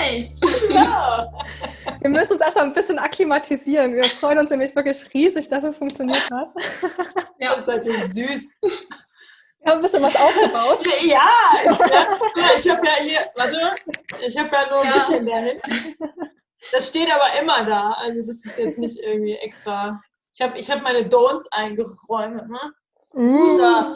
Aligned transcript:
Hi! 0.00 0.34
Ja. 0.70 1.30
Wir 2.00 2.08
müssen 2.10 2.32
uns 2.34 2.40
erstmal 2.40 2.64
ein 2.66 2.72
bisschen 2.72 2.98
akklimatisieren. 2.98 3.92
Wir 3.94 4.04
freuen 4.04 4.38
uns 4.38 4.48
nämlich 4.50 4.74
wirklich 4.74 5.04
riesig, 5.12 5.48
dass 5.50 5.62
es 5.64 5.76
funktioniert 5.76 6.30
hat. 6.30 6.48
Ja, 7.38 7.50
Das 7.52 7.62
ist 7.62 7.68
halt 7.68 7.84
süß. 7.84 8.48
Wir 8.62 9.66
haben 9.66 9.78
ein 9.78 9.82
bisschen 9.82 10.02
was 10.02 10.16
aufgebaut. 10.16 10.86
Ja, 11.02 11.28
ich, 11.64 12.64
ich 12.64 12.70
habe 12.70 12.86
ja 12.86 12.94
hier, 13.02 13.20
warte, 13.34 13.74
ich 14.26 14.38
habe 14.38 14.48
ja 14.50 14.70
nur 14.70 14.80
ein 14.80 14.86
Ja. 14.86 14.92
bisschen 15.00 15.26
dahin. 15.26 15.60
Das 16.72 16.88
steht 16.88 17.08
aber 17.12 17.38
immer 17.40 17.64
da. 17.64 17.90
Also 17.98 18.20
das 18.20 18.44
ist 18.44 18.58
jetzt 18.58 18.78
nicht 18.78 18.98
irgendwie 19.00 19.34
extra. 19.34 20.00
Ich 20.32 20.40
habe 20.40 20.56
ich 20.58 20.70
hab 20.70 20.82
meine 20.82 21.00
Don'ts 21.00 21.44
eingeräumt. 21.50 22.48
Ne? 22.48 23.58
Ja. 23.58 23.92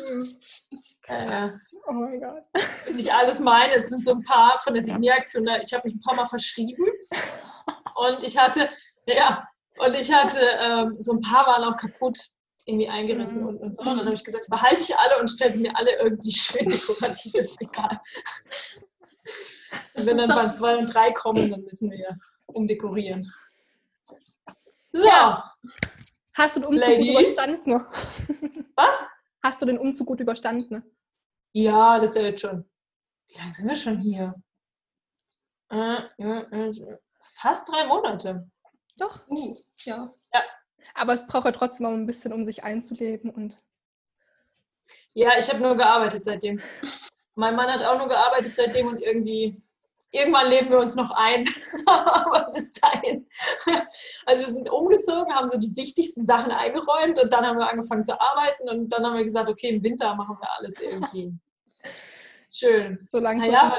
Äh, 1.06 1.48
Oh 1.86 1.92
mein 1.92 2.20
Gott. 2.20 2.42
das 2.52 2.84
sind 2.86 2.96
nicht 2.96 3.12
alles 3.12 3.40
meine, 3.40 3.74
es 3.74 3.88
sind 3.88 4.04
so 4.04 4.12
ein 4.12 4.22
paar 4.22 4.58
von 4.60 4.74
der 4.74 4.84
Signieraktion. 4.84 5.44
da- 5.44 5.58
Ich 5.58 5.72
habe 5.74 5.86
mich 5.86 5.96
ein 5.96 6.00
paar 6.00 6.14
Mal 6.16 6.26
verschrieben. 6.26 6.84
Und 7.94 8.22
ich 8.22 8.36
hatte, 8.38 8.70
ja, 9.06 9.46
und 9.78 9.94
ich 9.94 10.12
hatte, 10.12 10.40
ähm, 10.62 10.96
so 11.00 11.12
ein 11.12 11.20
paar 11.20 11.46
waren 11.46 11.64
auch 11.64 11.76
kaputt, 11.76 12.18
irgendwie 12.66 12.88
eingerissen 12.88 13.42
Mhm. 13.42 13.48
und, 13.48 13.56
und 13.58 13.76
so. 13.76 13.82
Und 13.82 13.98
dann 13.98 14.06
habe 14.06 14.14
ich 14.14 14.24
gesagt, 14.24 14.46
behalte 14.48 14.80
ich 14.82 14.96
alle 14.96 15.20
und 15.20 15.28
stelle 15.30 15.52
sie 15.52 15.60
mir 15.60 15.76
alle 15.76 15.96
irgendwie 15.98 16.32
schön 16.32 16.68
dekorativ 16.68 17.34
ins 17.34 17.60
Regal. 17.60 18.00
Und 19.94 20.06
wenn 20.06 20.16
dann 20.18 20.28
Band 20.28 20.54
2 20.54 20.76
und 20.78 20.86
3 20.94 21.12
kommen, 21.12 21.50
dann 21.50 21.62
müssen 21.62 21.90
wir 21.90 22.18
umdekorieren. 22.46 23.32
So, 24.92 25.06
Ja. 25.06 25.50
Hast 26.34 26.56
du 26.56 26.60
den 26.60 26.68
Umzug 26.68 26.88
Ladies? 26.88 27.06
gut 27.12 27.20
überstanden? 27.22 27.86
was? 28.74 29.00
Hast 29.42 29.62
du 29.62 29.66
den 29.66 29.78
Umzug 29.78 30.06
gut 30.08 30.20
überstanden? 30.20 30.82
Ja, 31.56 32.00
das 32.00 32.10
ist 32.10 32.16
ja 32.16 32.22
jetzt 32.22 32.40
schon. 32.40 32.68
Wie 33.28 33.38
lange 33.38 33.52
sind 33.52 33.68
wir 33.68 33.76
schon 33.76 33.98
hier? 33.98 34.34
Äh, 35.70 36.02
äh, 36.18 36.68
äh, 36.68 36.98
fast 37.20 37.70
drei 37.70 37.86
Monate. 37.86 38.50
Doch. 38.96 39.26
uh, 39.28 39.56
ja. 39.84 40.12
Aber 40.94 41.14
es 41.14 41.26
braucht 41.26 41.46
ja 41.46 41.52
trotzdem 41.52 41.86
auch 41.86 41.92
ein 41.92 42.06
bisschen, 42.06 42.32
um 42.32 42.44
sich 42.44 42.64
einzuleben 42.64 43.30
und 43.30 43.58
Ja, 45.14 45.38
ich 45.38 45.48
habe 45.48 45.60
nur 45.62 45.76
gearbeitet 45.76 46.24
seitdem. 46.24 46.60
Mein 47.36 47.56
Mann 47.56 47.70
hat 47.70 47.82
auch 47.82 47.98
nur 47.98 48.08
gearbeitet 48.08 48.54
seitdem 48.56 48.88
und 48.88 49.00
irgendwie, 49.00 49.62
irgendwann 50.14 50.48
leben 50.48 50.70
wir 50.70 50.78
uns 50.78 50.94
noch 50.94 51.10
ein. 51.10 51.44
Aber 51.86 52.52
bis 52.52 52.72
dahin. 52.72 53.26
Also 54.26 54.42
wir 54.42 54.52
sind 54.52 54.70
umgezogen, 54.70 55.34
haben 55.34 55.48
so 55.48 55.58
die 55.58 55.76
wichtigsten 55.76 56.24
Sachen 56.24 56.52
eingeräumt 56.52 57.22
und 57.22 57.32
dann 57.32 57.46
haben 57.46 57.58
wir 57.58 57.68
angefangen 57.68 58.04
zu 58.04 58.18
arbeiten 58.20 58.68
und 58.68 58.88
dann 58.92 59.04
haben 59.04 59.16
wir 59.16 59.24
gesagt, 59.24 59.48
okay, 59.48 59.68
im 59.68 59.82
Winter 59.82 60.14
machen 60.14 60.36
wir 60.40 60.48
alles 60.58 60.80
irgendwie. 60.80 61.32
Schön. 62.50 63.06
so 63.10 63.18
langsam. 63.18 63.50
Naja, 63.50 63.76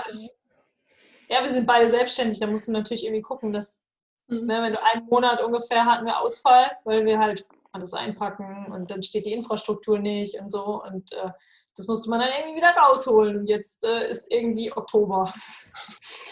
ja, 1.29 1.41
wir 1.41 1.49
sind 1.49 1.65
beide 1.65 1.89
selbstständig, 1.89 2.39
da 2.39 2.47
musst 2.47 2.67
du 2.67 2.71
natürlich 2.71 3.05
irgendwie 3.05 3.21
gucken, 3.21 3.53
dass 3.53 3.85
Mhm. 4.27 4.45
Ne, 4.45 4.61
wenn 4.61 4.73
du 4.73 4.83
einen 4.83 5.05
Monat 5.05 5.41
ungefähr 5.41 5.85
hatten 5.85 6.05
wir 6.05 6.19
Ausfall, 6.19 6.71
weil 6.83 7.05
wir 7.05 7.19
halt 7.19 7.47
alles 7.71 7.93
einpacken 7.93 8.71
und 8.71 8.89
dann 8.89 9.03
steht 9.03 9.25
die 9.25 9.33
Infrastruktur 9.33 9.99
nicht 9.99 10.39
und 10.39 10.51
so 10.51 10.81
und 10.83 11.11
äh, 11.11 11.29
das 11.75 11.87
musste 11.87 12.09
man 12.09 12.21
dann 12.21 12.29
irgendwie 12.39 12.57
wieder 12.57 12.73
rausholen 12.73 13.37
und 13.37 13.49
jetzt 13.49 13.83
äh, 13.83 14.09
ist 14.09 14.31
irgendwie 14.31 14.71
Oktober. 14.71 15.31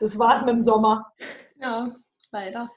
Das 0.00 0.18
war's 0.18 0.40
mit 0.40 0.50
dem 0.54 0.62
Sommer. 0.62 1.12
Ja, 1.56 1.90
leider. 2.32 2.70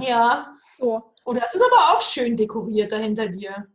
Ja, 0.00 0.54
So. 0.78 1.14
und 1.24 1.40
das 1.40 1.54
ist 1.54 1.62
aber 1.62 1.92
auch 1.96 2.02
schön 2.02 2.36
dekoriert 2.36 2.90
da 2.92 2.96
hinter 2.96 3.28
dir. 3.28 3.66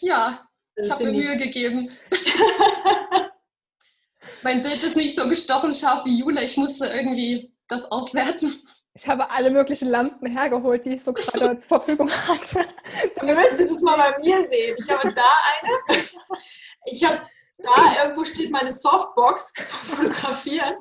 Ja, 0.00 0.46
Das 0.76 0.86
ich 0.86 0.92
habe 0.92 1.04
mir 1.06 1.12
Mühe 1.12 1.36
gegeben. 1.38 1.90
mein 4.42 4.62
Bild 4.62 4.82
ist 4.82 4.96
nicht 4.96 5.18
so 5.18 5.28
gestochen 5.28 5.74
scharf 5.74 6.04
wie 6.04 6.18
Jule. 6.18 6.44
Ich 6.44 6.56
musste 6.56 6.86
irgendwie 6.86 7.52
das 7.68 7.84
aufwerten. 7.90 8.62
Ich 8.94 9.06
habe 9.08 9.30
alle 9.30 9.50
möglichen 9.50 9.88
Lampen 9.88 10.26
hergeholt, 10.26 10.84
die 10.84 10.94
ich 10.94 11.04
so 11.04 11.12
gerade 11.12 11.56
zur 11.58 11.68
Verfügung 11.68 12.10
hatte. 12.10 12.66
Ihr 13.22 13.34
müsstet 13.34 13.60
es 13.70 13.80
mal 13.80 13.96
bei 13.96 14.18
mir 14.18 14.44
sehen. 14.44 14.76
Ich 14.78 14.90
habe 14.90 15.14
da 15.14 15.22
eine. 15.62 16.04
Ich 16.86 17.04
habe 17.04 17.22
da 17.58 18.02
irgendwo 18.02 18.24
steht 18.24 18.50
meine 18.50 18.72
Softbox 18.72 19.52
zum 19.68 19.78
Fotografieren. 19.78 20.76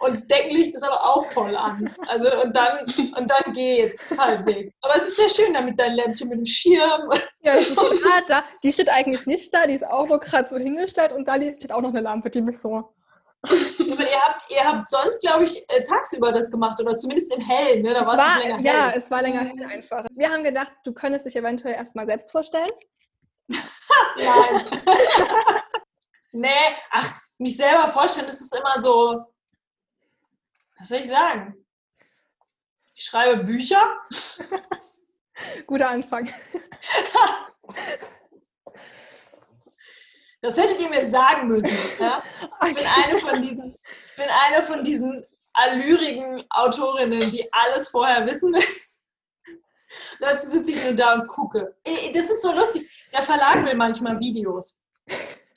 Und 0.00 0.12
das 0.12 0.26
Deckenlicht 0.26 0.74
ist 0.74 0.82
aber 0.82 1.00
auch 1.00 1.24
voll 1.24 1.56
an. 1.56 1.94
Also 2.08 2.28
und 2.42 2.54
dann, 2.54 2.84
und 3.16 3.30
dann 3.30 3.52
geht's 3.52 4.04
halbwegs. 4.18 4.74
Aber 4.82 4.96
es 4.96 5.08
ist 5.08 5.16
sehr 5.16 5.30
schön 5.30 5.54
da 5.54 5.62
mit 5.62 5.78
deinem 5.78 5.96
Lämpchen, 5.96 6.28
mit 6.28 6.38
dem 6.38 6.44
Schirm. 6.44 7.10
Ja, 7.40 7.54
gerade 7.54 8.26
da. 8.28 8.44
Die 8.62 8.72
steht 8.72 8.88
eigentlich 8.88 9.26
nicht 9.26 9.54
da, 9.54 9.66
die 9.66 9.74
ist 9.74 9.86
auch 9.86 10.06
nur 10.06 10.20
gerade 10.20 10.48
so 10.48 10.56
hingestellt 10.56 11.12
und 11.12 11.26
da 11.26 11.36
steht 11.36 11.72
auch 11.72 11.80
noch 11.80 11.90
eine 11.90 12.00
Lampe, 12.00 12.30
die 12.30 12.42
mich 12.42 12.58
so. 12.58 12.94
Aber 13.44 14.10
ihr 14.10 14.20
habt, 14.20 14.42
ihr 14.50 14.64
habt 14.64 14.88
sonst, 14.88 15.20
glaube 15.20 15.44
ich, 15.44 15.58
äh, 15.68 15.82
tagsüber 15.82 16.32
das 16.32 16.50
gemacht 16.50 16.80
oder 16.80 16.96
zumindest 16.96 17.34
im 17.34 17.42
Hellen. 17.42 17.82
Ne? 17.82 17.92
Da 17.92 18.06
war 18.06 18.14
es 18.14 18.44
länger 18.44 18.60
ja, 18.60 18.90
hell. 18.90 18.98
es 18.98 19.10
war 19.10 19.22
länger 19.22 19.40
hell 19.40 19.64
einfach. 19.70 20.06
Wir 20.12 20.30
haben 20.30 20.42
gedacht, 20.42 20.72
du 20.84 20.92
könntest 20.92 21.26
dich 21.26 21.36
eventuell 21.36 21.74
erstmal 21.74 22.06
selbst 22.06 22.32
vorstellen. 22.32 22.70
Nein. 24.16 24.64
nee, 26.32 26.48
ach, 26.90 27.12
mich 27.38 27.56
selber 27.56 27.88
vorstellen, 27.88 28.26
das 28.26 28.40
ist 28.40 28.54
immer 28.54 28.80
so. 28.80 29.24
Was 30.78 30.88
soll 30.88 30.98
ich 30.98 31.08
sagen? 31.08 31.54
Ich 32.94 33.04
schreibe 33.04 33.44
Bücher. 33.44 33.98
Guter 35.66 35.88
Anfang. 35.88 36.32
Das 40.40 40.58
hättet 40.58 40.78
ihr 40.78 40.90
mir 40.90 41.06
sagen 41.06 41.48
müssen. 41.48 41.74
Ja? 41.98 42.22
Ich 42.66 42.74
bin 42.74 42.84
eine 42.86 43.18
von 43.18 43.40
diesen, 43.40 43.78
ich 44.10 44.16
bin 44.16 44.26
eine 44.46 44.62
von 44.62 44.84
diesen 44.84 45.24
allürigen 45.54 46.44
Autorinnen, 46.50 47.30
die 47.30 47.50
alles 47.50 47.88
vorher 47.88 48.26
wissen 48.26 48.50
müssen. 48.50 48.94
Dazu 50.20 50.50
sitze 50.50 50.72
ich 50.72 50.84
nur 50.84 50.92
da 50.92 51.14
und 51.14 51.26
gucke. 51.28 51.74
Das 52.12 52.28
ist 52.28 52.42
so 52.42 52.52
lustig. 52.52 52.90
Der 53.10 53.22
Verlag 53.22 53.64
will 53.64 53.74
manchmal 53.74 54.20
Videos 54.20 54.84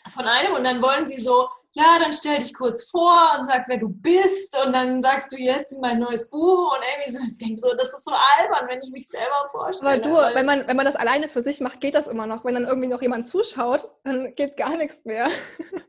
von 0.10 0.26
einem 0.26 0.54
und 0.54 0.64
dann 0.64 0.82
wollen 0.82 1.06
sie 1.06 1.22
so, 1.22 1.50
ja, 1.74 2.00
dann 2.00 2.14
stell 2.14 2.40
dich 2.40 2.54
kurz 2.54 2.90
vor 2.90 3.20
und 3.40 3.48
sag, 3.48 3.66
wer 3.68 3.78
du 3.78 3.90
bist 3.90 4.58
und 4.66 4.74
dann 4.74 5.02
sagst 5.02 5.32
du 5.32 5.38
jetzt 5.38 5.78
mein 5.80 6.00
neues 6.00 6.30
Buch 6.30 6.76
und 6.76 6.84
irgendwie 6.94 7.12
so, 7.12 7.24
ich 7.24 7.38
denke 7.38 7.60
so, 7.60 7.74
das 7.76 7.94
ist 7.94 8.06
so 8.06 8.12
albern, 8.12 8.68
wenn 8.68 8.82
ich 8.82 8.92
mich 8.92 9.08
selber 9.08 9.46
vorstelle. 9.52 9.92
Aber 9.92 10.02
du, 10.02 10.36
wenn 10.36 10.46
man, 10.46 10.68
wenn 10.68 10.78
man 10.78 10.86
das 10.86 10.96
alleine 10.96 11.30
für 11.30 11.42
sich 11.42 11.60
macht, 11.60 11.82
geht 11.82 11.94
das 11.94 12.08
immer 12.08 12.26
noch. 12.26 12.46
Wenn 12.46 12.56
dann 12.56 12.66
irgendwie 12.66 12.88
noch 12.88 13.02
jemand 13.02 13.28
zuschaut, 13.28 13.92
dann 14.04 14.34
geht 14.36 14.58
gar 14.58 14.76
nichts 14.78 15.04
mehr. 15.06 15.28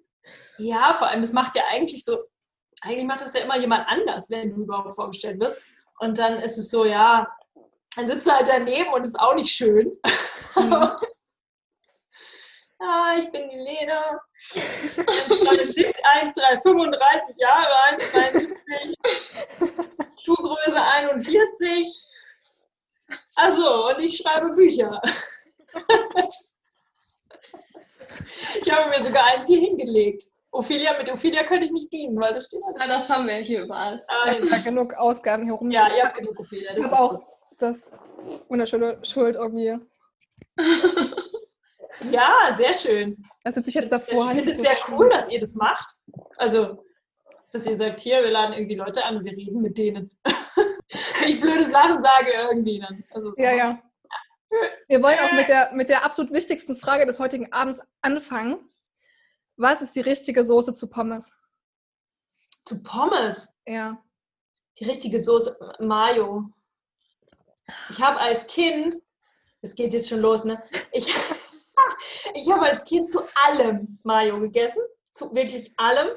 Ja, 0.61 0.93
vor 0.99 1.07
allem, 1.07 1.23
das 1.23 1.33
macht 1.33 1.55
ja 1.55 1.63
eigentlich 1.71 2.05
so, 2.05 2.19
eigentlich 2.83 3.07
macht 3.07 3.21
das 3.21 3.33
ja 3.33 3.43
immer 3.43 3.57
jemand 3.57 3.87
anders, 3.89 4.29
wenn 4.29 4.51
du 4.51 4.63
überhaupt 4.63 4.93
vorgestellt 4.93 5.41
wirst. 5.41 5.57
Und 6.01 6.19
dann 6.19 6.41
ist 6.41 6.59
es 6.59 6.69
so, 6.71 6.85
ja, 6.85 7.29
dann 7.97 8.07
sitzt 8.07 8.27
du 8.27 8.33
halt 8.33 8.49
daneben 8.49 8.93
und 8.93 9.07
ist 9.07 9.19
auch 9.19 9.37
nicht 9.37 9.51
schön. 9.51 9.93
Mhm. 10.57 10.89
ah, 12.81 13.15
ich 13.19 13.31
bin 13.31 13.49
die 13.49 13.57
Lena. 13.59 14.21
1, 14.97 16.35
3, 16.35 16.61
35 16.63 17.37
Jahre 17.39 17.75
alt, 17.87 18.01
72, 18.03 18.95
Schuhgröße 20.25 20.83
41. 20.83 22.03
Also, 23.37 23.89
und 23.89 24.01
ich 24.01 24.17
schreibe 24.19 24.53
Bücher. 24.53 25.01
ich 28.63 28.71
habe 28.73 28.91
mir 28.91 29.03
sogar 29.03 29.25
eins 29.33 29.49
hier 29.49 29.61
hingelegt. 29.61 30.25
Ophelia, 30.51 30.97
mit 30.99 31.11
Ophelia 31.11 31.45
könnte 31.45 31.67
ich 31.67 31.73
nicht 31.73 31.93
dienen, 31.93 32.19
weil 32.21 32.33
das 32.33 32.47
steht 32.47 32.63
alles. 32.65 32.83
Ja, 32.83 32.89
das 32.89 33.09
haben 33.11 33.27
wir 33.27 33.35
hier 33.37 33.63
überall. 33.65 34.03
Ah, 34.09 34.33
Ich 34.33 34.51
habe 34.51 34.63
genug 34.63 34.95
Ausgaben 34.95 35.45
hier 35.45 35.53
rum. 35.55 35.71
ja, 35.71 35.89
ihr 35.95 36.05
habt 36.05 36.17
genug 36.17 36.39
Ophelia. 36.41 36.71
ich 36.71 36.77
Das 36.77 36.87
habe 36.87 36.95
ist 36.95 37.01
auch 37.01 37.11
gut. 37.19 37.27
das 37.59 37.93
wunderschöne 38.49 38.99
Schuld 39.05 39.37
irgendwie. 39.37 39.79
Ja, 42.11 42.55
sehr 42.57 42.73
schön. 42.73 43.25
Da 43.45 43.53
sitze 43.53 43.69
ich 43.71 43.77
Ich 43.77 43.83
jetzt 43.83 44.05
finde 44.05 44.17
davor. 44.21 44.31
es 44.31 44.37
nicht 44.37 44.57
so 44.57 44.63
sehr 44.63 44.77
schön. 44.77 44.95
cool, 44.95 45.09
dass 45.09 45.29
ihr 45.31 45.41
das 45.41 45.55
macht. 45.55 45.95
Also, 46.37 46.85
dass 47.53 47.67
ihr 47.67 47.77
sagt, 47.77 48.01
hier, 48.01 48.23
wir 48.23 48.31
laden 48.31 48.53
irgendwie 48.53 48.77
Leute 48.77 49.05
an 49.05 49.17
und 49.17 49.25
wir 49.25 49.33
reden 49.33 49.61
mit 49.61 49.79
denen. 49.79 50.11
Wenn 51.21 51.29
ich 51.29 51.41
blöde 51.41 51.65
Sachen 51.65 52.01
sage 52.01 52.33
irgendwie 52.51 52.79
dann. 52.81 53.05
Also 53.11 53.31
so. 53.31 53.43
Ja, 53.43 53.53
ja. 53.53 53.83
Wir 54.87 55.03
wollen 55.03 55.19
auch 55.19 55.33
mit 55.33 55.49
der, 55.49 55.73
mit 55.75 55.89
der 55.91 56.05
absolut 56.05 56.33
wichtigsten 56.33 56.77
Frage 56.77 57.05
des 57.05 57.19
heutigen 57.19 57.53
Abends 57.53 57.81
anfangen. 58.01 58.59
Was 59.57 59.83
ist 59.83 59.95
die 59.95 60.01
richtige 60.01 60.45
Soße 60.45 60.73
zu 60.75 60.89
Pommes? 60.89 61.31
Zu 62.65 62.83
Pommes. 62.83 63.49
Ja. 63.67 64.03
Die 64.79 64.85
richtige 64.85 65.21
Soße 65.21 65.75
Mayo. 65.81 66.45
Ich 67.91 68.01
habe 68.01 68.19
als 68.19 68.47
Kind, 68.47 68.95
es 69.61 69.75
geht 69.75 69.93
jetzt 69.93 70.09
schon 70.09 70.21
los, 70.21 70.45
ne? 70.45 70.63
Ich, 70.93 71.13
ich 72.35 72.51
habe 72.51 72.63
als 72.67 72.85
Kind 72.85 73.09
zu 73.09 73.21
allem 73.47 73.99
Mayo 74.03 74.41
gegessen. 74.41 74.83
Zu 75.13 75.35
wirklich 75.35 75.73
allem. 75.77 76.09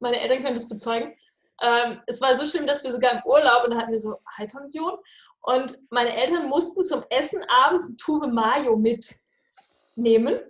Meine 0.00 0.20
Eltern 0.20 0.42
können 0.42 0.54
das 0.54 0.68
bezeugen. 0.68 1.14
Ähm, 1.62 2.00
es 2.06 2.20
war 2.20 2.34
so 2.34 2.44
schlimm, 2.46 2.66
dass 2.66 2.84
wir 2.84 2.92
sogar 2.92 3.12
im 3.12 3.22
Urlaub 3.24 3.64
und 3.64 3.72
da 3.72 3.78
hatten 3.78 3.92
wir 3.92 3.98
so 3.98 4.18
Halbpension. 4.36 4.98
Und 5.40 5.78
meine 5.90 6.14
Eltern 6.14 6.48
mussten 6.48 6.84
zum 6.84 7.04
Essen 7.10 7.40
abends 7.64 7.86
eine 7.86 7.96
Tube 7.96 8.26
Mayo 8.32 8.76
mitnehmen, 8.76 10.40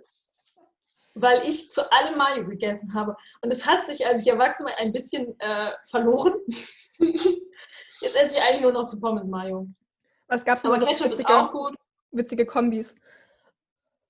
weil 1.13 1.41
ich 1.47 1.69
zu 1.71 1.89
allem 1.91 2.17
Mayo 2.17 2.45
gegessen 2.45 2.93
habe. 2.93 3.15
Und 3.41 3.51
es 3.51 3.65
hat 3.65 3.85
sich, 3.85 4.05
als 4.05 4.21
ich 4.21 4.27
erwachsen 4.27 4.65
war, 4.65 4.77
ein 4.77 4.91
bisschen 4.91 5.39
äh, 5.39 5.71
verloren. 5.89 6.33
Jetzt 8.01 8.15
esse 8.15 8.37
ich 8.37 8.41
eigentlich 8.41 8.61
nur 8.61 8.73
noch 8.73 8.85
zu 8.85 8.99
Pommes 8.99 9.25
Mayo. 9.25 9.67
Was 10.27 10.43
gab 10.43 10.57
es 10.57 10.65
Aber 10.65 10.79
so 10.79 10.85
Ketchup 10.85 11.11
ist 11.11 11.25
auch 11.25 11.51
gut. 11.51 11.75
witzige 12.11 12.45
Kombis? 12.45 12.93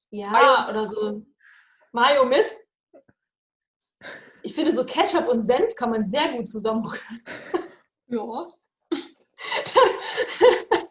Ja, 0.09 0.29
Mayo. 0.29 0.69
oder 0.69 0.87
so. 0.87 1.25
Mayo 1.91 2.25
mit? 2.25 2.53
Ich 4.43 4.53
finde, 4.55 4.71
so 4.71 4.85
Ketchup 4.85 5.27
und 5.27 5.41
Senf 5.41 5.75
kann 5.75 5.89
man 5.89 6.03
sehr 6.03 6.31
gut 6.31 6.47
zusammenrühren. 6.47 7.21
Ja. 8.07 8.47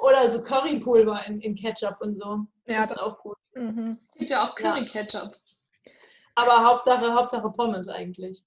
Oder 0.00 0.28
so 0.28 0.42
Currypulver 0.42 1.20
in, 1.26 1.40
in 1.40 1.54
Ketchup 1.54 1.96
und 2.00 2.18
so. 2.20 2.46
Ja, 2.66 2.78
das 2.78 2.90
ist 2.90 2.96
das- 2.96 2.98
auch 2.98 3.18
gut. 3.18 3.36
Mhm. 3.54 3.98
Gibt 4.12 4.30
ja 4.30 4.44
auch 4.48 4.58
Ja. 4.58 4.72
Curry-Ketchup. 4.74 5.36
Aber 6.36 6.64
Hauptsache, 6.64 7.12
Hauptsache 7.12 7.50
Pommes 7.50 7.88
eigentlich. 7.88 8.44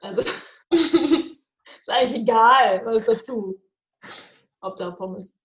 Also 0.00 0.22
ist 0.70 1.90
eigentlich 1.90 2.20
egal, 2.20 2.82
was 2.86 3.02
dazu. 3.04 3.60
Hauptsache 4.62 4.92
Pommes. 4.92 5.36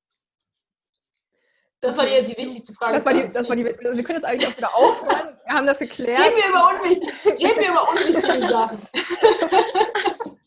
Das 1.81 1.97
war 1.97 2.05
die 2.05 2.11
jetzt 2.11 2.31
die 2.31 2.37
wichtigste 2.37 2.73
Frage. 2.73 2.95
Das 2.95 3.05
war 3.05 3.13
die, 3.13 3.21
das 3.21 3.47
war 3.47 3.55
die, 3.55 3.65
Anziehen. 3.65 3.95
wir 3.97 4.03
können 4.03 4.17
jetzt 4.17 4.25
eigentlich 4.25 4.47
auch 4.49 4.57
wieder 4.57 4.75
aufhören. 4.75 5.37
Wir 5.45 5.53
haben 5.53 5.65
das 5.65 5.79
geklärt. 5.79 6.19
Reden 6.19 6.35
wir 6.35 6.49
über 6.49 6.69
unwichtige, 6.69 7.13
reden 7.25 7.59
wir 7.59 7.69
über 7.69 7.89
unwichtige 7.89 8.49
Sachen. 8.49 8.81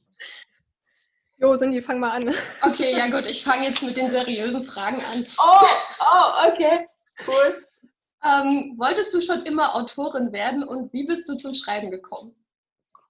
Jo, 1.38 1.56
Cindy, 1.56 1.82
fang 1.82 1.98
mal 1.98 2.10
an. 2.10 2.32
Okay, 2.62 2.96
ja 2.96 3.08
gut, 3.08 3.26
ich 3.26 3.42
fange 3.42 3.68
jetzt 3.68 3.82
mit 3.82 3.96
den 3.96 4.12
seriösen 4.12 4.64
Fragen 4.64 5.04
an. 5.04 5.26
Oh, 5.44 5.66
oh, 5.98 6.48
okay. 6.48 6.86
Cool. 7.26 7.66
Ähm, 8.24 8.74
wolltest 8.78 9.12
du 9.12 9.20
schon 9.20 9.42
immer 9.42 9.74
Autorin 9.74 10.30
werden 10.32 10.62
und 10.62 10.92
wie 10.92 11.04
bist 11.04 11.28
du 11.28 11.34
zum 11.34 11.52
Schreiben 11.56 11.90
gekommen? 11.90 12.32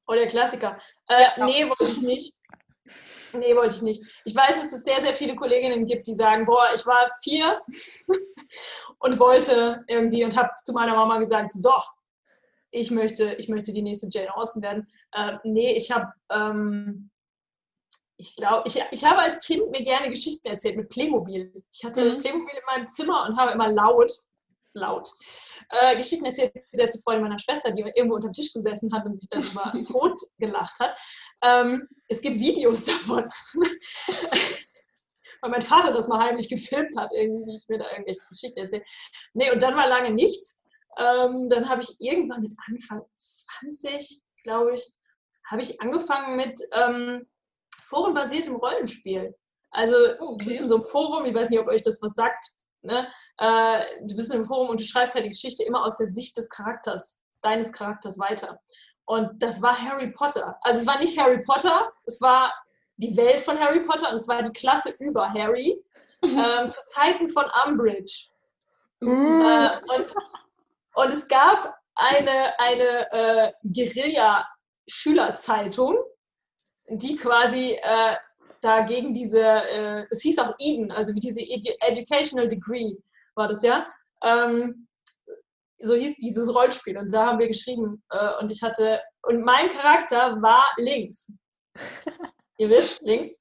Oh, 0.06 0.14
der 0.14 0.26
Klassiker. 0.28 0.80
Äh, 1.08 1.24
Ja. 1.36 1.44
nee, 1.44 1.68
wollte 1.68 1.92
ich 1.92 2.00
nicht. 2.00 2.32
Nee, 3.32 3.54
wollte 3.56 3.76
ich 3.76 3.82
nicht. 3.82 4.02
Ich 4.24 4.34
weiß, 4.34 4.60
dass 4.60 4.72
es 4.72 4.84
sehr, 4.84 5.00
sehr 5.00 5.14
viele 5.14 5.36
Kolleginnen 5.36 5.86
gibt, 5.86 6.06
die 6.06 6.14
sagen, 6.14 6.44
boah, 6.46 6.66
ich 6.74 6.84
war 6.86 7.08
vier 7.22 7.60
und 8.98 9.18
wollte 9.18 9.84
irgendwie 9.88 10.24
und 10.24 10.36
habe 10.36 10.50
zu 10.64 10.72
meiner 10.72 10.94
Mama 10.94 11.18
gesagt, 11.18 11.54
so, 11.54 11.72
ich 12.70 12.90
möchte, 12.90 13.34
ich 13.34 13.48
möchte 13.48 13.72
die 13.72 13.82
nächste 13.82 14.08
Jane 14.10 14.34
Austen 14.34 14.62
werden. 14.62 14.88
Äh, 15.12 15.34
nee, 15.44 15.72
ich 15.76 15.90
habe, 15.92 16.12
ähm, 16.30 17.10
ich 18.16 18.36
glaube, 18.36 18.62
ich, 18.66 18.82
ich 18.90 19.04
habe 19.04 19.20
als 19.20 19.44
Kind 19.44 19.70
mir 19.70 19.84
gerne 19.84 20.08
Geschichten 20.08 20.46
erzählt 20.46 20.76
mit 20.76 20.88
Playmobil. 20.88 21.62
Ich 21.72 21.84
hatte 21.84 22.14
Mhm. 22.14 22.20
Playmobil 22.20 22.54
in 22.54 22.64
meinem 22.66 22.86
Zimmer 22.86 23.26
und 23.26 23.36
habe 23.36 23.52
immer 23.52 23.70
laut, 23.70 24.12
laut, 24.74 25.08
äh, 25.70 25.96
Geschichten 25.96 26.24
erzählt, 26.24 26.52
sehr 26.72 26.88
zu 26.88 26.98
Freude 27.00 27.20
meiner 27.20 27.38
Schwester, 27.38 27.70
die 27.70 27.82
irgendwo 27.82 28.16
unter 28.16 28.28
dem 28.28 28.32
Tisch 28.32 28.52
gesessen 28.52 28.92
hat 28.92 29.04
und 29.04 29.14
sich 29.14 29.28
dann 29.28 29.42
über 29.42 29.72
Tod 29.86 30.20
gelacht 30.38 30.78
hat. 30.80 30.98
Ähm, 31.44 31.88
es 32.08 32.20
gibt 32.20 32.38
Videos 32.38 32.84
davon. 32.84 33.28
Weil 35.40 35.50
mein 35.50 35.62
Vater 35.62 35.92
das 35.92 36.08
mal 36.08 36.24
heimlich 36.24 36.48
gefilmt 36.48 36.96
hat, 36.96 37.10
irgendwie, 37.12 37.52
wie 37.52 37.56
ich 37.56 37.68
mir 37.68 37.78
da 37.78 37.90
irgendwelche 37.90 38.20
Geschichten 38.28 38.60
erzähle. 38.60 38.84
Nee, 39.34 39.50
und 39.50 39.60
dann 39.60 39.76
war 39.76 39.88
lange 39.88 40.10
nichts. 40.10 40.62
Ähm, 40.98 41.48
dann 41.48 41.68
habe 41.68 41.82
ich 41.82 41.96
irgendwann 41.98 42.42
mit 42.42 42.52
Anfang 42.68 43.02
20, 43.14 44.22
glaube 44.44 44.74
ich, 44.74 44.92
habe 45.50 45.62
ich 45.62 45.80
angefangen 45.80 46.36
mit 46.36 46.60
ähm, 46.74 47.26
forenbasiertem 47.80 48.54
Rollenspiel. 48.54 49.34
Also 49.70 49.94
okay. 50.18 50.56
in 50.58 50.68
so 50.68 50.76
einem 50.76 50.84
Forum, 50.84 51.24
ich 51.24 51.34
weiß 51.34 51.50
nicht, 51.50 51.60
ob 51.60 51.66
euch 51.68 51.82
das 51.82 52.00
was 52.02 52.12
sagt. 52.12 52.44
Ne? 52.82 53.08
Äh, 53.38 53.84
du 54.02 54.16
bist 54.16 54.30
in 54.30 54.36
einem 54.36 54.46
Forum 54.46 54.70
und 54.70 54.80
du 54.80 54.84
schreibst 54.84 55.14
halt 55.14 55.24
die 55.24 55.30
Geschichte 55.30 55.62
immer 55.62 55.84
aus 55.84 55.96
der 55.96 56.06
Sicht 56.06 56.36
des 56.36 56.48
Charakters, 56.48 57.20
deines 57.40 57.72
Charakters 57.72 58.18
weiter. 58.18 58.60
Und 59.04 59.42
das 59.42 59.62
war 59.62 59.80
Harry 59.80 60.12
Potter. 60.12 60.58
Also 60.62 60.80
es 60.80 60.86
war 60.86 60.98
nicht 60.98 61.18
Harry 61.18 61.42
Potter, 61.42 61.92
es 62.06 62.20
war 62.20 62.52
die 62.96 63.16
Welt 63.16 63.40
von 63.40 63.58
Harry 63.58 63.80
Potter 63.80 64.10
und 64.10 64.14
es 64.14 64.28
war 64.28 64.42
die 64.42 64.52
Klasse 64.52 64.94
über 65.00 65.32
Harry 65.32 65.82
ähm, 66.22 66.70
zu 66.70 66.84
Zeiten 66.86 67.28
von 67.28 67.46
Umbridge. 67.66 68.28
Äh, 69.00 69.06
und, 69.06 70.14
und 70.94 71.12
es 71.12 71.26
gab 71.28 71.76
eine, 71.94 72.58
eine 72.58 73.12
äh, 73.12 73.52
Guerilla-Schülerzeitung, 73.64 75.98
die 76.88 77.16
quasi 77.16 77.78
äh, 77.82 78.16
da 78.62 78.80
gegen 78.80 79.12
diese, 79.12 79.42
äh, 79.42 80.06
es 80.10 80.22
hieß 80.22 80.38
auch 80.38 80.54
Eden, 80.58 80.90
also 80.92 81.14
wie 81.14 81.20
diese 81.20 81.40
Edu 81.40 81.72
Educational 81.80 82.48
Degree 82.48 82.94
war 83.34 83.48
das 83.48 83.62
ja. 83.62 83.86
Ähm, 84.24 84.88
so 85.78 85.94
hieß 85.94 86.16
dieses 86.16 86.54
Rollenspiel 86.54 86.96
und 86.96 87.12
da 87.12 87.26
haben 87.26 87.40
wir 87.40 87.48
geschrieben 87.48 88.02
äh, 88.10 88.40
und 88.40 88.50
ich 88.50 88.62
hatte, 88.62 89.00
und 89.22 89.42
mein 89.44 89.68
Charakter 89.68 90.40
war 90.40 90.64
links. 90.78 91.32
Ihr 92.58 92.68
wisst, 92.68 93.00
links. 93.02 93.34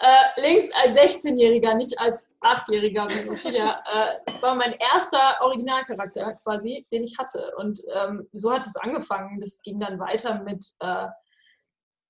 Äh, 0.00 0.40
links 0.40 0.68
als 0.82 0.96
16-Jähriger, 0.96 1.74
nicht 1.74 1.98
als 2.00 2.18
8-Jähriger 2.40 3.08
wie 3.08 3.30
Ophelia. 3.30 3.80
Äh, 3.92 4.16
es 4.26 4.42
war 4.42 4.56
mein 4.56 4.74
erster 4.92 5.36
Originalcharakter 5.42 6.34
quasi, 6.42 6.84
den 6.90 7.04
ich 7.04 7.16
hatte. 7.16 7.52
Und 7.58 7.80
ähm, 7.94 8.28
so 8.32 8.52
hat 8.52 8.66
es 8.66 8.74
angefangen. 8.76 9.38
Das 9.38 9.62
ging 9.62 9.78
dann 9.78 10.00
weiter 10.00 10.42
mit, 10.42 10.66
äh, 10.80 11.06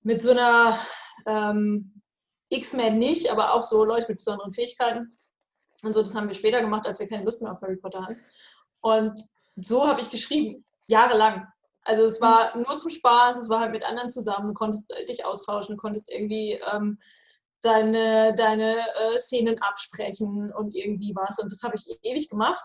mit 0.02 0.23
so 0.23 0.31
einer 0.31 0.79
ähm, 1.26 2.01
X-Men 2.52 2.99
nicht, 2.99 3.31
aber 3.31 3.54
auch 3.54 3.62
so 3.62 3.84
Leute 3.84 4.06
mit 4.08 4.19
besonderen 4.19 4.52
Fähigkeiten. 4.52 5.19
Und 5.82 5.93
so, 5.93 6.02
das 6.02 6.14
haben 6.14 6.28
wir 6.28 6.34
später 6.34 6.60
gemacht, 6.60 6.87
als 6.87 7.00
wir 7.00 7.08
keine 7.08 7.25
Lust 7.25 7.43
mehr 7.43 7.52
auf 7.52 7.60
Harry 7.60 7.76
Potter 7.76 8.02
hatten. 8.02 8.20
Und 8.81 9.19
so 9.56 9.87
habe 9.87 10.00
ich 10.00 10.10
geschrieben, 10.10 10.64
jahrelang. 10.88 11.46
Also 11.84 12.04
es 12.04 12.20
war 12.20 12.56
nur 12.56 12.78
zum 12.78 12.90
Spaß, 12.90 13.37
es 13.37 13.49
war 13.49 13.60
halt 13.60 13.72
mit 13.72 13.82
anderen 13.82 14.08
zusammen, 14.08 14.49
du 14.49 14.54
konntest 14.54 14.94
dich 15.08 15.25
austauschen, 15.25 15.76
konntest 15.76 16.12
irgendwie 16.12 16.60
ähm, 16.72 16.99
deine, 17.62 18.34
deine 18.34 18.78
äh, 18.78 19.19
Szenen 19.19 19.60
absprechen 19.60 20.52
und 20.52 20.75
irgendwie 20.75 21.12
was. 21.14 21.38
Und 21.38 21.50
das 21.50 21.62
habe 21.62 21.75
ich 21.76 21.84
ewig 22.02 22.28
gemacht 22.28 22.62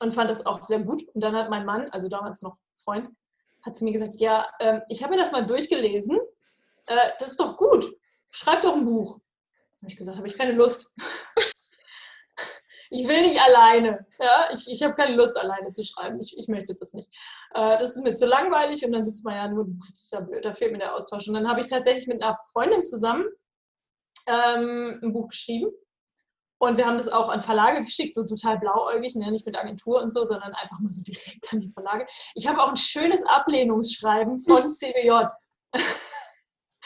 und 0.00 0.14
fand 0.14 0.30
das 0.30 0.46
auch 0.46 0.62
sehr 0.62 0.80
gut. 0.80 1.02
Und 1.14 1.20
dann 1.20 1.36
hat 1.36 1.50
mein 1.50 1.66
Mann, 1.66 1.90
also 1.90 2.08
damals 2.08 2.42
noch 2.42 2.56
Freund, 2.76 3.08
hat 3.64 3.76
zu 3.76 3.84
mir 3.84 3.92
gesagt, 3.92 4.20
ja, 4.20 4.46
ähm, 4.60 4.80
ich 4.88 5.02
habe 5.02 5.14
mir 5.14 5.20
das 5.20 5.32
mal 5.32 5.44
durchgelesen, 5.44 6.18
äh, 6.86 6.96
das 7.18 7.28
ist 7.28 7.40
doch 7.40 7.56
gut, 7.56 7.84
schreib 8.36 8.62
doch 8.62 8.74
ein 8.74 8.84
Buch. 8.84 9.18
habe 9.82 9.90
ich 9.90 9.96
gesagt, 9.96 10.18
habe 10.18 10.26
ich 10.26 10.36
keine 10.36 10.52
Lust. 10.52 10.94
ich 12.90 13.08
will 13.08 13.22
nicht 13.22 13.40
alleine. 13.40 14.06
Ja? 14.20 14.48
Ich, 14.52 14.70
ich 14.70 14.82
habe 14.82 14.94
keine 14.94 15.16
Lust, 15.16 15.38
alleine 15.38 15.70
zu 15.70 15.84
schreiben. 15.84 16.20
Ich, 16.20 16.36
ich 16.36 16.48
möchte 16.48 16.74
das 16.74 16.92
nicht. 16.92 17.08
Äh, 17.54 17.78
das 17.78 17.96
ist 17.96 18.02
mir 18.02 18.14
zu 18.14 18.26
langweilig 18.26 18.84
und 18.84 18.92
dann 18.92 19.04
sitzt 19.04 19.24
man 19.24 19.34
ja 19.34 19.48
nur, 19.48 19.66
das 19.90 20.02
ist 20.02 20.12
ja 20.12 20.20
blöd, 20.20 20.44
da 20.44 20.52
fehlt 20.52 20.72
mir 20.72 20.78
der 20.78 20.94
Austausch. 20.94 21.26
Und 21.28 21.34
dann 21.34 21.48
habe 21.48 21.60
ich 21.60 21.66
tatsächlich 21.66 22.06
mit 22.06 22.22
einer 22.22 22.36
Freundin 22.52 22.82
zusammen 22.82 23.24
ähm, 24.28 25.00
ein 25.02 25.12
Buch 25.12 25.28
geschrieben. 25.28 25.70
Und 26.58 26.78
wir 26.78 26.86
haben 26.86 26.96
das 26.96 27.08
auch 27.08 27.28
an 27.28 27.42
Verlage 27.42 27.84
geschickt, 27.84 28.14
so 28.14 28.24
total 28.24 28.58
blauäugig, 28.58 29.14
ne? 29.14 29.30
nicht 29.30 29.44
mit 29.44 29.58
Agentur 29.58 30.00
und 30.00 30.10
so, 30.10 30.24
sondern 30.24 30.54
einfach 30.54 30.78
mal 30.80 30.90
so 30.90 31.02
direkt 31.02 31.52
an 31.52 31.60
die 31.60 31.70
Verlage. 31.70 32.06
Ich 32.34 32.46
habe 32.46 32.62
auch 32.62 32.68
ein 32.68 32.76
schönes 32.76 33.22
Ablehnungsschreiben 33.26 34.38
von 34.38 34.74
CBJ 34.74 35.26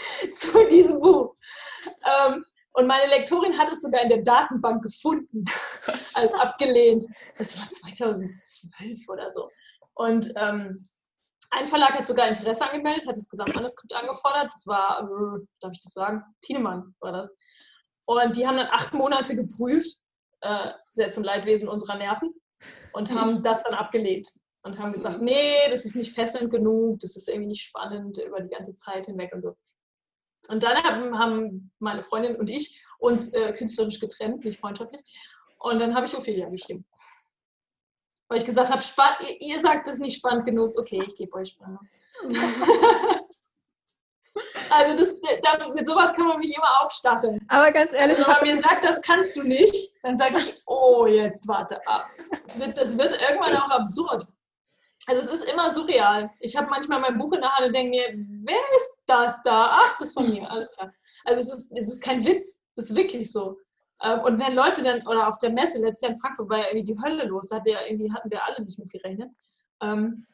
zu 0.30 0.66
diesem 0.68 1.00
Buch. 1.00 1.34
Ähm, 1.86 2.44
und 2.72 2.86
meine 2.86 3.08
Lektorin 3.08 3.58
hat 3.58 3.70
es 3.70 3.82
sogar 3.82 4.02
in 4.02 4.08
der 4.08 4.22
Datenbank 4.22 4.82
gefunden, 4.82 5.44
als 6.14 6.32
abgelehnt. 6.32 7.04
Das 7.36 7.58
war 7.58 7.68
2012 7.68 9.08
oder 9.08 9.30
so. 9.30 9.50
Und 9.94 10.32
ähm, 10.36 10.86
ein 11.50 11.66
Verlag 11.66 11.94
hat 11.94 12.06
sogar 12.06 12.28
Interesse 12.28 12.64
angemeldet, 12.64 13.08
hat 13.08 13.16
das 13.16 13.28
Gesamtmanuskript 13.28 13.92
angefordert. 13.92 14.46
Das 14.52 14.66
war, 14.66 15.02
äh, 15.02 15.44
darf 15.60 15.72
ich 15.72 15.80
das 15.80 15.92
sagen? 15.92 16.22
Tienemann 16.42 16.94
war 17.00 17.12
das. 17.12 17.30
Und 18.06 18.36
die 18.36 18.46
haben 18.46 18.56
dann 18.56 18.68
acht 18.70 18.94
Monate 18.94 19.34
geprüft, 19.34 19.98
äh, 20.40 20.70
sehr 20.92 21.10
zum 21.10 21.24
Leidwesen 21.24 21.68
unserer 21.68 21.96
Nerven, 21.96 22.32
und 22.92 23.10
haben 23.12 23.42
das 23.42 23.62
dann 23.62 23.74
abgelehnt. 23.74 24.28
Und 24.62 24.78
haben 24.78 24.92
gesagt, 24.92 25.22
nee, 25.22 25.56
das 25.70 25.86
ist 25.86 25.96
nicht 25.96 26.14
fesselnd 26.14 26.52
genug, 26.52 27.00
das 27.00 27.16
ist 27.16 27.28
irgendwie 27.28 27.48
nicht 27.48 27.62
spannend 27.62 28.18
über 28.18 28.40
die 28.40 28.54
ganze 28.54 28.74
Zeit 28.74 29.06
hinweg 29.06 29.32
und 29.32 29.40
so. 29.40 29.54
Und 30.48 30.62
dann 30.62 30.82
haben, 30.82 31.18
haben 31.18 31.70
meine 31.78 32.02
Freundin 32.02 32.36
und 32.36 32.48
ich 32.48 32.82
uns 32.98 33.32
äh, 33.32 33.52
künstlerisch 33.52 34.00
getrennt, 34.00 34.44
nicht 34.44 34.58
freundschaftlich. 34.60 35.02
Und 35.58 35.78
dann 35.80 35.94
habe 35.94 36.06
ich 36.06 36.16
Ophelia 36.16 36.48
geschrieben. 36.48 36.86
Weil 38.28 38.38
ich 38.38 38.46
gesagt 38.46 38.70
habe, 38.70 38.82
ihr, 39.28 39.40
ihr 39.40 39.60
sagt, 39.60 39.88
es 39.88 39.98
nicht 39.98 40.18
spannend 40.18 40.44
genug. 40.46 40.78
Okay, 40.78 41.02
ich 41.06 41.16
gebe 41.16 41.34
euch 41.34 41.48
Spannung. 41.50 41.80
also 44.70 44.96
das, 44.96 45.20
damit, 45.42 45.74
mit 45.74 45.84
sowas 45.84 46.14
kann 46.14 46.28
man 46.28 46.38
mich 46.38 46.56
immer 46.56 46.68
aufstacheln. 46.82 47.44
Aber 47.48 47.72
ganz 47.72 47.92
ehrlich, 47.92 48.18
Also, 48.18 48.30
wenn 48.30 48.36
man 48.36 48.44
mir 48.56 48.62
sagt, 48.62 48.84
das 48.84 49.02
kannst 49.02 49.36
du 49.36 49.42
nicht, 49.42 49.94
dann 50.02 50.16
sage 50.16 50.38
ich, 50.38 50.62
oh, 50.66 51.06
jetzt 51.06 51.46
warte 51.48 51.84
ab. 51.86 52.08
Das 52.46 52.58
wird, 52.58 52.78
das 52.78 52.96
wird 52.96 53.20
irgendwann 53.20 53.56
auch 53.56 53.70
absurd. 53.70 54.26
Also 55.10 55.22
es 55.22 55.40
ist 55.40 55.52
immer 55.52 55.70
surreal. 55.70 56.30
Ich 56.38 56.56
habe 56.56 56.70
manchmal 56.70 57.00
mein 57.00 57.18
Buch 57.18 57.32
in 57.32 57.40
der 57.40 57.52
Hand 57.52 57.66
und 57.66 57.74
denke 57.74 57.90
mir, 57.90 58.04
wer 58.44 58.60
ist 58.76 58.96
das 59.06 59.42
da? 59.42 59.68
Ach, 59.72 59.98
das 59.98 60.08
ist 60.08 60.14
von 60.14 60.30
mir, 60.30 60.48
alles 60.48 60.70
klar. 60.70 60.92
Also 61.24 61.42
es 61.42 61.52
ist, 61.52 61.72
es 61.76 61.88
ist 61.94 62.02
kein 62.02 62.24
Witz, 62.24 62.62
das 62.76 62.90
ist 62.90 62.96
wirklich 62.96 63.32
so. 63.32 63.58
Ähm, 64.04 64.20
Und 64.20 64.38
wenn 64.38 64.54
Leute 64.54 64.84
dann, 64.84 65.04
oder 65.08 65.26
auf 65.26 65.38
der 65.38 65.50
Messe, 65.50 65.80
letztes 65.80 66.02
Jahr 66.02 66.12
in 66.12 66.16
Frankfurt 66.16 66.48
war 66.48 66.58
ja 66.58 66.66
irgendwie 66.68 66.94
die 66.94 67.02
Hölle 67.02 67.24
los, 67.24 67.48
da 67.48 67.56
hat 67.56 67.66
ja 67.66 67.78
irgendwie, 67.88 68.12
hatten 68.12 68.30
wir 68.30 68.44
alle 68.44 68.64
nicht 68.64 68.78
mit 68.78 68.90
gerechnet. 68.90 69.30
Ähm, 69.82 70.26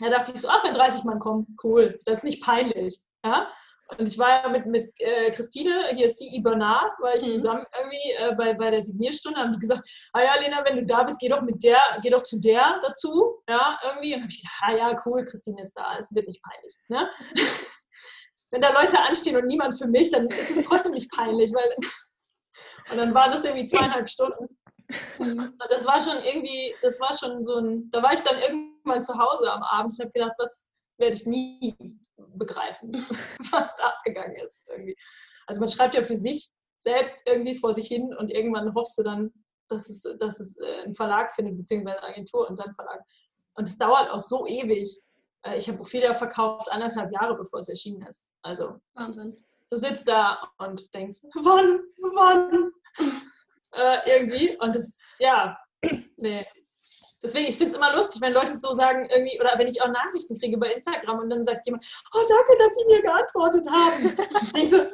Da 0.00 0.08
dachte 0.08 0.32
ich 0.32 0.40
so, 0.40 0.48
ach, 0.48 0.64
wenn 0.64 0.72
30 0.74 1.04
Mann 1.04 1.18
kommen, 1.18 1.56
cool, 1.62 2.00
das 2.04 2.16
ist 2.16 2.24
nicht 2.24 2.42
peinlich. 2.42 2.98
Ja? 3.24 3.48
Und 3.88 4.08
ich 4.08 4.18
war 4.18 4.42
ja 4.42 4.48
mit, 4.48 4.66
mit 4.66 4.92
äh, 4.98 5.30
Christine, 5.30 5.90
hier 5.94 6.08
C.I. 6.08 6.40
Bernard, 6.40 6.90
war 7.00 7.14
ich 7.14 7.22
Mhm. 7.22 7.28
zusammen 7.28 7.66
irgendwie 7.78 8.12
äh, 8.12 8.34
bei, 8.34 8.54
bei 8.54 8.70
der 8.70 8.82
Signierstunde, 8.82 9.38
haben 9.38 9.52
die 9.52 9.58
gesagt, 9.58 9.86
ah 10.12 10.22
ja, 10.22 10.40
Lena, 10.40 10.64
wenn 10.66 10.76
du 10.76 10.86
da 10.86 11.02
bist, 11.02 11.20
geh 11.20 11.28
doch 11.28 11.42
mit 11.42 11.62
der, 11.62 11.78
geh 12.02 12.10
doch 12.10 12.22
zu 12.22 12.40
der 12.40 12.78
dazu, 12.80 13.42
ja, 13.48 13.78
irgendwie. 13.84 14.14
Und 14.14 14.22
habe 14.22 14.30
ich 14.30 14.42
gedacht, 14.42 14.62
ah 14.62 14.72
ja, 14.72 15.02
cool, 15.04 15.24
Christine 15.24 15.60
ist 15.60 15.74
da, 15.74 15.96
es 15.98 16.14
wird 16.14 16.26
nicht 16.26 16.42
peinlich, 16.42 16.74
ne? 16.88 17.10
wenn 18.50 18.60
da 18.60 18.70
Leute 18.70 19.00
anstehen 19.00 19.36
und 19.36 19.46
niemand 19.46 19.76
für 19.76 19.88
mich, 19.88 20.10
dann 20.10 20.28
ist 20.28 20.50
es 20.50 20.64
trotzdem 20.64 20.92
nicht 20.92 21.10
peinlich, 21.10 21.52
weil 21.52 21.76
und 22.90 22.96
dann 22.96 23.12
waren 23.12 23.32
das 23.32 23.44
irgendwie 23.44 23.66
zweieinhalb 23.66 24.08
Stunden. 24.08 24.46
Mhm. 25.18 25.38
Und 25.60 25.70
das 25.70 25.84
war 25.86 26.00
schon 26.00 26.22
irgendwie, 26.24 26.74
das 26.80 27.00
war 27.00 27.12
schon 27.12 27.44
so 27.44 27.58
ein, 27.58 27.90
da 27.90 28.02
war 28.02 28.12
ich 28.14 28.20
dann 28.20 28.38
irgendwann 28.38 29.02
zu 29.02 29.18
Hause 29.18 29.52
am 29.52 29.62
Abend. 29.62 29.94
Ich 29.94 30.00
habe 30.00 30.10
gedacht, 30.10 30.34
das 30.38 30.70
werde 30.98 31.16
ich 31.16 31.26
nie 31.26 31.98
begreifen, 32.38 32.90
was 33.50 33.74
da 33.76 33.84
abgegangen 33.88 34.36
ist 34.36 34.62
irgendwie. 34.68 34.96
Also 35.46 35.60
man 35.60 35.68
schreibt 35.68 35.94
ja 35.94 36.02
für 36.04 36.16
sich 36.16 36.50
selbst 36.78 37.26
irgendwie 37.26 37.54
vor 37.54 37.72
sich 37.72 37.86
hin 37.88 38.14
und 38.18 38.30
irgendwann 38.30 38.74
hoffst 38.74 38.98
du 38.98 39.02
dann, 39.02 39.32
dass 39.68 39.88
es, 39.88 40.02
dass 40.18 40.40
es 40.40 40.58
äh, 40.58 40.82
einen 40.84 40.94
Verlag 40.94 41.32
findet, 41.32 41.56
beziehungsweise 41.56 41.98
eine 41.98 42.08
Agentur 42.08 42.48
und 42.48 42.58
dann 42.58 42.74
Verlag. 42.74 43.00
Und 43.56 43.68
es 43.68 43.78
dauert 43.78 44.10
auch 44.10 44.20
so 44.20 44.46
ewig. 44.46 45.00
Äh, 45.42 45.56
Ich 45.56 45.68
habe 45.68 45.80
Ophelia 45.80 46.14
verkauft 46.14 46.70
anderthalb 46.70 47.12
Jahre, 47.12 47.36
bevor 47.36 47.60
es 47.60 47.68
erschienen 47.68 48.02
ist. 48.06 48.32
Also 48.42 48.80
Wahnsinn. 48.94 49.36
du 49.70 49.76
sitzt 49.76 50.08
da 50.08 50.50
und 50.58 50.92
denkst, 50.94 51.22
wann, 51.34 51.80
wann? 52.14 52.70
äh, 53.72 53.98
irgendwie. 54.18 54.56
Und 54.58 54.74
das, 54.76 54.98
ja, 55.18 55.56
nee. 56.16 56.44
Deswegen, 57.24 57.46
ich 57.48 57.56
finde 57.56 57.72
es 57.72 57.76
immer 57.78 57.94
lustig, 57.96 58.20
wenn 58.20 58.34
Leute 58.34 58.54
so 58.54 58.74
sagen, 58.74 59.08
irgendwie, 59.10 59.40
oder 59.40 59.54
wenn 59.58 59.66
ich 59.66 59.80
auch 59.80 59.88
Nachrichten 59.88 60.38
kriege 60.38 60.58
bei 60.58 60.70
Instagram 60.70 61.20
und 61.20 61.30
dann 61.30 61.42
sagt 61.42 61.64
jemand, 61.64 61.84
oh, 62.14 62.20
danke, 62.28 62.62
dass 62.62 62.74
Sie 62.76 62.84
mir 62.84 63.00
geantwortet 63.00 63.66
haben. 63.70 64.16
Ich 64.42 64.52
denke 64.52 64.76
so, 64.76 64.86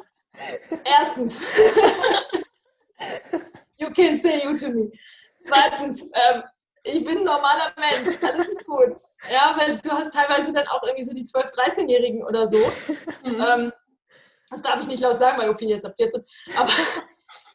erstens, 0.85 1.41
you 3.77 3.89
can 3.91 4.17
say 4.17 4.41
you 4.45 4.55
to 4.55 4.69
me. 4.69 4.89
Zweitens, 5.39 6.03
ähm, 6.03 6.43
ich 6.83 7.03
bin 7.03 7.17
ein 7.17 7.23
normaler 7.25 7.73
Mensch, 7.77 8.17
alles 8.21 8.47
ist 8.47 8.65
gut. 8.65 8.95
Ja, 9.29 9.53
weil 9.57 9.77
du 9.79 9.91
hast 9.91 10.13
teilweise 10.13 10.53
dann 10.53 10.67
auch 10.69 10.81
irgendwie 10.83 11.03
so 11.03 11.13
die 11.13 11.25
12-, 11.25 11.53
13-Jährigen 11.53 12.23
oder 12.23 12.47
so, 12.47 12.57
Mhm. 13.23 13.45
ähm, 13.47 13.73
das 14.49 14.61
darf 14.61 14.81
ich 14.81 14.87
nicht 14.87 15.01
laut 15.01 15.17
sagen, 15.17 15.37
weil 15.37 15.49
Ophelia 15.49 15.75
ist 15.75 15.85
ab 15.85 15.93
14. 15.95 16.23
Aber, 16.57 16.71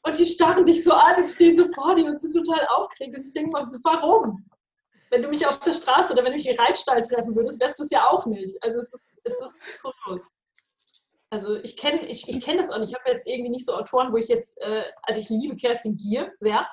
und 0.05 0.19
die 0.19 0.25
starren 0.25 0.65
dich 0.65 0.85
so 0.85 0.93
an 0.93 1.23
und 1.23 1.31
stehen 1.31 1.57
so 1.57 1.67
vor 1.75 1.95
dir 1.95 2.07
und 2.07 2.21
sind 2.21 2.35
total 2.35 2.67
aufgeregt. 2.69 3.17
Und 3.17 3.27
ich 3.27 3.33
denke 3.33 3.51
mal 3.51 3.63
so, 3.63 3.79
warum? 3.83 4.45
Wenn 5.11 5.23
du 5.23 5.29
mich 5.29 5.47
auf 5.47 5.61
der 5.61 5.73
Straße 5.73 6.13
oder 6.13 6.25
wenn 6.25 6.33
du 6.33 6.39
mich 6.39 6.49
im 6.49 6.57
Reitstall 6.59 7.01
treffen 7.03 7.35
würdest, 7.37 7.61
wärst 7.61 7.79
du 7.79 7.85
es 7.85 7.91
ja 7.91 8.05
auch 8.09 8.27
nicht. 8.27 8.57
Also 8.63 8.79
es 8.79 8.93
ist, 8.93 9.21
es 9.25 9.41
ist 9.41 9.65
kurios. 9.81 10.29
Also 11.31 11.57
ich 11.63 11.77
kenne 11.77 12.07
ich, 12.07 12.29
ich 12.29 12.45
kenn 12.45 12.59
das 12.59 12.71
auch 12.71 12.79
nicht. 12.79 12.91
Ich 12.91 12.99
habe 12.99 13.11
jetzt 13.11 13.27
irgendwie 13.27 13.51
nicht 13.51 13.67
so 13.67 13.75
Autoren, 13.75 14.13
wo 14.13 14.17
ich 14.17 14.29
jetzt, 14.29 14.59
äh, 14.61 14.85
also 15.03 15.21
ich 15.21 15.29
liebe 15.29 15.57
Kerstin 15.57 15.97
Gier 15.97 16.33
sehr, 16.37 16.67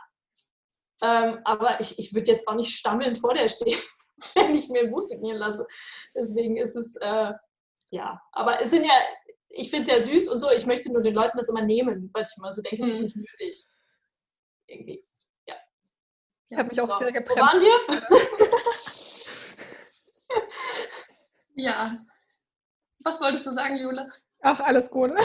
ähm, 1.02 1.40
aber 1.44 1.80
ich, 1.82 2.00
ich 2.00 2.14
würde 2.14 2.32
jetzt 2.32 2.48
auch 2.48 2.56
nicht 2.56 2.72
stammelnd 2.78 3.20
vor 3.20 3.34
der 3.34 3.50
stehen, 3.50 3.80
wenn 4.36 4.56
ich 4.56 4.70
mir 4.70 4.82
ein 4.82 4.92
Buch 4.92 5.02
signieren 5.02 5.38
lasse. 5.38 5.68
Deswegen 6.16 6.56
ist 6.58 6.76
es, 6.76 6.96
äh, 6.98 7.34
ja, 7.90 8.22
aber 8.32 8.62
es 8.62 8.72
sind 8.72 8.86
ja, 8.86 8.94
ich 9.50 9.70
finde 9.70 9.92
es 9.92 9.96
ja 9.96 10.02
süß 10.12 10.30
und 10.30 10.40
so, 10.40 10.50
ich 10.52 10.66
möchte 10.66 10.92
nur 10.92 11.02
den 11.02 11.14
Leuten 11.14 11.38
das 11.38 11.50
immer 11.50 11.62
nehmen, 11.62 12.10
weil 12.14 12.24
ich 12.24 12.38
immer 12.38 12.54
so 12.54 12.62
denke, 12.62 12.84
es 12.84 13.00
ist 13.00 13.00
Mhm. 13.00 13.04
nicht 13.04 13.16
nötig. 13.16 13.66
Irgendwie. 14.68 15.06
Ich 16.54 16.60
habe 16.60 16.70
mich 16.70 16.80
auch 16.82 16.88
So, 16.88 17.00
sehr 17.00 17.08
Wo 17.08 17.14
gebremst. 17.14 17.42
waren 17.42 17.60
wir? 17.62 17.80
Ja. 21.56 21.96
Was 23.04 23.22
wolltest 23.22 23.46
du 23.46 23.52
sagen, 23.52 23.78
Jule? 23.78 24.10
Ach, 24.42 24.60
alles 24.62 24.90
gut. 24.90 25.12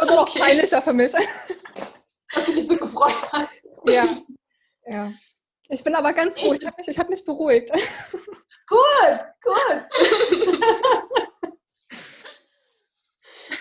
Also 0.00 0.14
noch 0.16 0.22
Okay. 0.28 0.38
peinlicher 0.40 0.80
für 0.82 0.92
mich. 0.94 1.12
Dass 1.12 2.46
du 2.46 2.52
dich 2.54 2.66
so 2.66 2.76
gefreut 2.76 3.14
hast. 3.32 3.54
Ja. 3.86 4.08
ja. 4.86 5.12
Ich 5.68 5.84
bin 5.84 5.94
aber 5.94 6.12
ganz 6.14 6.38
ruhig. 6.38 6.60
Ich 6.62 6.66
habe 6.66 6.76
mich, 6.78 6.88
ich 6.88 6.98
hab 6.98 7.08
mich 7.10 7.24
beruhigt. 7.24 7.70
Gut, 8.66 9.20
gut. 9.42 9.84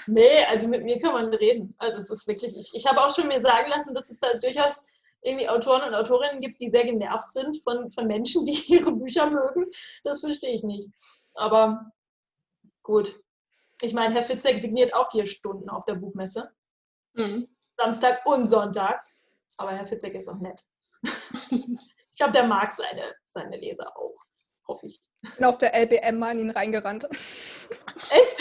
nee, 0.07 0.45
also 0.45 0.67
mit 0.69 0.83
mir 0.85 0.97
kann 1.00 1.12
man 1.13 1.33
reden. 1.33 1.75
Also 1.77 2.00
es 2.00 2.09
ist 2.09 2.27
wirklich, 2.27 2.55
ich, 2.55 2.71
ich 2.73 2.88
habe 2.88 3.01
auch 3.01 3.13
schon 3.13 3.27
mir 3.27 3.41
sagen 3.41 3.69
lassen, 3.69 3.93
dass 3.93 4.09
es 4.09 4.17
da 4.19 4.33
durchaus 4.35 4.88
irgendwie 5.24 5.50
Autoren 5.50 5.84
und 5.84 5.94
Autorinnen 5.96 6.39
gibt, 6.39 6.60
die 6.60 6.70
sehr 6.70 6.84
genervt 6.86 7.32
sind 7.32 7.62
von, 7.63 7.89
von 7.89 8.08
Menschen, 8.08 8.46
die 8.46 8.53
ihre 8.68 8.92
Bücher 8.92 9.30
mögen. 9.30 9.65
Das 10.03 10.22
verstehe 10.22 10.53
ich 10.53 10.63
nicht. 10.63 10.89
Aber 11.34 11.92
gut. 12.84 13.20
Ich 13.82 13.94
meine, 13.94 14.13
Herr 14.13 14.24
Fitzek 14.24 14.58
signiert 14.60 14.94
auch 14.94 15.10
vier 15.12 15.25
Stunden 15.25 15.70
auf 15.70 15.86
der 15.86 15.96
Buchmesse. 15.96 16.51
Mhm. 17.13 17.48
Samstag 17.77 18.25
und 18.25 18.46
Sonntag. 18.46 19.03
Aber 19.58 19.72
Herr 19.72 19.86
Fitzek 19.86 20.15
ist 20.15 20.30
auch 20.30 20.39
nett. 20.39 20.63
Ich 22.13 22.18
glaube, 22.18 22.34
der 22.34 22.44
mag 22.46 22.72
seine, 22.72 23.15
seine 23.25 23.58
Leser 23.58 23.92
auch. 23.98 24.15
Hoffe 24.68 24.86
ich. 24.86 25.01
bin 25.36 25.46
auf 25.46 25.58
der 25.58 25.74
LBM 25.74 26.20
mal 26.20 26.32
in 26.34 26.42
ihn 26.42 26.50
reingerannt. 26.51 27.06
Echt? 28.12 28.38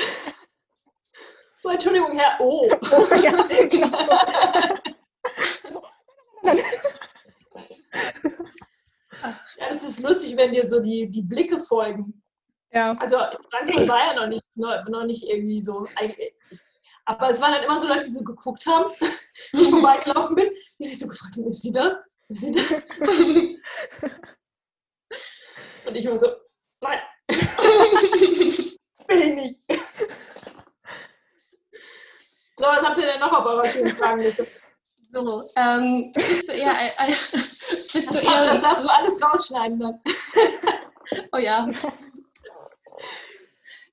So, 1.58 1.70
Entschuldigung, 1.70 2.12
Herr 2.12 2.38
O. 2.38 2.68
Oh, 2.70 3.14
ja, 3.14 3.30
genau 3.68 3.98
so. 4.04 4.91
Ja, 9.58 9.68
das 9.68 9.82
ist 9.82 10.02
lustig, 10.02 10.36
wenn 10.36 10.52
dir 10.52 10.66
so 10.66 10.80
die, 10.80 11.08
die 11.08 11.22
Blicke 11.22 11.60
folgen. 11.60 12.22
ja. 12.72 12.88
Also 12.98 13.18
Frankfurt 13.50 13.88
war 13.88 14.06
ja 14.06 14.14
noch 14.20 14.26
nicht, 14.26 14.44
noch, 14.56 14.84
noch 14.88 15.04
nicht 15.04 15.28
irgendwie 15.28 15.62
so. 15.62 15.86
Aber 17.04 17.30
es 17.30 17.40
waren 17.40 17.52
dann 17.52 17.62
immer 17.64 17.78
so 17.78 17.86
Leute, 17.88 18.04
die 18.04 18.10
so 18.10 18.24
geguckt 18.24 18.66
haben, 18.66 18.92
wie 19.52 19.60
ich 19.60 19.70
vorbeigelaufen 19.70 20.34
bin, 20.36 20.50
die 20.78 20.88
sich 20.88 20.98
so 20.98 21.06
gefragt 21.06 21.36
haben, 21.36 21.46
ist 21.46 21.62
sie 21.62 21.72
das? 21.72 21.96
Ist 22.28 22.40
sie 22.40 22.52
das? 22.52 22.82
Und 25.86 25.94
ich 25.96 26.06
war 26.06 26.16
so, 26.16 26.28
nein, 26.80 27.00
bin 29.06 29.20
ich 29.20 29.34
nicht. 29.34 29.58
So, 32.58 32.66
was 32.66 32.84
habt 32.84 32.98
ihr 32.98 33.06
denn 33.06 33.20
noch 33.20 33.32
auf 33.32 33.44
eurer 33.44 33.68
schönen 33.68 33.94
Fragenliste? 33.96 34.46
So, 35.12 35.46
ähm, 35.56 36.10
bist 36.14 36.48
du 36.48 36.52
eher 36.52 36.74
ein, 36.74 36.90
ein 36.96 37.14
bist 37.92 37.94
du 37.94 38.00
Das, 38.14 38.14
das 38.14 38.24
eher 38.24 38.60
darfst 38.60 38.84
du 38.84 38.88
alles 38.88 39.22
rausschneiden 39.22 39.78
dann. 39.78 40.00
Oh 41.32 41.38
ja. 41.38 41.70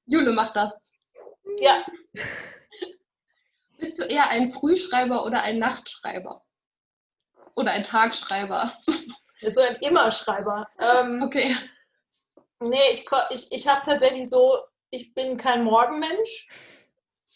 Jule 0.05 0.31
macht 0.31 0.55
das. 0.55 0.71
Ja, 1.59 1.83
Bist 3.77 3.99
du 3.99 4.03
eher 4.03 4.29
ein 4.29 4.53
Frühschreiber 4.53 5.25
oder 5.25 5.41
ein 5.43 5.59
Nachtschreiber? 5.59 6.45
Oder 7.55 7.71
ein 7.71 7.83
Tagschreiber? 7.83 8.73
so 9.49 9.61
ein 9.61 9.75
Immerschreiber. 9.77 10.67
Ähm, 10.79 11.21
Okay. 11.23 11.53
Nee, 12.61 12.77
ich, 12.91 13.05
ich, 13.31 13.51
ich 13.51 13.67
habe 13.67 13.81
tatsächlich 13.85 14.29
so, 14.29 14.57
ich 14.89 15.13
bin 15.13 15.37
kein 15.37 15.63
Morgenmensch. 15.63 16.49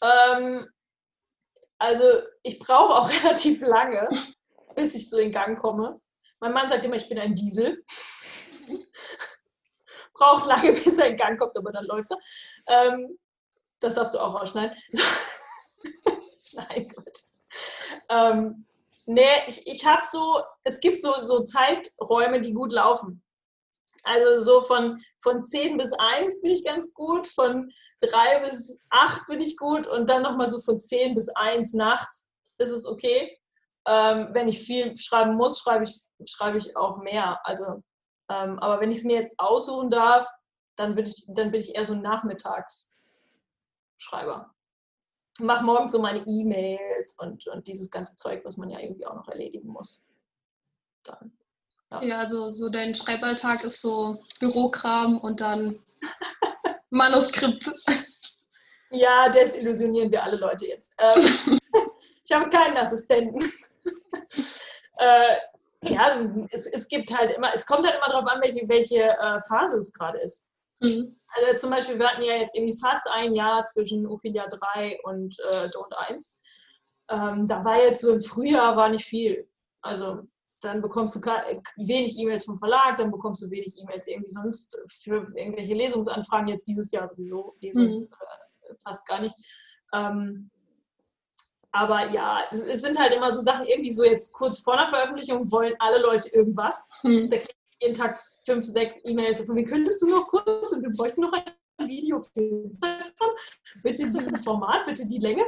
Ähm, 0.01 0.69
also 1.83 2.21
ich 2.43 2.59
brauche 2.59 2.93
auch 2.93 3.09
relativ 3.23 3.61
lange, 3.61 4.07
bis 4.75 4.95
ich 4.95 5.09
so 5.09 5.17
in 5.17 5.31
Gang 5.31 5.59
komme. 5.59 5.99
Mein 6.39 6.53
Mann 6.53 6.69
sagt 6.69 6.85
immer, 6.85 6.95
ich 6.95 7.09
bin 7.09 7.19
ein 7.19 7.35
Diesel. 7.35 7.83
Braucht 10.13 10.45
lange, 10.45 10.71
bis 10.73 10.97
er 10.97 11.07
in 11.07 11.17
Gang 11.17 11.37
kommt, 11.37 11.57
aber 11.57 11.71
dann 11.71 11.85
läuft 11.85 12.11
er. 12.11 12.93
Ähm, 12.93 13.19
das 13.79 13.95
darfst 13.95 14.13
du 14.13 14.19
auch 14.19 14.33
rausschneiden. 14.33 14.77
Nein, 16.53 16.87
Gott. 16.95 17.19
Ähm, 18.09 18.65
nee, 19.05 19.21
ich, 19.47 19.67
ich 19.67 19.85
habe 19.85 20.03
so, 20.05 20.41
es 20.63 20.79
gibt 20.79 21.01
so, 21.01 21.23
so 21.23 21.43
Zeiträume, 21.43 22.39
die 22.39 22.53
gut 22.53 22.71
laufen. 22.71 23.21
Also 24.05 24.43
so 24.43 24.61
von, 24.61 25.03
von 25.21 25.43
10 25.43 25.77
bis 25.77 25.91
1 25.93 26.41
bin 26.41 26.51
ich 26.51 26.63
ganz 26.63 26.93
gut, 26.93 27.27
von 27.27 27.71
3 28.07 28.39
bis 28.39 28.81
8 28.89 29.27
bin 29.27 29.39
ich 29.39 29.57
gut 29.57 29.88
und 29.88 30.10
dann 30.10 30.24
nochmal 30.24 30.48
so 30.48 30.60
von 30.62 30.79
10 30.79 31.15
bis 31.15 31.29
1 31.29 31.74
nachts 31.74 32.29
ist 32.57 32.72
es 32.72 32.86
okay. 32.86 33.38
Ähm, 33.86 34.29
wenn 34.31 34.48
ich 34.48 34.60
viel 34.60 34.95
schreiben 34.95 35.36
muss, 35.36 35.60
schreibe 35.60 35.83
ich, 35.83 36.07
schreibe 36.25 36.57
ich 36.57 36.77
auch 36.77 37.00
mehr. 37.00 37.45
Also, 37.45 37.83
ähm, 38.29 38.57
aber 38.60 38.79
wenn 38.79 38.91
ich 38.91 39.00
es 39.00 39.03
mir 39.03 39.17
jetzt 39.17 39.33
aussuchen 39.38 39.89
darf, 39.89 40.27
dann 40.75 40.95
bin 40.95 41.05
ich, 41.05 41.25
dann 41.27 41.51
bin 41.51 41.60
ich 41.60 41.75
eher 41.75 41.86
so 41.86 41.93
ein 41.93 42.01
Nachmittagsschreiber. 42.01 44.53
Mach 45.39 45.62
morgens 45.62 45.91
so 45.91 46.00
meine 46.00 46.24
E-Mails 46.25 47.17
und, 47.19 47.48
und 47.48 47.67
dieses 47.67 47.89
ganze 47.89 48.15
Zeug, 48.15 48.45
was 48.45 48.57
man 48.57 48.69
ja 48.69 48.79
irgendwie 48.79 49.05
auch 49.05 49.15
noch 49.15 49.27
erledigen 49.27 49.69
muss. 49.69 50.03
Dann. 51.03 51.38
Ja, 52.01 52.17
also 52.17 52.51
so 52.51 52.69
dein 52.69 52.95
Schreiballtag 52.95 53.63
ist 53.63 53.81
so 53.81 54.24
Bürokram 54.39 55.19
und 55.19 55.41
dann 55.41 55.79
Manuskript. 56.93 57.69
Ja, 58.91 59.27
desillusionieren 59.29 60.12
wir 60.12 60.23
alle 60.23 60.38
Leute 60.38 60.67
jetzt. 60.67 60.95
Ähm, 61.00 61.25
ich 62.23 62.31
habe 62.31 62.50
keinen 62.50 62.77
Assistenten. 62.77 63.41
äh, 64.97 65.35
ja, 65.81 66.21
es, 66.51 66.67
es 66.67 66.88
gibt 66.88 67.12
halt 67.17 67.31
immer, 67.31 67.51
es 67.53 67.65
kommt 67.65 67.85
halt 67.85 67.97
immer 67.97 68.07
darauf 68.07 68.29
an, 68.29 68.41
welche, 68.41 68.67
welche 68.69 69.01
äh, 69.01 69.41
Phase 69.47 69.79
es 69.79 69.91
gerade 69.91 70.19
ist. 70.19 70.47
Mhm. 70.79 71.17
Also 71.35 71.62
zum 71.62 71.71
Beispiel, 71.71 71.97
wir 71.97 72.07
hatten 72.07 72.21
ja 72.21 72.35
jetzt 72.35 72.55
irgendwie 72.55 72.77
fast 72.79 73.09
ein 73.12 73.33
Jahr 73.33 73.63
zwischen 73.65 74.05
Ophelia 74.05 74.47
3 74.47 75.00
und 75.03 75.35
äh, 75.51 75.69
Don't 75.69 75.93
1. 75.93 76.39
Ähm, 77.09 77.47
da 77.47 77.65
war 77.65 77.77
jetzt 77.79 78.01
so 78.01 78.13
im 78.13 78.21
Frühjahr 78.21 78.77
war 78.77 78.89
nicht 78.89 79.05
viel. 79.05 79.50
Also 79.81 80.21
dann 80.63 80.82
bekommst 80.82 81.15
du 81.15 81.20
wenig 81.77 82.17
E-Mails 82.17 82.46
vom 82.46 82.58
Verlag, 82.60 82.98
dann 82.98 83.12
bekommst 83.12 83.41
du 83.43 83.50
wenig 83.50 83.74
E-Mails 83.79 84.08
irgendwie 84.08 84.32
sonst 84.32 84.77
für 85.01 85.27
irgendwelche 85.36 85.74
Lesungsanfragen. 85.74 86.48
Jetzt 86.48 86.67
dieses 86.67 86.91
Jahr 86.91 87.08
sowieso 87.08 87.55
Lesung 87.62 88.01
mhm. 88.01 88.10
äh, 88.70 88.75
fast 88.84 89.08
gar 89.08 89.20
nicht. 89.20 89.36
Ähm, 89.93 90.50
aber 91.72 92.10
ja, 92.12 92.41
es, 92.51 92.60
es, 92.60 92.82
sind 92.82 93.00
halt 93.00 93.13
immer 93.13 93.32
so 93.32 93.41
Sachen, 93.41 93.65
irgendwie 93.65 93.91
so 93.91 94.03
jetzt 94.03 94.32
kurz 94.34 94.60
vor 94.60 94.77
der 94.77 94.88
Veröffentlichung 94.88 95.51
wollen 95.51 95.74
alle 95.79 96.01
Leute 96.01 96.29
irgendwas. 96.29 96.88
Mhm. 97.01 97.29
Da 97.29 97.38
kriege 97.38 97.53
ich 97.72 97.82
jeden 97.82 97.93
Tag 97.96 98.20
fünf, 98.46 98.65
sechs 98.65 99.00
E-Mails. 99.05 99.39
So 99.39 99.46
von 99.46 99.55
mir 99.55 99.65
könntest 99.65 100.01
du 100.01 100.08
noch 100.08 100.27
kurz 100.27 100.72
und 100.72 100.84
wir 100.84 100.91
bräuchten 100.91 101.22
noch 101.22 101.34
ein 101.34 101.88
Video 101.88 102.22
für 102.22 102.41
Instagram. 102.41 103.32
Bitte 103.82 104.03
in 104.03 104.13
diesem 104.13 104.41
Format, 104.43 104.86
bitte 104.86 105.05
die 105.08 105.20
Länge. 105.20 105.43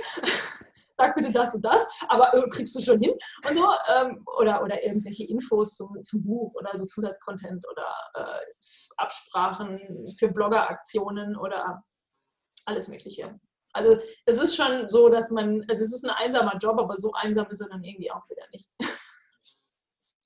Sag 0.98 1.16
bitte 1.16 1.32
das 1.32 1.54
und 1.54 1.64
das, 1.64 1.86
aber 2.08 2.34
äh, 2.34 2.50
kriegst 2.50 2.75
du 2.75 2.82
schon 2.82 3.00
hin 3.00 3.14
und 3.48 3.56
so. 3.56 3.68
Ähm, 3.96 4.25
oder, 4.38 4.64
oder 4.64 4.84
irgendwelche 4.84 5.25
Infos 5.25 5.75
zum, 5.75 6.02
zum 6.04 6.24
Buch 6.24 6.54
oder 6.56 6.78
so 6.78 6.86
Zusatzcontent 6.86 7.66
oder 7.70 7.88
äh, 8.14 8.40
Absprachen 8.98 10.08
für 10.18 10.30
Bloggeraktionen 10.30 11.36
oder 11.36 11.84
alles 12.66 12.88
Mögliche. 12.88 13.40
Also 13.74 14.00
es 14.25 14.42
ist 14.42 14.56
schon 14.56 14.88
so, 14.88 15.10
dass 15.10 15.32
man, 15.32 15.66
also 15.70 15.84
es 15.84 15.94
ist 15.94 16.06
ein 16.06 16.16
einsamer 16.16 16.56
Job, 16.58 16.80
aber 16.80 16.96
so 16.96 17.12
einsam 17.12 17.48
ist 17.50 17.60
er 17.60 17.68
dann 17.68 17.84
irgendwie 17.84 18.10
auch 18.10 18.28
wieder 18.30 18.48
nicht. 18.52 18.70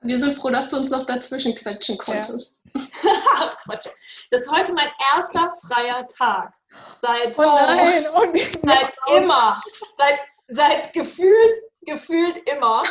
Wir 0.02 0.18
sind 0.18 0.38
froh, 0.38 0.50
dass 0.50 0.70
du 0.70 0.78
uns 0.78 0.90
noch 0.90 1.06
dazwischen 1.06 1.56
quetschen 1.56 1.98
konntest. 1.98 2.56
Ja. 2.72 3.52
Quatsch. 3.64 3.88
Das 4.32 4.42
ist 4.42 4.52
heute 4.52 4.74
mein 4.74 4.90
erster 5.16 5.50
freier 5.52 6.06
Tag. 6.08 6.54
Seit, 6.96 7.38
oh 7.40 7.42
nein, 7.42 8.06
oh 8.14 8.26
seit 8.64 8.94
immer. 9.18 9.62
Seit, 9.98 10.20
seit 10.50 10.94
gefühlt, 10.94 11.56
gefühlt 11.82 12.38
immer. 12.50 12.84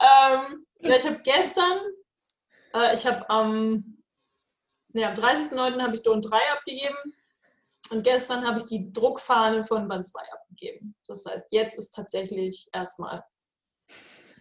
Ähm, 0.00 0.66
ja, 0.80 0.96
ich 0.96 1.06
habe 1.06 1.20
gestern, 1.22 1.78
äh, 2.74 2.94
ich 2.94 3.06
habe 3.06 3.28
am, 3.30 4.02
nee, 4.92 5.04
am 5.04 5.14
30.09. 5.14 5.80
habe 5.80 5.94
ich 5.94 6.02
Don 6.02 6.20
3 6.20 6.36
abgegeben 6.52 6.96
und 7.90 8.02
gestern 8.02 8.46
habe 8.46 8.58
ich 8.58 8.64
die 8.64 8.92
Druckfahne 8.92 9.64
von 9.64 9.88
Band 9.88 10.06
2 10.06 10.20
abgegeben. 10.32 10.94
Das 11.06 11.24
heißt, 11.24 11.48
jetzt 11.52 11.78
ist 11.78 11.90
tatsächlich 11.90 12.68
erstmal 12.72 13.24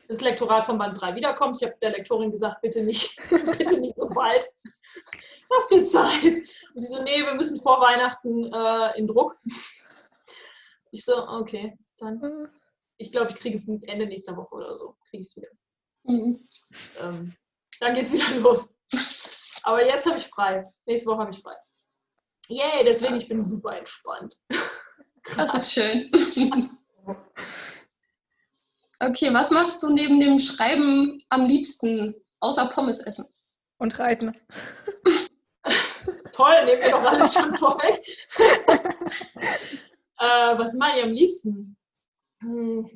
das 0.08 0.22
Lektorat 0.22 0.66
von 0.66 0.78
Band 0.78 1.00
3 1.00 1.16
wiederkommt. 1.16 1.58
Ich 1.62 1.68
habe 1.68 1.78
der 1.82 1.92
Lektorin 1.92 2.32
gesagt, 2.32 2.62
bitte 2.62 2.82
nicht, 2.82 3.22
bitte 3.30 3.80
nicht 3.80 3.96
so 3.96 4.10
bald. 4.10 4.50
Lass 5.52 5.68
dir 5.68 5.86
Zeit. 5.86 6.40
Und 6.74 6.82
sie 6.82 6.88
so, 6.88 7.04
nee, 7.04 7.24
wir 7.24 7.36
müssen 7.36 7.62
vor 7.62 7.80
Weihnachten 7.80 8.52
äh, 8.52 8.98
in 8.98 9.08
Druck. 9.08 9.38
Ich 10.92 11.06
so, 11.06 11.28
okay, 11.28 11.78
dann. 12.00 12.20
Mhm. 12.20 12.50
Ich 12.98 13.12
glaube, 13.12 13.32
ich 13.32 13.36
kriege 13.36 13.58
es 13.58 13.68
Ende 13.68 14.06
nächster 14.06 14.36
Woche 14.36 14.56
oder 14.56 14.76
so. 14.78 14.98
Kriege 15.10 15.22
ich 15.22 15.28
es 15.28 15.36
wieder. 15.38 15.50
Mhm. 16.04 16.48
Ähm, 17.00 17.36
dann 17.80 17.96
es 17.96 18.12
wieder 18.12 18.36
los. 18.40 18.76
Aber 19.64 19.86
jetzt 19.86 20.06
habe 20.06 20.18
ich 20.18 20.28
frei. 20.28 20.66
Nächste 20.86 21.10
Woche 21.10 21.20
habe 21.20 21.32
ich 21.32 21.40
frei. 21.40 21.56
Yay, 22.50 22.84
deswegen 22.84 23.16
ich 23.16 23.28
bin 23.28 23.46
super 23.46 23.78
entspannt. 23.78 24.38
das 25.38 25.54
ist 25.54 25.74
schön. 25.74 26.12
okay, 29.00 29.34
was 29.34 29.52
machst 29.52 29.84
du 29.84 29.90
neben 29.90 30.20
dem 30.20 30.40
Schreiben 30.40 31.24
am 31.30 31.46
liebsten, 31.46 32.16
außer 32.40 32.68
Pommes 32.70 33.00
essen? 33.00 33.26
Und 33.78 33.98
reiten. 34.00 34.36
Toll, 36.32 36.66
nehmen 36.66 36.82
wir 36.82 36.92
doch 36.92 37.04
alles 37.04 37.34
schon 37.34 37.54
vorweg. 37.56 38.02
äh, 40.18 40.58
was 40.58 40.74
mache 40.74 40.98
ich 40.98 41.04
am 41.04 41.12
liebsten? 41.12 41.78
Hm. 42.42 42.90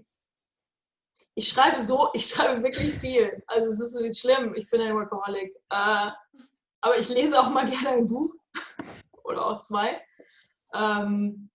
Ich 1.35 1.49
schreibe 1.49 1.79
so, 1.79 2.09
ich 2.13 2.27
schreibe 2.27 2.61
wirklich 2.61 2.93
viel. 2.93 3.43
Also 3.47 3.67
es 3.67 3.79
ist 3.79 4.01
nicht 4.01 4.19
schlimm, 4.19 4.53
ich 4.55 4.69
bin 4.69 4.81
ein 4.81 4.93
Workaholic. 4.93 5.55
Äh, 5.69 6.11
aber 6.81 6.97
ich 6.99 7.09
lese 7.09 7.39
auch 7.39 7.49
mal 7.49 7.65
gerne 7.69 7.89
ein 7.89 8.05
Buch 8.05 8.33
oder 9.23 9.45
auch 9.45 9.59
zwei. 9.61 10.01
Ähm, 10.75 11.49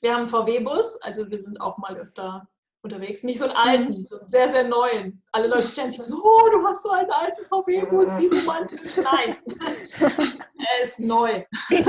wir 0.00 0.12
haben 0.12 0.20
einen 0.20 0.28
VW-Bus, 0.28 1.02
also 1.02 1.28
wir 1.28 1.38
sind 1.38 1.60
auch 1.60 1.76
mal 1.78 1.96
öfter 1.96 2.48
unterwegs. 2.82 3.24
Nicht 3.24 3.38
so 3.38 3.46
einen 3.46 3.56
alten, 3.56 4.04
so 4.04 4.18
einen 4.18 4.28
sehr, 4.28 4.48
sehr 4.48 4.64
neuen. 4.64 5.22
Alle 5.32 5.48
Leute 5.48 5.66
stellen 5.66 5.90
sich 5.90 5.98
immer 5.98 6.08
so, 6.08 6.22
oh, 6.22 6.50
du 6.50 6.64
hast 6.66 6.82
so 6.82 6.90
einen 6.90 7.10
alten 7.10 7.44
VW-Bus, 7.46 8.16
wie 8.18 8.26
romantisch. 8.26 8.96
Nein, 8.98 9.36
er 10.58 10.82
ist 10.82 11.00
neu. 11.00 11.44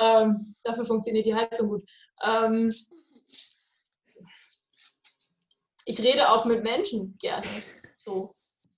ähm, 0.00 0.54
dafür 0.62 0.84
funktioniert 0.84 1.26
die 1.26 1.34
Heizung 1.34 1.68
gut. 1.68 1.88
Ähm, 2.22 2.74
ich 5.84 6.00
rede 6.00 6.30
auch 6.30 6.44
mit 6.44 6.62
Menschen 6.62 7.16
gerne. 7.18 7.46
So. 7.96 8.34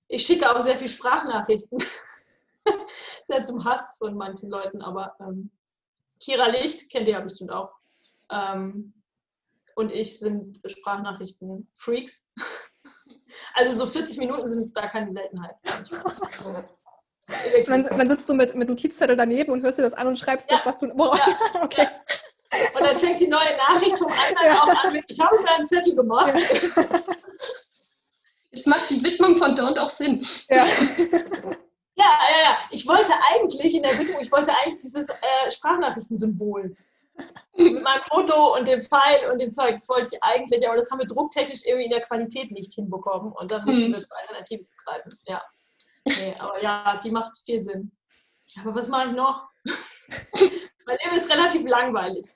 Ich 0.09 0.25
schicke 0.25 0.51
auch 0.51 0.61
sehr 0.63 0.77
viel 0.77 0.89
Sprachnachrichten. 0.89 1.79
sehr 3.27 3.43
zum 3.43 3.65
Hass 3.65 3.97
von 3.99 4.15
manchen 4.17 4.51
Leuten, 4.51 4.83
aber 4.83 5.17
ähm, 5.21 5.51
Kira 6.21 6.49
Licht 6.49 6.91
kennt 6.91 7.09
ihr 7.09 7.15
ja 7.15 7.21
bestimmt 7.21 7.53
auch. 7.53 7.73
Ähm, 8.31 8.93
und 9.75 9.93
ich 9.93 10.19
sind 10.19 10.59
Sprachnachrichten-Freaks. 10.65 12.31
Also 13.55 13.85
so 13.85 13.91
40 13.91 14.19
Minuten 14.19 14.47
sind 14.47 14.77
da 14.77 14.87
keine 14.87 15.13
Seltenheit. 15.13 15.57
Dann, 17.67 17.85
dann, 17.85 18.09
sitzt 18.09 18.29
du 18.29 18.35
mit, 18.35 18.55
mit 18.55 18.69
Notizzettel 18.69 19.17
daneben 19.17 19.53
und 19.53 19.63
hörst 19.63 19.79
dir 19.79 19.83
das 19.83 19.95
an 19.95 20.07
und 20.07 20.19
schreibst 20.19 20.51
ja. 20.51 20.61
was 20.65 20.79
du. 20.79 20.89
Boah. 20.95 21.17
Ja. 21.17 21.39
okay. 21.63 21.83
Ja. 21.83 21.91
Und 22.75 22.83
dann 22.83 22.97
fängt 22.97 23.21
die 23.21 23.29
neue 23.29 23.57
Nachricht 23.57 23.97
vom 23.97 24.13
anderen 24.13 24.47
ja. 24.47 24.63
auch 24.63 24.85
an 24.85 24.93
mit, 24.93 25.05
ich 25.09 25.19
habe 25.19 25.39
mir 25.41 25.55
einen 25.55 25.65
Zettel 25.65 25.95
gemacht. 25.95 26.35
Jetzt 28.51 28.67
macht 28.67 28.89
die 28.91 29.03
Widmung 29.05 29.37
von 29.39 29.55
Don't 29.55 29.79
auch 29.79 29.89
Sinn. 29.89 30.27
Ja. 30.49 30.67
Ja, 31.99 32.05
ja, 32.05 32.51
ja. 32.51 32.59
Ich 32.71 32.87
wollte 32.87 33.13
eigentlich 33.33 33.75
in 33.75 33.83
der 33.83 33.99
Widmung, 33.99 34.21
ich 34.21 34.31
wollte 34.31 34.53
eigentlich 34.53 34.81
dieses 34.81 35.09
äh, 35.09 35.51
Sprachnachrichtensymbol 35.51 36.77
mit 37.57 37.83
meinem 37.83 38.03
Foto 38.09 38.55
und 38.55 38.69
dem 38.69 38.83
Pfeil 38.83 39.31
und 39.33 39.41
dem 39.41 39.51
Zeug, 39.51 39.73
das 39.73 39.89
wollte 39.89 40.11
ich 40.13 40.23
eigentlich, 40.23 40.67
aber 40.67 40.77
das 40.77 40.91
haben 40.91 40.99
wir 40.99 41.07
drucktechnisch 41.07 41.65
irgendwie 41.65 41.87
in 41.87 41.91
der 41.91 42.03
Qualität 42.03 42.51
nicht 42.51 42.75
hinbekommen 42.75 43.33
und 43.33 43.51
dann 43.51 43.65
müssen 43.65 43.89
mhm. 43.89 43.95
wir 43.95 44.03
zur 44.07 44.19
Alternative 44.19 44.67
greifen. 44.85 45.19
Ja. 45.25 45.43
Nee, 46.05 46.37
aber 46.39 46.63
ja, 46.63 47.01
die 47.03 47.11
macht 47.11 47.37
viel 47.45 47.63
Sinn. 47.63 47.91
Aber 48.61 48.75
was 48.75 48.89
mache 48.89 49.09
ich 49.09 49.13
noch? 49.15 49.49
mein 50.87 50.99
Leben 51.03 51.17
ist 51.17 51.31
relativ 51.31 51.67
langweilig. 51.67 52.27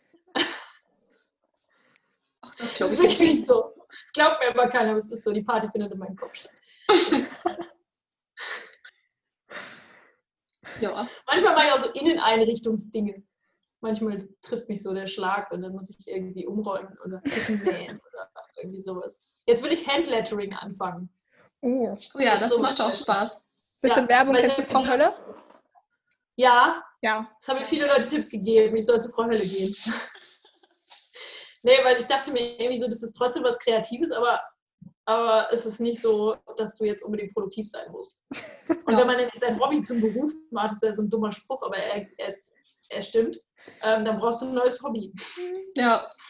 Das 2.60 2.74
glaube 2.74 2.94
ich 2.94 3.00
wirklich 3.00 3.18
nicht 3.20 3.46
so. 3.46 3.74
Das 3.88 4.12
glaubt 4.12 4.40
mir 4.40 4.50
aber 4.50 4.68
keiner, 4.68 4.90
aber 4.90 4.98
es 4.98 5.10
ist 5.10 5.24
so, 5.24 5.32
die 5.32 5.42
Party 5.42 5.68
findet 5.68 5.92
in 5.92 5.98
meinem 5.98 6.16
Kopf 6.16 6.34
statt. 6.34 6.52
Ja. 10.80 11.06
Manchmal 11.26 11.54
mache 11.54 11.66
ich 11.66 11.72
auch 11.72 11.78
so 11.78 11.90
Inneneinrichtungsdinge. 11.92 13.22
Manchmal 13.80 14.18
trifft 14.42 14.68
mich 14.68 14.82
so 14.82 14.92
der 14.92 15.06
Schlag 15.06 15.50
und 15.52 15.62
dann 15.62 15.72
muss 15.72 15.90
ich 15.90 16.06
irgendwie 16.06 16.46
umräumen 16.46 16.96
oder 17.04 17.20
Kissen 17.20 17.62
nähen 17.62 18.00
oder 18.12 18.30
irgendwie 18.56 18.80
sowas. 18.80 19.24
Jetzt 19.46 19.62
will 19.62 19.72
ich 19.72 19.88
Handlettering 19.88 20.54
anfangen. 20.54 21.08
Oh, 21.62 21.96
oh 22.14 22.18
ja, 22.18 22.32
das, 22.32 22.48
das 22.48 22.56
so 22.56 22.62
macht 22.62 22.80
auch 22.80 22.92
Spaß. 22.92 23.42
Bisschen 23.80 24.02
ja, 24.04 24.08
Werbung, 24.08 24.34
kennst 24.36 24.58
du 24.58 24.62
Frau 24.62 24.86
Hölle? 24.86 25.14
Ja. 26.36 26.82
Ja. 27.02 27.30
Das 27.38 27.48
haben 27.48 27.58
mir 27.58 27.64
viele 27.64 27.86
Leute 27.86 28.06
Tipps 28.06 28.28
gegeben. 28.28 28.76
Ich 28.76 28.84
soll 28.84 29.00
zu 29.00 29.10
Frau 29.10 29.24
Hölle 29.24 29.46
gehen. 29.46 29.74
Nee, 31.62 31.78
weil 31.84 31.96
ich 31.98 32.06
dachte 32.06 32.32
mir 32.32 32.60
irgendwie 32.60 32.80
so, 32.80 32.86
das 32.86 33.02
ist 33.02 33.12
trotzdem 33.12 33.44
was 33.44 33.58
Kreatives, 33.58 34.12
aber 34.12 34.40
aber 35.06 35.48
es 35.50 35.66
ist 35.66 35.80
nicht 35.80 36.00
so, 36.00 36.36
dass 36.56 36.76
du 36.76 36.84
jetzt 36.84 37.02
unbedingt 37.02 37.32
produktiv 37.32 37.68
sein 37.68 37.90
musst. 37.90 38.22
Und 38.68 38.92
ja. 38.92 38.98
wenn 38.98 39.06
man 39.06 39.16
nämlich 39.16 39.34
sein 39.34 39.58
Hobby 39.58 39.82
zum 39.82 40.00
Beruf 40.00 40.30
macht, 40.50 40.72
ist 40.72 40.82
ja 40.82 40.92
so 40.92 41.02
ein 41.02 41.10
dummer 41.10 41.32
Spruch, 41.32 41.62
aber 41.62 41.78
er, 41.78 42.06
er, 42.18 42.36
er 42.90 43.02
stimmt, 43.02 43.38
ähm, 43.82 44.04
dann 44.04 44.18
brauchst 44.18 44.42
du 44.42 44.46
ein 44.46 44.54
neues 44.54 44.82
Hobby. 44.82 45.12
Ja. 45.74 46.10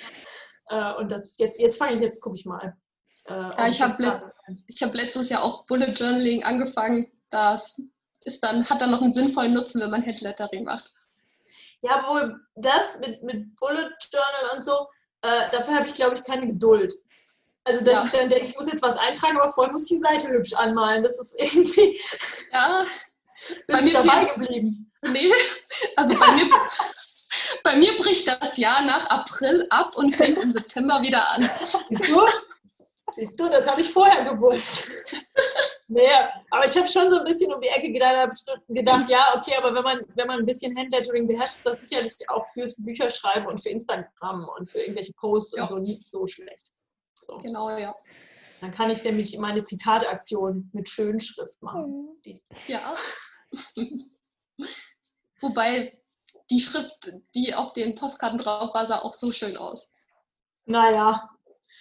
Äh, 0.72 0.94
und 1.00 1.10
das 1.10 1.36
jetzt, 1.38 1.60
jetzt 1.60 1.78
fange 1.78 1.94
ich, 1.94 2.00
jetzt 2.00 2.20
gucke 2.20 2.36
ich 2.36 2.46
mal. 2.46 2.76
Äh, 3.24 3.32
ja, 3.32 3.68
ich 3.68 3.82
habe 3.82 4.00
le 4.00 4.32
hab 4.80 4.94
letztes 4.94 5.28
Jahr 5.28 5.42
auch 5.42 5.66
Bullet 5.66 5.90
Journaling 5.90 6.44
angefangen. 6.44 7.10
Das 7.30 7.76
ist 8.20 8.40
dann, 8.44 8.64
hat 8.70 8.80
dann 8.80 8.92
noch 8.92 9.02
einen 9.02 9.12
sinnvollen 9.12 9.52
Nutzen, 9.52 9.80
wenn 9.80 9.90
man 9.90 10.02
Headlettering 10.02 10.62
macht. 10.62 10.92
Ja, 11.82 12.06
wohl 12.06 12.40
das 12.54 13.00
mit, 13.00 13.20
mit 13.24 13.56
Bullet 13.56 13.90
Journal 14.12 14.54
und 14.54 14.62
so, 14.62 14.86
äh, 15.22 15.50
dafür 15.50 15.74
habe 15.74 15.86
ich, 15.86 15.94
glaube 15.94 16.14
ich, 16.14 16.24
keine 16.24 16.46
Geduld. 16.46 16.94
Also, 17.64 17.84
dass 17.84 17.94
ja. 17.94 18.04
ich 18.04 18.10
dann 18.10 18.28
denke, 18.28 18.46
ich 18.46 18.56
muss 18.56 18.66
jetzt 18.66 18.82
was 18.82 18.96
eintragen, 18.96 19.38
aber 19.38 19.52
vorher 19.52 19.72
muss 19.72 19.82
ich 19.82 19.98
die 19.98 20.02
Seite 20.02 20.28
hübsch 20.28 20.54
anmalen. 20.54 21.02
Das 21.02 21.20
ist 21.20 21.34
irgendwie. 21.38 21.98
Ja. 22.52 22.86
Bist 23.66 23.80
bei 23.80 23.82
mir 23.82 23.92
dabei 23.94 24.32
blieben? 24.36 24.90
Nee, 25.02 25.32
also 25.96 26.18
bei 26.18 26.32
mir, 26.32 26.50
bei 27.64 27.76
mir 27.76 27.96
bricht 27.96 28.28
das 28.28 28.56
Jahr 28.56 28.82
nach 28.82 29.06
April 29.06 29.66
ab 29.70 29.96
und 29.96 30.16
fängt 30.16 30.38
im 30.40 30.52
September 30.52 31.00
wieder 31.02 31.26
an. 31.30 31.50
Siehst 31.88 32.08
du? 32.08 32.20
Siehst 33.12 33.40
du, 33.40 33.48
das 33.48 33.66
habe 33.66 33.80
ich 33.80 33.90
vorher 33.90 34.24
gewusst. 34.24 34.90
Nee, 35.92 36.08
aber 36.50 36.66
ich 36.66 36.76
habe 36.76 36.86
schon 36.86 37.10
so 37.10 37.18
ein 37.18 37.24
bisschen 37.24 37.52
um 37.52 37.60
die 37.60 37.66
Ecke 37.66 37.90
gedacht, 37.90 38.30
gedacht, 38.68 39.08
ja, 39.08 39.34
okay, 39.34 39.56
aber 39.56 39.74
wenn 39.74 39.82
man, 39.82 40.00
wenn 40.14 40.28
man 40.28 40.38
ein 40.38 40.46
bisschen 40.46 40.76
Handlettering 40.78 41.26
beherrscht, 41.26 41.56
ist 41.56 41.66
das 41.66 41.80
sicherlich 41.80 42.14
auch 42.28 42.46
fürs 42.52 42.76
Bücherschreiben 42.76 43.48
und 43.48 43.60
für 43.60 43.70
Instagram 43.70 44.48
und 44.56 44.70
für 44.70 44.78
irgendwelche 44.78 45.12
Posts 45.14 45.56
ja. 45.56 45.62
und 45.62 45.68
so 45.68 45.78
nicht 45.78 46.08
so 46.08 46.28
schlecht. 46.28 46.70
So. 47.20 47.38
Genau, 47.38 47.76
ja. 47.76 47.92
Dann 48.60 48.70
kann 48.70 48.90
ich 48.90 49.02
nämlich 49.02 49.36
meine 49.38 49.64
Zitataktion 49.64 50.70
mit 50.72 50.88
schönen 50.88 51.18
Schrift 51.18 51.60
machen. 51.60 52.16
Mhm. 52.24 52.40
Ja. 52.66 52.94
Wobei 55.40 56.00
die 56.50 56.60
Schrift, 56.60 57.12
die 57.34 57.52
auf 57.52 57.72
den 57.72 57.96
Postkarten 57.96 58.38
drauf 58.38 58.72
war, 58.74 58.86
sah 58.86 59.00
auch 59.00 59.14
so 59.14 59.32
schön 59.32 59.56
aus. 59.56 59.88
Naja, 60.66 61.28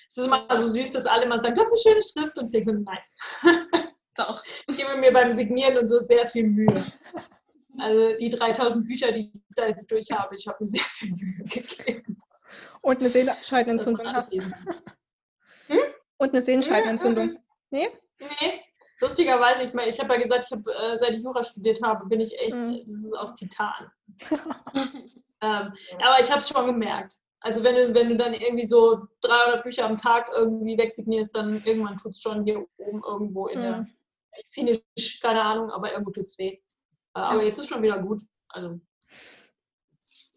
es 0.08 0.18
ist 0.18 0.26
immer 0.26 0.48
so 0.58 0.68
süß, 0.68 0.90
dass 0.90 1.06
alle 1.06 1.28
mal 1.28 1.40
sagen, 1.40 1.54
das 1.54 1.68
ist 1.68 1.86
eine 1.86 1.94
schöne 1.94 2.02
Schrift. 2.02 2.40
Und 2.40 2.46
ich 2.46 2.52
denke 2.52 2.72
so, 2.72 2.74
nein. 2.74 3.84
Doch. 4.20 4.44
Ich 4.44 4.78
gebe 4.78 4.98
mir 4.98 5.14
beim 5.14 5.32
Signieren 5.32 5.78
und 5.78 5.88
so 5.88 5.98
sehr 6.00 6.30
viel 6.30 6.44
Mühe. 6.44 6.92
Also 7.80 8.18
die 8.18 8.30
3000 8.30 8.86
Bücher, 8.86 9.14
die 9.14 9.32
ich 9.34 9.42
da 9.56 9.68
jetzt 9.68 9.90
durch 9.90 10.12
habe, 10.12 10.36
ich 10.36 10.46
habe 10.46 10.58
mir 10.60 10.68
sehr 10.68 10.82
viel 10.82 11.12
Mühe 11.12 11.46
gegeben. 11.46 12.22
Und 12.82 13.00
eine 13.00 13.10
Sehenscheidenentzündung 13.10 14.08
hast. 14.08 14.34
Hm? 14.34 14.44
Und 16.18 16.34
eine 16.34 16.42
Sehenscheidenentzündung. 16.42 17.38
Nee? 17.72 17.88
Nee. 18.20 18.64
Lustigerweise, 19.00 19.64
ich 19.64 19.74
meine, 19.74 19.92
ich 19.92 20.00
habe 20.00 20.12
ja 20.16 20.20
gesagt, 20.20 20.46
ich 20.46 20.52
habe, 20.52 20.74
äh, 20.74 20.98
seit 20.98 21.12
ich 21.12 21.22
Jura 21.22 21.44
studiert 21.44 21.80
habe, 21.84 22.08
bin 22.08 22.20
ich 22.20 22.36
echt, 22.40 22.56
mhm. 22.56 22.80
das 22.82 22.90
ist 22.90 23.16
aus 23.16 23.36
Titan. 23.36 23.92
ähm, 24.74 25.74
aber 26.02 26.20
ich 26.20 26.32
habe 26.32 26.40
es 26.40 26.50
schon 26.50 26.66
gemerkt. 26.66 27.14
Also 27.42 27.64
wenn 27.64 27.76
du, 27.76 27.94
wenn 27.94 28.10
du 28.10 28.18
dann 28.18 28.34
irgendwie 28.34 28.66
so 28.66 29.08
300 29.22 29.64
Bücher 29.64 29.86
am 29.86 29.98
Tag 29.98 30.32
irgendwie 30.36 30.80
wegsignierst, 30.80 31.36
dann 31.36 31.62
irgendwann 31.64 31.98
tut 31.98 32.14
es 32.14 32.22
schon 32.22 32.44
hier 32.44 32.66
oben 32.78 33.04
irgendwo 33.04 33.46
in 33.46 33.60
mhm. 33.60 33.64
der 33.64 33.88
medizinisch, 34.32 35.20
keine 35.22 35.44
Ahnung, 35.44 35.72
aber 35.72 35.92
irgendwo 35.92 36.12
tut 36.12 36.26
es 36.26 36.38
weh. 36.38 36.60
Äh, 37.16 37.20
aber 37.20 37.44
jetzt 37.44 37.60
ist 37.60 37.70
schon 37.70 37.82
wieder 37.82 38.00
gut. 38.00 38.22
Also 38.50 38.80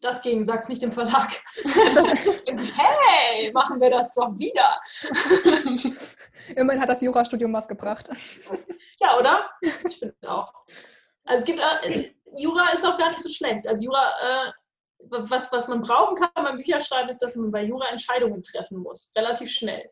das 0.02 0.20
ging, 0.20 0.44
sag's 0.44 0.68
nicht 0.68 0.83
dem 0.83 0.92
Verlag. 0.92 1.31
hey, 1.64 3.52
machen 3.52 3.81
wir 3.81 3.90
das 3.90 4.14
doch 4.14 4.37
wieder. 4.37 4.81
Immerhin 6.57 6.83
hat 6.83 6.88
das 6.88 7.00
Jurastudium 7.00 7.52
was 7.52 7.68
gebracht. 7.68 8.11
Ja, 9.00 9.16
oder? 9.16 9.48
Ich 9.61 9.98
finde 9.98 10.16
auch. 10.28 10.52
Also 11.24 11.42
es 11.42 11.44
gibt, 11.44 11.61
äh, 11.61 12.11
Jura 12.37 12.68
ist 12.72 12.85
auch 12.85 12.98
gar 12.98 13.11
nicht 13.11 13.22
so 13.22 13.28
schlecht. 13.28 13.66
Also 13.66 13.85
Jura, 13.85 14.11
äh, 14.20 14.52
was, 15.09 15.52
was 15.52 15.68
man 15.68 15.83
brauchen 15.83 16.16
kann 16.16 16.31
beim 16.35 16.57
Bücherschreiben, 16.57 17.09
ist, 17.09 17.22
dass 17.22 17.37
man 17.37 17.52
bei 17.52 17.62
Jura 17.62 17.88
Entscheidungen 17.88 18.42
treffen 18.42 18.78
muss. 18.78 19.12
Relativ 19.16 19.50
schnell. 19.52 19.88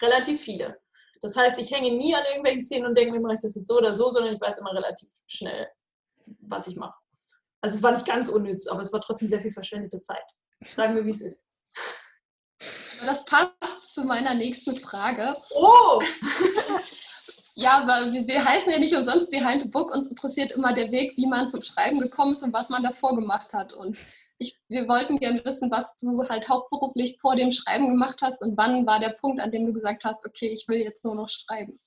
Relativ 0.00 0.40
viele. 0.40 0.78
Das 1.22 1.36
heißt, 1.36 1.58
ich 1.58 1.70
hänge 1.72 1.92
nie 1.92 2.14
an 2.14 2.24
irgendwelchen 2.24 2.62
Szenen 2.62 2.86
und 2.86 2.96
denke 2.96 3.12
mir, 3.12 3.20
mache 3.20 3.34
ich 3.34 3.40
das 3.40 3.54
jetzt 3.54 3.68
so 3.68 3.76
oder 3.76 3.94
so, 3.94 4.10
sondern 4.10 4.34
ich 4.34 4.40
weiß 4.40 4.58
immer 4.58 4.72
relativ 4.72 5.08
schnell, 5.26 5.68
was 6.40 6.66
ich 6.66 6.76
mache. 6.76 6.98
Also 7.60 7.76
es 7.76 7.82
war 7.82 7.92
nicht 7.92 8.06
ganz 8.06 8.28
unnütz, 8.28 8.68
aber 8.68 8.80
es 8.80 8.92
war 8.92 9.00
trotzdem 9.00 9.28
sehr 9.28 9.40
viel 9.40 9.52
verschwendete 9.52 10.00
Zeit. 10.00 10.24
Sagen 10.72 10.94
wir, 10.94 11.04
wie 11.04 11.10
es 11.10 11.20
ist. 11.20 11.44
Das 13.04 13.24
passt 13.24 13.52
zu 13.92 14.04
meiner 14.04 14.34
nächsten 14.34 14.76
Frage. 14.76 15.36
Oh! 15.54 16.00
ja, 17.54 17.82
aber 17.82 18.12
wir, 18.12 18.26
wir, 18.26 18.44
heißen 18.44 18.70
ja 18.70 18.78
nicht 18.78 18.94
umsonst 18.94 19.30
Behind 19.30 19.62
the 19.62 19.68
Book. 19.68 19.92
Uns 19.92 20.08
interessiert 20.08 20.52
immer 20.52 20.72
der 20.72 20.90
Weg, 20.90 21.16
wie 21.16 21.26
man 21.26 21.48
zum 21.48 21.62
Schreiben 21.62 22.00
gekommen 22.00 22.32
ist 22.32 22.42
und 22.42 22.52
was 22.52 22.68
man 22.68 22.82
davor 22.82 23.14
gemacht 23.16 23.52
hat. 23.52 23.72
Und 23.72 23.98
ich, 24.38 24.58
wir 24.68 24.86
wollten 24.88 25.18
gerne 25.18 25.42
wissen, 25.44 25.70
was 25.70 25.96
du 25.96 26.28
halt 26.28 26.48
hauptberuflich 26.48 27.18
vor 27.20 27.36
dem 27.36 27.50
Schreiben 27.50 27.88
gemacht 27.88 28.20
hast 28.22 28.42
und 28.42 28.56
wann 28.56 28.86
war 28.86 29.00
der 29.00 29.10
Punkt, 29.20 29.40
an 29.40 29.50
dem 29.50 29.66
du 29.66 29.72
gesagt 29.72 30.04
hast, 30.04 30.26
okay, 30.26 30.48
ich 30.48 30.68
will 30.68 30.78
jetzt 30.78 31.04
nur 31.04 31.14
noch 31.14 31.28
schreiben. 31.28 31.80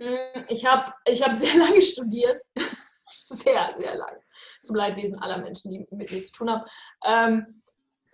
Hm, 0.00 0.44
ich 0.48 0.64
habe 0.64 0.92
ich 1.06 1.22
hab 1.22 1.34
sehr 1.34 1.56
lange 1.56 1.82
studiert. 1.82 2.40
sehr, 3.24 3.72
sehr 3.74 3.96
lange. 3.96 4.20
Zum 4.62 4.76
Leidwesen 4.76 5.18
aller 5.18 5.38
Menschen, 5.38 5.70
die 5.70 5.86
mit 5.90 6.10
mir 6.10 6.22
zu 6.22 6.32
tun 6.32 6.50
haben. 6.50 6.64
Ähm, 7.04 7.62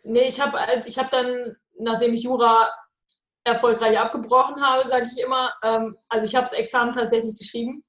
nee, 0.03 0.29
ich 0.29 0.41
habe 0.41 0.59
ich 0.87 0.99
hab 0.99 1.11
dann, 1.11 1.57
nachdem 1.79 2.15
ich 2.15 2.23
Jura 2.23 2.69
erfolgreich 3.45 3.99
abgebrochen 3.99 4.61
habe, 4.61 4.89
sage 4.89 5.07
ich 5.07 5.23
immer, 5.23 5.53
ähm, 5.63 5.97
also 6.09 6.25
ich 6.25 6.35
habe 6.35 6.45
das 6.45 6.55
Examen 6.55 6.93
tatsächlich 6.93 7.37
geschrieben, 7.37 7.85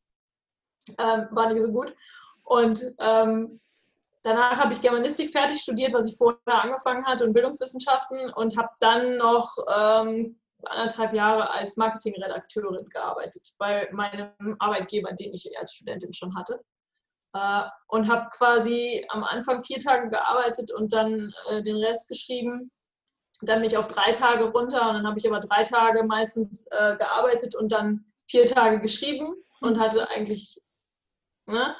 ähm, 0.99 1.27
war 1.31 1.51
nicht 1.51 1.61
so 1.61 1.71
gut. 1.71 1.95
Und 2.43 2.85
ähm, 2.99 3.59
danach 4.25 4.59
habe 4.59 4.73
ich 4.73 4.81
Germanistik 4.81 5.31
fertig 5.31 5.61
studiert, 5.61 5.93
was 5.93 6.07
ich 6.07 6.17
vorher 6.17 6.63
angefangen 6.63 7.05
hatte 7.05 7.23
und 7.23 7.33
Bildungswissenschaften 7.33 8.31
und 8.33 8.57
habe 8.57 8.69
dann 8.79 9.17
noch 9.17 9.55
ähm, 9.77 10.39
anderthalb 10.63 11.13
Jahre 11.13 11.51
als 11.51 11.77
Marketingredakteurin 11.77 12.89
gearbeitet 12.89 13.53
bei 13.59 13.87
meinem 13.91 14.31
Arbeitgeber, 14.59 15.11
den 15.13 15.31
ich 15.33 15.57
als 15.59 15.73
Studentin 15.73 16.11
schon 16.11 16.35
hatte. 16.35 16.59
Äh, 17.35 17.63
und 17.87 18.09
habe 18.09 18.29
quasi 18.31 19.05
am 19.09 19.23
Anfang 19.23 19.61
vier 19.61 19.79
Tage 19.79 20.09
gearbeitet 20.09 20.71
und 20.71 20.91
dann 20.91 21.31
äh, 21.51 21.61
den 21.61 21.77
Rest 21.77 22.09
geschrieben. 22.09 22.71
Dann 23.41 23.59
bin 23.59 23.69
ich 23.69 23.77
auf 23.77 23.87
drei 23.87 24.11
Tage 24.11 24.45
runter 24.45 24.89
und 24.89 24.95
dann 24.95 25.07
habe 25.07 25.19
ich 25.19 25.27
aber 25.27 25.39
drei 25.39 25.61
Tage 25.63 26.03
meistens 26.03 26.65
äh, 26.71 26.95
gearbeitet 26.95 27.53
und 27.53 27.71
dann 27.71 28.05
vier 28.25 28.47
Tage 28.47 28.79
geschrieben 28.79 29.35
und 29.61 29.79
hatte 29.79 30.09
eigentlich, 30.09 30.59
ne? 31.45 31.75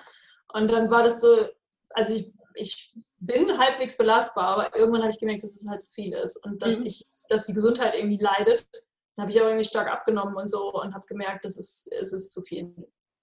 Und 0.54 0.72
dann 0.72 0.90
war 0.92 1.02
das 1.02 1.22
so, 1.22 1.48
also 1.96 2.14
ich, 2.14 2.32
ich 2.56 2.94
bin 3.20 3.58
halbwegs 3.58 3.98
belastbar, 3.98 4.46
aber 4.46 4.78
irgendwann 4.78 5.02
habe 5.02 5.12
ich 5.12 5.20
gemerkt, 5.20 5.44
dass 5.44 5.56
es 5.56 5.68
halt 5.68 5.82
zu 5.82 5.92
viel 5.94 6.14
ist 6.14 6.38
und 6.46 6.62
dass 6.62 6.80
mhm. 6.80 6.86
ich, 6.86 7.04
dass 7.30 7.46
die 7.46 7.54
Gesundheit 7.54 7.96
irgendwie 7.96 8.24
leidet. 8.24 8.68
Dann 9.16 9.24
habe 9.24 9.32
ich 9.32 9.40
aber 9.40 9.50
irgendwie 9.50 9.68
stark 9.68 9.90
abgenommen 9.90 10.36
und 10.36 10.50
so 10.50 10.74
und 10.74 10.94
habe 10.94 11.06
gemerkt, 11.08 11.46
dass 11.46 11.58
es, 11.58 11.88
es 11.92 12.14
ist 12.14 12.34
zu 12.34 12.42
viel 12.42 12.74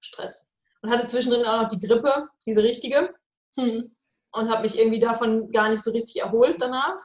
Stress 0.01 0.49
und 0.83 0.91
hatte 0.91 1.07
zwischendrin 1.07 1.47
auch 1.47 1.63
noch 1.63 1.69
die 1.69 1.85
Grippe, 1.85 2.29
diese 2.47 2.63
richtige. 2.63 3.15
Hm. 3.57 3.95
Und 4.35 4.51
habe 4.51 4.63
mich 4.63 4.79
irgendwie 4.79 5.01
davon 5.01 5.51
gar 5.51 5.69
nicht 5.69 5.83
so 5.83 5.91
richtig 5.91 6.23
erholt 6.23 6.61
danach. 6.61 6.97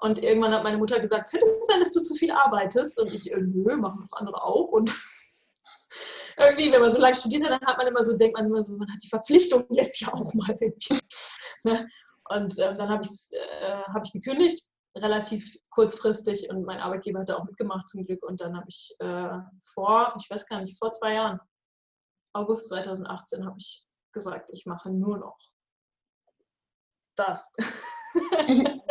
Und 0.00 0.18
irgendwann 0.18 0.54
hat 0.54 0.62
meine 0.62 0.78
Mutter 0.78 0.98
gesagt, 0.98 1.30
könnte 1.30 1.44
es 1.44 1.66
sein, 1.66 1.80
dass 1.80 1.92
du 1.92 2.00
zu 2.00 2.14
viel 2.14 2.30
arbeitest? 2.30 3.00
Und 3.00 3.12
ich, 3.12 3.30
äh, 3.30 3.36
nö, 3.36 3.76
machen 3.76 4.00
noch 4.00 4.18
andere 4.18 4.42
auch. 4.42 4.68
Und 4.68 4.90
irgendwie, 6.38 6.72
wenn 6.72 6.80
man 6.80 6.90
so 6.90 6.98
lange 6.98 7.14
studiert 7.14 7.44
hat, 7.44 7.50
dann 7.50 7.68
hat 7.68 7.78
man 7.78 7.86
immer 7.86 8.04
so, 8.04 8.16
denkt 8.16 8.36
man 8.36 8.46
immer 8.46 8.62
so, 8.62 8.76
man 8.76 8.90
hat 8.90 9.02
die 9.02 9.08
Verpflichtung 9.08 9.64
jetzt 9.70 10.00
ja 10.00 10.12
auch 10.12 10.32
mal. 10.34 10.58
Ne? 11.64 11.88
Und 12.28 12.58
äh, 12.58 12.74
dann 12.74 12.88
habe 12.88 13.02
äh, 13.04 13.82
hab 13.94 14.04
ich 14.04 14.10
gekündigt, 14.12 14.64
relativ 14.98 15.58
kurzfristig. 15.70 16.50
Und 16.50 16.64
mein 16.64 16.80
Arbeitgeber 16.80 17.20
hat 17.20 17.28
da 17.28 17.36
auch 17.36 17.44
mitgemacht 17.44 17.88
zum 17.88 18.04
Glück. 18.04 18.24
Und 18.24 18.40
dann 18.40 18.56
habe 18.56 18.66
ich 18.68 18.92
äh, 18.98 19.38
vor, 19.74 20.12
ich 20.18 20.28
weiß 20.28 20.48
gar 20.48 20.60
nicht, 20.60 20.76
vor 20.76 20.90
zwei 20.90 21.14
Jahren 21.14 21.38
August 22.32 22.68
2018 22.68 23.46
habe 23.46 23.56
ich 23.58 23.86
gesagt, 24.12 24.50
ich 24.52 24.66
mache 24.66 24.90
nur 24.90 25.18
noch 25.18 25.38
das. 27.16 27.52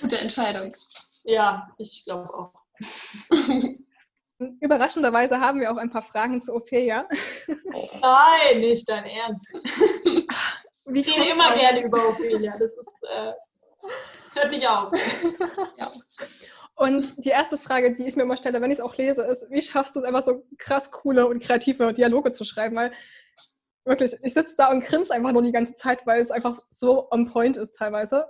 Gute 0.00 0.18
Entscheidung. 0.18 0.74
Ja, 1.24 1.70
ich 1.78 2.04
glaube 2.04 2.32
auch. 2.34 2.52
Überraschenderweise 4.60 5.40
haben 5.40 5.60
wir 5.60 5.70
auch 5.70 5.76
ein 5.76 5.90
paar 5.90 6.02
Fragen 6.02 6.40
zu 6.40 6.54
Ophelia. 6.54 7.08
Nein, 7.46 8.60
nicht 8.60 8.88
dein 8.88 9.04
Ernst. 9.04 9.46
Wie 10.86 11.00
ich 11.00 11.16
rede 11.16 11.30
immer 11.30 11.54
gerne 11.54 11.82
über 11.82 12.08
Ophelia. 12.08 12.56
Das 12.58 12.76
ist, 12.76 12.94
äh, 13.02 13.32
das 14.24 14.36
hört 14.36 14.52
nicht 14.52 14.68
auf. 14.68 14.92
Ja. 15.78 15.92
Und 16.76 17.14
die 17.24 17.28
erste 17.28 17.56
Frage, 17.56 17.94
die 17.94 18.04
ich 18.04 18.16
mir 18.16 18.24
immer 18.24 18.36
stelle, 18.36 18.60
wenn 18.60 18.70
ich 18.70 18.78
es 18.78 18.84
auch 18.84 18.96
lese, 18.96 19.22
ist, 19.22 19.48
wie 19.48 19.62
schaffst 19.62 19.94
du 19.94 20.00
es 20.00 20.04
einfach 20.04 20.24
so 20.24 20.44
krass 20.58 20.90
coole 20.90 21.26
und 21.28 21.40
kreative 21.40 21.92
Dialoge 21.94 22.32
zu 22.32 22.44
schreiben? 22.44 22.74
Weil 22.74 22.92
wirklich, 23.84 24.16
ich 24.22 24.34
sitze 24.34 24.54
da 24.56 24.70
und 24.70 24.84
grinse 24.84 25.12
einfach 25.12 25.30
nur 25.30 25.42
die 25.42 25.52
ganze 25.52 25.76
Zeit, 25.76 26.04
weil 26.04 26.20
es 26.20 26.32
einfach 26.32 26.58
so 26.70 27.08
on 27.12 27.28
point 27.28 27.56
ist 27.56 27.76
teilweise. 27.76 28.26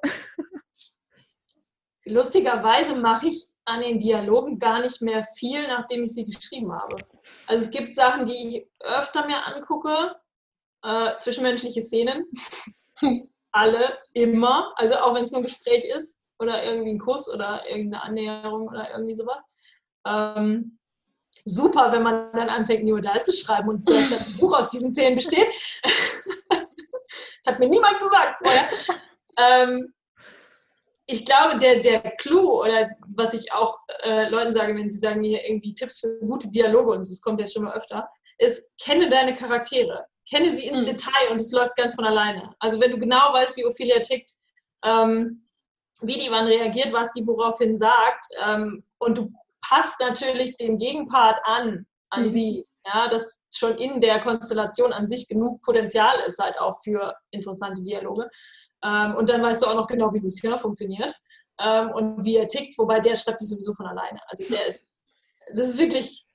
Lustigerweise 2.06 2.96
mache 2.96 3.28
ich 3.28 3.46
an 3.64 3.80
den 3.80 3.98
Dialogen 3.98 4.58
gar 4.58 4.80
nicht 4.80 5.00
mehr 5.00 5.24
viel, 5.38 5.66
nachdem 5.66 6.02
ich 6.02 6.14
sie 6.14 6.24
geschrieben 6.24 6.72
habe. 6.72 6.96
Also 7.46 7.64
es 7.64 7.70
gibt 7.70 7.94
Sachen, 7.94 8.24
die 8.26 8.48
ich 8.48 8.66
öfter 8.80 9.26
mir 9.26 9.46
angucke, 9.46 10.14
äh, 10.82 11.16
zwischenmenschliche 11.16 11.82
Szenen. 11.82 12.26
Alle, 13.52 13.98
immer. 14.12 14.72
Also 14.76 14.96
auch 14.96 15.14
wenn 15.14 15.22
es 15.22 15.30
nur 15.30 15.40
ein 15.40 15.44
Gespräch 15.44 15.84
ist 15.84 16.18
oder 16.38 16.62
irgendwie 16.64 16.92
ein 16.92 16.98
Kuss 16.98 17.32
oder 17.32 17.62
irgendeine 17.68 18.02
Annäherung 18.02 18.68
oder 18.68 18.90
irgendwie 18.90 19.14
sowas. 19.14 19.42
Ähm, 20.06 20.78
super, 21.44 21.92
wenn 21.92 22.02
man 22.02 22.32
dann 22.32 22.50
anfängt, 22.50 22.84
Neodal 22.84 23.22
zu 23.22 23.32
schreiben 23.32 23.68
und 23.68 23.88
das 23.88 24.10
Buch 24.38 24.58
aus 24.58 24.68
diesen 24.68 24.92
Szenen 24.92 25.16
besteht. 25.16 25.46
das 25.82 27.46
hat 27.46 27.58
mir 27.58 27.68
niemand 27.68 27.98
gesagt 27.98 28.38
vorher. 28.38 28.68
Ähm, 29.38 29.94
ich 31.06 31.26
glaube, 31.26 31.58
der, 31.58 31.80
der 31.80 32.00
Clou 32.16 32.62
oder 32.62 32.90
was 33.14 33.34
ich 33.34 33.52
auch 33.52 33.78
äh, 34.04 34.28
Leuten 34.28 34.52
sage, 34.52 34.74
wenn 34.74 34.88
sie 34.88 34.98
sagen 34.98 35.20
mir 35.20 35.46
irgendwie 35.46 35.74
Tipps 35.74 36.00
für 36.00 36.18
gute 36.20 36.48
Dialoge 36.48 36.92
und 36.92 36.98
das 36.98 37.20
kommt 37.20 37.40
ja 37.40 37.46
schon 37.46 37.64
mal 37.64 37.74
öfter, 37.74 38.08
ist, 38.38 38.70
kenne 38.82 39.08
deine 39.08 39.34
Charaktere. 39.34 40.06
Kenne 40.28 40.54
sie 40.54 40.68
ins 40.68 40.80
mhm. 40.80 40.86
Detail 40.86 41.30
und 41.30 41.40
es 41.40 41.52
läuft 41.52 41.76
ganz 41.76 41.94
von 41.94 42.06
alleine. 42.06 42.54
Also 42.58 42.80
wenn 42.80 42.92
du 42.92 42.98
genau 42.98 43.32
weißt, 43.32 43.56
wie 43.56 43.66
Ophelia 43.66 44.00
tickt, 44.00 44.32
ähm, 44.84 45.46
wie 46.00 46.18
die 46.18 46.30
wann 46.30 46.46
reagiert, 46.46 46.92
was 46.92 47.12
die 47.12 47.26
woraufhin 47.26 47.76
sagt. 47.76 48.24
Ähm, 48.46 48.82
und 48.98 49.18
du 49.18 49.30
passt 49.68 50.00
natürlich 50.00 50.56
den 50.56 50.78
Gegenpart 50.78 51.40
an, 51.44 51.86
an 52.10 52.22
mhm. 52.22 52.28
sie. 52.28 52.66
Ja, 52.86 53.08
dass 53.08 53.42
schon 53.50 53.78
in 53.78 53.98
der 54.02 54.20
Konstellation 54.20 54.92
an 54.92 55.06
sich 55.06 55.26
genug 55.26 55.62
Potenzial 55.62 56.18
ist, 56.28 56.38
halt 56.38 56.58
auch 56.58 56.82
für 56.84 57.14
interessante 57.30 57.82
Dialoge. 57.82 58.28
Ähm, 58.84 59.16
und 59.16 59.28
dann 59.28 59.42
weißt 59.42 59.62
du 59.62 59.66
auch 59.66 59.74
noch 59.74 59.86
genau, 59.86 60.12
wie 60.12 60.18
Lucien 60.18 60.58
funktioniert 60.58 61.14
ähm, 61.60 61.90
und 61.90 62.24
wie 62.24 62.36
er 62.36 62.46
tickt, 62.46 62.78
wobei 62.78 63.00
der 63.00 63.16
schreibt 63.16 63.38
sich 63.38 63.48
sowieso 63.48 63.74
von 63.74 63.86
alleine. 63.86 64.20
Also 64.28 64.44
der 64.48 64.66
ist, 64.66 64.84
das 65.48 65.68
ist 65.68 65.78
wirklich, 65.78 66.26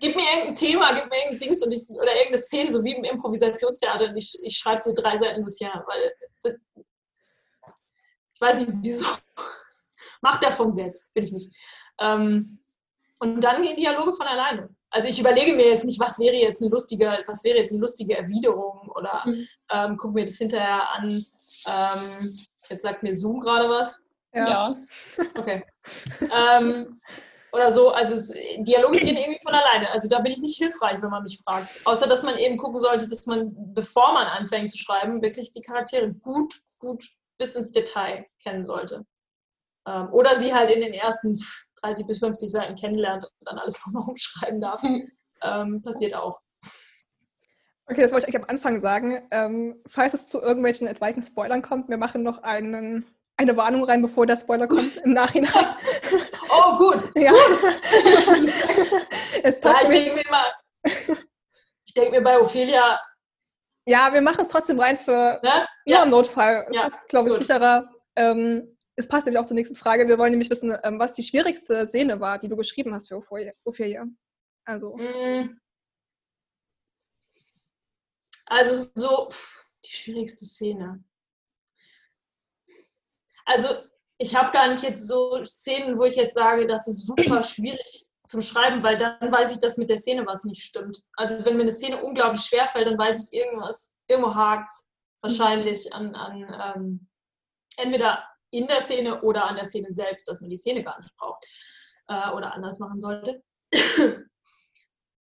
gib 0.00 0.14
mir 0.14 0.22
irgendein 0.22 0.54
Thema, 0.54 0.92
gib 0.92 1.10
mir 1.10 1.16
irgendein 1.16 1.38
Dings 1.38 1.62
und 1.62 1.72
ich, 1.72 1.88
oder 1.88 2.14
irgendeine 2.14 2.38
Szene, 2.38 2.70
so 2.72 2.84
wie 2.84 2.94
im 2.94 3.04
Improvisationstheater 3.04 4.10
und 4.10 4.16
ich, 4.16 4.38
ich 4.42 4.56
schreibe 4.56 4.82
dir 4.82 4.94
drei 4.94 5.18
Seiten 5.18 5.40
Lucien, 5.40 5.70
weil 5.86 6.12
das, 6.42 6.54
ich 8.34 8.40
weiß 8.40 8.60
nicht, 8.60 8.72
wieso. 8.82 9.06
Macht 10.20 10.42
er 10.42 10.52
von 10.52 10.72
selbst, 10.72 11.12
bin 11.14 11.24
ich 11.24 11.32
nicht. 11.32 11.54
Ähm, 12.00 12.60
und 13.20 13.40
dann 13.42 13.62
gehen 13.62 13.76
Dialoge 13.76 14.12
von 14.12 14.26
alleine. 14.26 14.68
Also 14.90 15.08
ich 15.08 15.18
überlege 15.18 15.52
mir 15.52 15.70
jetzt 15.70 15.84
nicht, 15.84 16.00
was 16.00 16.18
wäre 16.18 16.36
jetzt 16.36 16.62
eine 16.62 16.70
lustige, 16.70 17.22
was 17.26 17.44
wäre 17.44 17.58
jetzt 17.58 17.72
eine 17.72 17.80
lustige 17.80 18.16
Erwiderung 18.16 18.90
oder 18.94 19.22
mhm. 19.26 19.46
ähm, 19.70 19.96
gucke 19.96 20.14
mir 20.14 20.24
das 20.24 20.36
hinterher 20.36 20.90
an. 20.92 21.24
Ähm, 21.68 22.38
jetzt 22.68 22.82
sagt 22.82 23.02
mir 23.02 23.14
Zoom 23.14 23.40
gerade 23.40 23.68
was. 23.68 24.00
Ja. 24.34 24.74
Okay. 25.36 25.64
ähm, 26.20 27.00
oder 27.52 27.72
so, 27.72 27.90
also 27.90 28.34
Dialoge 28.58 29.00
gehen 29.00 29.16
irgendwie 29.16 29.40
von 29.42 29.54
alleine. 29.54 29.90
Also 29.90 30.06
da 30.08 30.20
bin 30.20 30.32
ich 30.32 30.40
nicht 30.40 30.58
hilfreich, 30.58 31.00
wenn 31.00 31.10
man 31.10 31.22
mich 31.22 31.40
fragt. 31.42 31.74
Außer 31.84 32.06
dass 32.06 32.22
man 32.22 32.36
eben 32.36 32.58
gucken 32.58 32.78
sollte, 32.78 33.06
dass 33.06 33.26
man, 33.26 33.52
bevor 33.74 34.12
man 34.12 34.26
anfängt 34.26 34.70
zu 34.70 34.78
schreiben, 34.78 35.22
wirklich 35.22 35.52
die 35.52 35.62
Charaktere 35.62 36.12
gut, 36.12 36.54
gut 36.78 37.04
bis 37.38 37.54
ins 37.54 37.70
Detail 37.70 38.26
kennen 38.42 38.64
sollte. 38.64 39.06
Ähm, 39.86 40.12
oder 40.12 40.36
sie 40.36 40.54
halt 40.54 40.70
in 40.70 40.80
den 40.82 40.92
ersten 40.92 41.40
30 41.82 42.06
bis 42.06 42.18
50 42.18 42.50
Seiten 42.50 42.76
kennenlernt 42.76 43.24
und 43.24 43.48
dann 43.48 43.58
alles 43.58 43.80
nochmal 43.86 44.08
umschreiben 44.08 44.60
darf. 44.60 44.82
ähm, 45.42 45.82
passiert 45.82 46.14
auch. 46.14 46.40
Okay, 47.90 48.02
das 48.02 48.12
wollte 48.12 48.28
ich 48.28 48.34
eigentlich 48.34 48.42
am 48.42 48.54
Anfang 48.54 48.80
sagen. 48.80 49.26
Ähm, 49.30 49.82
falls 49.88 50.12
es 50.12 50.26
zu 50.26 50.42
irgendwelchen 50.42 50.86
etwaigen 50.86 51.22
Spoilern 51.22 51.62
kommt, 51.62 51.88
wir 51.88 51.96
machen 51.96 52.22
noch 52.22 52.42
einen, 52.42 53.06
eine 53.38 53.56
Warnung 53.56 53.84
rein, 53.84 54.02
bevor 54.02 54.26
der 54.26 54.36
Spoiler 54.36 54.68
kommt 54.68 54.98
im 54.98 55.14
Nachhinein. 55.14 55.50
oh, 56.50 56.76
gut. 56.76 57.10
ja. 57.16 57.32
es 59.42 59.58
passt 59.60 59.88
ja, 59.88 59.94
ich 59.94 60.04
denke 60.04 60.14
mir 60.14 60.26
immer, 60.26 60.44
ich 61.86 61.94
denke 61.94 62.10
mir 62.10 62.20
bei 62.20 62.38
Ophelia. 62.38 63.00
Ja, 63.86 64.12
wir 64.12 64.20
machen 64.20 64.42
es 64.42 64.48
trotzdem 64.48 64.78
rein 64.78 64.98
für 64.98 65.40
ne? 65.42 65.66
ja. 65.86 66.02
im 66.02 66.10
Notfall. 66.10 66.66
Es 66.68 66.76
ja, 66.76 66.88
ist, 66.88 67.08
glaube 67.08 67.30
ich, 67.30 67.36
gut. 67.36 67.46
sicherer. 67.46 67.88
Ähm, 68.16 68.76
es 68.96 69.08
passt 69.08 69.24
nämlich 69.24 69.40
auch 69.40 69.46
zur 69.46 69.54
nächsten 69.54 69.76
Frage. 69.76 70.08
Wir 70.08 70.18
wollen 70.18 70.32
nämlich 70.32 70.50
wissen, 70.50 70.76
ähm, 70.82 70.98
was 70.98 71.14
die 71.14 71.22
schwierigste 71.22 71.86
Szene 71.86 72.20
war, 72.20 72.38
die 72.38 72.48
du 72.48 72.56
geschrieben 72.56 72.92
hast 72.92 73.08
für 73.08 73.22
Ophelia. 73.64 74.04
Also. 74.66 74.98
Mm. 74.98 75.58
Also 78.48 78.90
so 78.94 79.28
die 79.84 79.90
schwierigste 79.90 80.44
Szene. 80.44 81.04
Also 83.44 83.68
ich 84.18 84.34
habe 84.34 84.50
gar 84.52 84.68
nicht 84.68 84.82
jetzt 84.82 85.06
so 85.06 85.42
Szenen, 85.44 85.98
wo 85.98 86.04
ich 86.04 86.16
jetzt 86.16 86.34
sage, 86.34 86.66
das 86.66 86.88
ist 86.88 87.06
super 87.06 87.42
schwierig 87.42 88.06
zum 88.26 88.42
Schreiben, 88.42 88.82
weil 88.82 88.98
dann 88.98 89.32
weiß 89.32 89.52
ich, 89.52 89.60
dass 89.60 89.78
mit 89.78 89.88
der 89.88 89.96
Szene 89.96 90.26
was 90.26 90.44
nicht 90.44 90.62
stimmt. 90.62 91.02
Also 91.14 91.44
wenn 91.44 91.56
mir 91.56 91.62
eine 91.62 91.72
Szene 91.72 92.02
unglaublich 92.02 92.42
schwer 92.42 92.68
fällt, 92.68 92.86
dann 92.86 92.98
weiß 92.98 93.24
ich 93.24 93.38
irgendwas, 93.38 93.96
irgendwo 94.06 94.34
hakt 94.34 94.72
wahrscheinlich 95.22 95.92
an, 95.94 96.14
an 96.14 96.74
ähm, 96.76 97.08
entweder 97.78 98.24
in 98.50 98.66
der 98.66 98.82
Szene 98.82 99.22
oder 99.22 99.48
an 99.48 99.56
der 99.56 99.64
Szene 99.64 99.90
selbst, 99.90 100.28
dass 100.28 100.40
man 100.40 100.50
die 100.50 100.56
Szene 100.56 100.82
gar 100.82 100.98
nicht 100.98 101.14
braucht 101.16 101.44
äh, 102.08 102.30
oder 102.30 102.52
anders 102.52 102.78
machen 102.78 103.00
sollte. 103.00 103.42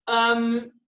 ähm, 0.08 0.80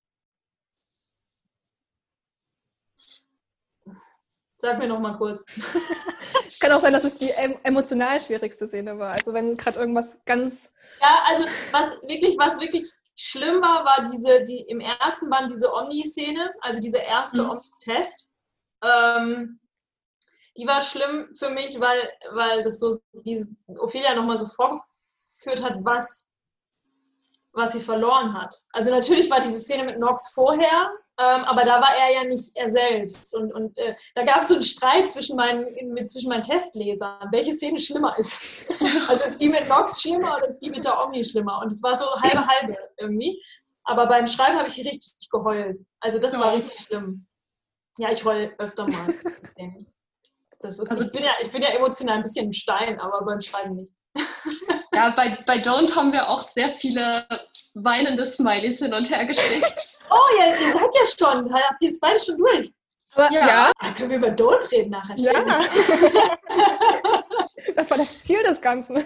Sag 4.61 4.79
mir 4.79 4.89
noch 4.89 4.99
mal 4.99 5.17
kurz. 5.17 5.45
Kann 6.61 6.73
auch 6.73 6.81
sein, 6.81 6.93
dass 6.93 7.05
es 7.05 7.15
die 7.15 7.31
emotional 7.31 8.21
schwierigste 8.21 8.67
Szene 8.67 8.99
war. 8.99 9.13
Also 9.13 9.33
wenn 9.33 9.57
gerade 9.57 9.79
irgendwas 9.79 10.09
ganz. 10.27 10.73
Ja, 11.01 11.23
also 11.27 11.45
was 11.71 12.03
wirklich, 12.03 12.37
was 12.39 12.59
wirklich 12.59 12.91
schlimm 13.15 13.61
war, 13.63 13.85
war 13.85 14.05
diese, 14.11 14.43
die 14.45 14.61
im 14.69 14.81
ersten 14.81 15.31
Band 15.31 15.51
diese 15.51 15.73
Omni-Szene, 15.73 16.53
also 16.61 16.81
dieser 16.81 17.05
erste 17.05 17.45
mhm. 17.45 17.51
Omni-Test. 17.51 18.33
Ähm, 18.83 19.61
die 20.57 20.67
war 20.67 20.83
schlimm 20.83 21.33
für 21.37 21.51
mich, 21.51 21.79
weil, 21.79 22.11
weil 22.33 22.65
das 22.65 22.81
so 22.81 22.99
diese 23.13 23.49
Ophelia 23.79 24.15
nochmal 24.15 24.39
so 24.39 24.47
vorgeführt 24.47 25.63
hat, 25.63 25.77
was, 25.83 26.33
was 27.53 27.73
sie 27.73 27.81
verloren 27.81 28.35
hat. 28.35 28.57
Also 28.73 28.91
natürlich 28.91 29.31
war 29.31 29.41
diese 29.41 29.61
Szene 29.61 29.85
mit 29.85 30.01
Nox 30.01 30.31
vorher, 30.31 30.91
ähm, 31.21 31.45
aber 31.45 31.65
da 31.65 31.81
war 31.81 31.91
er 31.97 32.15
ja 32.15 32.25
nicht 32.25 32.57
er 32.57 32.71
selbst. 32.71 33.35
Und, 33.35 33.53
und 33.53 33.77
äh, 33.79 33.95
da 34.15 34.23
gab 34.23 34.43
es 34.43 34.49
so 34.49 34.55
einen 34.55 34.63
Streit 34.63 35.11
zwischen 35.11 35.35
meinen, 35.35 35.67
mit, 35.93 36.09
zwischen 36.09 36.29
meinen 36.29 36.43
Testlesern, 36.43 37.29
welche 37.33 37.53
Szene 37.53 37.79
schlimmer 37.79 38.17
ist. 38.19 38.45
also 39.09 39.25
ist 39.25 39.39
die 39.39 39.49
mit 39.49 39.69
Nox 39.69 40.01
schlimmer 40.01 40.37
oder 40.37 40.49
ist 40.49 40.59
die 40.59 40.71
mit 40.71 40.85
der 40.85 40.97
Omni 41.03 41.25
schlimmer? 41.25 41.61
Und 41.61 41.73
es 41.73 41.83
war 41.83 41.97
so 41.97 42.05
halbe 42.23 42.47
halbe 42.47 42.77
irgendwie. 42.99 43.43
Aber 43.85 44.07
beim 44.07 44.27
Schreiben 44.27 44.59
habe 44.59 44.69
ich 44.69 44.79
richtig 44.79 45.29
geheult. 45.31 45.79
Also 46.01 46.21
das 46.21 46.39
war 46.39 46.55
richtig 46.55 46.79
schlimm. 46.83 47.27
Ja, 47.99 48.11
ich 48.11 48.25
heule 48.25 48.55
öfter 48.59 48.87
mal. 48.87 49.15
Das 50.61 50.81
ist, 50.81 50.91
also, 50.91 51.05
ich, 51.05 51.13
bin 51.13 51.23
ja, 51.23 51.31
ich 51.41 51.53
bin 51.53 51.63
ja 51.63 51.69
emotional 51.69 52.17
ein 52.17 52.23
bisschen 52.23 52.49
ein 52.49 52.53
Stein, 52.53 53.01
aber 53.01 53.25
beim 53.25 53.41
Schreiben 53.41 53.77
nicht. 53.77 53.95
Ja, 54.93 55.11
bei, 55.11 55.39
bei 55.47 55.59
Don't 55.59 55.95
haben 55.95 56.13
wir 56.13 56.29
auch 56.29 56.49
sehr 56.49 56.71
viele 56.71 57.25
weinende 57.75 58.27
Smileys 58.27 58.81
hin 58.81 58.93
und 58.93 59.09
her 59.09 59.25
geschickt. 59.27 59.91
Oh, 60.11 60.39
ja, 60.39 60.47
ihr 60.47 60.73
seid 60.73 60.95
ja 60.95 61.07
schon, 61.07 61.53
habt 61.53 61.83
ihr 61.83 61.89
jetzt 61.89 62.01
beide 62.01 62.21
schon 62.21 62.37
durch? 62.39 62.73
Aber, 63.13 63.33
ja. 63.33 63.47
ja. 63.47 63.73
Dann 63.81 63.95
können 63.95 64.11
wir 64.11 64.19
über 64.19 64.29
Don't 64.29 64.71
reden 64.71 64.91
nachher. 64.91 65.17
Ja. 65.17 65.43
das 67.75 67.91
war 67.91 67.99
das 67.99 68.21
Ziel 68.21 68.43
des 68.43 68.61
Ganzen. 68.61 68.97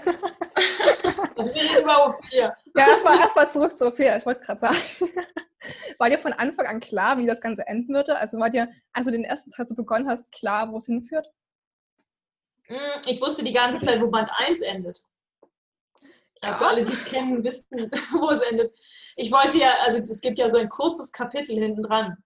Also 1.36 1.54
wir 1.54 1.62
reden 1.62 1.82
über 1.82 2.06
Ophelia. 2.06 2.56
Ja, 2.76 2.88
erstmal 2.88 3.18
erst 3.18 3.36
mal 3.36 3.50
zurück 3.50 3.76
zu 3.76 3.86
Ophelia, 3.86 4.16
ich 4.16 4.26
wollte 4.26 4.40
es 4.40 4.46
gerade 4.46 4.60
sagen. 4.60 4.76
War 5.98 6.10
dir 6.10 6.18
von 6.18 6.32
Anfang 6.32 6.66
an 6.66 6.80
klar, 6.80 7.18
wie 7.18 7.26
das 7.26 7.40
Ganze 7.40 7.64
enden 7.68 7.94
würde? 7.94 8.16
Also 8.16 8.36
war 8.40 8.50
dir, 8.50 8.68
als 8.92 9.06
du 9.06 9.12
den 9.12 9.22
ersten 9.22 9.52
Teil 9.52 9.64
so 9.64 9.76
begonnen 9.76 10.08
hast, 10.08 10.32
klar, 10.32 10.72
wo 10.72 10.78
es 10.78 10.86
hinführt? 10.86 11.28
Hm, 12.64 12.76
ich 13.06 13.20
wusste 13.20 13.44
die 13.44 13.52
ganze 13.52 13.80
Zeit, 13.80 14.00
wo 14.00 14.08
Band 14.08 14.28
1 14.34 14.60
endet. 14.62 15.04
Ja, 16.42 16.56
für 16.56 16.66
alle, 16.66 16.84
die 16.84 16.92
es 16.92 17.04
kennen, 17.04 17.44
wissen, 17.44 17.90
wo 18.12 18.30
es 18.30 18.40
endet. 18.40 18.72
Ich 19.16 19.30
wollte 19.30 19.58
ja, 19.58 19.74
also 19.84 19.98
es 19.98 20.20
gibt 20.20 20.38
ja 20.38 20.50
so 20.50 20.58
ein 20.58 20.68
kurzes 20.68 21.12
Kapitel 21.12 21.56
hinten 21.56 21.82
dran. 21.82 22.16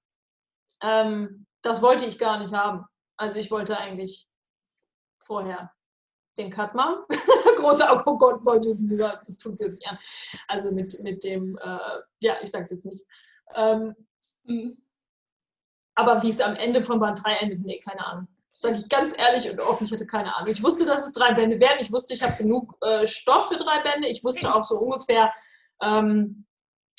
Ähm, 0.83 1.47
das 1.63 1.83
wollte 1.83 2.07
ich 2.07 2.19
gar 2.19 2.39
nicht 2.39 2.55
haben. 2.55 2.85
Also 3.17 3.37
ich 3.37 3.51
wollte 3.51 3.79
eigentlich 3.79 4.27
vorher 5.19 5.73
den 6.39 6.51
Cut 6.51 6.75
machen. 6.75 7.05
Großer, 7.57 8.03
oh 8.07 8.17
Gott, 8.17 8.45
wollte 8.45 8.77
das 8.79 9.39
tut 9.39 9.59
sie 9.59 9.65
jetzt 9.65 9.81
nicht 9.81 9.89
an. 9.89 9.99
Also 10.49 10.71
mit, 10.71 10.99
mit 11.03 11.23
dem, 11.25 11.59
äh, 11.59 12.01
ja, 12.21 12.37
ich 12.41 12.51
sage 12.51 12.65
es 12.65 12.71
jetzt 12.71 12.87
nicht. 12.87 13.05
Ähm, 13.55 13.95
mhm. 14.45 14.83
Aber 15.95 16.23
wie 16.23 16.31
es 16.31 16.41
am 16.41 16.55
Ende 16.57 16.83
von 16.83 17.01
Band 17.01 17.23
3 17.23 17.37
endet, 17.37 17.61
nee, 17.61 17.81
keine 17.81 18.07
Ahnung 18.07 18.29
sage 18.59 18.77
ich 18.77 18.89
ganz 18.89 19.13
ehrlich 19.19 19.51
und 19.51 19.61
offen, 19.61 19.85
ich 19.85 19.93
hatte 19.93 20.07
keine 20.07 20.35
Ahnung. 20.35 20.51
Ich 20.51 20.63
wusste, 20.63 20.87
dass 20.87 21.05
es 21.05 21.13
drei 21.13 21.35
Bände 21.35 21.61
werden. 21.61 21.77
Ich 21.79 21.93
wusste, 21.93 22.15
ich 22.15 22.23
habe 22.23 22.37
genug 22.37 22.75
äh, 22.81 23.07
Stoff 23.07 23.49
für 23.49 23.59
drei 23.59 23.81
Bände. 23.81 24.09
Ich 24.09 24.25
wusste 24.25 24.55
auch 24.55 24.63
so 24.63 24.79
ungefähr, 24.79 25.31
ähm, 25.83 26.47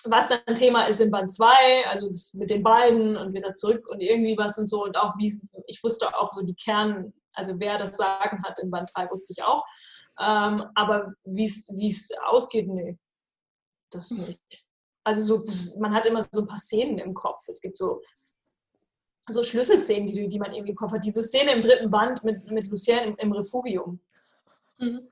was 0.05 0.27
dann 0.27 0.53
Thema 0.53 0.85
ist 0.85 1.01
in 1.01 1.09
Band 1.09 1.33
2, 1.33 1.47
also 1.89 2.11
mit 2.37 2.51
den 2.51 2.61
beiden 2.61 3.17
und 3.17 3.33
wieder 3.33 3.55
zurück 3.55 3.87
und 3.87 4.01
irgendwie 4.01 4.37
was 4.37 4.59
und 4.59 4.67
so. 4.67 4.83
Und 4.83 4.97
auch, 4.97 5.15
wie 5.17 5.33
ich 5.65 5.83
wusste 5.83 6.15
auch 6.15 6.31
so 6.31 6.45
die 6.45 6.53
Kern, 6.53 7.11
also 7.33 7.59
wer 7.59 7.79
das 7.79 7.97
Sagen 7.97 8.43
hat 8.45 8.59
in 8.59 8.69
Band 8.69 8.91
3, 8.93 9.09
wusste 9.09 9.33
ich 9.35 9.43
auch. 9.43 9.65
Ähm, 10.19 10.63
aber 10.75 11.11
wie 11.23 11.45
es 11.45 12.09
ausgeht, 12.27 12.67
nee, 12.67 12.99
das 13.89 14.11
nicht. 14.11 14.67
Also 15.03 15.21
so, 15.21 15.79
man 15.79 15.95
hat 15.95 16.05
immer 16.05 16.23
so 16.31 16.41
ein 16.41 16.47
paar 16.47 16.59
Szenen 16.59 16.99
im 16.99 17.15
Kopf. 17.15 17.47
Es 17.47 17.61
gibt 17.61 17.79
so 17.79 18.01
so 19.27 19.43
Schlüsselszenen, 19.43 20.07
die, 20.07 20.27
die 20.27 20.39
man 20.39 20.51
irgendwie 20.53 20.71
im 20.71 20.75
Kopf 20.75 20.91
hat. 20.91 21.03
Diese 21.03 21.23
Szene 21.23 21.51
im 21.51 21.61
dritten 21.61 21.89
Band 21.89 22.23
mit, 22.23 22.49
mit 22.49 22.67
Lucien 22.69 23.03
im, 23.03 23.17
im 23.17 23.31
Refugium, 23.31 23.99
mhm. 24.77 25.07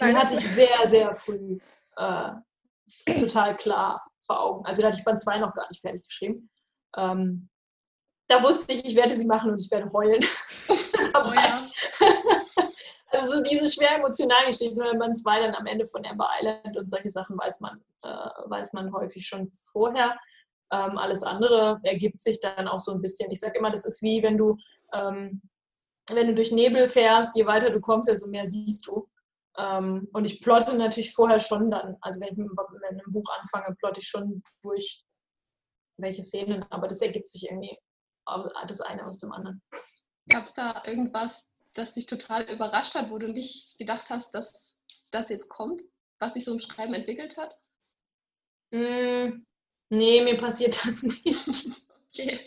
die 0.00 0.16
hatte 0.16 0.34
ich 0.34 0.46
sehr, 0.46 0.86
sehr 0.86 1.14
früh 1.16 1.58
äh, 1.96 2.30
total 3.18 3.56
klar 3.56 4.04
vor 4.20 4.40
Augen. 4.40 4.66
Also 4.66 4.82
da 4.82 4.88
hatte 4.88 4.98
ich 4.98 5.04
Band 5.04 5.20
2 5.20 5.38
noch 5.38 5.54
gar 5.54 5.68
nicht 5.68 5.80
fertig 5.80 6.04
geschrieben. 6.04 6.50
Ähm, 6.96 7.48
da 8.28 8.42
wusste 8.42 8.72
ich, 8.72 8.84
ich 8.84 8.96
werde 8.96 9.14
sie 9.14 9.26
machen 9.26 9.50
und 9.50 9.62
ich 9.62 9.70
werde 9.70 9.92
heulen. 9.92 10.20
oh, 10.68 11.32
ja. 11.32 11.66
also 13.10 13.36
so 13.36 13.42
diese 13.42 13.70
schwer 13.70 13.96
emotionalen 13.96 14.50
Geschichten, 14.50 14.78
wenn 14.78 14.98
Band 14.98 15.18
2 15.18 15.40
dann 15.40 15.54
am 15.54 15.66
Ende 15.66 15.86
von 15.86 16.04
Amber 16.06 16.28
Island 16.40 16.76
und 16.76 16.90
solche 16.90 17.10
Sachen 17.10 17.38
weiß 17.38 17.60
man, 17.60 17.80
äh, 18.02 18.28
weiß 18.46 18.72
man 18.72 18.92
häufig 18.92 19.26
schon 19.26 19.46
vorher. 19.46 20.16
Ähm, 20.72 20.98
alles 20.98 21.22
andere 21.22 21.80
ergibt 21.84 22.20
sich 22.20 22.40
dann 22.40 22.66
auch 22.66 22.78
so 22.78 22.92
ein 22.92 23.02
bisschen. 23.02 23.30
Ich 23.30 23.40
sage 23.40 23.58
immer, 23.58 23.70
das 23.70 23.84
ist 23.84 24.02
wie 24.02 24.22
wenn 24.22 24.38
du, 24.38 24.56
ähm, 24.94 25.42
wenn 26.10 26.28
du 26.28 26.34
durch 26.34 26.50
Nebel 26.50 26.88
fährst, 26.88 27.36
je 27.36 27.46
weiter 27.46 27.70
du 27.70 27.80
kommst, 27.80 28.08
desto 28.08 28.28
mehr 28.28 28.46
siehst 28.46 28.86
du. 28.86 29.08
Ähm, 29.58 30.08
und 30.12 30.24
ich 30.24 30.40
plotte 30.40 30.76
natürlich 30.76 31.14
vorher 31.14 31.38
schon 31.38 31.70
dann, 31.70 31.96
also 32.00 32.20
wenn 32.20 32.28
ich 32.28 32.36
mit, 32.36 32.48
mit 32.48 32.84
einem 32.84 33.12
Buch 33.12 33.28
anfange, 33.40 33.76
plotte 33.76 34.00
ich 34.00 34.08
schon 34.08 34.42
durch, 34.62 35.04
welche 35.98 36.22
Szenen, 36.22 36.64
aber 36.70 36.88
das 36.88 37.02
ergibt 37.02 37.28
sich 37.28 37.44
irgendwie 37.44 37.78
das 38.66 38.80
eine 38.80 39.06
aus 39.06 39.18
dem 39.18 39.32
anderen. 39.32 39.62
Gab 40.30 40.44
es 40.44 40.54
da 40.54 40.82
irgendwas, 40.86 41.44
das 41.74 41.94
dich 41.94 42.06
total 42.06 42.44
überrascht 42.44 42.94
hat, 42.94 43.10
wo 43.10 43.18
du 43.18 43.28
nicht 43.28 43.76
gedacht 43.78 44.08
hast, 44.10 44.32
dass 44.34 44.78
das 45.10 45.28
jetzt 45.28 45.48
kommt, 45.48 45.82
was 46.18 46.34
sich 46.34 46.44
so 46.44 46.52
im 46.52 46.60
Schreiben 46.60 46.94
entwickelt 46.94 47.36
hat? 47.36 47.58
Mm, 48.70 49.44
nee, 49.92 50.22
mir 50.22 50.36
passiert 50.36 50.80
das 50.84 51.02
nicht. 51.02 51.68
Okay. 52.08 52.40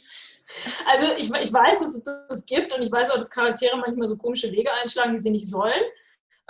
Also 0.88 1.12
ich, 1.18 1.32
ich 1.32 1.54
weiß, 1.54 1.80
dass 1.80 1.96
es 1.96 2.04
das 2.04 2.46
gibt 2.46 2.74
und 2.74 2.82
ich 2.82 2.92
weiß 2.92 3.10
auch, 3.10 3.16
dass 3.16 3.30
Charaktere 3.30 3.78
manchmal 3.78 4.08
so 4.08 4.18
komische 4.18 4.52
Wege 4.52 4.72
einschlagen, 4.82 5.14
die 5.14 5.22
sie 5.22 5.32
nicht 5.32 5.50
sollen. 5.50 5.82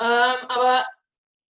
Ähm, 0.01 0.35
aber 0.49 0.85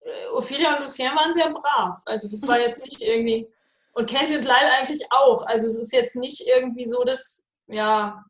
äh, 0.01 0.27
Ophelia 0.35 0.75
und 0.75 0.81
Lucien 0.81 1.15
waren 1.15 1.33
sehr 1.33 1.49
brav. 1.49 2.01
Also 2.05 2.29
das 2.29 2.45
war 2.47 2.59
jetzt 2.59 2.83
nicht 2.83 3.01
irgendwie. 3.01 3.47
Und 3.93 4.09
Kenzie 4.09 4.35
und 4.35 4.43
Lyle 4.43 4.73
eigentlich 4.77 5.05
auch. 5.11 5.45
Also 5.45 5.67
es 5.67 5.77
ist 5.77 5.93
jetzt 5.93 6.15
nicht 6.15 6.45
irgendwie 6.45 6.85
so, 6.85 7.03
dass, 7.03 7.47
ja. 7.67 8.25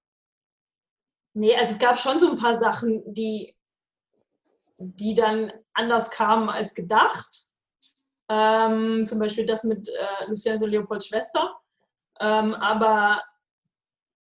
Nee, 1.34 1.56
also 1.56 1.73
es 1.73 1.80
gab 1.80 1.97
schon 1.97 2.19
so 2.19 2.30
ein 2.30 2.38
paar 2.38 2.56
Sachen, 2.56 3.02
die, 3.12 3.56
die 4.78 5.15
dann 5.15 5.52
anders 5.73 6.12
kamen 6.12 6.49
als 6.49 6.76
gedacht. 6.76 7.53
Ähm, 8.34 9.06
zum 9.06 9.19
Beispiel 9.19 9.46
das 9.46 9.63
mit 9.63 9.88
äh, 9.88 10.26
Lucien 10.28 10.62
und 10.62 10.69
Leopolds 10.69 11.08
Schwester. 11.08 11.56
Ähm, 12.19 12.54
aber 12.56 13.22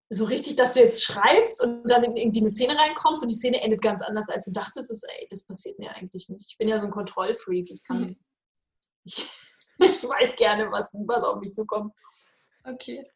so 0.09 0.25
richtig, 0.25 0.57
dass 0.57 0.73
du 0.73 0.81
jetzt 0.81 1.03
schreibst 1.03 1.63
und 1.63 1.87
dann 1.89 2.03
in 2.03 2.17
irgendwie 2.17 2.41
eine 2.41 2.49
Szene 2.49 2.77
reinkommst 2.77 3.23
und 3.23 3.29
die 3.29 3.35
Szene 3.35 3.61
endet 3.61 3.81
ganz 3.81 4.01
anders, 4.01 4.27
als 4.27 4.45
du 4.45 4.51
dachtest, 4.51 4.91
ist, 4.91 5.03
ey, 5.03 5.27
das 5.29 5.45
passiert 5.45 5.79
mir 5.79 5.95
eigentlich 5.95 6.27
nicht. 6.27 6.49
Ich 6.49 6.57
bin 6.57 6.67
ja 6.67 6.77
so 6.77 6.85
ein 6.85 6.91
Kontrollfreak. 6.91 7.71
Ich 7.71 7.83
kann, 7.83 8.01
mhm. 8.01 8.19
ich, 9.05 9.25
ich, 9.77 10.03
weiß 10.03 10.35
gerne, 10.35 10.69
was, 10.71 10.93
was 10.93 11.23
auf 11.23 11.39
mich 11.39 11.53
zukommt. 11.53 11.93
Okay. 12.65 13.09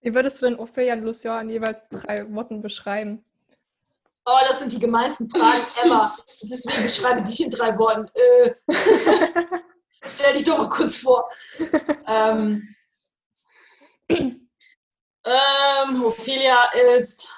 Wie 0.00 0.14
würdest 0.14 0.40
du 0.40 0.46
denn 0.46 0.58
Ophelia 0.58 0.94
und 0.94 1.02
Lucien 1.02 1.40
in 1.42 1.50
jeweils 1.50 1.86
drei 1.90 2.32
Worten 2.32 2.62
beschreiben? 2.62 3.24
Oh, 4.24 4.40
das 4.46 4.60
sind 4.60 4.72
die 4.72 4.78
gemeinsten 4.78 5.28
Fragen 5.28 5.66
ever. 5.84 6.16
Das 6.40 6.50
ist 6.50 6.66
wie, 6.68 6.82
beschreibe 6.82 7.22
dich 7.22 7.42
in 7.42 7.50
drei 7.50 7.76
Worten. 7.78 8.08
Äh. 8.14 8.54
Stell 10.18 10.32
dich 10.32 10.42
doch 10.42 10.58
mal 10.58 10.68
kurz 10.68 10.96
vor. 10.96 11.30
ähm, 12.08 12.74
ähm, 14.08 16.04
Ophelia 16.04 16.68
ist 16.96 17.32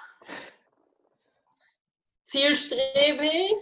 zielstrebig, 2.22 3.52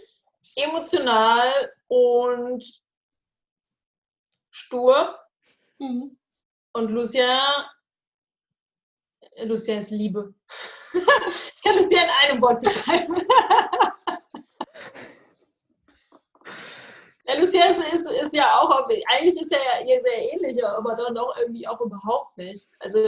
emotional 0.55 1.51
und 1.89 2.63
stur. 4.51 5.19
Mhm. 5.79 6.17
Und 6.71 6.91
Lucien, 6.91 7.41
Lucien 9.43 9.79
ist 9.79 9.91
Liebe. 9.91 10.33
ich 10.93 11.61
kann 11.61 11.75
Lucien 11.75 12.05
in 12.05 12.09
einem 12.09 12.41
Wort 12.41 12.61
beschreiben. 12.61 13.21
ja, 17.29 17.37
Lucien 17.37 17.63
ist, 17.69 17.93
ist, 17.93 18.11
ist, 18.11 18.33
ja 18.33 18.59
auch, 18.59 18.87
eigentlich 19.07 19.39
ist 19.39 19.51
er 19.51 19.59
ja 19.59 20.01
sehr 20.01 20.33
ähnlich, 20.33 20.65
aber 20.65 20.95
dann 20.95 21.17
auch 21.17 21.35
irgendwie 21.37 21.67
auch 21.67 21.79
überhaupt 21.79 22.37
nicht. 22.37 22.67
Also 22.79 22.99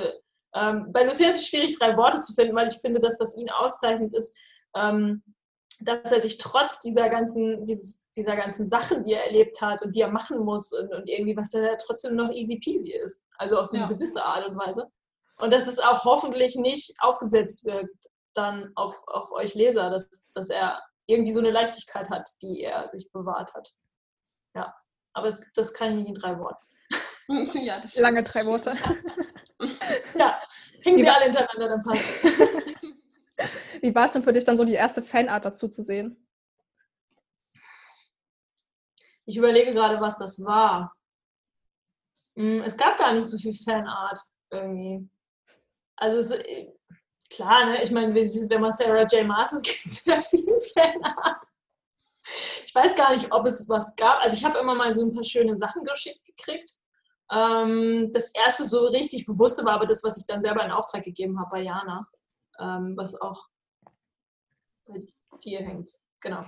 ähm, 0.56 0.92
bei 0.92 1.04
Lucien 1.04 1.30
ist 1.30 1.38
es 1.38 1.48
schwierig, 1.48 1.78
drei 1.78 1.96
Worte 1.98 2.20
zu 2.20 2.34
finden, 2.34 2.56
weil 2.56 2.68
ich 2.68 2.78
finde, 2.78 3.00
das, 3.00 3.20
was 3.20 3.36
ihn 3.38 3.50
auszeichnet, 3.50 4.16
ist, 4.16 4.38
ähm, 4.76 5.24
dass 5.82 6.12
er 6.12 6.22
sich 6.22 6.38
trotz 6.38 6.80
dieser 6.80 7.10
ganzen, 7.10 7.66
dieses, 7.66 8.06
dieser 8.16 8.36
ganzen 8.36 8.68
Sachen, 8.68 9.04
die 9.04 9.14
er 9.14 9.26
erlebt 9.26 9.60
hat 9.62 9.82
und 9.82 9.96
die 9.96 10.02
er 10.02 10.12
machen 10.12 10.40
muss 10.40 10.72
und, 10.72 10.94
und 10.94 11.10
irgendwie, 11.10 11.36
was 11.36 11.54
er 11.54 11.78
trotzdem 11.78 12.16
noch 12.16 12.32
easy 12.32 12.60
peasy 12.60 12.92
ist. 12.92 13.24
Also 13.38 13.58
auf 13.58 13.66
so 13.66 13.78
eine 13.78 13.88
ja. 13.88 13.92
gewisse 13.92 14.24
Art 14.24 14.48
und 14.48 14.58
Weise. 14.58 14.88
Und 15.40 15.52
dass 15.52 15.68
es 15.68 15.80
auch 15.80 16.04
hoffentlich 16.04 16.56
nicht 16.56 16.94
aufgesetzt 17.00 17.66
wirkt 17.66 17.96
dann 18.34 18.72
auf, 18.76 19.04
auf 19.08 19.32
euch 19.32 19.56
Leser, 19.56 19.90
dass, 19.90 20.10
dass 20.34 20.50
er 20.50 20.82
irgendwie 21.08 21.32
so 21.32 21.40
eine 21.40 21.52
Leichtigkeit 21.52 22.10
hat, 22.10 22.30
die 22.42 22.62
er 22.62 22.88
sich 22.88 23.12
bewahrt 23.12 23.54
hat. 23.54 23.74
Ja, 24.56 24.76
aber 25.14 25.28
es, 25.28 25.52
das 25.54 25.74
kann 25.74 25.92
ich 25.92 25.96
nicht 25.98 26.08
in 26.10 26.16
drei 26.16 26.38
Worten. 26.38 26.66
ja, 27.64 27.82
Lange 27.96 28.24
drei 28.24 28.46
Worte. 28.46 28.72
ja, 30.18 30.40
hängen 30.82 30.98
sie 30.98 31.10
alle 31.10 31.26
hintereinander, 31.26 31.70
dann 31.70 31.84
passt 31.84 32.04
Wie 33.82 33.96
war 33.96 34.06
es 34.06 34.12
denn 34.12 34.24
für 34.24 34.34
dich 34.34 34.44
dann 34.44 34.58
so 34.58 34.66
die 34.66 34.74
erste 34.74 35.02
Fanart 35.02 35.46
dazu 35.46 35.68
zu 35.68 35.84
sehen? 35.84 36.28
Ich 39.26 39.38
überlege 39.38 39.72
gerade, 39.72 40.02
was 40.02 40.18
das 40.18 40.44
war. 40.44 40.94
Hm, 42.36 42.62
es 42.62 42.78
gab 42.78 42.98
gar 42.98 43.14
nicht 43.14 43.26
so 43.26 43.38
viel 43.38 43.54
Fanart 43.54 44.20
irgendwie. 44.52 45.10
Also 45.96 46.18
es, 46.18 46.32
äh, 46.32 46.74
klar, 47.30 47.66
ne? 47.66 47.84
ich 47.84 47.92
meine, 47.92 48.14
wenn 48.14 48.62
man 48.62 48.72
Sarah 48.72 49.06
J. 49.06 49.26
Maas 49.26 49.54
ist, 49.54 49.64
gibt 49.64 49.86
es 49.86 50.04
sehr 50.04 50.22
viel 50.22 50.60
Fanart. 50.74 51.46
Ich 52.64 52.74
weiß 52.74 52.96
gar 52.96 53.12
nicht, 53.14 53.32
ob 53.32 53.46
es 53.48 53.68
was 53.68 53.96
gab. 53.96 54.22
Also 54.22 54.38
ich 54.38 54.46
habe 54.46 54.60
immer 54.60 54.76
mal 54.76 54.94
so 54.94 55.02
ein 55.04 55.14
paar 55.14 55.24
schöne 55.24 55.58
Sachen 55.58 55.84
geschickt 55.84 56.24
gekriegt. 56.26 56.72
Ähm, 57.32 58.12
das 58.14 58.32
erste 58.34 58.66
so 58.66 58.86
richtig 58.88 59.26
bewusste 59.26 59.64
war 59.66 59.74
aber 59.74 59.86
das, 59.86 60.04
was 60.04 60.18
ich 60.18 60.26
dann 60.26 60.42
selber 60.42 60.64
in 60.64 60.72
Auftrag 60.72 61.04
gegeben 61.04 61.40
habe 61.40 61.50
bei 61.52 61.62
Jana, 61.62 62.08
ähm, 62.60 62.94
was 62.98 63.20
auch 63.20 63.48
bei 64.86 65.00
dir 65.44 65.60
hängt. 65.60 65.90
Genau. 66.20 66.46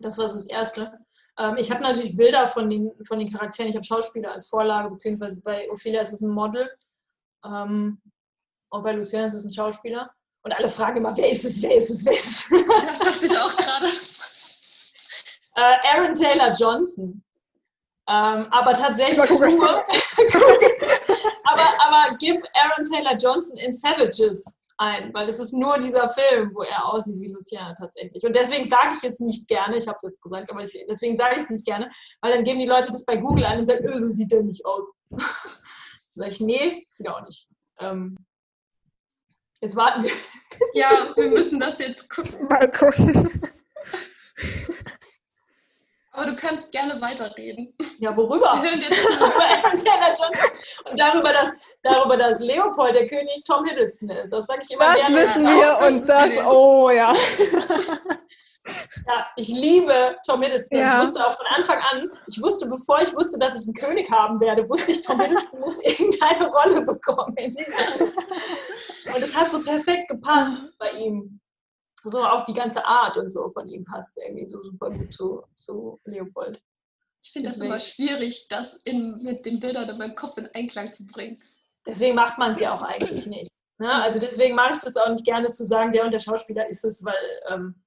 Das 0.00 0.18
war 0.18 0.28
so 0.28 0.34
das 0.34 0.46
Erste. 0.46 0.92
Ähm, 1.38 1.56
ich 1.56 1.70
habe 1.70 1.82
natürlich 1.82 2.16
Bilder 2.16 2.48
von 2.48 2.68
den, 2.68 2.92
von 3.06 3.18
den 3.18 3.30
Charakteren. 3.30 3.70
Ich 3.70 3.76
habe 3.76 3.84
Schauspieler 3.84 4.32
als 4.32 4.48
Vorlage, 4.48 4.90
beziehungsweise 4.90 5.40
bei 5.42 5.70
Ophelia 5.70 6.02
ist 6.02 6.12
es 6.12 6.20
ein 6.20 6.30
Model. 6.30 6.70
Und 8.72 8.82
bei 8.84 8.92
Lucien 8.92 9.26
ist 9.26 9.34
es 9.34 9.44
ein 9.44 9.52
Schauspieler. 9.52 10.10
Und 10.42 10.52
alle 10.52 10.68
fragen 10.68 10.96
immer, 10.98 11.16
wer 11.16 11.30
ist 11.30 11.44
es, 11.44 11.60
wer 11.62 11.76
ist 11.76 11.90
es, 11.90 12.04
wer 12.04 12.12
ist 12.12 12.26
es? 12.26 12.50
Das 12.88 12.98
dachte 12.98 13.26
ich 13.26 13.38
auch 13.38 13.56
gerade. 13.56 13.86
Äh, 15.56 15.94
Aaron 15.94 16.14
Taylor 16.14 16.52
Johnson. 16.52 17.22
Ähm, 18.08 18.46
aber 18.50 18.72
tatsächlich 18.72 19.30
nur, 19.30 19.44
aber, 21.44 21.68
aber 21.86 22.16
gib 22.18 22.44
Aaron 22.54 22.84
Taylor 22.84 23.16
Johnson 23.16 23.56
in 23.58 23.72
Savages 23.72 24.44
ein, 24.78 25.14
weil 25.14 25.28
es 25.28 25.38
ist 25.38 25.52
nur 25.52 25.78
dieser 25.78 26.08
Film, 26.08 26.50
wo 26.54 26.62
er 26.62 26.84
aussieht 26.84 27.20
wie 27.20 27.28
Lucien 27.28 27.74
tatsächlich. 27.78 28.24
Und 28.24 28.34
deswegen 28.34 28.68
sage 28.68 28.94
ich 28.96 29.04
es 29.08 29.20
nicht 29.20 29.46
gerne, 29.46 29.76
ich 29.76 29.86
habe 29.86 29.96
es 29.96 30.02
jetzt 30.02 30.22
gesagt, 30.22 30.50
aber 30.50 30.64
ich, 30.64 30.84
deswegen 30.88 31.16
sage 31.16 31.36
ich 31.36 31.42
es 31.42 31.50
nicht 31.50 31.64
gerne, 31.64 31.90
weil 32.20 32.34
dann 32.34 32.44
geben 32.44 32.58
die 32.58 32.66
Leute 32.66 32.88
das 32.88 33.04
bei 33.04 33.16
Google 33.16 33.44
ein 33.44 33.60
und 33.60 33.66
sagen, 33.66 33.86
öh, 33.86 33.98
so 33.98 34.08
sieht 34.08 34.32
der 34.32 34.42
nicht 34.42 34.66
aus. 34.66 34.88
dann 35.10 35.20
sage 36.16 36.30
ich, 36.30 36.40
nee, 36.40 36.86
sieht 36.88 37.06
er 37.06 37.16
auch 37.16 37.22
nicht. 37.22 37.48
Ähm, 37.78 38.18
jetzt 39.60 39.76
warten 39.76 40.02
wir. 40.02 40.12
Ja, 40.74 41.08
wir 41.16 41.28
müssen 41.28 41.58
das 41.58 41.78
jetzt 41.78 42.08
gucken. 42.10 42.46
Mal 42.46 42.70
gucken. 42.70 43.42
Aber 46.12 46.26
du 46.26 46.36
kannst 46.36 46.70
gerne 46.72 47.00
weiterreden. 47.00 47.74
Ja, 47.98 48.14
worüber? 48.14 48.52
Über 48.58 48.72
Indiana 49.72 50.12
und 50.90 50.98
darüber, 50.98 51.32
dass, 51.32 51.52
darüber, 51.82 52.18
dass 52.18 52.38
Leopold 52.38 52.94
der 52.94 53.06
König 53.06 53.42
Tom 53.46 53.64
Hiddleston 53.64 54.10
ist. 54.10 54.30
Das 54.30 54.46
sage 54.46 54.60
ich 54.62 54.70
immer 54.72 54.84
das 54.84 54.96
gerne. 54.96 55.16
Das 55.16 55.34
wissen 55.36 55.46
wir 55.46 55.86
und 55.86 56.06
das, 56.06 56.30
oh 56.46 56.90
ja. 56.90 57.14
Ja, 59.08 59.26
ich 59.36 59.48
liebe 59.48 60.16
Tom 60.26 60.42
Hiddleston. 60.42 60.78
Ja. 60.78 61.00
Ich 61.00 61.08
wusste 61.08 61.26
auch 61.26 61.36
von 61.36 61.46
Anfang 61.46 61.80
an, 61.90 62.10
ich 62.28 62.40
wusste, 62.40 62.68
bevor 62.68 63.00
ich 63.00 63.14
wusste, 63.14 63.38
dass 63.38 63.60
ich 63.60 63.66
einen 63.66 63.74
König 63.74 64.10
haben 64.10 64.38
werde, 64.38 64.68
wusste 64.68 64.92
ich, 64.92 65.02
Tom 65.02 65.18
Hiddleston 65.20 65.60
muss 65.60 65.80
irgendeine 65.84 66.48
Rolle 66.48 66.82
bekommen. 66.82 67.34
Und 67.36 69.22
es 69.22 69.34
hat 69.34 69.50
so 69.50 69.62
perfekt 69.62 70.08
gepasst 70.08 70.70
bei 70.78 70.90
ihm 70.92 71.40
so 72.04 72.24
auch 72.24 72.44
die 72.44 72.54
ganze 72.54 72.84
Art 72.84 73.16
und 73.16 73.30
so 73.30 73.50
von 73.50 73.68
ihm 73.68 73.84
passt 73.84 74.18
irgendwie 74.18 74.46
so 74.46 74.62
super 74.62 74.90
gut 74.90 75.14
zu, 75.14 75.42
zu 75.56 76.00
Leopold. 76.04 76.62
Ich 77.22 77.30
finde 77.30 77.50
das 77.50 77.58
immer 77.58 77.78
schwierig, 77.78 78.48
das 78.48 78.74
in, 78.84 79.22
mit 79.22 79.46
den 79.46 79.60
Bildern 79.60 79.88
in 79.88 79.98
meinem 79.98 80.16
Kopf 80.16 80.36
in 80.38 80.46
Einklang 80.54 80.92
zu 80.92 81.06
bringen. 81.06 81.40
Deswegen 81.86 82.16
macht 82.16 82.38
man 82.38 82.52
es 82.52 82.60
ja 82.60 82.74
auch 82.74 82.82
eigentlich 82.82 83.26
nicht. 83.26 83.50
Ne? 83.78 83.92
Also 84.02 84.18
deswegen 84.18 84.54
mache 84.54 84.72
ich 84.72 84.78
das 84.78 84.96
auch 84.96 85.08
nicht 85.08 85.24
gerne 85.24 85.50
zu 85.50 85.64
sagen, 85.64 85.92
der 85.92 86.04
und 86.04 86.12
der 86.12 86.20
Schauspieler 86.20 86.68
ist 86.68 86.84
es, 86.84 87.04
weil 87.04 87.40
ähm, 87.48 87.82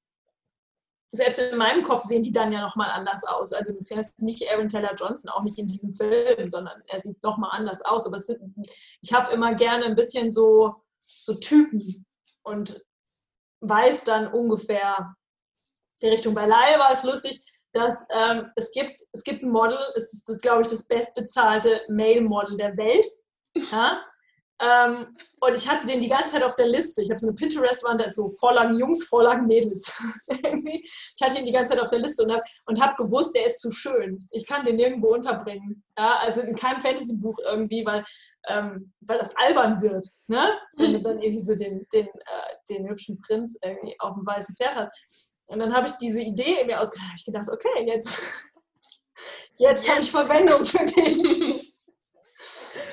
selbst 1.07 1.39
in 1.39 1.57
meinem 1.57 1.83
Kopf 1.83 2.03
sehen 2.03 2.23
die 2.23 2.31
dann 2.31 2.51
ja 2.51 2.61
nochmal 2.61 2.89
anders 2.91 3.23
aus. 3.23 3.53
Also 3.53 3.73
bisher 3.73 3.99
ist 3.99 4.21
nicht 4.21 4.49
Aaron 4.51 4.67
Taylor 4.67 4.93
Johnson, 4.95 5.29
auch 5.29 5.43
nicht 5.43 5.57
in 5.59 5.67
diesem 5.67 5.93
Film, 5.93 6.49
sondern 6.49 6.81
er 6.87 6.99
sieht 6.99 7.21
nochmal 7.23 7.51
anders 7.53 7.81
aus. 7.83 8.07
Aber 8.07 8.19
sind, 8.19 8.39
ich 9.01 9.13
habe 9.13 9.33
immer 9.33 9.53
gerne 9.53 9.85
ein 9.85 9.95
bisschen 9.95 10.29
so, 10.29 10.75
so 11.01 11.35
Typen. 11.35 12.05
Und 12.43 12.83
weiß 13.69 14.03
dann 14.03 14.27
ungefähr 14.27 15.15
die 16.01 16.07
Richtung. 16.07 16.33
Bei 16.33 16.45
Laie 16.45 16.79
war 16.79 16.91
es 16.91 17.03
lustig, 17.03 17.43
dass 17.73 18.05
ähm, 18.09 18.51
es, 18.55 18.71
gibt, 18.71 19.01
es 19.11 19.23
gibt 19.23 19.43
ein 19.43 19.49
Model, 19.49 19.77
es 19.95 20.13
ist, 20.13 20.41
glaube 20.41 20.61
ich, 20.61 20.67
das 20.67 20.87
bestbezahlte 20.87 21.81
Male-Model 21.89 22.57
der 22.57 22.77
Welt. 22.77 23.05
Ja? 23.55 24.01
Ähm, 24.61 25.17
und 25.41 25.55
ich 25.55 25.69
hatte 25.69 25.85
den 25.85 25.99
die 25.99 26.07
ganze 26.07 26.31
Zeit 26.31 26.43
auf 26.43 26.55
der 26.55 26.67
Liste. 26.67 27.01
Ich 27.01 27.09
habe 27.09 27.19
so 27.19 27.27
eine 27.27 27.35
Pinterest-Wand, 27.35 27.99
da 27.99 28.05
ist 28.05 28.15
so 28.15 28.29
Vorlagen 28.39 28.79
Jungs, 28.79 29.03
Vorlagen 29.03 29.47
Mädels. 29.47 30.01
ich 30.27 31.21
hatte 31.21 31.39
ihn 31.39 31.45
die 31.45 31.51
ganze 31.51 31.73
Zeit 31.73 31.81
auf 31.81 31.89
der 31.89 31.99
Liste 31.99 32.23
und 32.23 32.31
habe 32.31 32.43
und 32.65 32.81
hab 32.81 32.95
gewusst, 32.95 33.35
der 33.35 33.45
ist 33.45 33.59
zu 33.59 33.71
schön. 33.71 34.27
Ich 34.31 34.45
kann 34.45 34.63
den 34.65 34.77
nirgendwo 34.77 35.13
unterbringen. 35.13 35.83
Ja, 35.97 36.19
also 36.21 36.41
in 36.41 36.55
keinem 36.55 36.79
Fantasy-Buch 36.79 37.37
irgendwie, 37.45 37.85
weil, 37.85 38.05
ähm, 38.47 38.93
weil 39.01 39.19
das 39.19 39.35
albern 39.35 39.81
wird. 39.81 40.07
Ne? 40.27 40.57
Wenn 40.77 40.93
du 40.93 41.01
dann 41.01 41.21
irgendwie 41.21 41.43
so 41.43 41.55
den, 41.55 41.85
den, 41.91 42.07
äh, 42.07 42.55
den 42.69 42.87
hübschen 42.87 43.19
Prinz 43.19 43.57
irgendwie 43.61 43.95
auf 43.99 44.15
dem 44.15 44.25
weißen 44.25 44.55
Pferd 44.55 44.75
hast. 44.75 45.33
Und 45.47 45.59
dann 45.59 45.73
habe 45.73 45.87
ich 45.87 45.93
diese 45.93 46.21
Idee 46.21 46.61
in 46.61 46.67
mir 46.67 46.79
ausgedacht. 46.79 47.11
ich 47.17 47.25
gedacht, 47.25 47.49
okay, 47.51 47.85
jetzt, 47.85 48.21
jetzt 49.57 49.89
habe 49.89 49.99
ich 49.99 50.11
Verwendung 50.11 50.63
für 50.63 50.85
dich. 50.85 51.61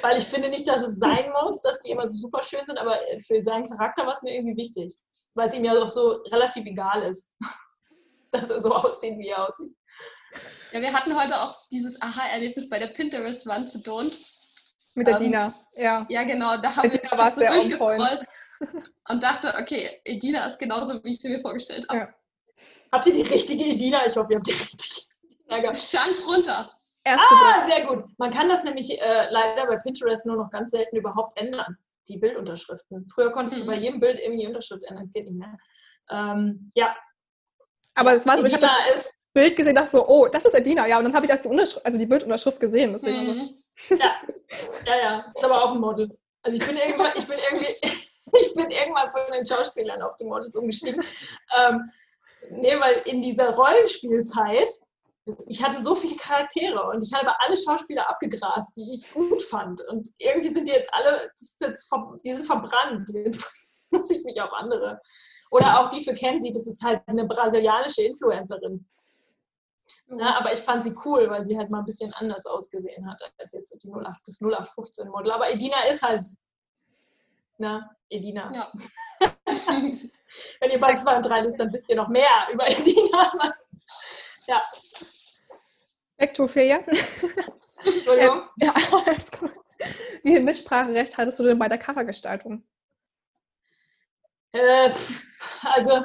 Weil 0.00 0.18
ich 0.18 0.24
finde 0.24 0.48
nicht, 0.48 0.66
dass 0.68 0.82
es 0.82 0.98
sein 0.98 1.30
muss, 1.42 1.60
dass 1.60 1.78
die 1.80 1.90
immer 1.90 2.06
so 2.06 2.14
super 2.14 2.42
schön 2.42 2.64
sind, 2.66 2.78
aber 2.78 2.98
für 3.26 3.42
seinen 3.42 3.68
Charakter 3.68 4.06
war 4.06 4.12
es 4.12 4.22
mir 4.22 4.34
irgendwie 4.34 4.56
wichtig. 4.56 4.94
Weil 5.34 5.48
es 5.48 5.54
ihm 5.54 5.64
ja 5.64 5.74
doch 5.74 5.88
so 5.88 6.22
relativ 6.30 6.66
egal 6.66 7.02
ist, 7.02 7.36
dass 8.30 8.50
er 8.50 8.60
so 8.60 8.74
aussieht, 8.74 9.18
wie 9.18 9.28
er 9.28 9.48
aussieht. 9.48 9.72
Ja, 10.72 10.80
wir 10.80 10.92
hatten 10.92 11.14
heute 11.18 11.40
auch 11.40 11.54
dieses 11.70 12.00
Aha-Erlebnis 12.00 12.68
bei 12.68 12.78
der 12.78 12.88
Pinterest-Wand 12.88 13.70
zu 13.70 13.78
Don't. 13.78 14.18
Mit 14.94 15.06
der 15.06 15.16
ähm, 15.16 15.22
Dina, 15.22 15.54
ja. 15.74 16.06
Ja, 16.08 16.22
genau, 16.24 16.56
da 16.58 16.76
haben 16.76 16.92
wir 16.92 17.00
so 17.32 17.40
durchgescrollt 17.40 18.26
und 19.08 19.22
dachte, 19.22 19.54
okay, 19.60 20.00
Edina 20.04 20.46
ist 20.46 20.58
genauso, 20.58 21.02
wie 21.02 21.12
ich 21.12 21.20
sie 21.20 21.30
mir 21.30 21.40
vorgestellt 21.40 21.88
habe. 21.88 21.98
Ja. 22.00 22.14
Habt 22.92 23.06
ihr 23.06 23.12
die 23.12 23.22
richtige 23.22 23.64
Edina? 23.64 24.04
Ich 24.06 24.14
hoffe, 24.16 24.32
ihr 24.32 24.36
habt 24.36 24.46
die 24.46 24.52
richtige 24.52 25.06
Edina 25.24 25.60
gehabt. 25.60 25.76
Stand 25.76 26.26
runter. 26.26 26.70
Erste 27.04 27.34
ah, 27.34 27.62
sehr 27.66 27.86
gut. 27.86 28.04
Man 28.18 28.30
kann 28.30 28.48
das 28.48 28.62
nämlich 28.62 29.00
äh, 29.00 29.28
leider 29.30 29.66
bei 29.66 29.76
Pinterest 29.76 30.24
nur 30.26 30.36
noch 30.36 30.50
ganz 30.50 30.70
selten 30.70 30.96
überhaupt 30.96 31.40
ändern, 31.40 31.76
die 32.08 32.16
Bildunterschriften. 32.16 33.08
Früher 33.12 33.32
konntest 33.32 33.58
mhm. 33.58 33.60
du 33.62 33.66
bei 33.66 33.76
jedem 33.76 34.00
Bild 34.00 34.20
irgendwie 34.20 34.42
die 34.42 34.46
Unterschrift 34.46 34.84
ändern, 34.84 35.10
geht 35.10 35.24
nicht 35.24 35.38
mehr. 35.38 35.56
Ähm, 36.10 36.70
ja. 36.74 36.96
Aber 37.96 38.14
es 38.14 38.24
war 38.24 38.38
so, 38.38 38.44
ich 38.44 38.54
habe 38.54 38.68
das 38.88 39.12
Bild 39.32 39.56
gesehen, 39.56 39.74
dachte 39.74 39.90
so, 39.90 40.06
oh, 40.06 40.28
das 40.28 40.44
ist 40.44 40.54
Edina, 40.54 40.86
ja. 40.86 40.98
Und 40.98 41.04
dann 41.04 41.14
habe 41.14 41.26
ich 41.26 41.30
erst 41.30 41.44
die, 41.44 41.48
Unterschrift, 41.48 41.84
also 41.84 41.98
die 41.98 42.06
Bildunterschrift 42.06 42.60
gesehen. 42.60 42.92
Deswegen 42.92 43.34
mhm. 43.34 43.38
so. 43.88 43.96
Ja, 43.96 44.14
ja, 44.86 44.96
ja. 45.02 45.22
Das 45.22 45.34
ist 45.34 45.44
aber 45.44 45.64
auch 45.64 45.72
ein 45.72 45.80
Model. 45.80 46.16
Also 46.42 46.60
ich 46.60 46.66
bin 46.66 46.76
irgendwann, 46.76 47.12
ich 47.16 47.26
bin 47.26 47.38
irgendwie, 47.38 47.74
ich 47.82 48.54
bin 48.54 48.70
irgendwann 48.70 49.10
von 49.10 49.22
den 49.32 49.44
Schauspielern 49.44 50.02
auf 50.02 50.14
die 50.16 50.24
Models 50.24 50.54
umgestiegen. 50.54 51.04
ähm, 51.60 51.90
nee, 52.50 52.78
weil 52.78 53.02
in 53.06 53.22
dieser 53.22 53.50
Rollenspielzeit 53.50 54.68
ich 55.46 55.62
hatte 55.62 55.80
so 55.80 55.94
viele 55.94 56.16
Charaktere 56.16 56.82
und 56.88 57.04
ich 57.04 57.12
habe 57.12 57.32
alle 57.40 57.56
Schauspieler 57.56 58.08
abgegrast, 58.08 58.76
die 58.76 58.94
ich 58.94 59.12
gut 59.12 59.42
fand. 59.42 59.80
Und 59.88 60.08
irgendwie 60.18 60.48
sind 60.48 60.66
die 60.66 60.72
jetzt 60.72 60.92
alle, 60.92 61.30
jetzt, 61.60 61.92
die 62.24 62.32
sind 62.32 62.46
verbrannt. 62.46 63.08
Jetzt 63.10 63.44
muss 63.90 64.10
ich 64.10 64.24
mich 64.24 64.40
auf 64.40 64.52
andere. 64.52 65.00
Oder 65.50 65.80
auch 65.80 65.88
die 65.90 66.02
für 66.02 66.14
Kenzie, 66.14 66.52
das 66.52 66.66
ist 66.66 66.82
halt 66.82 67.02
eine 67.06 67.26
brasilianische 67.26 68.02
Influencerin. 68.02 68.88
Ja, 70.08 70.38
aber 70.38 70.52
ich 70.52 70.60
fand 70.60 70.84
sie 70.84 70.94
cool, 71.04 71.28
weil 71.30 71.46
sie 71.46 71.56
halt 71.56 71.70
mal 71.70 71.80
ein 71.80 71.84
bisschen 71.84 72.12
anders 72.14 72.46
ausgesehen 72.46 73.08
hat 73.08 73.20
als 73.38 73.52
jetzt 73.52 73.78
die 73.82 73.88
08, 73.88 74.20
das 74.26 74.40
0815 74.40 75.08
Model. 75.08 75.30
Aber 75.30 75.50
Edina 75.50 75.82
ist 75.90 76.02
halt, 76.02 76.20
na, 77.58 77.90
Edina. 78.08 78.50
Ja. 78.52 78.72
Wenn 80.60 80.70
ihr 80.70 80.80
bei 80.80 80.96
zwei 80.96 81.16
und 81.16 81.22
drei 81.22 81.42
ist, 81.42 81.58
dann 81.58 81.72
wisst 81.72 81.88
ihr 81.90 81.96
noch 81.96 82.08
mehr 82.08 82.48
über 82.52 82.68
Edina. 82.68 83.32
Was, 83.38 83.64
ja, 84.46 84.62
Vektorferien. 86.22 86.84
Entschuldigung. 87.84 88.48
ja, 88.56 88.72
alles 89.06 89.30
gut. 89.30 89.52
Wie 90.22 90.32
viel 90.32 90.42
Mitspracherecht 90.42 91.16
hattest 91.16 91.38
du 91.38 91.44
denn 91.44 91.58
bei 91.58 91.68
der 91.68 91.78
Covergestaltung? 91.78 92.64
Äh, 94.52 94.90
also, 95.64 96.04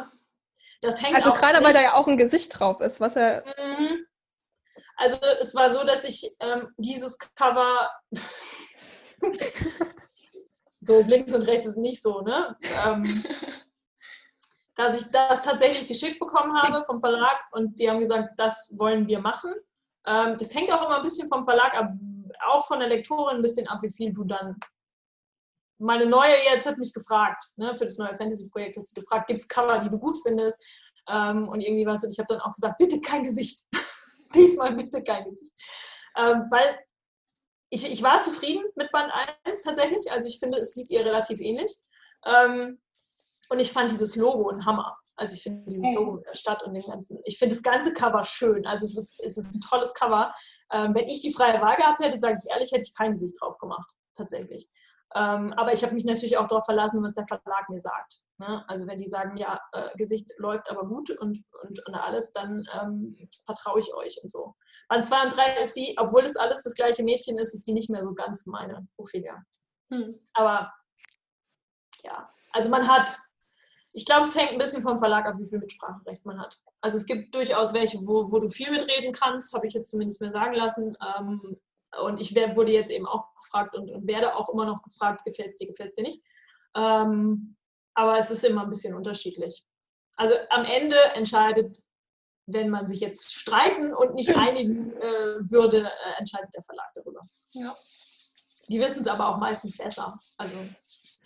das 0.81 1.01
hängt 1.01 1.15
Also 1.15 1.31
gerade 1.33 1.63
weil 1.63 1.73
da 1.73 1.81
ja 1.81 1.93
auch 1.93 2.07
ein 2.07 2.17
Gesicht 2.17 2.59
drauf 2.59 2.81
ist, 2.81 2.99
was 2.99 3.15
er. 3.15 3.43
Mhm. 3.45 4.05
Also 4.95 5.17
es 5.39 5.53
war 5.53 5.69
so, 5.69 5.83
dass 5.83 6.03
ich 6.05 6.35
ähm, 6.39 6.73
dieses 6.77 7.19
Cover 7.35 7.91
so 10.81 11.01
links 11.01 11.33
und 11.33 11.43
rechts 11.43 11.67
ist 11.67 11.77
nicht 11.77 12.01
so, 12.01 12.21
ne? 12.21 12.57
Ähm, 12.85 13.23
dass 14.77 15.01
ich 15.01 15.11
das 15.11 15.41
tatsächlich 15.41 15.87
geschickt 15.87 16.19
bekommen 16.19 16.55
habe 16.55 16.85
vom 16.85 17.01
Verlag 17.01 17.45
und 17.51 17.79
die 17.79 17.89
haben 17.89 17.99
gesagt, 17.99 18.39
das 18.39 18.75
wollen 18.77 19.07
wir 19.07 19.19
machen. 19.19 19.53
Ähm, 20.05 20.37
das 20.37 20.53
hängt 20.53 20.71
auch 20.71 20.85
immer 20.85 20.97
ein 20.97 21.03
bisschen 21.03 21.27
vom 21.27 21.45
Verlag 21.45 21.75
ab, 21.75 21.91
auch 22.45 22.67
von 22.67 22.79
der 22.79 22.87
Lektorin 22.87 23.37
ein 23.37 23.41
bisschen 23.41 23.67
ab, 23.67 23.79
wie 23.81 23.91
viel 23.91 24.13
du 24.13 24.23
dann. 24.23 24.55
Meine 25.79 26.05
neue 26.05 26.33
jetzt 26.51 26.67
hat 26.67 26.77
mich 26.77 26.93
gefragt, 26.93 27.43
ne, 27.55 27.75
für 27.75 27.85
das 27.85 27.97
neue 27.97 28.15
Fantasy-Projekt 28.15 28.77
hat 28.77 28.87
sie 28.87 28.93
gefragt, 28.93 29.27
gibt 29.27 29.39
es 29.39 29.47
Cover, 29.47 29.79
die 29.79 29.89
du 29.89 29.97
gut 29.97 30.17
findest? 30.23 30.65
Ähm, 31.09 31.47
und 31.47 31.61
irgendwie 31.61 31.85
was. 31.85 32.03
Und 32.03 32.11
ich 32.11 32.19
habe 32.19 32.27
dann 32.27 32.41
auch 32.41 32.53
gesagt, 32.53 32.77
bitte 32.77 33.01
kein 33.01 33.23
Gesicht. 33.23 33.61
Diesmal 34.35 34.73
bitte 34.73 35.03
kein 35.03 35.25
Gesicht. 35.25 35.53
Ähm, 36.17 36.45
weil 36.49 36.79
ich, 37.69 37.91
ich 37.91 38.03
war 38.03 38.21
zufrieden 38.21 38.63
mit 38.75 38.91
Band 38.91 39.11
1 39.43 39.61
tatsächlich. 39.61 40.11
Also 40.11 40.27
ich 40.27 40.39
finde, 40.39 40.59
es 40.59 40.73
sieht 40.73 40.89
ihr 40.89 41.05
relativ 41.05 41.39
ähnlich. 41.39 41.75
Ähm, 42.25 42.79
und 43.49 43.59
ich 43.59 43.71
fand 43.71 43.91
dieses 43.91 44.15
Logo 44.15 44.49
ein 44.49 44.65
Hammer. 44.65 44.97
Also 45.17 45.35
ich 45.35 45.43
finde 45.43 45.69
dieses 45.69 45.95
Logo 45.95 46.17
der 46.17 46.35
Stadt 46.35 46.63
und 46.63 46.73
dem 46.73 46.83
ganzen, 46.83 47.19
ich 47.25 47.39
finde 47.39 47.55
das 47.55 47.63
ganze 47.63 47.91
Cover 47.91 48.23
schön. 48.23 48.65
Also 48.67 48.85
es 48.85 48.95
ist, 48.95 49.19
es 49.23 49.37
ist 49.37 49.55
ein 49.55 49.61
tolles 49.61 49.93
Cover. 49.93 50.33
Ähm, 50.71 50.93
wenn 50.93 51.07
ich 51.07 51.21
die 51.21 51.33
freie 51.33 51.59
Wahl 51.59 51.75
gehabt 51.75 52.01
hätte, 52.01 52.19
sage 52.19 52.37
ich 52.37 52.51
ehrlich, 52.51 52.71
hätte 52.71 52.85
ich 52.85 52.95
kein 52.95 53.13
Gesicht 53.13 53.35
drauf 53.41 53.57
gemacht, 53.57 53.91
tatsächlich. 54.15 54.69
Ähm, 55.15 55.53
aber 55.53 55.73
ich 55.73 55.83
habe 55.83 55.93
mich 55.93 56.05
natürlich 56.05 56.37
auch 56.37 56.47
darauf 56.47 56.65
verlassen, 56.65 57.01
was 57.01 57.13
der 57.13 57.25
Verlag 57.25 57.69
mir 57.69 57.79
sagt. 57.79 58.19
Ne? 58.37 58.63
Also 58.67 58.85
wenn 58.85 58.99
die 58.99 59.07
sagen, 59.07 59.37
ja, 59.37 59.59
äh, 59.71 59.89
Gesicht 59.95 60.31
läuft 60.37 60.69
aber 60.69 60.85
gut 60.85 61.09
und, 61.09 61.39
und, 61.63 61.87
und 61.87 61.95
alles, 61.95 62.33
dann 62.33 62.67
ähm, 62.79 63.29
vertraue 63.45 63.79
ich 63.79 63.93
euch 63.93 64.21
und 64.21 64.29
so. 64.29 64.55
Band 64.89 65.05
2 65.05 65.23
und 65.23 65.35
3 65.35 65.63
ist 65.63 65.73
sie, 65.73 65.95
obwohl 65.97 66.23
es 66.23 66.35
alles 66.35 66.61
das 66.61 66.75
gleiche 66.75 67.03
Mädchen 67.03 67.37
ist, 67.37 67.53
ist 67.53 67.65
sie 67.65 67.73
nicht 67.73 67.89
mehr 67.89 68.03
so 68.03 68.13
ganz 68.13 68.45
meine 68.45 68.87
Ophelia. 68.97 69.41
Hm. 69.91 70.19
Aber 70.33 70.71
ja, 72.03 72.29
also 72.51 72.69
man 72.69 72.87
hat 72.87 73.17
ich 73.97 74.05
glaube, 74.05 74.21
es 74.21 74.35
hängt 74.35 74.51
ein 74.51 74.59
bisschen 74.59 74.83
vom 74.83 74.99
Verlag 74.99 75.25
ab, 75.25 75.37
wie 75.39 75.47
viel 75.47 75.57
Mitspracherecht 75.57 76.23
man 76.23 76.39
hat. 76.39 76.55
Also 76.81 76.97
es 76.97 77.07
gibt 77.07 77.33
durchaus 77.33 77.73
welche, 77.73 77.97
wo, 78.05 78.31
wo 78.31 78.37
du 78.37 78.47
viel 78.47 78.69
mitreden 78.69 79.11
kannst, 79.11 79.51
habe 79.55 79.65
ich 79.65 79.73
jetzt 79.73 79.89
zumindest 79.89 80.21
mir 80.21 80.31
sagen 80.31 80.53
lassen. 80.53 80.95
Ähm, 81.17 81.57
und 82.03 82.19
ich 82.19 82.35
wurde 82.35 82.71
jetzt 82.71 82.91
eben 82.91 83.07
auch 83.07 83.33
gefragt 83.41 83.75
und, 83.75 83.89
und 83.89 84.05
werde 84.05 84.35
auch 84.35 84.49
immer 84.49 84.65
noch 84.65 84.83
gefragt, 84.83 85.25
gefällt 85.25 85.49
es 85.49 85.55
dir, 85.55 85.65
gefällt 85.65 85.89
es 85.89 85.95
dir 85.95 86.03
nicht. 86.03 86.21
Ähm, 86.75 87.55
aber 87.95 88.19
es 88.19 88.29
ist 88.29 88.45
immer 88.45 88.61
ein 88.61 88.69
bisschen 88.69 88.93
unterschiedlich. 88.93 89.65
Also 90.15 90.35
am 90.51 90.63
Ende 90.63 90.97
entscheidet, 91.15 91.75
wenn 92.45 92.69
man 92.69 92.85
sich 92.85 92.99
jetzt 92.99 93.33
streiten 93.33 93.95
und 93.95 94.13
nicht 94.13 94.29
einigen 94.37 94.91
äh, 94.91 95.39
würde, 95.49 95.85
äh, 95.85 96.19
entscheidet 96.19 96.53
der 96.53 96.61
Verlag 96.61 96.91
darüber. 96.93 97.21
Ja. 97.49 97.75
Die 98.69 98.79
wissen 98.79 98.99
es 98.99 99.07
aber 99.07 99.27
auch 99.27 99.37
meistens 99.37 99.75
besser. 99.75 100.19
Also 100.37 100.55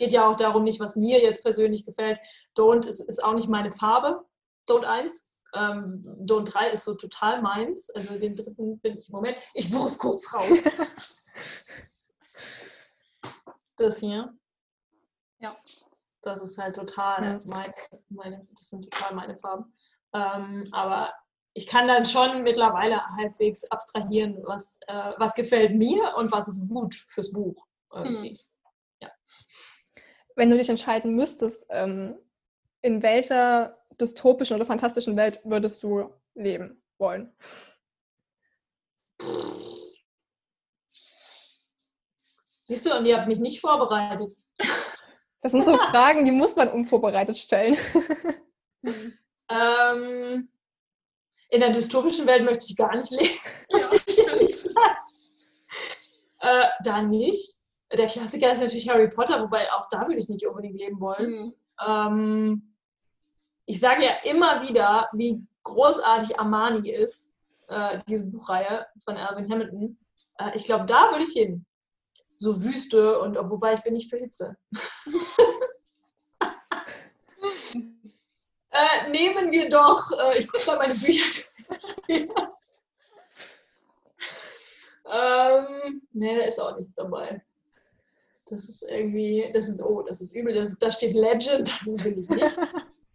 geht 0.01 0.13
ja 0.13 0.27
auch 0.27 0.35
darum, 0.35 0.63
nicht 0.63 0.79
was 0.79 0.95
mir 0.95 1.21
jetzt 1.21 1.43
persönlich 1.43 1.85
gefällt. 1.85 2.19
Don't 2.57 2.87
ist, 2.87 3.01
ist 3.01 3.23
auch 3.23 3.35
nicht 3.35 3.47
meine 3.47 3.71
Farbe, 3.71 4.25
Don't 4.67 4.83
1. 4.83 5.31
Ähm, 5.53 6.03
Don't 6.25 6.45
3 6.45 6.69
ist 6.69 6.85
so 6.85 6.95
total 6.95 7.43
meins. 7.43 7.91
Also 7.91 8.17
den 8.17 8.35
dritten 8.35 8.79
bin 8.79 8.97
ich 8.97 9.09
im 9.09 9.13
Moment. 9.13 9.37
Ich 9.53 9.69
suche 9.69 9.87
es 9.87 9.99
kurz 9.99 10.33
raus. 10.33 10.47
das 13.77 13.99
hier. 13.99 14.33
Ja. 15.37 15.55
Das 16.23 16.41
ist 16.41 16.57
halt 16.57 16.75
total 16.75 17.23
ja. 17.23 17.39
meine, 17.45 17.73
meine, 18.09 18.47
das 18.51 18.69
sind 18.69 18.91
total 18.91 19.15
meine 19.15 19.37
Farben. 19.37 19.71
Ähm, 20.13 20.67
aber 20.71 21.13
ich 21.53 21.67
kann 21.67 21.87
dann 21.87 22.07
schon 22.07 22.41
mittlerweile 22.41 23.05
halbwegs 23.17 23.65
abstrahieren, 23.65 24.39
was, 24.45 24.79
äh, 24.87 25.11
was 25.17 25.35
gefällt 25.35 25.75
mir 25.75 26.15
und 26.17 26.31
was 26.31 26.47
ist 26.47 26.69
gut 26.69 26.95
fürs 26.95 27.31
Buch. 27.31 27.67
Irgendwie. 27.93 28.39
Wenn 30.35 30.49
du 30.49 30.57
dich 30.57 30.69
entscheiden 30.69 31.15
müsstest, 31.15 31.65
ähm, 31.69 32.17
in 32.81 33.01
welcher 33.03 33.77
dystopischen 33.99 34.55
oder 34.55 34.65
fantastischen 34.65 35.15
Welt 35.17 35.39
würdest 35.43 35.83
du 35.83 36.13
leben 36.33 36.81
wollen? 36.97 37.35
Siehst 42.63 42.85
du, 42.85 42.97
und 42.97 43.05
ihr 43.05 43.17
habt 43.17 43.27
mich 43.27 43.39
nicht 43.39 43.59
vorbereitet. 43.59 44.35
Das 45.43 45.53
sind 45.53 45.65
so 45.65 45.75
Fragen, 45.89 46.23
die 46.23 46.31
muss 46.31 46.55
man 46.55 46.69
unvorbereitet 46.69 47.35
stellen. 47.35 47.75
ähm, 48.83 50.49
in 51.49 51.59
der 51.59 51.71
dystopischen 51.71 52.27
Welt 52.27 52.45
möchte 52.45 52.65
ich 52.69 52.77
gar 52.77 52.95
nicht 52.95 53.09
leben. 53.09 53.39
Ja, 53.71 53.79
äh, 56.41 56.67
da 56.83 57.01
nicht 57.01 57.60
der 57.93 58.07
Klassiker 58.07 58.51
ist 58.51 58.61
natürlich 58.61 58.89
Harry 58.89 59.09
Potter, 59.09 59.41
wobei 59.41 59.71
auch 59.73 59.87
da 59.89 60.07
würde 60.07 60.19
ich 60.19 60.29
nicht 60.29 60.45
unbedingt 60.47 60.77
leben 60.77 60.99
wollen. 60.99 61.31
Mhm. 61.31 61.53
Ähm, 61.87 62.75
ich 63.65 63.79
sage 63.79 64.03
ja 64.03 64.13
immer 64.23 64.67
wieder, 64.67 65.09
wie 65.13 65.45
großartig 65.63 66.39
Armani 66.39 66.89
ist, 66.89 67.29
äh, 67.67 67.99
diese 68.07 68.25
Buchreihe 68.27 68.85
von 69.03 69.17
Alvin 69.17 69.49
Hamilton. 69.49 69.97
Äh, 70.39 70.51
ich 70.55 70.63
glaube, 70.63 70.85
da 70.85 71.11
würde 71.11 71.23
ich 71.23 71.33
hin. 71.33 71.65
so 72.37 72.63
Wüste 72.63 73.19
und 73.19 73.35
wobei 73.35 73.73
ich 73.73 73.83
bin 73.83 73.93
nicht 73.93 74.09
für 74.09 74.17
Hitze. 74.17 74.57
äh, 78.71 79.09
nehmen 79.09 79.51
wir 79.51 79.69
doch, 79.69 80.11
äh, 80.11 80.39
ich 80.39 80.47
gucke 80.47 80.65
mal 80.65 80.77
meine 80.77 80.95
Bücher. 80.95 81.23
ähm, 85.05 86.01
nee, 86.13 86.35
da 86.35 86.43
ist 86.45 86.59
auch 86.59 86.75
nichts 86.75 86.95
dabei. 86.95 87.43
Das 88.51 88.67
ist 88.67 88.83
irgendwie, 88.83 89.49
das 89.53 89.69
ist, 89.69 89.81
oh, 89.81 90.01
das 90.01 90.19
ist 90.19 90.35
übel. 90.35 90.53
Das, 90.53 90.77
da 90.77 90.91
steht 90.91 91.15
Legend, 91.15 91.67
das 91.67 91.85
will 91.85 92.19
ich 92.19 92.29
nicht. 92.29 92.57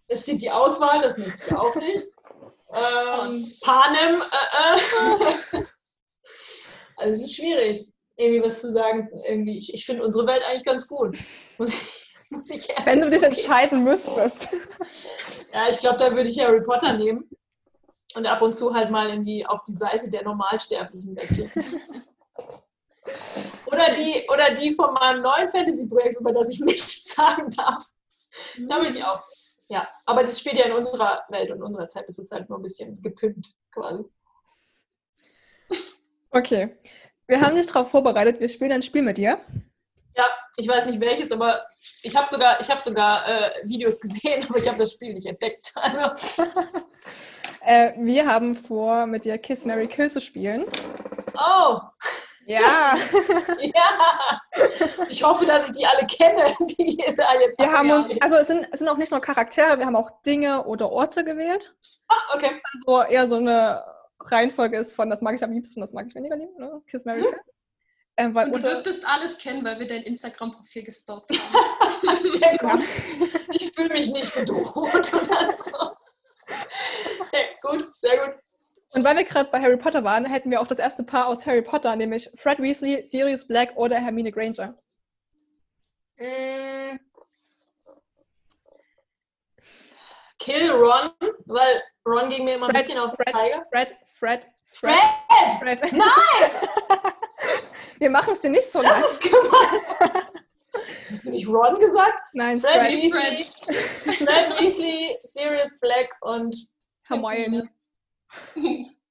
Da 0.08 0.16
steht 0.16 0.40
die 0.40 0.50
Auswahl, 0.50 1.02
das 1.02 1.18
möchte 1.18 1.42
ich 1.46 1.54
auch 1.54 1.74
nicht. 1.74 2.04
Ähm, 2.72 3.52
Panem, 3.60 4.22
äh, 4.22 5.58
äh. 5.58 5.64
Also 6.98 7.10
es 7.10 7.24
ist 7.24 7.36
schwierig, 7.36 7.92
irgendwie 8.16 8.42
was 8.42 8.62
zu 8.62 8.72
sagen. 8.72 9.10
Irgendwie, 9.28 9.58
ich, 9.58 9.74
ich 9.74 9.84
finde 9.84 10.02
unsere 10.02 10.26
Welt 10.26 10.42
eigentlich 10.42 10.64
ganz 10.64 10.88
gut. 10.88 11.18
Muss 11.58 11.74
ich, 11.74 12.16
muss 12.30 12.50
ich 12.50 12.68
Wenn 12.84 13.02
du 13.02 13.10
dich 13.10 13.18
okay. 13.18 13.26
entscheiden 13.26 13.84
müsstest. 13.84 14.48
Ja, 15.52 15.68
ich 15.68 15.76
glaube, 15.76 15.98
da 15.98 16.10
würde 16.12 16.30
ich 16.30 16.42
Harry 16.42 16.62
Potter 16.62 16.94
nehmen 16.94 17.28
und 18.14 18.26
ab 18.26 18.40
und 18.40 18.54
zu 18.54 18.72
halt 18.72 18.90
mal 18.90 19.10
in 19.10 19.22
die, 19.24 19.44
auf 19.44 19.62
die 19.64 19.74
Seite 19.74 20.08
der 20.08 20.22
Normalsterblichen 20.22 21.14
wechseln. 21.14 21.52
Oder 23.66 23.92
die, 23.92 24.26
oder 24.32 24.50
die 24.54 24.72
von 24.72 24.94
meinem 24.94 25.22
neuen 25.22 25.48
Fantasy-Projekt, 25.48 26.20
über 26.20 26.32
das 26.32 26.50
ich 26.50 26.60
nichts 26.64 27.14
sagen 27.14 27.50
darf. 27.50 27.84
Da 28.68 28.78
bin 28.78 28.94
ich 28.94 29.04
auch. 29.04 29.22
Ja, 29.68 29.88
aber 30.04 30.22
das 30.22 30.38
spielt 30.38 30.58
ja 30.58 30.66
in 30.66 30.72
unserer 30.72 31.24
Welt 31.28 31.50
und 31.50 31.62
unserer 31.62 31.88
Zeit. 31.88 32.08
Das 32.08 32.18
ist 32.18 32.30
halt 32.30 32.48
nur 32.48 32.58
ein 32.58 32.62
bisschen 32.62 33.00
gepimpt 33.02 33.48
quasi. 33.72 34.04
Okay. 36.30 36.76
Wir 37.26 37.40
haben 37.40 37.56
dich 37.56 37.66
darauf 37.66 37.90
vorbereitet. 37.90 38.38
Wir 38.38 38.48
spielen 38.48 38.72
ein 38.72 38.82
Spiel 38.82 39.02
mit 39.02 39.18
dir. 39.18 39.40
Ja, 40.16 40.24
ich 40.56 40.68
weiß 40.68 40.86
nicht 40.86 41.00
welches, 41.00 41.30
aber 41.32 41.66
ich 42.02 42.16
habe 42.16 42.28
sogar, 42.28 42.58
ich 42.60 42.70
hab 42.70 42.80
sogar 42.80 43.28
äh, 43.28 43.50
Videos 43.64 44.00
gesehen, 44.00 44.44
aber 44.48 44.58
ich 44.58 44.68
habe 44.68 44.78
das 44.78 44.92
Spiel 44.92 45.12
nicht 45.12 45.26
entdeckt. 45.26 45.72
Also. 45.74 46.42
äh, 47.66 47.92
wir 47.98 48.26
haben 48.26 48.54
vor, 48.54 49.06
mit 49.06 49.24
dir 49.24 49.36
Kiss 49.38 49.64
Mary 49.64 49.88
Kill 49.88 50.10
zu 50.10 50.20
spielen. 50.20 50.64
Oh! 51.34 51.80
Ja. 52.46 52.96
ja. 53.60 54.40
Ich 55.08 55.22
hoffe, 55.22 55.46
dass 55.46 55.68
ich 55.68 55.76
die 55.76 55.86
alle 55.86 56.06
kenne, 56.06 56.44
die 56.78 56.96
da 57.16 57.38
jetzt. 57.40 57.58
Wir 57.58 57.72
haben 57.72 57.90
uns, 57.90 58.08
also 58.20 58.36
es 58.36 58.46
sind, 58.46 58.68
es 58.70 58.78
sind 58.78 58.88
auch 58.88 58.96
nicht 58.96 59.10
nur 59.10 59.20
Charaktere, 59.20 59.78
wir 59.78 59.86
haben 59.86 59.96
auch 59.96 60.22
Dinge 60.22 60.64
oder 60.64 60.90
Orte 60.90 61.24
gewählt. 61.24 61.74
Ah, 62.08 62.34
okay. 62.34 62.60
Also 62.74 63.02
eher 63.02 63.26
so 63.28 63.36
eine 63.36 63.84
Reihenfolge 64.20 64.78
ist 64.78 64.94
von 64.94 65.10
das 65.10 65.22
mag 65.22 65.34
ich 65.34 65.44
am 65.44 65.52
liebsten, 65.52 65.80
das 65.80 65.92
mag 65.92 66.06
ich 66.06 66.14
weniger 66.14 66.36
lieben, 66.36 66.56
ne? 66.56 66.82
Kiss 66.86 67.04
Mary 67.04 67.22
hm. 67.22 67.34
Ähm, 68.18 68.34
weil 68.34 68.50
du 68.50 68.58
dürftest 68.58 69.04
alles 69.04 69.36
kennen, 69.36 69.62
weil 69.62 69.78
wir 69.78 69.86
dein 69.86 70.02
Instagram-Profil 70.02 70.84
gestalkt 70.84 71.30
haben. 72.02 72.38
Sehr 72.38 72.56
gut. 72.56 72.88
Ich 73.52 73.70
fühle 73.72 73.90
mich 73.90 74.10
nicht 74.10 74.34
bedroht 74.34 75.12
oder 75.12 75.56
so. 75.58 75.92
Okay, 77.20 77.44
gut, 77.60 77.90
sehr 77.94 78.16
gut. 78.16 78.36
Und 78.96 79.04
weil 79.04 79.14
wir 79.14 79.24
gerade 79.24 79.50
bei 79.50 79.60
Harry 79.60 79.76
Potter 79.76 80.04
waren, 80.04 80.24
hätten 80.24 80.50
wir 80.50 80.58
auch 80.58 80.66
das 80.66 80.78
erste 80.78 81.02
Paar 81.02 81.26
aus 81.26 81.44
Harry 81.44 81.60
Potter, 81.60 81.94
nämlich 81.96 82.30
Fred 82.38 82.58
Weasley, 82.58 83.04
Sirius 83.06 83.46
Black 83.46 83.76
oder 83.76 83.98
Hermine 83.98 84.32
Granger. 84.32 84.74
Mm. 86.16 86.98
Kill 90.38 90.70
Ron, 90.70 91.10
weil 91.44 91.82
Ron 92.06 92.30
ging 92.30 92.46
mir 92.46 92.54
immer 92.54 92.66
Fred, 92.66 92.76
ein 92.76 92.82
bisschen 92.82 92.98
auf 92.98 93.14
den 93.14 93.26
Tiger. 93.26 93.66
Fred, 93.70 93.94
Fred, 94.18 94.46
Fred. 94.72 94.94
Fred! 95.58 95.78
Fred. 95.78 95.92
Nein! 95.92 96.50
wir 97.98 98.08
machen 98.08 98.32
es 98.32 98.40
dir 98.40 98.48
nicht 98.48 98.72
so 98.72 98.80
Das 98.80 99.12
ist 99.12 99.22
gemein. 99.22 100.22
Hast 101.10 101.24
du 101.26 101.30
nicht 101.30 101.46
Ron 101.46 101.78
gesagt? 101.78 102.18
Nein, 102.32 102.58
Fred, 102.58 102.72
Fred. 102.72 102.92
Weasley, 102.92 103.44
Fred 104.24 104.58
Weasley, 104.58 105.18
Sirius 105.22 105.78
Black 105.80 106.16
und 106.22 106.66
Hermione. 107.06 107.68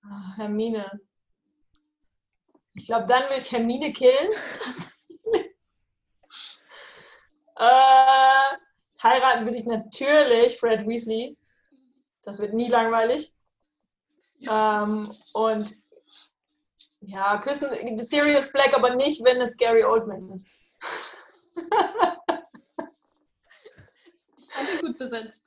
Oh, 0.08 0.38
Hermine. 0.38 1.02
Ich 2.74 2.86
glaube, 2.86 3.06
dann 3.08 3.24
will 3.30 3.38
ich 3.38 3.52
Hermine 3.52 3.92
killen. 3.92 4.30
äh, 7.56 8.58
heiraten 9.02 9.46
will 9.46 9.56
ich 9.56 9.66
natürlich 9.66 10.60
Fred 10.60 10.88
Weasley. 10.88 11.36
Das 12.22 12.40
wird 12.40 12.54
nie 12.54 12.68
langweilig. 12.68 13.34
Ähm, 14.42 15.16
und 15.34 15.76
ja, 17.02 17.38
küssen 17.38 17.98
Sirius 17.98 18.52
Black, 18.52 18.76
aber 18.76 18.96
nicht, 18.96 19.24
wenn 19.24 19.40
es 19.40 19.56
Gary 19.58 19.84
Oldman 19.84 20.32
ist. 20.34 20.48
ich 21.56 21.64
fand 24.52 24.70
ihn 24.74 24.82
gut 24.82 24.98
besetzt. 24.98 25.44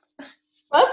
Was? 0.69 0.89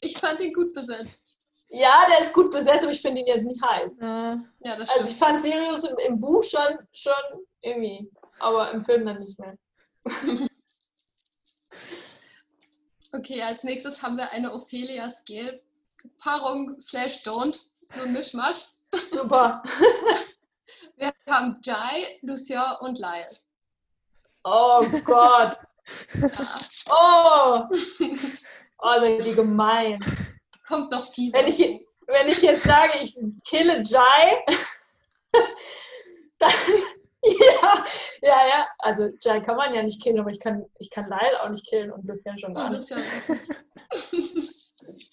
Ich 0.00 0.18
fand 0.18 0.40
ihn 0.40 0.52
gut 0.52 0.72
besetzt. 0.74 1.29
Ja, 1.72 2.04
der 2.08 2.20
ist 2.20 2.34
gut 2.34 2.50
besetzt, 2.50 2.82
aber 2.82 2.90
ich 2.90 3.00
finde 3.00 3.20
ihn 3.20 3.28
jetzt 3.28 3.44
nicht 3.44 3.62
heiß. 3.62 3.94
Ja, 4.00 4.42
also 4.64 5.08
ich 5.08 5.16
fand 5.16 5.40
Sirius 5.40 5.84
im, 5.84 5.96
im, 5.98 6.20
Buch 6.20 6.42
schon, 6.42 6.78
schon 6.92 7.12
irgendwie, 7.60 8.10
aber 8.40 8.72
im 8.72 8.84
Film 8.84 9.06
dann 9.06 9.18
nicht 9.18 9.38
mehr. 9.38 9.56
okay, 13.12 13.40
als 13.42 13.62
nächstes 13.62 14.02
haben 14.02 14.16
wir 14.16 14.32
eine 14.32 14.52
Ophelia 14.52 15.08
Scale 15.08 15.62
Paarung 16.18 16.78
slash 16.80 17.24
Don't, 17.24 17.60
so 17.94 18.02
ein 18.02 18.12
Mischmasch. 18.12 18.64
Super. 19.12 19.62
wir 20.96 21.14
haben 21.28 21.60
Jai, 21.62 22.18
Lucia 22.22 22.78
und 22.80 22.98
Lyle. 22.98 23.36
Oh 24.44 24.84
Gott. 25.04 25.56
Ja. 26.14 26.60
Oh. 26.88 27.64
Oh, 28.78 29.18
die 29.24 29.34
gemein 29.34 29.98
kommt 30.70 30.90
noch 30.90 31.12
viel. 31.12 31.32
Wenn 31.32 31.46
ich, 31.46 31.58
wenn 31.58 32.28
ich 32.28 32.40
jetzt 32.40 32.64
sage, 32.64 32.92
ich 33.02 33.18
kille 33.44 33.82
Jai, 33.82 34.44
dann 36.38 36.52
ja, 37.22 37.84
ja, 38.22 38.46
ja. 38.48 38.68
Also 38.78 39.10
Jai 39.20 39.40
kann 39.40 39.56
man 39.56 39.74
ja 39.74 39.82
nicht 39.82 40.02
killen, 40.02 40.20
aber 40.20 40.30
ich 40.30 40.40
kann, 40.40 40.64
ich 40.78 40.90
kann 40.90 41.04
Lyle 41.04 41.42
auch 41.42 41.50
nicht 41.50 41.66
killen 41.68 41.90
und 41.90 42.06
Lucian 42.06 42.38
schon 42.38 42.54
gar 42.54 42.70
nicht. 42.70 42.90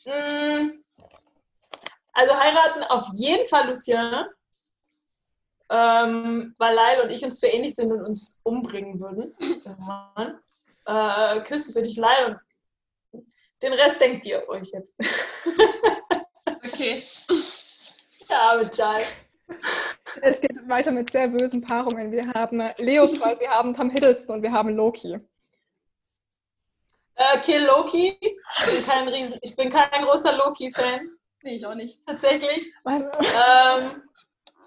Mm. 0.05 0.83
also 2.13 2.35
heiraten 2.35 2.83
auf 2.85 3.07
jeden 3.13 3.45
Fall 3.45 3.67
Lucian, 3.67 4.25
ähm, 5.69 6.55
weil 6.57 6.75
Lyle 6.75 7.03
und 7.03 7.11
ich 7.11 7.23
uns 7.23 7.39
zu 7.39 7.47
ähnlich 7.47 7.75
sind 7.75 7.91
und 7.91 8.03
uns 8.03 8.39
umbringen 8.43 8.99
würden. 8.99 9.35
Äh, 10.89 11.41
küssen 11.41 11.75
würde 11.75 11.89
ich 11.89 11.97
Lyle 11.97 12.27
und 12.27 12.37
den 13.61 13.73
Rest 13.73 13.99
denkt 13.99 14.25
ihr 14.25 14.47
euch 14.49 14.69
jetzt. 14.71 14.93
Okay. 16.65 17.03
Ja, 18.29 18.57
mit 18.57 18.75
Charlie. 18.75 19.05
Es 20.21 20.41
geht 20.41 20.67
weiter 20.67 20.91
mit 20.91 21.09
sehr 21.09 21.29
bösen 21.29 21.61
Paarungen. 21.61 22.11
Wir 22.11 22.27
haben 22.33 22.61
Leopold, 22.77 23.39
wir 23.39 23.49
haben 23.49 23.73
Tom 23.73 23.89
Hiddleston 23.89 24.35
und 24.35 24.41
wir 24.43 24.51
haben 24.51 24.75
Loki. 24.75 25.17
Äh, 27.15 27.39
Kill 27.41 27.65
Loki. 27.65 28.17
Ich 28.21 28.65
bin 28.65 28.83
kein, 28.83 29.07
Riesen, 29.07 29.37
ich 29.41 29.55
bin 29.55 29.69
kein 29.69 30.03
großer 30.03 30.35
Loki-Fan. 30.37 31.09
Nee, 31.43 31.55
ich 31.55 31.65
auch 31.65 31.73
nicht. 31.73 31.99
Tatsächlich. 32.05 32.73
Ähm, 32.85 34.03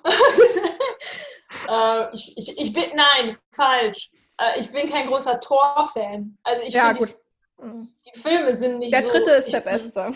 äh, 1.69 2.15
ich, 2.15 2.37
ich, 2.37 2.59
ich 2.59 2.73
bin, 2.73 2.85
nein, 2.95 3.37
falsch. 3.53 4.11
Äh, 4.39 4.59
ich 4.59 4.73
bin 4.73 4.89
kein 4.91 5.07
großer 5.07 5.39
Thor-Fan. 5.39 6.39
Also 6.43 6.67
ich 6.67 6.75
ja, 6.75 6.93
gut. 6.93 7.11
Die, 7.63 8.11
die, 8.15 8.19
Filme 8.19 8.57
sind 8.57 8.79
nicht 8.79 8.93
der 8.93 9.07
so. 9.07 9.13
Der 9.13 9.21
dritte 9.21 9.31
ist 9.33 9.53
der 9.53 9.61
beste 9.61 10.15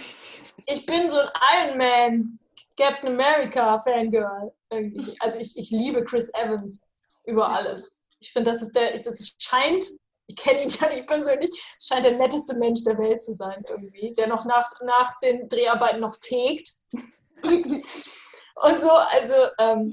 ich 0.66 0.86
bin 0.86 1.08
so 1.08 1.18
ein 1.18 1.28
Iron 1.58 1.78
Man, 1.78 2.38
Captain 2.76 3.08
America 3.08 3.78
Fangirl 3.80 4.52
irgendwie. 4.70 5.16
Also 5.20 5.38
ich, 5.38 5.56
ich 5.56 5.70
liebe 5.70 6.04
Chris 6.04 6.32
Evans 6.34 6.86
über 7.24 7.48
alles. 7.48 7.96
Ich 8.20 8.32
finde, 8.32 8.50
das 8.50 8.62
ist 8.62 8.74
der, 8.74 8.92
das 8.92 9.36
scheint, 9.38 9.84
ich 10.26 10.36
kenne 10.36 10.62
ihn 10.62 10.68
ja 10.80 10.88
nicht 10.88 11.06
persönlich, 11.06 11.50
scheint 11.80 12.04
der 12.04 12.16
netteste 12.16 12.56
Mensch 12.56 12.82
der 12.84 12.98
Welt 12.98 13.20
zu 13.20 13.34
sein 13.34 13.62
irgendwie, 13.68 14.12
der 14.14 14.26
noch 14.26 14.44
nach, 14.44 14.72
nach 14.82 15.18
den 15.20 15.48
Dreharbeiten 15.48 16.00
noch 16.00 16.14
fegt. 16.14 16.70
Und 17.42 18.80
so, 18.80 18.90
also 18.90 19.34
ähm, 19.58 19.92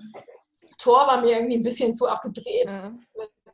Thor 0.77 1.07
war 1.07 1.21
mir 1.21 1.35
irgendwie 1.35 1.57
ein 1.57 1.63
bisschen 1.63 1.93
zu 1.93 2.07
abgedreht. 2.07 2.71
Ja. 2.71 2.93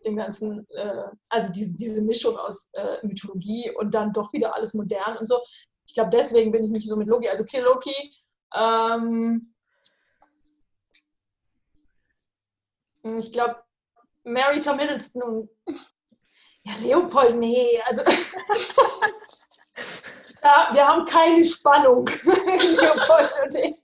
Dem 0.05 0.15
ganzen, 0.15 0.65
äh, 0.71 1.03
also 1.29 1.51
diese, 1.51 1.75
diese 1.75 2.01
Mischung 2.01 2.37
aus 2.37 2.71
äh, 2.73 3.05
Mythologie 3.05 3.71
und 3.77 3.93
dann 3.93 4.13
doch 4.13 4.31
wieder 4.33 4.55
alles 4.55 4.73
modern 4.73 5.17
und 5.17 5.27
so 5.27 5.39
ich 5.87 5.93
glaube, 5.93 6.09
deswegen 6.11 6.51
bin 6.51 6.63
ich 6.63 6.69
nicht 6.69 6.87
so 6.87 6.95
mit 6.97 7.07
Loki. 7.07 7.29
Also 7.29 7.45
Kill 7.45 7.63
Loki. 7.63 8.13
Ähm, 8.53 9.53
ich 13.03 13.31
glaube, 13.31 13.63
Mary 14.23 14.59
Tom 14.59 14.79
Hiddleston 14.79 15.23
und 15.23 15.49
ja, 16.63 16.73
Leopold, 16.81 17.37
nee, 17.37 17.81
also 17.85 18.01
ja, 20.43 20.69
wir 20.73 20.85
haben 20.85 21.05
keine 21.05 21.45
Spannung, 21.45 22.05
Leopold 22.25 23.33
und 23.45 23.55
ich. 23.55 23.81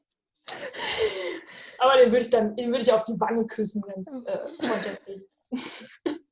Aber 1.77 1.95
den 1.95 2.11
würde 2.11 2.25
ich 2.25 2.29
dann, 2.29 2.53
den 2.57 2.71
würde 2.71 2.83
ich 2.83 2.91
auf 2.91 3.05
die 3.05 3.17
Wange 3.21 3.47
küssen, 3.47 3.81
wenn 3.87 4.01
es 4.01 4.25
äh, 4.25 4.37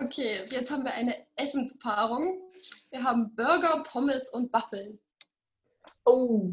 Okay, 0.00 0.46
jetzt 0.50 0.70
haben 0.70 0.84
wir 0.84 0.94
eine 0.94 1.26
Essenspaarung. 1.34 2.40
Wir 2.90 3.02
haben 3.02 3.34
Burger, 3.34 3.82
Pommes 3.82 4.28
und 4.30 4.52
Waffeln. 4.52 4.98
Oh. 6.04 6.52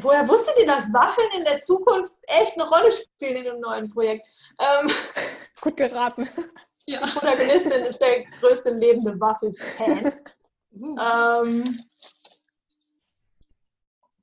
Woher 0.00 0.28
wusstet 0.28 0.58
ihr, 0.58 0.66
dass 0.66 0.92
Waffeln 0.92 1.28
in 1.36 1.44
der 1.44 1.60
Zukunft 1.60 2.12
echt 2.26 2.54
eine 2.54 2.68
Rolle 2.68 2.90
spielen 2.90 3.36
in 3.36 3.44
dem 3.44 3.60
neuen 3.60 3.88
Projekt? 3.90 4.26
Ähm, 4.58 4.90
Gut 5.60 5.76
geraten. 5.76 6.28
Ja. 6.86 7.04
Die 7.04 7.12
Protagonistin 7.12 7.84
ist 7.84 8.00
der 8.00 8.24
größte 8.40 8.70
lebende 8.70 9.18
Waffelfan. 9.20 10.12
Uh. 10.72 10.96
Ähm, 10.98 11.84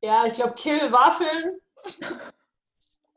ja, 0.01 0.25
ich 0.25 0.33
glaube, 0.33 0.53
Kill 0.55 0.91
Waffeln. 0.91 1.61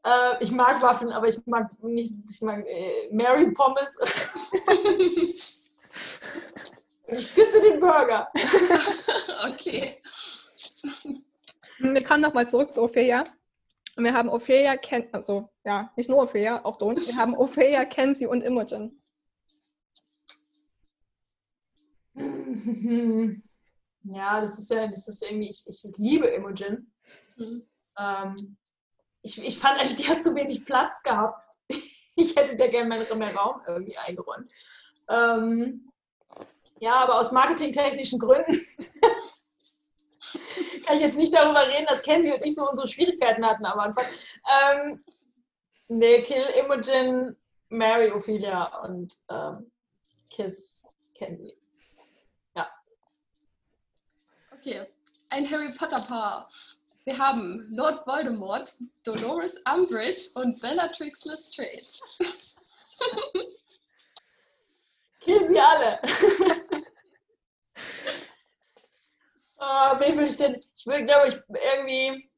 Äh, 0.05 0.43
ich 0.43 0.51
mag 0.51 0.81
Waffeln, 0.81 1.13
aber 1.13 1.29
ich 1.29 1.45
mag 1.47 1.71
nicht, 1.83 2.19
ich 2.29 2.41
mag 2.43 2.65
äh, 2.67 3.09
Mary 3.13 3.51
Pommes. 3.53 3.99
Und 7.07 7.19
ich 7.19 7.35
küsse 7.35 7.61
den 7.61 7.81
Burger. 7.81 8.29
okay. 9.53 10.01
Wir 11.79 12.05
kommen 12.05 12.23
nochmal 12.23 12.49
zurück 12.49 12.73
zu 12.73 12.83
Ophelia. 12.83 13.25
Und 13.97 14.05
wir 14.05 14.15
haben 14.15 14.29
Ophelia, 14.29 14.77
Ken 14.77 15.09
also 15.13 15.51
ja, 15.65 15.93
nicht 15.97 16.09
nur 16.09 16.23
Ophelia, 16.23 16.65
auch 16.65 16.79
Don. 16.79 16.97
Wir 16.97 17.17
haben 17.17 17.37
Ophelia, 17.37 17.85
Kenzie 17.85 18.27
und 18.27 18.43
Imogen. 18.43 19.03
Ja, 24.05 24.41
das 24.41 24.59
ist 24.59 24.71
ja, 24.71 24.87
das 24.87 25.07
ist 25.07 25.23
irgendwie, 25.23 25.51
ich, 25.51 25.63
ich 25.67 25.99
liebe 25.99 26.27
Imogen. 26.29 26.91
Mhm. 27.37 27.63
Ähm, 27.99 28.57
ich, 29.23 29.45
ich 29.45 29.59
fand 29.59 29.79
eigentlich, 29.79 29.97
die 29.97 30.09
hat 30.09 30.23
zu 30.23 30.35
wenig 30.35 30.65
Platz 30.65 31.03
gehabt. 31.03 31.45
Ich 32.17 32.37
hätte 32.37 32.55
da 32.55 32.67
gerne 32.67 32.87
mehr, 32.87 33.15
mehr 33.15 33.35
Raum 33.35 33.63
irgendwie 33.67 33.97
eingeräumt. 33.97 34.53
Ähm, 35.09 35.91
ja, 36.77 36.97
aber 36.97 37.19
aus 37.19 37.33
marketingtechnischen 37.33 38.19
Gründen 38.19 38.53
kann 40.85 40.97
ich 40.97 41.01
jetzt 41.01 41.17
nicht 41.17 41.33
darüber 41.33 41.67
reden, 41.67 41.87
dass 41.87 42.03
Kenzie 42.03 42.35
und 42.35 42.45
ich 42.45 42.55
so 42.55 42.69
unsere 42.69 42.89
Schwierigkeiten 42.89 43.47
hatten 43.47 43.65
am 43.65 43.79
Anfang. 43.79 44.05
Ähm, 44.75 45.03
nee, 45.89 46.21
Kill 46.21 46.45
Imogen, 46.59 47.39
Mary 47.71 48.11
Ophelia 48.11 48.65
und 48.83 49.17
ähm, 49.31 49.71
Kiss 50.29 50.87
Kenzie. 51.15 51.57
Okay. 54.61 54.87
Ein 55.31 55.51
Harry 55.51 55.73
Potter 55.73 56.03
Paar. 56.03 56.51
Wir 57.05 57.19
haben 57.19 57.67
Lord 57.71 58.07
Voldemort, 58.07 58.77
Dolores 59.05 59.63
Umbridge 59.67 60.31
und 60.35 60.61
Bellatrix 60.61 61.25
Lestrange. 61.25 61.89
Kill 65.21 65.45
sie 65.47 65.59
alle. 65.59 65.99
oh, 69.59 69.99
wen 69.99 70.17
würde 70.17 70.31
ich 70.31 70.37
denn? 70.37 70.61
Ich 70.77 70.87
würde, 70.87 71.05
glaube 71.05 71.29
ich, 71.29 71.37
irgendwie. 71.73 72.31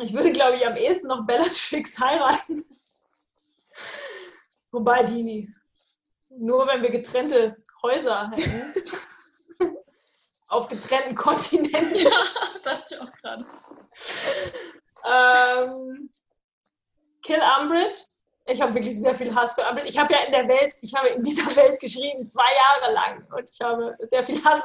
Ich 0.00 0.12
würde, 0.12 0.32
glaube 0.32 0.56
ich, 0.56 0.66
am 0.66 0.76
ehesten 0.76 1.08
noch 1.08 1.26
Bellatrix 1.26 1.98
heiraten. 2.04 2.64
Wobei 4.70 5.02
die. 5.02 5.52
Nur 6.28 6.66
wenn 6.66 6.82
wir 6.82 6.90
getrennte 6.90 7.62
Häuser 7.82 8.30
hätten. 8.30 8.74
Auf 10.52 10.68
getrennten 10.68 11.14
Kontinenten. 11.26 11.94
ja, 11.94 12.10
dachte 12.64 12.94
ich 12.94 13.00
auch 13.00 13.12
gerade. 13.22 13.46
Ähm, 15.04 16.10
Kill 17.22 17.40
Umbridge. 17.58 18.00
Ich 18.44 18.60
habe 18.60 18.74
wirklich 18.74 19.00
sehr 19.00 19.14
viel 19.14 19.34
Hass 19.34 19.54
für 19.54 19.62
Umbridge. 19.62 19.88
Ich 19.88 19.96
habe 19.96 20.12
ja 20.12 20.20
in 20.20 20.32
der 20.32 20.46
Welt, 20.48 20.74
ich 20.82 20.94
habe 20.94 21.08
in 21.08 21.22
dieser 21.22 21.46
Welt 21.56 21.80
geschrieben, 21.80 22.28
zwei 22.28 22.44
Jahre 22.82 22.92
lang. 22.92 23.26
Und 23.34 23.48
ich 23.48 23.60
habe 23.62 23.96
sehr 24.00 24.22
viel 24.22 24.44
Hass 24.44 24.62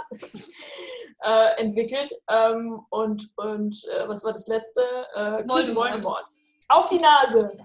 äh, 1.24 1.62
entwickelt. 1.62 2.12
Ähm, 2.30 2.86
und 2.90 3.30
und 3.38 3.82
äh, 3.86 4.10
was 4.10 4.26
war 4.26 4.34
das 4.34 4.48
letzte? 4.48 4.82
Äh, 5.14 5.48
Voldemort. 5.48 5.92
Voldemort. 5.92 6.26
Auf 6.68 6.88
die 6.88 7.00
Nase. 7.00 7.58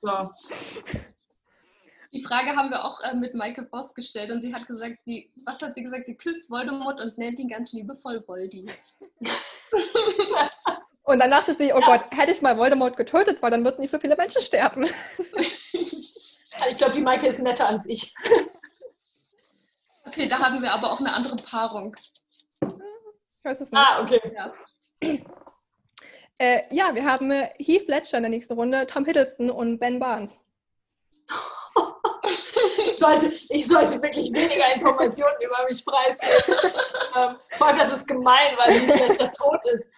so. 0.00 0.30
Die 2.12 2.22
Frage 2.24 2.56
haben 2.56 2.70
wir 2.70 2.84
auch 2.84 3.00
äh, 3.02 3.14
mit 3.14 3.34
Maike 3.34 3.66
Voss 3.70 3.94
gestellt 3.94 4.30
und 4.30 4.42
sie 4.42 4.52
hat 4.52 4.66
gesagt, 4.66 4.98
sie, 5.04 5.30
was 5.44 5.62
hat 5.62 5.74
sie 5.74 5.82
gesagt? 5.82 6.06
Sie 6.06 6.16
küsst 6.16 6.50
Voldemort 6.50 7.00
und 7.00 7.16
nennt 7.18 7.38
ihn 7.38 7.48
ganz 7.48 7.72
liebevoll 7.72 8.22
Voldi. 8.22 8.66
Und 11.02 11.18
dann 11.18 11.30
dachte 11.30 11.54
sie, 11.54 11.72
oh 11.72 11.80
Ja. 11.80 11.86
Gott, 11.86 12.02
hätte 12.12 12.30
ich 12.30 12.40
mal 12.40 12.56
Voldemort 12.56 12.96
getötet, 12.96 13.42
weil 13.42 13.50
dann 13.50 13.64
würden 13.64 13.80
nicht 13.80 13.90
so 13.90 13.98
viele 13.98 14.14
Menschen 14.16 14.42
sterben. 14.42 14.86
Ich 15.72 16.76
glaube, 16.76 16.92
die 16.94 17.00
Maike 17.00 17.26
ist 17.26 17.40
netter 17.40 17.68
als 17.68 17.86
ich. 17.86 18.14
Okay, 20.06 20.28
da 20.28 20.40
haben 20.40 20.60
wir 20.60 20.72
aber 20.72 20.90
auch 20.90 20.98
eine 20.98 21.12
andere 21.12 21.36
Paarung. 21.36 21.94
Ich 22.62 23.44
weiß 23.44 23.60
es 23.60 23.70
nicht. 23.70 23.80
Ah, 23.80 24.00
okay. 24.02 24.20
Ja. 24.34 24.52
Äh, 26.38 26.74
ja, 26.74 26.92
wir 26.96 27.04
haben 27.04 27.30
äh, 27.30 27.50
Heath 27.58 27.86
Ledger 27.86 28.16
in 28.16 28.24
der 28.24 28.30
nächsten 28.30 28.54
Runde, 28.54 28.86
Tom 28.88 29.04
Hiddleston 29.04 29.50
und 29.50 29.78
Ben 29.78 30.00
Barnes. 30.00 30.40
Ich 32.86 32.98
sollte, 32.98 33.32
ich 33.48 33.66
sollte 33.66 34.02
wirklich 34.02 34.32
weniger 34.32 34.74
Informationen 34.74 35.34
über 35.40 35.64
mich 35.68 35.84
preisgeben. 35.84 36.58
ähm, 37.16 37.36
vor 37.56 37.66
allem, 37.66 37.78
das 37.78 37.92
ist 37.92 38.08
gemein, 38.08 38.56
weil 38.56 38.72
Heath 38.72 39.08
Ledger 39.08 39.32
tot 39.32 39.60
ist. 39.74 39.88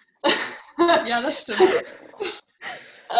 ja, 1.05 1.21
das 1.21 1.41
stimmt. 1.41 1.83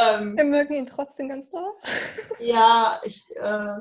ähm, 0.02 0.38
Wir 0.38 0.44
mögen 0.44 0.74
ihn 0.74 0.86
trotzdem 0.86 1.30
ganz 1.30 1.50
doll. 1.50 1.74
ja, 2.40 3.00
ich. 3.04 3.36
Äh, 3.36 3.78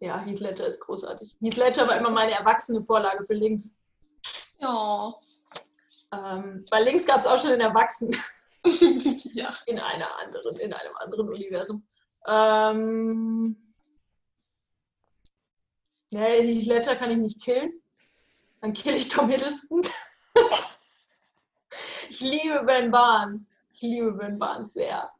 ja, 0.00 0.18
Heath 0.20 0.40
Ledger 0.40 0.66
ist 0.66 0.80
großartig. 0.80 1.36
Heath 1.40 1.56
Ledger 1.56 1.88
war 1.88 1.96
immer 1.96 2.10
meine 2.10 2.32
erwachsene 2.32 2.82
Vorlage 2.82 3.24
für 3.24 3.34
Links. 3.34 3.76
Ja. 4.58 5.14
Ähm, 6.12 6.64
bei 6.70 6.80
Links 6.80 7.06
gab 7.06 7.20
es 7.20 7.26
auch 7.26 7.38
schon 7.40 7.52
einen 7.52 7.62
Erwachsenen 7.62 8.14
ja. 9.32 9.54
in 9.66 9.78
einer 9.78 10.08
anderen, 10.20 10.56
in 10.56 10.72
einem 10.72 10.96
anderen 10.96 11.28
Universum. 11.28 11.86
Ähm, 12.26 13.63
nee, 16.10 16.42
Heath 16.42 16.66
Ledger 16.66 16.96
kann 16.96 17.10
ich 17.10 17.16
nicht 17.18 17.42
killen. 17.42 17.72
Dann 18.60 18.72
kill 18.72 18.94
ich 18.94 19.08
Tom 19.08 19.28
Hiddleston. 19.28 19.82
ich 22.08 22.20
liebe 22.20 22.62
Ben 22.64 22.90
Barnes. 22.90 23.50
Ich 23.74 23.82
liebe 23.82 24.12
Ben 24.12 24.38
Barnes 24.38 24.72
sehr. 24.72 25.10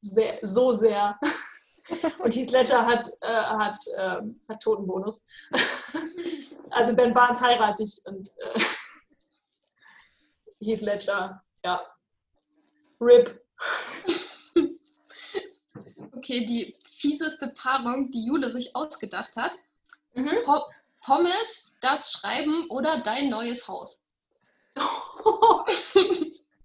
Sehr, 0.00 0.38
so 0.42 0.72
sehr. 0.72 1.18
Und 2.18 2.34
Heath 2.34 2.50
Ledger 2.52 2.86
hat, 2.86 3.10
äh, 3.20 3.26
hat, 3.26 3.78
ähm, 3.96 4.40
hat 4.48 4.62
Totenbonus. 4.62 5.20
also 6.70 6.94
Ben 6.94 7.12
Barnes 7.12 7.40
heirate 7.40 7.82
ich 7.82 8.00
und 8.04 8.30
äh, 8.38 8.60
Heath 10.60 10.82
Ledger, 10.82 11.42
ja. 11.64 11.82
RIP. 13.00 13.40
Okay, 16.12 16.44
die 16.44 16.76
fieseste 16.88 17.48
Paarung, 17.48 18.10
die 18.10 18.26
Jule 18.26 18.52
sich 18.52 18.76
ausgedacht 18.76 19.36
hat. 19.36 19.56
Mhm. 20.14 20.42
Po 20.44 20.60
Pommes, 21.02 21.74
das 21.80 22.12
Schreiben 22.12 22.66
oder 22.68 23.00
dein 23.00 23.30
neues 23.30 23.66
Haus. 23.68 24.02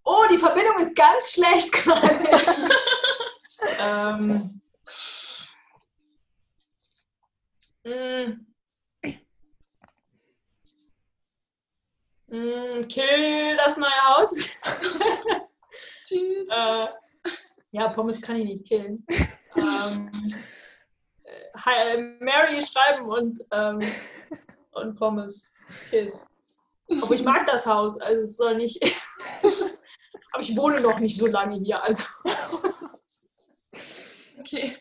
Oh, 0.08 0.24
die 0.30 0.38
Verbindung 0.38 0.78
ist 0.78 0.96
ganz 0.96 1.32
schlecht 1.32 1.72
gerade. 1.72 2.70
ähm. 3.80 4.62
Mm. 7.84 8.46
Mm, 12.28 12.88
Kill 12.88 13.56
das 13.58 13.78
neue 13.78 13.90
Haus. 13.90 14.32
Tschüss. 16.06 16.48
äh, 16.52 16.88
ja, 17.72 17.88
Pommes 17.90 18.22
kann 18.22 18.36
ich 18.38 18.46
nicht 18.46 18.68
killen. 18.68 19.06
ähm, 19.56 20.12
äh, 20.14 20.25
äh, 20.25 20.25
Mary 22.20 22.62
schreiben 22.62 23.06
und, 23.08 23.40
ähm, 23.52 23.80
und 24.72 24.96
Pommes 24.96 25.56
kiss. 25.90 26.26
Aber 27.02 27.14
ich 27.14 27.24
mag 27.24 27.46
das 27.48 27.66
Haus, 27.66 28.00
also 28.00 28.22
es 28.22 28.38
soll 28.38 28.56
nicht. 28.56 28.84
Aber 30.32 30.44
ich 30.44 30.56
wohne 30.58 30.82
noch 30.82 31.00
nicht 31.00 31.18
so 31.18 31.28
lange 31.28 31.58
hier, 31.58 31.82
also. 31.84 32.04
Okay. 34.40 34.78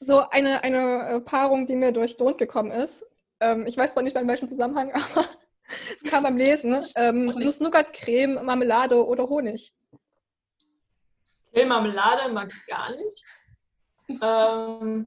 So 0.00 0.20
eine, 0.30 0.64
eine 0.64 1.08
äh, 1.08 1.20
Paarung, 1.20 1.66
die 1.66 1.76
mir 1.76 1.92
durch 1.92 2.16
Don't 2.16 2.38
gekommen 2.38 2.70
ist. 2.70 3.04
Ähm, 3.40 3.66
ich 3.66 3.76
weiß 3.76 3.92
zwar 3.92 4.02
nicht 4.02 4.14
mehr 4.14 4.22
in 4.22 4.28
welchem 4.28 4.48
Zusammenhang, 4.48 4.90
aber 4.90 5.28
es 5.94 6.10
kam 6.10 6.22
beim 6.22 6.38
Lesen. 6.38 6.82
Ähm. 6.96 7.26
Nuss-Nougat-Creme, 7.26 8.42
Marmelade 8.42 9.06
oder 9.06 9.28
Honig. 9.28 9.74
Kill 11.52 11.66
Marmelade 11.66 12.32
mag 12.32 12.48
ich 12.50 12.66
gar 12.66 12.90
nicht. 12.96 13.24
Ähm, 14.22 15.06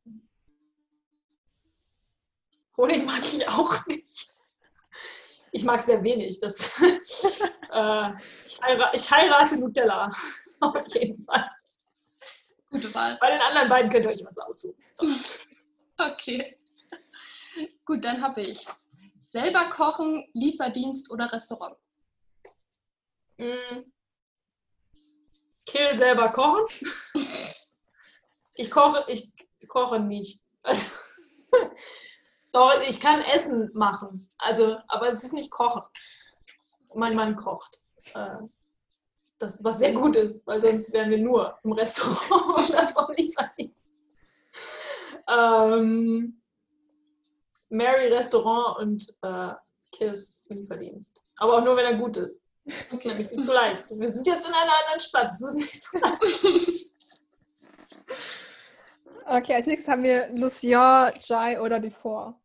Honig 2.77 3.05
mag 3.05 3.21
ich 3.23 3.47
auch 3.47 3.85
nicht. 3.87 4.33
Ich 5.51 5.63
mag 5.63 5.81
sehr 5.81 6.03
wenig. 6.03 6.39
Das, 6.39 6.79
äh, 6.81 8.11
ich, 8.45 8.61
heira 8.61 8.93
ich 8.93 9.09
heirate 9.09 9.57
Nutella. 9.57 10.11
Auf 10.59 10.95
jeden 10.95 11.21
Fall. 11.21 11.49
Gute 12.69 12.93
Wahl. 12.93 13.17
Bei 13.21 13.31
den 13.31 13.41
anderen 13.41 13.69
beiden 13.69 13.89
könnt 13.89 14.05
ihr 14.05 14.11
euch 14.11 14.25
was 14.25 14.37
aussuchen. 14.37 14.83
So. 14.91 15.05
Okay. 15.97 16.57
Gut, 17.85 18.03
dann 18.03 18.21
habe 18.21 18.41
ich 18.41 18.67
selber 19.21 19.69
kochen, 19.69 20.29
Lieferdienst 20.33 21.09
oder 21.09 21.31
Restaurant. 21.31 21.77
Mm. 23.37 23.81
Kill 25.65 25.95
selber 25.95 26.33
kochen. 26.33 26.65
Ich 28.55 28.69
koche, 28.69 29.05
ich 29.07 29.31
koche 29.69 30.01
nicht. 30.01 30.41
Also, 30.63 30.95
doch, 32.55 32.81
ich 32.87 33.01
kann 33.01 33.21
Essen 33.21 33.69
machen. 33.73 34.29
Also, 34.37 34.77
aber 34.87 35.09
es 35.09 35.23
ist 35.25 35.33
nicht 35.33 35.51
kochen. 35.51 35.81
Mein 36.93 37.15
Mann 37.15 37.35
kocht. 37.35 37.81
Äh, 38.13 38.37
das, 39.39 39.61
was 39.65 39.79
sehr 39.79 39.91
gut 39.91 40.15
ist, 40.15 40.47
weil 40.47 40.61
sonst 40.61 40.93
wären 40.93 41.09
wir 41.09 41.17
nur 41.17 41.59
im 41.63 41.73
Restaurant 41.73 42.69
oder 42.69 42.87
vom 42.87 43.13
Lieferdienst. 43.17 43.89
Ähm, 45.27 46.41
Mary 47.69 48.07
Restaurant 48.07 48.79
und 48.79 49.13
äh, 49.21 49.53
Kiss 49.91 50.45
Lieferdienst. 50.47 51.21
Aber 51.37 51.57
auch 51.57 51.63
nur, 51.63 51.75
wenn 51.75 51.85
er 51.85 51.97
gut 51.97 52.15
ist. 52.15 52.41
Das 52.63 52.93
ist 52.93 53.05
nämlich 53.05 53.29
nicht 53.29 53.43
so 53.43 53.51
leicht. 53.51 53.83
Wir 53.89 54.11
sind 54.11 54.25
jetzt 54.25 54.47
in 54.47 54.53
einer 54.53 54.71
anderen 54.81 54.99
Stadt. 55.01 55.25
Das 55.25 55.41
ist 55.41 55.55
nicht 55.55 55.83
so 55.83 55.97
leicht. 55.99 56.91
Okay, 59.27 59.55
als 59.55 59.67
nächstes 59.67 59.91
haben 59.91 60.03
wir 60.03 60.29
Lucien, 60.31 61.11
Jai 61.19 61.59
oder 61.59 61.79
Dufour. 61.79 62.39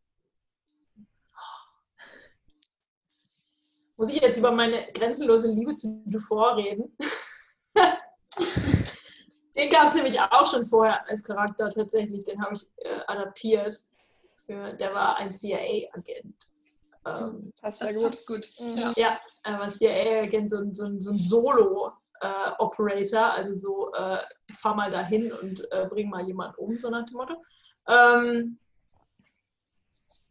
Muss 4.01 4.11
ich 4.15 4.19
jetzt 4.19 4.37
über 4.39 4.49
meine 4.51 4.91
grenzenlose 4.93 5.51
Liebe 5.53 5.75
zu 5.75 6.01
Dufour 6.07 6.55
reden? 6.57 6.97
Den 9.55 9.69
gab 9.69 9.85
es 9.85 9.93
nämlich 9.93 10.19
auch 10.19 10.51
schon 10.51 10.65
vorher 10.65 11.07
als 11.07 11.23
Charakter 11.23 11.69
tatsächlich. 11.69 12.23
Den 12.23 12.43
habe 12.43 12.55
ich 12.55 12.65
äh, 12.77 12.99
adaptiert. 13.05 13.79
Für, 14.47 14.73
der 14.73 14.95
war 14.95 15.17
ein 15.17 15.31
CIA-Agent. 15.31 16.49
Ähm, 17.05 17.53
Passt 17.61 17.79
Das 17.79 17.91
sehr 17.91 17.93
gut. 17.93 18.25
gut. 18.25 18.49
Mhm. 18.59 18.77
Ja. 18.79 18.91
ja, 18.95 19.19
er 19.43 19.59
war 19.59 19.69
CIA-Agent, 19.69 20.49
so, 20.49 20.57
ein- 20.57 20.73
so, 20.73 20.85
ein- 20.85 20.99
so 20.99 21.11
ein 21.11 21.19
Solo-Operator. 21.19 23.33
also 23.33 23.53
so, 23.53 23.93
äh, 23.93 24.17
fahr 24.51 24.73
mal 24.73 24.89
dahin 24.89 25.31
und 25.31 25.71
äh, 25.71 25.85
bring 25.87 26.09
mal 26.09 26.25
jemanden 26.25 26.55
um, 26.57 26.73
so 26.75 26.89
nach 26.89 27.05
dem 27.05 27.17
Motto. 27.17 27.35
Ähm, 27.87 28.57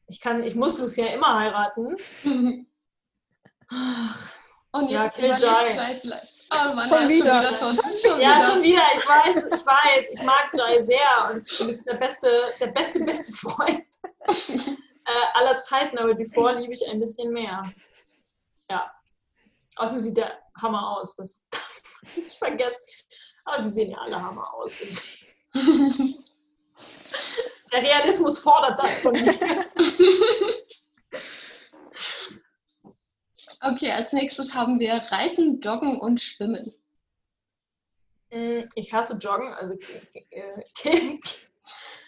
ich, 0.09 0.21
kann, 0.21 0.43
ich 0.43 0.57
muss 0.57 0.77
Lucien 0.77 1.07
immer 1.07 1.39
heiraten. 1.39 1.95
Ach, 3.73 4.33
Und 4.73 4.89
Ja, 4.91 5.05
jetzt 5.05 5.15
Kill 5.17 5.25
überlebt 5.27 5.43
Jai. 5.43 5.69
Jai 5.71 5.99
vielleicht. 6.01 6.35
Oh 6.53 6.75
Mann, 6.75 6.89
Schon 6.89 6.99
er 6.99 7.07
ist 7.07 7.17
schon 7.19 7.27
wieder. 7.27 7.39
wieder 7.41 7.55
tot. 7.55 7.77
Schon 7.77 8.21
Ja, 8.21 8.37
wieder. 8.37 8.41
schon 8.41 8.63
wieder. 8.63 8.83
Ich 8.97 9.09
weiß, 9.09 9.37
ich 9.37 9.67
weiß. 9.67 10.07
Ich 10.13 10.23
mag 10.23 10.51
Jai 10.55 10.81
sehr 10.81 11.31
und 11.31 11.61
du 11.61 11.67
bist 11.67 11.87
der 11.87 11.95
beste, 11.95 12.55
der 12.61 12.67
beste, 12.69 13.01
beste 13.05 13.33
Freund 13.33 13.85
äh, 14.27 15.27
aller 15.35 15.59
Zeiten, 15.61 15.99
aber 15.99 16.15
bevor 16.15 16.53
liebe 16.55 16.73
ich 16.75 16.89
ein 16.89 16.99
bisschen 17.01 17.33
mehr. 17.33 17.63
Ja. 18.71 18.93
Außerdem 19.77 20.01
sieht 20.01 20.17
der 20.17 20.39
Hammer 20.61 20.97
aus. 20.99 21.15
Das 21.17 21.49
ich 22.17 22.37
vergesse. 22.39 22.79
Aber 23.45 23.61
sie 23.63 23.71
sehen 23.71 23.91
ja 23.91 23.99
alle 23.99 24.21
Hammer 24.21 24.53
aus. 24.55 24.73
Der 27.73 27.83
Realismus 27.83 28.39
fordert 28.41 28.79
das 28.81 28.99
von 29.01 29.13
mir. 29.13 29.35
Okay, 33.61 33.93
als 33.93 34.13
nächstes 34.13 34.55
haben 34.55 34.81
wir 34.81 34.95
Reiten, 34.95 35.61
Joggen 35.61 36.01
und 36.01 36.21
Schwimmen. 36.21 36.73
Mm, 38.33 38.63
Ich 38.75 38.93
hasse 38.93 39.19
Joggen, 39.19 39.53
also 39.55 39.77
äh, 40.31 40.63
Kill, 40.77 41.21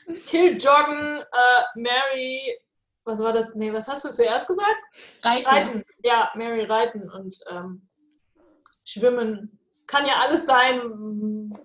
Kill 0.26 0.56
Joggen, 0.56 1.20
äh, 1.20 1.78
Mary, 1.78 2.58
was 3.04 3.20
war 3.22 3.32
das? 3.32 3.54
Nee, 3.54 3.72
was 3.72 3.88
hast 3.88 4.04
du 4.04 4.10
zuerst 4.10 4.46
gesagt? 4.46 4.78
Reiten. 5.22 5.46
Reiten, 5.48 5.84
ja, 6.04 6.30
Mary 6.36 6.64
reiten 6.64 7.10
und 7.10 7.38
ähm, 7.50 7.88
schwimmen. 8.84 9.58
Kann 9.86 10.06
ja 10.06 10.20
alles 10.20 10.46
sein, 10.46 10.80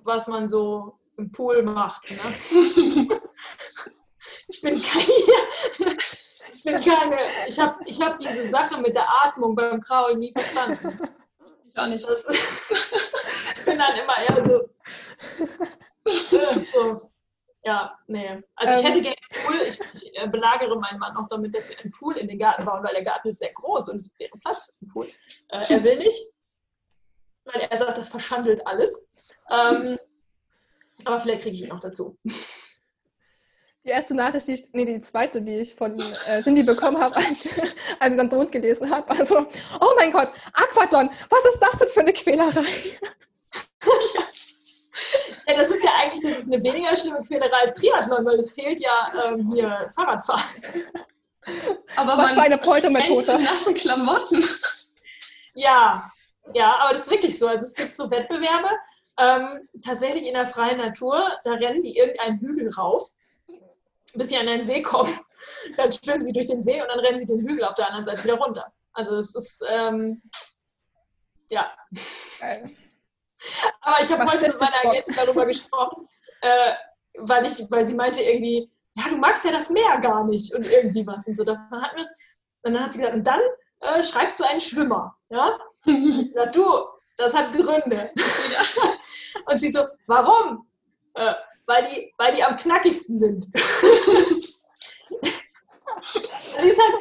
was 0.04 0.28
man 0.28 0.50
so 0.50 1.00
im 1.18 1.32
Pool 1.32 1.64
macht. 1.64 2.12
Ne? 2.12 3.20
Ich 4.50 4.62
bin 4.62 4.82
keine, 4.82 5.04
ich 5.04 5.47
bin 6.68 6.82
keine, 6.84 7.18
ich 7.48 7.60
habe 7.60 7.78
ich 7.86 8.02
hab 8.02 8.18
diese 8.18 8.50
Sache 8.50 8.80
mit 8.80 8.96
der 8.96 9.08
Atmung 9.24 9.56
beim 9.56 9.80
Kraulen 9.80 10.20
nie 10.20 10.32
verstanden. 10.32 11.00
Ich 11.70 11.78
auch 11.78 11.88
nicht. 11.88 12.08
Das, 12.08 12.26
ich 12.30 13.66
bin 13.66 13.78
dann 13.78 13.96
immer 13.96 14.18
eher 14.18 14.44
so, 14.44 14.70
äh, 16.06 16.60
so 16.60 17.12
ja, 17.64 17.98
nee. 18.08 18.42
Also 18.56 18.76
ich 18.76 18.80
Ähm. 18.80 18.86
hätte 18.86 19.02
gerne 19.02 19.18
einen 19.30 19.46
Pool, 19.46 19.68
ich, 19.68 19.80
ich 19.94 20.18
äh, 20.18 20.28
belagere 20.28 20.80
meinen 20.80 21.00
Mann 21.00 21.18
auch 21.18 21.28
damit, 21.28 21.54
dass 21.54 21.70
wir 21.70 21.78
einen 21.80 21.92
Pool 21.92 22.18
in 22.18 22.28
den 22.28 22.40
Garten 22.40 22.64
bauen, 22.64 22.84
weil 22.84 22.94
der 22.94 23.04
Garten 23.04 23.28
ist 23.28 23.40
sehr 23.40 23.52
groß 23.52 23.90
und 23.90 23.98
es 23.98 24.14
wäre 24.20 24.32
Platz 24.40 24.68
für 24.68 24.82
einen 24.82 24.92
Pool. 24.92 25.08
Äh, 25.50 25.74
er 25.74 25.84
will 25.84 25.98
nicht, 25.98 26.32
weil 27.46 27.62
er 27.62 27.78
sagt, 27.78 27.98
das 27.98 28.08
verschandelt 28.08 28.66
alles. 28.66 29.10
Ähm, 29.52 30.00
aber 31.04 31.20
vielleicht 31.20 31.42
kriege 31.42 31.56
ich 31.56 31.64
ihn 31.64 31.72
auch 31.72 31.80
dazu. 31.80 32.18
Die 33.88 33.92
erste 33.92 34.14
Nachricht, 34.14 34.46
die 34.50 34.56
ich, 34.56 34.66
nee, 34.74 34.84
die 34.84 35.02
zweite, 35.02 35.42
die 35.42 35.60
ich 35.60 35.74
von 35.74 35.98
äh, 36.28 36.44
Cindy 36.44 36.62
bekommen 36.62 37.00
habe, 37.00 37.16
als, 37.26 37.48
als 38.00 38.12
ich 38.12 38.18
dann 38.18 38.30
Tod 38.30 38.52
gelesen 38.52 38.92
habe, 38.92 39.10
also, 39.10 39.48
oh 39.80 39.94
mein 39.96 40.12
Gott, 40.12 40.28
Aquathlon, 40.52 41.10
was 41.30 41.46
ist 41.46 41.60
das 41.62 41.80
denn 41.80 41.88
für 41.88 42.02
eine 42.02 42.12
Quälerei? 42.12 42.66
Ja, 45.48 45.54
das 45.54 45.70
ist 45.70 45.86
ja 45.86 45.92
eigentlich, 46.02 46.22
das 46.22 46.40
ist 46.40 46.52
eine 46.52 46.62
weniger 46.62 46.94
schlimme 46.98 47.22
Quälerei 47.22 47.62
als 47.62 47.76
Triathlon, 47.76 48.26
weil 48.26 48.36
es 48.36 48.52
fehlt 48.52 48.82
ja 48.82 49.12
ähm, 49.26 49.50
hier 49.54 49.88
Fahrradfahren. 49.96 50.44
Aber 51.96 52.18
Was 52.18 52.32
für 52.32 52.36
man 52.36 52.46
eine 52.46 52.56
rennt 52.56 52.66
Foltermethode. 52.66 53.32
in 53.32 53.44
nassen 53.44 53.74
Klamotten. 53.74 54.46
Ja, 55.54 56.12
ja, 56.54 56.76
aber 56.82 56.92
das 56.92 57.04
ist 57.04 57.12
wirklich 57.12 57.40
so. 57.40 57.48
Also 57.48 57.66
es 57.66 57.74
gibt 57.74 57.96
so 57.96 58.12
Wettbewerbe, 58.12 58.70
ähm, 59.18 59.70
tatsächlich 59.82 60.28
in 60.28 60.34
der 60.34 60.48
freien 60.48 60.78
Natur, 60.78 61.32
da 61.46 61.54
rennen 61.54 61.82
die 61.82 61.96
irgendeinen 61.96 62.40
Hügel 62.40 62.70
rauf, 62.72 63.14
bis 64.18 64.30
sie 64.30 64.38
an 64.38 64.48
einen 64.48 64.64
See 64.64 64.82
kommen. 64.82 65.14
Dann 65.78 65.92
schwimmen 65.92 66.22
sie 66.22 66.34
durch 66.34 66.48
den 66.48 66.62
See 66.62 66.82
und 66.82 66.88
dann 66.88 67.00
rennen 67.00 67.20
sie 67.20 67.26
den 67.26 67.40
Hügel 67.40 67.64
auf 67.64 67.76
der 67.76 67.88
anderen 67.88 68.06
Seite 68.06 68.24
wieder 68.24 68.36
runter. 68.36 68.72
Also 68.94 69.16
es 69.16 69.36
ist, 69.36 69.64
ähm, 69.70 70.22
ja. 71.50 71.72
Geil. 72.40 72.64
Aber 73.82 74.02
ich 74.02 74.12
habe 74.12 74.26
heute 74.26 74.48
mit 74.48 74.60
meiner. 74.60 74.90
Agentin 74.92 75.16
darüber 75.16 75.46
gesprochen, 75.46 76.08
äh, 76.42 76.74
weil, 77.20 77.46
ich, 77.46 77.66
weil 77.70 77.86
sie 77.86 77.94
meinte 77.94 78.22
irgendwie, 78.22 78.70
ja, 78.96 79.10
du 79.10 79.18
magst 79.18 79.46
ja 79.46 79.52
das 79.52 79.70
Meer 79.70 80.00
gar 80.00 80.24
nicht 80.26 80.54
und 80.54 80.66
irgendwie 80.66 81.06
was 81.06 81.28
und 81.28 81.38
so. 81.38 81.44
Dann 81.44 81.58
hatten 81.72 81.96
wir 81.96 82.04
es, 82.04 82.18
und 82.64 82.74
dann 82.74 82.84
hat 82.84 82.94
sie 82.94 83.00
gesagt, 83.00 83.16
und 83.16 83.28
dann 83.28 83.42
äh, 83.82 84.04
schreibst 84.04 84.40
du 84.40 84.44
einen 84.44 84.60
Schwimmer. 84.60 85.16
Ja? 85.30 85.60
Ich 85.86 86.32
sag, 86.34 86.52
du, 86.54 86.66
das 87.18 87.36
hat 87.36 87.52
Gründe. 87.52 88.12
Und 89.46 89.60
sie 89.60 89.72
so, 89.72 89.86
warum? 90.08 90.68
Äh, 91.14 91.34
weil, 91.68 91.86
die, 91.86 92.14
weil 92.18 92.34
die 92.34 92.44
am 92.44 92.58
knackigsten 92.58 93.20
sind. 93.20 93.48
sie 96.60 96.70
ist 96.70 96.82
halt. 96.82 96.96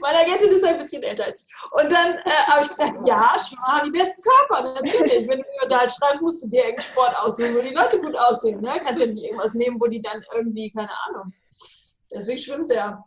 Meine 0.00 0.20
Agentin 0.20 0.50
ist 0.50 0.64
ein 0.64 0.78
bisschen 0.78 1.02
älter 1.02 1.24
als 1.24 1.44
ich. 1.44 1.52
Und 1.72 1.92
dann 1.92 2.14
äh, 2.14 2.30
habe 2.46 2.62
ich 2.62 2.68
gesagt, 2.68 3.00
ja, 3.04 3.36
Schwimmer 3.38 3.66
haben 3.66 3.92
die 3.92 3.98
besten 3.98 4.22
Körper, 4.22 4.62
natürlich. 4.74 5.28
Wenn 5.28 5.40
du 5.40 5.44
über 5.58 5.68
da 5.68 5.80
halt 5.80 5.92
schreibst, 5.92 6.22
musst 6.22 6.42
du 6.42 6.48
dir 6.48 6.64
irgendeinen 6.64 6.90
Sport 6.90 7.14
aussuchen, 7.18 7.54
wo 7.54 7.60
die 7.60 7.74
Leute 7.74 8.00
gut 8.00 8.16
aussehen. 8.18 8.62
Ne? 8.62 8.80
Kannst 8.82 9.02
ja 9.02 9.08
nicht 9.08 9.22
irgendwas 9.22 9.52
nehmen, 9.52 9.78
wo 9.78 9.86
die 9.88 10.00
dann 10.00 10.24
irgendwie, 10.32 10.70
keine 10.70 10.90
Ahnung. 11.08 11.34
Deswegen 12.10 12.38
schwimmt 12.38 12.70
der. 12.70 13.04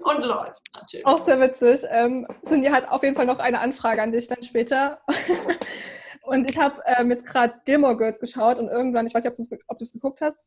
Und 0.00 0.24
läuft, 0.24 0.62
natürlich. 0.74 1.06
Auch 1.06 1.24
sehr 1.24 1.40
witzig. 1.40 1.82
Ähm, 1.88 2.26
Cindy 2.46 2.68
hat 2.68 2.88
auf 2.88 3.02
jeden 3.02 3.14
Fall 3.14 3.26
noch 3.26 3.38
eine 3.38 3.60
Anfrage 3.60 4.02
an 4.02 4.10
dich 4.10 4.26
dann 4.26 4.42
später. 4.42 5.00
Und 6.28 6.50
ich 6.50 6.58
habe 6.58 6.82
ähm, 6.86 7.10
jetzt 7.10 7.24
gerade 7.26 7.54
Gilmore 7.64 7.96
Girls 7.96 8.18
geschaut 8.20 8.58
und 8.58 8.68
irgendwann, 8.68 9.06
ich 9.06 9.14
weiß 9.14 9.24
nicht, 9.24 9.30
ob 9.68 9.78
du 9.78 9.84
es 9.84 9.92
geguckt 9.92 10.20
hast. 10.20 10.38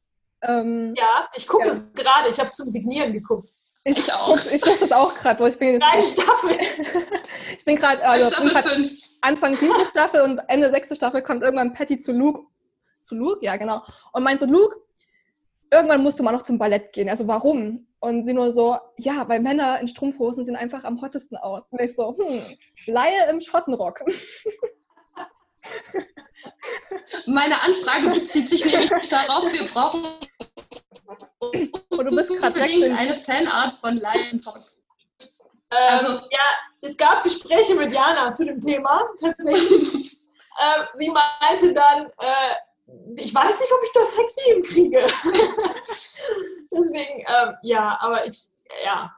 Ähm, 0.43 0.93
Ja, 0.97 1.27
ich 1.35 1.47
gucke 1.47 1.65
Ja. 1.65 1.71
es 1.73 1.91
gerade. 1.93 2.29
Ich 2.29 2.37
habe 2.37 2.45
es 2.45 2.55
zum 2.55 2.67
Signieren 2.67 3.13
geguckt. 3.13 3.49
ich, 3.83 3.97
Ich 3.97 4.13
auch. 4.13 4.27
guck- 4.37 4.51
Ich 4.53 4.63
suche 4.63 4.79
das 4.79 4.91
auch 4.91 5.13
gerade, 5.15 5.39
wo 5.39 5.47
ich 5.47 5.57
bin 5.57 5.79
Drei 5.79 5.97
jetzt, 5.97 6.21
Staffeln. 6.21 6.59
ich 7.57 7.65
bin 7.65 7.75
gerade 7.77 8.03
also, 8.07 8.29
ich 8.29 8.37
bin 8.37 8.49
Staffel 8.49 8.63
grad 8.69 8.73
5. 8.75 8.91
Anfang 9.21 9.53
siebte 9.55 9.85
Staffel 9.87 10.21
und 10.21 10.39
Ende 10.47 10.69
sechste 10.69 10.95
Staffel 10.95 11.21
kommt 11.23 11.41
irgendwann 11.43 11.73
Patty 11.73 11.99
zu 11.99 12.11
Luke. 12.11 12.41
Zu 13.03 13.15
Luke? 13.15 13.43
Ja, 13.43 13.55
genau. 13.57 13.81
Und 14.13 14.23
meint 14.23 14.39
so, 14.39 14.45
Luke, 14.45 14.75
irgendwann 15.71 16.03
musst 16.03 16.19
du 16.19 16.23
mal 16.23 16.31
noch 16.31 16.43
zum 16.43 16.57
Ballett 16.59 16.93
gehen. 16.93 17.09
Also 17.09 17.27
warum? 17.27 17.87
Und 17.99 18.25
sie 18.25 18.33
nur 18.33 18.51
so, 18.51 18.77
ja, 18.97 19.27
weil 19.29 19.39
Männer 19.39 19.79
in 19.79 19.87
Strumpfhosen 19.87 20.43
sehen 20.45 20.55
einfach 20.55 20.83
am 20.83 21.01
hottesten 21.01 21.37
aus. 21.37 21.63
Und 21.69 21.81
ich 21.81 21.95
so, 21.95 22.17
hm, 22.17 22.41
Laie 22.87 23.29
im 23.29 23.41
Schottenrock. 23.41 24.01
Meine 27.25 27.61
Anfrage 27.61 28.09
bezieht 28.19 28.49
sich 28.49 28.65
nämlich 28.65 28.89
darauf, 29.09 29.51
wir 29.51 29.67
brauchen 29.67 30.05
Und 31.89 32.05
du 32.05 32.15
bist 32.15 32.29
gerade 32.29 32.53
unbedingt 32.59 32.97
eine 32.97 33.15
Fanart 33.19 33.79
von 33.79 33.95
Lion 33.95 34.41
Talk. 34.41 34.63
Ähm, 35.19 35.27
Also- 35.71 36.13
ja, 36.31 36.45
es 36.81 36.97
gab 36.97 37.23
Gespräche 37.23 37.75
mit 37.75 37.93
Jana 37.93 38.33
zu 38.33 38.45
dem 38.45 38.59
Thema, 38.59 39.07
tatsächlich. 39.19 40.17
äh, 40.57 40.85
sie 40.93 41.09
meinte 41.09 41.73
dann, 41.73 42.07
äh, 42.07 42.55
ich 43.17 43.33
weiß 43.33 43.59
nicht, 43.59 43.71
ob 43.71 43.83
ich 43.83 43.91
das 43.93 44.13
sexy 44.15 44.41
hinkriege. 44.53 45.03
Deswegen, 46.71 47.19
ähm, 47.19 47.55
ja, 47.63 47.97
aber 48.01 48.25
ich, 48.25 48.37
ja, 48.83 49.11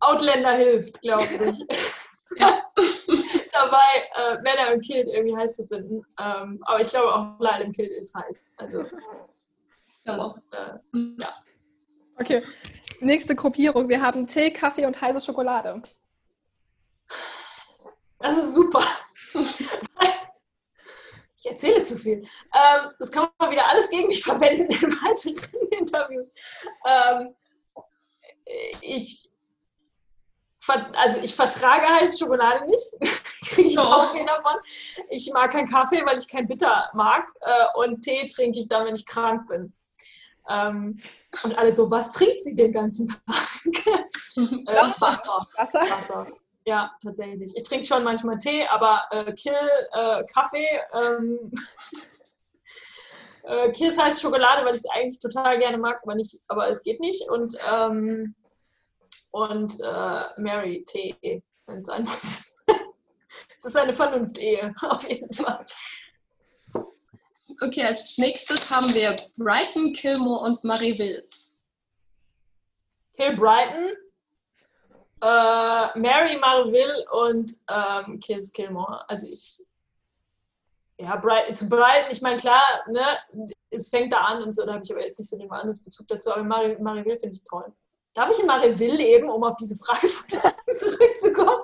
Outlander 0.00 0.52
hilft, 0.52 1.00
glaube 1.00 1.26
ich. 1.50 1.56
Dabei 3.52 4.08
äh, 4.16 4.42
Männer 4.42 4.72
im 4.72 4.80
Kilt 4.80 5.08
irgendwie 5.08 5.36
heiß 5.36 5.56
zu 5.56 5.66
finden. 5.66 6.04
Ähm, 6.20 6.60
aber 6.62 6.80
ich 6.80 6.88
glaube 6.88 7.14
auch 7.14 7.38
Leid 7.38 7.62
im 7.62 7.72
Kilt 7.72 7.92
ist 7.92 8.14
heiß. 8.14 8.46
Also, 8.56 8.84
das, 10.04 10.42
äh, 10.52 10.78
ja. 11.18 11.28
Okay, 12.18 12.42
nächste 13.00 13.34
Gruppierung. 13.34 13.88
Wir 13.88 14.00
haben 14.00 14.26
Tee, 14.26 14.52
Kaffee 14.52 14.86
und 14.86 15.00
heiße 15.00 15.20
Schokolade. 15.20 15.82
Das 18.18 18.36
ist 18.36 18.54
super. 18.54 18.82
ich 21.36 21.46
erzähle 21.46 21.82
zu 21.82 21.96
viel. 21.96 22.22
Ähm, 22.22 22.90
das 22.98 23.10
kann 23.10 23.28
man 23.38 23.50
wieder 23.50 23.68
alles 23.68 23.90
gegen 23.90 24.06
mich 24.08 24.22
verwenden 24.22 24.70
in 24.70 24.90
weiteren 24.90 25.68
Interviews. 25.78 26.32
Ähm, 26.86 27.34
ich, 28.80 29.30
also 30.68 31.20
ich 31.22 31.34
vertrage 31.34 31.86
heiße 31.86 32.18
Schokolade 32.18 32.66
nicht. 32.66 32.92
Kriege 33.44 33.68
ich 33.68 33.78
auch 33.78 34.14
oh. 34.14 34.26
davon. 34.26 34.60
Ich 35.10 35.30
mag 35.32 35.50
keinen 35.52 35.70
Kaffee, 35.70 36.04
weil 36.04 36.18
ich 36.18 36.28
kein 36.28 36.46
Bitter 36.46 36.90
mag. 36.94 37.28
Äh, 37.40 37.78
und 37.78 38.00
Tee 38.00 38.26
trinke 38.28 38.58
ich 38.58 38.68
dann, 38.68 38.86
wenn 38.86 38.94
ich 38.94 39.06
krank 39.06 39.48
bin. 39.48 39.72
Ähm, 40.48 41.00
und 41.42 41.58
alle 41.58 41.72
so, 41.72 41.90
was 41.90 42.10
trinkt 42.12 42.42
sie 42.42 42.54
den 42.54 42.72
ganzen 42.72 43.06
Tag? 43.06 43.22
äh, 44.36 45.00
Wasser. 45.00 45.46
Wasser. 45.56 45.90
Wasser. 45.90 46.26
Ja, 46.66 46.90
tatsächlich. 47.02 47.52
Ich 47.56 47.62
trinke 47.64 47.84
schon 47.84 48.04
manchmal 48.04 48.38
Tee, 48.38 48.66
aber 48.70 49.02
äh, 49.10 49.32
Kill, 49.32 49.52
äh, 49.92 50.24
Kaffee, 50.32 50.66
ähm, 50.94 51.52
äh, 53.44 53.70
Kill 53.72 53.94
heißt 53.94 54.22
Schokolade, 54.22 54.64
weil 54.64 54.74
ich 54.74 54.80
es 54.80 54.90
eigentlich 54.90 55.20
total 55.20 55.58
gerne 55.58 55.76
mag, 55.76 56.00
aber, 56.02 56.14
nicht, 56.14 56.40
aber 56.48 56.68
es 56.68 56.82
geht 56.82 57.00
nicht. 57.00 57.28
Und, 57.28 57.56
ähm, 57.70 58.34
und 59.34 59.80
äh, 59.80 60.40
Mary 60.40 60.84
Tee, 60.84 61.42
wenn 61.66 61.78
es 61.78 61.86
sein 61.86 62.04
muss. 62.04 62.64
es 63.56 63.64
ist 63.64 63.76
eine 63.76 63.92
Vernunft-Ehe, 63.92 64.72
auf 64.88 65.08
jeden 65.10 65.32
Fall. 65.32 65.66
Okay, 67.60 67.82
als 67.82 68.16
nächstes 68.16 68.70
haben 68.70 68.94
wir 68.94 69.16
Brighton, 69.36 69.92
Kilmore 69.94 70.44
und 70.44 70.62
Maryville. 70.62 71.24
Kill 73.16 73.34
Brighton, 73.34 73.92
äh, 75.20 75.98
Mary 75.98 76.36
Marville 76.38 77.04
und 77.10 77.58
ähm, 77.68 78.20
Kiss 78.20 78.52
Kilmore. 78.52 79.08
Also 79.08 79.26
ich, 79.26 79.60
ja, 80.98 81.16
Bright, 81.16 81.58
zu 81.58 81.68
Brighton, 81.68 82.12
ich 82.12 82.22
meine, 82.22 82.36
klar, 82.36 82.62
ne, 82.88 83.48
es 83.70 83.88
fängt 83.88 84.12
da 84.12 84.26
an 84.26 84.44
und 84.44 84.52
so, 84.52 84.64
da 84.64 84.74
habe 84.74 84.84
ich 84.84 84.92
aber 84.92 85.04
jetzt 85.04 85.18
nicht 85.18 85.28
so 85.28 85.36
den 85.36 85.50
Wahnsinnsbezug 85.50 86.06
dazu, 86.06 86.32
aber 86.32 86.44
Mary, 86.44 86.76
Mariville 86.80 87.18
finde 87.18 87.34
ich 87.34 87.42
toll. 87.42 87.72
Darf 88.14 88.30
ich 88.30 88.38
in 88.38 88.46
Mariville 88.46 88.96
leben, 88.96 89.28
um 89.28 89.42
auf 89.44 89.56
diese 89.56 89.76
Frage 89.76 90.08
zurückzukommen? 90.72 91.62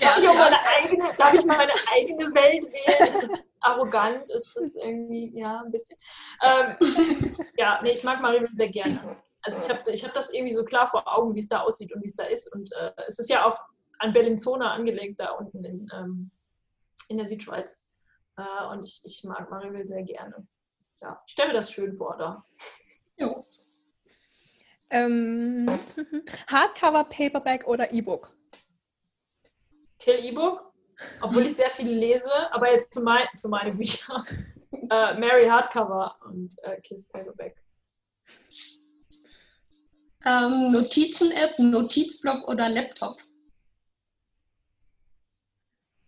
Ja, 0.00 0.18
darf, 0.18 0.18
ich 0.18 0.24
meine 0.24 0.66
eigene, 0.66 1.04
darf 1.18 1.34
ich 1.34 1.44
meine 1.44 1.72
eigene 1.94 2.34
Welt 2.34 2.64
wählen? 2.64 3.14
Ist 3.14 3.22
das 3.22 3.40
arrogant? 3.60 4.28
Ist 4.30 4.52
das 4.56 4.74
irgendwie, 4.76 5.30
ja, 5.38 5.60
ein 5.64 5.70
bisschen? 5.70 5.96
Ähm, 6.42 7.36
ja, 7.56 7.80
nee, 7.82 7.90
ich 7.90 8.02
mag 8.02 8.20
Mariville 8.20 8.50
sehr 8.56 8.70
gerne. 8.70 9.16
Also 9.42 9.58
ich 9.58 9.68
habe 9.68 9.90
ich 9.90 10.04
hab 10.04 10.14
das 10.14 10.32
irgendwie 10.32 10.54
so 10.54 10.64
klar 10.64 10.86
vor 10.88 11.02
Augen, 11.06 11.34
wie 11.34 11.40
es 11.40 11.48
da 11.48 11.60
aussieht 11.60 11.92
und 11.94 12.02
wie 12.02 12.08
es 12.08 12.14
da 12.14 12.24
ist. 12.24 12.52
Und 12.54 12.72
äh, 12.72 12.92
es 13.06 13.18
ist 13.18 13.28
ja 13.28 13.44
auch 13.44 13.58
an 13.98 14.12
Bellinzona 14.12 14.72
angelegt, 14.72 15.20
da 15.20 15.32
unten 15.32 15.64
in, 15.64 15.88
ähm, 15.94 16.30
in 17.08 17.18
der 17.18 17.26
Südschweiz. 17.26 17.78
Äh, 18.36 18.66
und 18.72 18.84
ich, 18.84 19.02
ich 19.04 19.24
mag 19.24 19.50
Marienville 19.50 19.86
sehr 19.86 20.02
gerne. 20.02 20.46
Ja, 21.00 21.20
ich 21.26 21.32
stelle 21.32 21.48
mir 21.48 21.54
das 21.54 21.72
schön 21.72 21.94
vor 21.94 22.16
da. 22.16 22.44
Jo. 23.16 23.44
Ähm, 24.92 25.66
Hardcover, 26.48 27.04
Paperback 27.04 27.66
oder 27.66 27.90
E-Book? 27.90 28.36
Kill 29.98 30.22
E-Book, 30.22 30.70
obwohl 31.22 31.46
ich 31.46 31.54
sehr 31.54 31.70
viel 31.70 31.88
lese, 31.88 32.30
aber 32.52 32.70
jetzt 32.70 32.92
für, 32.92 33.00
mein, 33.00 33.26
für 33.36 33.48
meine 33.48 33.72
Bücher. 33.72 34.24
Äh, 34.90 35.18
Mary 35.18 35.44
Hardcover 35.44 36.16
und 36.24 36.56
äh, 36.62 36.80
Kiss 36.80 37.06
Paperback. 37.06 37.62
Ähm, 40.24 40.72
Notizen-App, 40.72 41.58
Notizblock 41.58 42.48
oder 42.48 42.70
Laptop? 42.70 43.20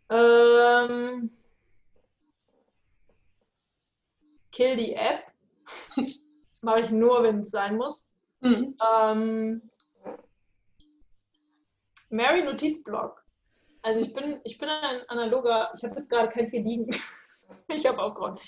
Ähm, 0.08 1.30
kill 4.50 4.76
die 4.76 4.94
App. 4.94 5.24
Das 6.48 6.62
mache 6.62 6.80
ich 6.80 6.90
nur, 6.90 7.22
wenn 7.24 7.40
es 7.40 7.50
sein 7.50 7.76
muss. 7.76 8.13
Mhm. 8.44 8.76
Ähm, 8.96 9.70
Mary 12.10 12.42
Notizblock. 12.42 13.24
Also 13.82 14.00
ich 14.00 14.12
bin, 14.12 14.40
ich 14.44 14.58
bin 14.58 14.68
ein 14.68 15.00
analoger, 15.08 15.70
ich 15.76 15.82
habe 15.82 15.96
jetzt 15.96 16.10
gerade 16.10 16.28
keins 16.28 16.50
hier 16.50 16.62
liegen. 16.62 16.94
ich 17.68 17.86
habe 17.86 18.00
aufgeräumt. 18.00 18.40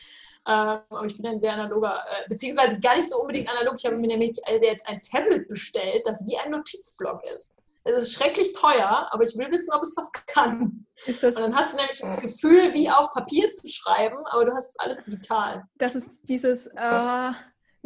Ähm, 0.49 0.81
aber 0.91 1.07
ich 1.07 1.17
bin 1.17 1.27
ein 1.27 1.41
sehr 1.41 1.55
analoger, 1.55 2.05
äh, 2.09 2.29
beziehungsweise 2.29 2.79
gar 2.79 2.97
nicht 2.97 3.09
so 3.09 3.21
unbedingt 3.21 3.49
analog. 3.49 3.75
Ich 3.79 3.87
habe 3.87 3.97
mir 3.97 4.07
nämlich 4.07 4.39
also 4.47 4.61
jetzt 4.63 4.87
ein 4.87 5.01
Tablet 5.03 5.49
bestellt, 5.49 6.07
das 6.07 6.25
wie 6.27 6.37
ein 6.39 6.53
Notizblock 6.53 7.25
ist. 7.35 7.57
Es 7.85 8.03
ist 8.03 8.15
schrecklich 8.15 8.53
teuer, 8.53 9.09
aber 9.11 9.25
ich 9.25 9.37
will 9.37 9.51
wissen, 9.51 9.73
ob 9.73 9.83
es 9.83 9.97
was 9.97 10.11
kann. 10.27 10.87
und 11.07 11.23
dann 11.23 11.55
hast 11.55 11.73
du 11.73 11.77
nämlich 11.77 12.01
das 12.01 12.17
Gefühl, 12.19 12.75
wie 12.75 12.91
auf 12.91 13.13
Papier 13.13 13.51
zu 13.51 13.69
schreiben, 13.69 14.19
aber 14.27 14.45
du 14.45 14.53
hast 14.53 14.71
es 14.71 14.79
alles 14.81 15.03
digital. 15.03 15.65
Das 15.79 15.95
ist 15.95 16.09
dieses, 16.25 16.67
äh, 16.67 17.33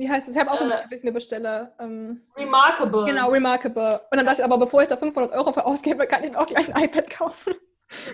wie 0.00 0.08
heißt 0.08 0.26
es? 0.28 0.34
Ich 0.34 0.40
habe 0.40 0.50
auch 0.50 0.60
äh, 0.62 0.72
ein 0.72 0.88
bisschen 0.88 1.08
eine 1.08 1.14
Bestelle. 1.14 1.74
Ähm, 1.78 2.22
remarkable. 2.38 3.04
Genau, 3.04 3.28
Remarkable. 3.28 4.00
Und 4.10 4.16
dann 4.16 4.24
dachte 4.24 4.40
ich, 4.40 4.44
aber 4.44 4.56
bevor 4.56 4.80
ich 4.82 4.88
da 4.88 4.96
500 4.96 5.30
Euro 5.32 5.52
für 5.52 5.66
ausgebe, 5.66 6.06
kann 6.06 6.24
ich 6.24 6.32
mir 6.32 6.40
auch 6.40 6.46
gleich 6.46 6.74
ein 6.74 6.84
iPad 6.84 7.10
kaufen. 7.10 7.54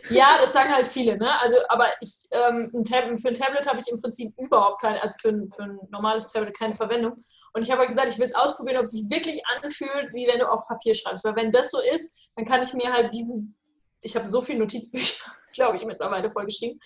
Ja, 0.09 0.37
das 0.41 0.53
sagen 0.53 0.75
halt 0.75 0.87
viele, 0.87 1.17
ne? 1.17 1.41
Also, 1.41 1.57
aber 1.69 1.87
ich, 2.01 2.25
ähm, 2.33 2.73
ein 2.75 2.85
für 3.17 3.29
ein 3.29 3.35
Tablet 3.35 3.69
habe 3.69 3.79
ich 3.79 3.87
im 3.89 4.01
Prinzip 4.01 4.35
überhaupt 4.41 4.81
keine, 4.81 5.01
also 5.01 5.15
für 5.21 5.29
ein, 5.29 5.49
für 5.55 5.63
ein 5.63 5.79
normales 5.91 6.27
Tablet 6.33 6.59
keine 6.59 6.75
Verwendung. 6.75 7.23
Und 7.53 7.63
ich 7.63 7.71
habe 7.71 7.81
halt 7.81 7.91
gesagt, 7.91 8.11
ich 8.11 8.19
will 8.19 8.27
es 8.27 8.35
ausprobieren, 8.35 8.79
ob 8.79 8.85
es 8.85 8.91
sich 8.91 9.09
wirklich 9.09 9.41
anfühlt, 9.55 10.13
wie 10.13 10.27
wenn 10.27 10.41
du 10.41 10.51
auf 10.51 10.67
Papier 10.67 10.95
schreibst. 10.95 11.25
Weil 11.25 11.37
wenn 11.37 11.53
das 11.53 11.71
so 11.71 11.79
ist, 11.95 12.13
dann 12.35 12.47
kann 12.47 12.63
ich 12.63 12.73
mir 12.75 12.93
halt 12.93 13.15
diesen, 13.15 13.57
ich 14.03 14.17
habe 14.17 14.27
so 14.27 14.43
viele 14.43 14.59
Notizbücher, 14.59 15.25
glaube 15.53 15.77
ich, 15.77 15.85
mittlerweile 15.85 16.31
vollgeschrieben. 16.31 16.81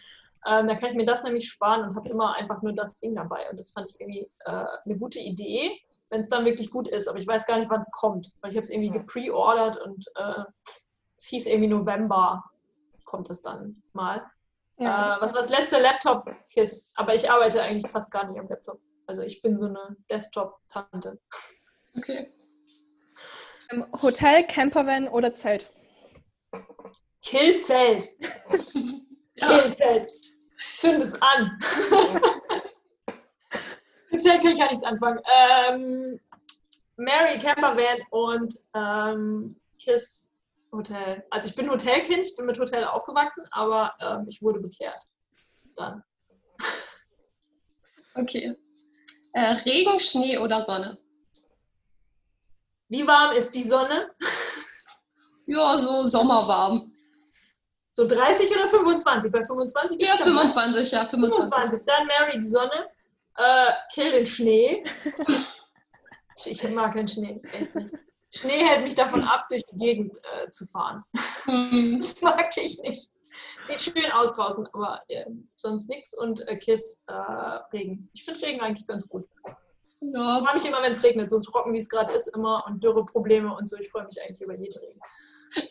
Ähm, 0.47 0.69
dann 0.69 0.79
kann 0.79 0.91
ich 0.91 0.95
mir 0.95 1.05
das 1.05 1.23
nämlich 1.23 1.49
sparen 1.49 1.89
und 1.89 1.97
habe 1.97 2.09
immer 2.09 2.35
einfach 2.37 2.63
nur 2.63 2.73
das 2.73 2.99
Ding 3.01 3.15
dabei. 3.15 3.49
Und 3.51 3.59
das 3.59 3.73
fand 3.73 3.89
ich 3.89 4.01
irgendwie 4.01 4.31
äh, 4.47 4.65
eine 4.85 4.99
gute 4.99 5.19
Idee, 5.19 5.79
wenn 6.09 6.23
es 6.23 6.29
dann 6.29 6.45
wirklich 6.45 6.71
gut 6.71 6.89
ist. 6.89 7.09
Aber 7.09 7.19
ich 7.19 7.27
weiß 7.27 7.47
gar 7.47 7.59
nicht, 7.59 7.71
wann 7.71 7.81
es 7.81 7.91
kommt, 7.91 8.33
weil 8.41 8.51
ich 8.51 8.57
habe 8.57 8.63
es 8.63 8.71
irgendwie 8.71 8.91
gepreordert 8.91 9.79
und 9.79 10.07
äh, 10.17 10.45
es 11.17 11.27
hieß 11.27 11.47
irgendwie 11.47 11.69
November 11.69 12.45
kommt 13.05 13.29
es 13.29 13.43
dann 13.43 13.83
mal. 13.93 14.25
Ja. 14.79 15.17
Äh, 15.17 15.21
was 15.21 15.35
war 15.35 15.41
das 15.41 15.51
letzte 15.51 15.81
Laptop-Kiss? 15.81 16.91
Aber 16.95 17.15
ich 17.15 17.31
arbeite 17.31 17.63
eigentlich 17.63 17.91
fast 17.91 18.11
gar 18.11 18.27
nicht 18.27 18.39
am 18.41 18.49
Laptop. 18.49 18.81
Also 19.07 19.23
ich 19.23 19.43
bin 19.43 19.57
so 19.57 19.67
eine 19.67 19.97
Desktop-Tante. 20.09 21.21
Okay. 21.97 22.33
Ähm, 23.71 23.85
Hotel, 24.01 24.47
Campervan 24.47 25.09
oder 25.09 25.35
Zelt? 25.35 25.71
Kill 27.23 27.59
Zelt. 27.59 28.09
Zünd 30.75 31.03
es 31.03 31.15
an. 31.21 31.59
Zelt 34.21 34.43
kann 34.43 34.53
ich 34.53 34.59
ja 34.59 34.67
nichts 34.67 34.85
anfangen. 34.85 35.21
Ähm, 35.69 36.21
Mary 36.97 37.39
Campervan 37.39 38.01
und 38.11 38.55
ähm, 38.75 39.59
Kiss 39.79 40.35
Hotel. 40.73 41.25
Also 41.31 41.49
ich 41.49 41.55
bin 41.57 41.71
Hotelkind, 41.71 42.27
ich 42.27 42.37
bin 42.37 42.47
mit 42.47 42.59
Hotel 42.59 42.85
aufgewachsen, 42.85 43.45
aber 43.51 43.95
ähm, 44.01 44.27
ich 44.29 44.43
wurde 44.43 44.61
bekehrt. 44.61 45.03
Dann. 45.77 46.03
Okay. 48.15 48.57
Äh, 49.35 49.53
Regen, 49.65 50.01
Schnee 50.01 50.37
oder 50.37 50.63
Sonne? 50.63 50.99
Wie 52.89 53.07
warm 53.07 53.37
ist 53.37 53.53
die 53.53 53.63
Sonne? 53.63 54.11
Ja, 55.47 55.79
so 55.79 56.05
sommerwarm. 56.07 56.93
So 57.93 58.07
30 58.07 58.51
oder 58.53 58.69
25? 58.69 59.33
Bei 59.33 59.45
25 59.45 60.01
Ja, 60.01 60.17
25, 60.17 60.91
ja, 60.93 61.09
25. 61.09 61.53
25. 61.53 61.87
Dann 61.87 62.07
Mary 62.07 62.39
die 62.39 62.49
Sonne. 62.49 62.89
Äh, 63.37 63.73
kill 63.93 64.13
den 64.13 64.27
Schnee. 64.27 64.85
ich 66.45 66.63
mag 66.71 66.95
keinen 66.95 67.09
Schnee, 67.09 67.41
echt 67.53 67.75
nicht. 67.75 67.95
Schnee 68.33 68.65
hält 68.65 68.85
mich 68.85 68.95
davon 68.95 69.25
ab, 69.25 69.47
durch 69.49 69.63
die 69.73 69.77
Gegend 69.77 70.19
äh, 70.19 70.51
zu 70.51 70.67
fahren. 70.67 71.05
Mhm. 71.47 72.01
Das 72.01 72.21
mag 72.23 72.57
ich 72.57 72.79
nicht. 72.81 73.11
Sieht 73.63 73.81
schön 73.81 74.11
aus 74.13 74.33
draußen, 74.33 74.67
aber 74.73 75.03
äh, 75.09 75.25
sonst 75.57 75.89
nichts. 75.89 76.17
Und 76.17 76.47
äh, 76.49 76.57
Kiss 76.57 77.05
äh, 77.07 77.13
Regen. 77.73 78.11
Ich 78.13 78.25
finde 78.25 78.43
Regen 78.47 78.61
eigentlich 78.61 78.87
ganz 78.87 79.09
gut. 79.09 79.27
Ja. 80.01 80.39
Ich 80.39 80.45
freue 80.45 80.55
mich 80.55 80.65
immer, 80.65 80.83
wenn 80.83 80.93
es 80.93 81.03
regnet, 81.03 81.29
so 81.29 81.41
trocken 81.41 81.73
wie 81.73 81.79
es 81.79 81.89
gerade 81.89 82.13
ist, 82.13 82.35
immer 82.35 82.65
und 82.67 82.83
Dürreprobleme 82.83 83.55
und 83.55 83.69
so. 83.69 83.77
Ich 83.79 83.91
freue 83.91 84.05
mich 84.05 84.21
eigentlich 84.21 84.41
über 84.41 84.55
jeden 84.55 84.79
Regen. 84.79 85.01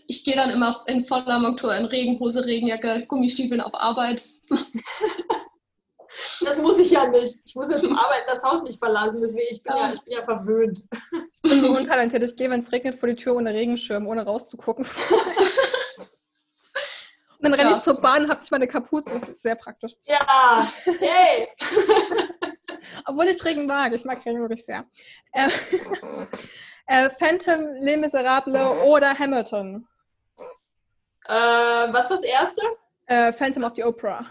Ich 0.08 0.24
gehe 0.24 0.36
dann 0.36 0.50
immer 0.50 0.84
in 0.88 1.06
voller 1.06 1.40
Montur 1.40 1.76
in 1.76 1.86
Regenhose, 1.86 2.46
Regenjacke, 2.46 3.06
Gummistiefeln 3.08 3.62
auf 3.62 3.74
Arbeit. 3.74 4.24
Das 6.42 6.58
muss 6.60 6.80
ich 6.80 6.90
ja 6.90 7.08
nicht. 7.08 7.36
Ich 7.46 7.56
muss 7.56 7.72
ja 7.72 7.80
zum 7.80 7.96
Arbeiten 7.96 8.26
das 8.28 8.44
Haus 8.44 8.64
nicht 8.64 8.80
verlassen. 8.80 9.22
Deswegen, 9.22 9.46
ich 9.52 9.62
bin 9.62 9.76
ja, 9.76 9.94
ich 9.94 10.02
bin 10.02 10.14
ja 10.14 10.24
verwöhnt. 10.24 10.82
Ich 11.12 11.42
bin 11.44 11.62
so 11.62 11.70
untalentiert. 11.70 12.24
Ich 12.24 12.36
gehe, 12.36 12.50
wenn 12.50 12.62
es 12.62 12.72
regnet, 12.72 13.00
vor 13.00 13.08
die 13.10 13.16
Tür 13.16 13.36
ohne 13.36 13.54
Regenschirm, 13.54 14.08
ohne 14.08 14.26
rauszugucken. 14.26 14.86
Und 17.38 17.44
dann 17.44 17.54
renne 17.54 17.70
Ja. 17.72 17.78
ich 17.78 17.84
zur 17.84 18.02
Bahn 18.02 18.24
und 18.26 18.30
habe 18.32 18.42
nicht 18.42 18.52
meine 18.52 18.68
Kapuze. 18.68 19.06
Das 19.18 19.30
ist 19.30 19.42
sehr 19.44 19.56
praktisch. 19.56 19.94
Ja, 20.06 20.74
hey. 20.84 21.48
Obwohl 23.06 23.28
ich 23.28 23.46
Regen 23.46 23.66
mag. 23.66 23.94
Ich 23.94 24.04
mag 24.04 24.26
Regen 24.26 24.42
wirklich 24.42 24.66
sehr. 24.66 24.86
Äh, 25.32 25.48
äh, 26.90 27.10
Phantom, 27.12 27.76
Les 27.80 27.98
Miserables 27.98 28.84
oder 28.84 29.18
Hamilton? 29.18 29.88
Äh, 31.28 31.34
was 31.34 32.10
war 32.10 32.18
das 32.18 32.24
erste? 32.24 32.62
Äh, 33.06 33.32
Phantom 33.34 33.64
of 33.64 33.74
the 33.76 33.84
Opera. 33.84 34.26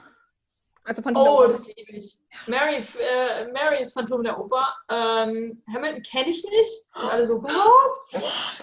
Also 0.84 1.00
Phantom 1.02 1.22
Oh, 1.24 1.46
das 1.46 1.66
liebe 1.66 1.92
ich. 1.92 2.18
Mary, 2.46 2.76
äh, 2.76 3.46
Mary 3.52 3.80
ist 3.80 3.92
Phantom 3.94 4.24
der 4.24 4.38
Oper. 4.38 4.74
Ähm, 4.90 5.62
Hamilton 5.72 6.02
kenne 6.02 6.30
ich 6.30 6.42
nicht. 6.44 6.86
Und 6.94 7.10
alle 7.10 7.26
so, 7.26 7.42
was? 7.42 8.56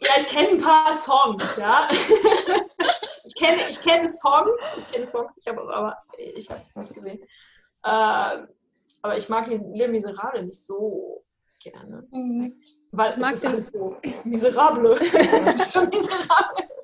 Ja, 0.00 0.10
ich 0.18 0.28
kenne 0.28 0.50
ein 0.50 0.60
paar 0.60 0.94
Songs, 0.94 1.56
ja. 1.56 1.88
ich 3.24 3.34
kenne 3.34 3.60
ich 3.68 3.80
kenne 3.80 4.06
Songs. 4.06 4.68
Ich 4.78 4.92
kenne 4.92 5.06
Songs, 5.06 5.36
ich 5.38 5.46
habe 5.48 5.62
aber 5.74 5.96
ich 6.18 6.48
habe 6.48 6.60
es 6.60 6.76
nicht 6.76 6.94
gesehen. 6.94 7.18
Ähm, 7.84 8.48
aber 9.02 9.16
ich 9.16 9.28
mag 9.28 9.48
Les 9.48 9.88
Miserables 9.88 10.44
nicht 10.44 10.64
so 10.64 11.24
gerne. 11.58 12.06
Mhm. 12.10 12.60
Weil 12.96 13.10
Ich 13.12 13.16
mag 13.18 13.32
es 13.34 13.42
ist 13.42 13.46
alles 13.46 13.68
so 13.68 13.96
miserable. 14.24 14.98
miserable. 15.00 15.90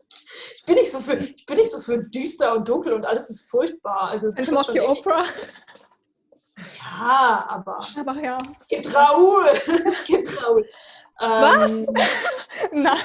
Ich 0.54 0.64
bin, 0.64 0.76
nicht 0.76 0.90
so 0.92 1.00
für, 1.00 1.14
ich 1.16 1.44
bin 1.44 1.56
nicht 1.56 1.70
so 1.70 1.80
für 1.80 1.98
düster 2.04 2.54
und 2.54 2.66
dunkel 2.68 2.92
und 2.94 3.04
alles 3.04 3.28
ist 3.28 3.50
furchtbar. 3.50 4.10
Also 4.10 4.30
das 4.30 4.46
the 4.46 4.52
schon 4.52 4.76
irgendwie- 4.76 4.80
Opera. 5.00 5.24
Ja, 6.56 7.44
aber 7.48 7.78
Aber 7.98 8.14
ja. 8.22 8.38
gibt 8.68 8.94
Raoul. 8.94 9.50
gibt 10.06 10.40
Raoul. 10.42 10.68
Ähm, 11.20 11.86
Nein, 12.72 12.98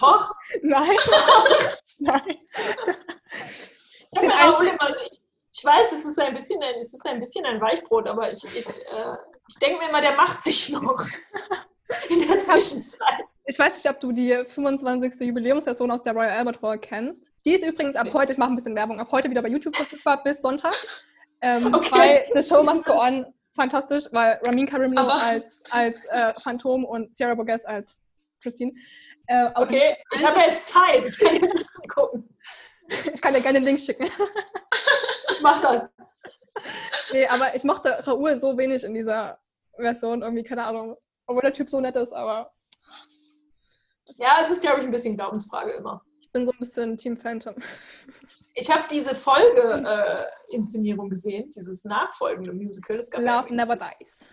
Hoch. 0.00 0.32
nein, 0.62 0.96
nein. 1.98 2.38
Ich 4.10 4.18
Raoul 4.20 4.66
immer, 4.66 4.90
ich, 5.06 5.20
ich 5.52 5.64
weiß, 5.64 5.92
es 5.92 6.04
ist 6.04 6.18
ein 6.20 6.34
bisschen 6.34 6.62
ein, 6.62 6.74
es 6.78 6.92
ist 6.92 7.06
ein 7.06 7.20
bisschen 7.20 7.46
ein 7.46 7.60
Weichbrot, 7.60 8.06
aber 8.08 8.30
ich, 8.32 8.44
ich, 8.44 8.66
äh, 8.68 9.16
ich 9.48 9.56
denke 9.60 9.78
mir 9.82 9.88
immer, 9.88 10.00
der 10.00 10.14
macht 10.16 10.42
sich 10.42 10.70
noch 10.70 11.00
in 12.08 12.20
der 12.26 12.38
Zwischenzeit. 12.38 13.24
Ich 13.44 13.58
weiß 13.58 13.74
nicht, 13.76 13.88
ob 13.88 13.98
du 14.00 14.12
die 14.12 14.44
25. 14.46 15.20
Jubiläumsversion 15.20 15.90
aus 15.90 16.02
der 16.02 16.12
Royal 16.12 16.30
Albert 16.38 16.60
Hall 16.62 16.78
kennst. 16.78 17.30
Die 17.44 17.52
ist 17.54 17.64
übrigens 17.64 17.96
ab 17.96 18.08
heute, 18.12 18.32
ich 18.32 18.38
mache 18.38 18.50
ein 18.50 18.56
bisschen 18.56 18.74
Werbung, 18.76 19.00
ab 19.00 19.08
heute 19.10 19.30
wieder 19.30 19.40
bei 19.42 19.48
YouTube 19.48 19.74
verfügbar 19.76 20.20
bis 20.24 20.40
Sonntag. 20.42 20.74
Ähm, 21.40 21.72
Okay. 21.72 21.88
Bei 21.90 22.28
The 22.34 22.42
Show 22.46 22.62
Must 22.62 22.84
Go 22.84 22.92
On 23.00 23.26
fantastisch, 23.54 24.04
weil 24.12 24.38
Ramin 24.44 24.98
Aber- 24.98 25.14
als, 25.22 25.62
als 25.70 26.04
äh, 26.06 26.34
Phantom 26.42 26.84
und 26.84 27.16
Sierra 27.16 27.34
Bourges 27.34 27.64
als 27.64 27.96
Christine. 28.42 28.72
Äh, 29.26 29.50
Okay, 29.54 29.96
ich 30.14 30.24
habe 30.24 30.38
ja 30.40 30.46
jetzt 30.46 30.68
Zeit, 30.68 31.04
ich 31.06 31.18
kann 31.18 31.34
jetzt 31.34 31.66
gucken. 31.94 32.28
Ich 33.12 33.20
kann 33.20 33.32
dir 33.34 33.40
gerne 33.40 33.58
den 33.60 33.64
Link 33.66 33.80
schicken. 33.80 34.04
Ich 35.30 35.40
mach 35.42 35.60
das. 35.60 35.90
nee, 37.12 37.26
aber 37.26 37.54
ich 37.54 37.64
mochte 37.64 37.90
Raoul 38.06 38.36
so 38.36 38.56
wenig 38.58 38.84
in 38.84 38.94
dieser 38.94 39.38
Version, 39.76 40.22
irgendwie, 40.22 40.42
keine 40.44 40.64
Ahnung. 40.64 40.96
Obwohl 41.28 41.42
der 41.42 41.52
Typ 41.52 41.70
so 41.70 41.80
nett 41.80 41.94
ist, 41.96 42.12
aber 42.12 42.50
Ja, 44.16 44.38
es 44.40 44.50
ist, 44.50 44.60
glaube 44.62 44.80
ich, 44.80 44.84
ein 44.86 44.90
bisschen 44.90 45.16
Glaubensfrage 45.16 45.72
immer. 45.72 46.02
ich 46.20 46.32
bin 46.32 46.44
so 46.46 46.52
ein 46.52 46.58
bisschen 46.58 46.96
Team 46.96 47.16
Phantom. 47.16 47.54
Ich 48.54 48.70
habe 48.70 48.84
diese 48.90 49.14
Folge-Inszenierung 49.14 51.08
gesehen, 51.10 51.50
dieses 51.50 51.84
nachfolgende 51.84 52.52
Musical. 52.52 52.96
Das, 52.96 53.10
gab 53.10 53.20
ja 53.22 53.40
Love 53.42 53.54
never 53.54 53.76
dies. 53.76 54.24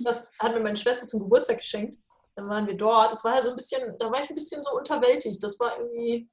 das 0.00 0.30
hat 0.38 0.52
mir 0.54 0.60
meine 0.60 0.76
Schwester 0.76 1.06
zum 1.06 1.20
Geburtstag 1.20 1.58
geschenkt. 1.58 1.98
Dann 2.36 2.48
waren 2.48 2.66
wir 2.66 2.76
dort. 2.76 3.10
Das 3.12 3.24
war 3.24 3.36
ja 3.36 3.42
so 3.42 3.50
ein 3.50 3.56
bisschen, 3.56 3.96
da 3.98 4.10
war 4.10 4.20
ich 4.22 4.28
ein 4.30 4.34
bisschen 4.34 4.62
so 4.62 4.72
unterwältigt. 4.76 5.42
Das 5.42 5.58
war 5.60 5.78
irgendwie, 5.78 6.28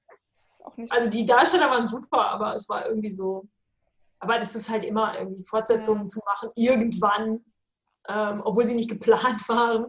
auch 0.64 0.76
nicht. 0.78 0.92
also 0.92 1.10
die 1.10 1.26
Darsteller 1.26 1.70
waren 1.70 1.86
super, 1.86 2.28
aber 2.30 2.56
es 2.56 2.68
war 2.70 2.88
irgendwie 2.88 3.10
so. 3.10 3.48
Aber 4.20 4.40
das 4.40 4.56
ist 4.56 4.70
halt 4.70 4.84
immer 4.84 5.18
irgendwie 5.18 5.44
Fortsetzungen 5.44 6.04
Ja. 6.04 6.08
zu 6.08 6.20
machen, 6.26 6.50
irgendwann, 6.56 7.44
ähm, 8.10 8.42
obwohl 8.46 8.66
sie 8.66 8.76
nicht 8.76 8.90
geplant 8.90 9.42
waren. 9.50 9.88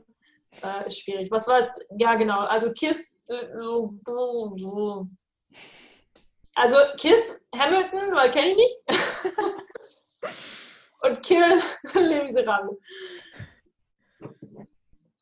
Äh, 0.62 0.86
ist 0.88 1.00
schwierig. 1.00 1.30
Was 1.30 1.46
war 1.46 1.60
es? 1.60 1.68
Ja, 1.98 2.14
genau. 2.14 2.40
Also 2.40 2.72
Kiss. 2.72 3.18
Also 6.54 6.76
Kiss 6.96 7.40
Hamilton, 7.56 8.14
weil 8.14 8.30
kenne 8.30 8.48
ich 8.52 8.56
nicht. 8.56 8.78
Und 11.02 11.22
Kill 11.22 11.62
Les 11.94 12.22
Miserables. 12.22 12.76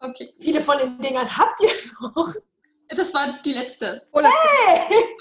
Okay, 0.00 0.32
Viele 0.40 0.60
von 0.60 0.78
den 0.78 0.98
Dingern 1.00 1.26
habt 1.36 1.60
ihr 1.60 1.70
noch. 2.14 2.32
das 2.90 3.12
war 3.12 3.38
die 3.44 3.52
letzte. 3.52 4.02
Oder 4.12 4.30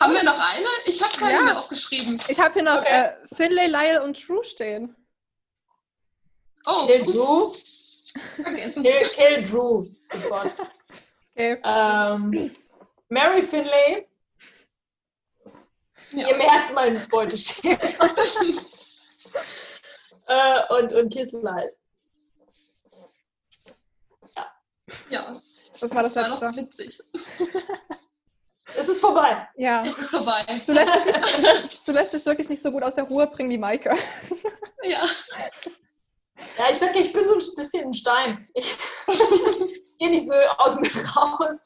Haben 0.02 0.14
wir 0.14 0.24
noch 0.24 0.38
eine? 0.40 0.68
Ich 0.86 1.02
habe 1.02 1.18
keine 1.18 1.34
Ja. 1.34 1.44
mehr 1.44 1.60
aufgeschrieben. 1.60 2.22
ich 2.28 2.40
habe 2.40 2.54
hier 2.54 2.64
noch 2.64 2.80
Okay. 2.82 3.02
äh, 3.24 3.36
Finlay, 3.36 3.68
Lyle 3.68 4.04
und 4.04 4.22
True 4.22 4.44
stehen. 4.44 4.96
Oh, 6.68 6.86
Kill 6.88 7.04
Drew. 7.04 7.54
vergessen. 8.36 8.84
Kill, 8.84 9.08
Kill 9.10 9.44
Drew. 9.44 9.86
Okay. 11.36 11.60
Ähm, 11.64 12.56
Mary 13.10 13.44
Finlay. 13.44 14.08
Ja. 16.12 16.28
Ihr 16.30 16.38
merkt 16.38 16.74
meinen 16.74 17.08
Beuteschäfer. 17.10 18.10
äh, 20.28 20.62
und, 20.80 20.94
und 20.96 21.10
Kiss 21.14 21.34
Lyle. 21.34 21.76
Ja, 25.10 25.42
Das 25.80 25.94
war 25.94 26.04
das 26.04 26.14
das 26.14 26.42
war 26.42 26.52
letzte. 26.52 26.84
witzig. 26.84 27.00
Es 28.78 28.90
ist 28.90 29.00
vorbei. 29.00 29.48
Ja. 29.56 29.86
Es 29.86 29.98
ist 29.98 30.10
vorbei. 30.10 30.44
Du 30.66 30.74
lässt, 30.74 30.92
dich, 31.06 31.82
du 31.86 31.92
lässt 31.92 32.14
dich 32.14 32.26
wirklich 32.26 32.50
nicht 32.50 32.62
so 32.64 32.72
gut 32.72 32.82
aus 32.84 32.96
der 32.96 33.04
Ruhe 33.06 33.28
bringen 33.28 33.50
wie 33.52 33.58
Maike. 33.60 33.94
Ja. 34.84 35.04
Ja, 36.58 36.66
ich 36.70 36.78
sag 36.78 36.96
ja, 36.96 37.02
ich 37.02 37.14
bin 37.14 37.26
so 37.26 37.34
ein 37.34 37.56
bisschen 37.56 37.86
ein 37.86 37.94
Stein. 37.94 38.48
Ich 38.54 38.78
gehe 40.00 40.10
nicht 40.10 40.28
so 40.28 40.34
aus 40.58 40.80
mir 40.80 40.90
raus. 41.16 41.60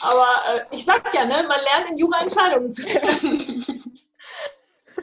Aber 0.00 0.26
äh, 0.52 0.60
ich 0.72 0.84
sag 0.84 1.12
ja, 1.14 1.24
ne, 1.24 1.46
man 1.48 1.60
lernt 1.72 1.90
in 1.90 1.98
Jura 1.98 2.20
Entscheidungen 2.20 2.70
zu 2.70 2.82
treffen. 2.82 3.64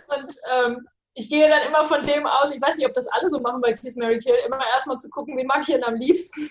Und 0.08 0.38
ähm, 0.52 0.88
ich 1.16 1.30
gehe 1.30 1.48
dann 1.48 1.68
immer 1.68 1.86
von 1.86 2.02
dem 2.02 2.26
aus, 2.26 2.54
ich 2.54 2.62
weiß 2.62 2.78
nicht, 2.78 2.88
ob 2.88 2.94
das 2.94 3.08
alle 3.08 3.30
so 3.30 3.40
machen 3.40 3.62
bei 3.62 3.74
Kiss 3.74 3.96
Mary 3.96 4.20
Kill, 4.20 4.36
immer 4.46 4.60
erstmal 4.74 4.98
zu 4.98 5.10
gucken, 5.10 5.38
wen 5.38 5.48
mag 5.48 5.60
ich 5.62 5.68
denn 5.68 5.84
am 5.84 5.96
liebsten. 5.96 6.50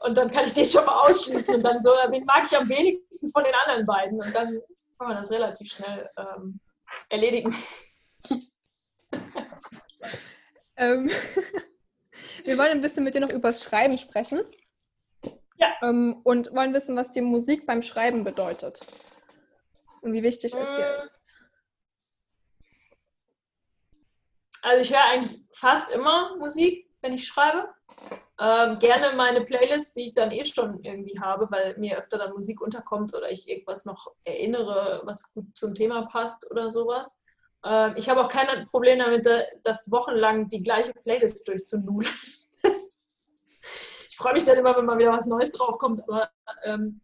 Und 0.00 0.16
dann 0.16 0.30
kann 0.30 0.44
ich 0.44 0.52
den 0.52 0.66
schon 0.66 0.84
mal 0.84 1.08
ausschließen 1.08 1.54
und 1.54 1.62
dann 1.62 1.80
so, 1.80 1.92
äh, 1.92 2.10
wen 2.10 2.24
mag 2.24 2.44
ich 2.44 2.56
am 2.56 2.68
wenigsten 2.68 3.30
von 3.30 3.44
den 3.44 3.54
anderen 3.54 3.86
beiden. 3.86 4.20
Und 4.20 4.34
dann 4.34 4.60
kann 4.98 5.08
man 5.08 5.16
das 5.16 5.30
relativ 5.30 5.70
schnell 5.70 6.10
ähm, 6.16 6.60
erledigen. 7.08 7.54
Ähm, 10.76 11.10
wir 12.44 12.58
wollen 12.58 12.72
ein 12.72 12.80
bisschen 12.80 13.04
mit 13.04 13.14
dir 13.14 13.20
noch 13.20 13.32
übers 13.32 13.62
Schreiben 13.62 13.98
sprechen. 13.98 14.40
Ja. 15.56 15.72
Ähm, 15.82 16.20
und 16.24 16.52
wollen 16.52 16.74
wissen, 16.74 16.96
was 16.96 17.12
dir 17.12 17.22
Musik 17.22 17.66
beim 17.66 17.82
Schreiben 17.82 18.24
bedeutet. 18.24 18.80
Und 20.00 20.12
wie 20.12 20.22
wichtig 20.22 20.52
es 20.52 20.76
dir 20.76 20.98
Mm. 20.98 21.04
ist. 21.04 21.32
Also 24.62 24.82
ich 24.82 24.90
höre 24.90 25.04
eigentlich 25.04 25.42
fast 25.52 25.90
immer 25.90 26.36
Musik, 26.38 26.90
wenn 27.02 27.12
ich 27.12 27.26
schreibe. 27.26 27.68
Ähm, 28.40 28.78
gerne 28.78 29.14
meine 29.14 29.42
Playlist, 29.42 29.94
die 29.94 30.06
ich 30.06 30.14
dann 30.14 30.30
eh 30.30 30.44
schon 30.44 30.82
irgendwie 30.82 31.20
habe, 31.20 31.46
weil 31.50 31.76
mir 31.78 31.98
öfter 31.98 32.18
dann 32.18 32.32
Musik 32.32 32.60
unterkommt 32.60 33.14
oder 33.14 33.30
ich 33.30 33.48
irgendwas 33.48 33.84
noch 33.84 34.14
erinnere, 34.24 35.02
was 35.04 35.32
gut 35.32 35.46
zum 35.54 35.74
Thema 35.74 36.06
passt 36.06 36.50
oder 36.50 36.70
sowas. 36.70 37.23
Ähm, 37.64 37.94
ich 37.96 38.08
habe 38.08 38.20
auch 38.20 38.28
kein 38.28 38.66
Problem 38.66 38.98
damit, 38.98 39.26
da- 39.26 39.44
das 39.62 39.90
wochenlang 39.90 40.48
die 40.48 40.62
gleiche 40.62 40.92
Playlist 40.92 41.46
durchzunudeln. 41.48 42.12
ich 44.08 44.16
freue 44.16 44.34
mich 44.34 44.44
dann 44.44 44.58
immer, 44.58 44.76
wenn 44.76 44.84
mal 44.86 44.98
wieder 44.98 45.12
was 45.12 45.26
Neues 45.26 45.50
draufkommt, 45.52 46.02
aber 46.08 46.30
ähm, 46.64 47.00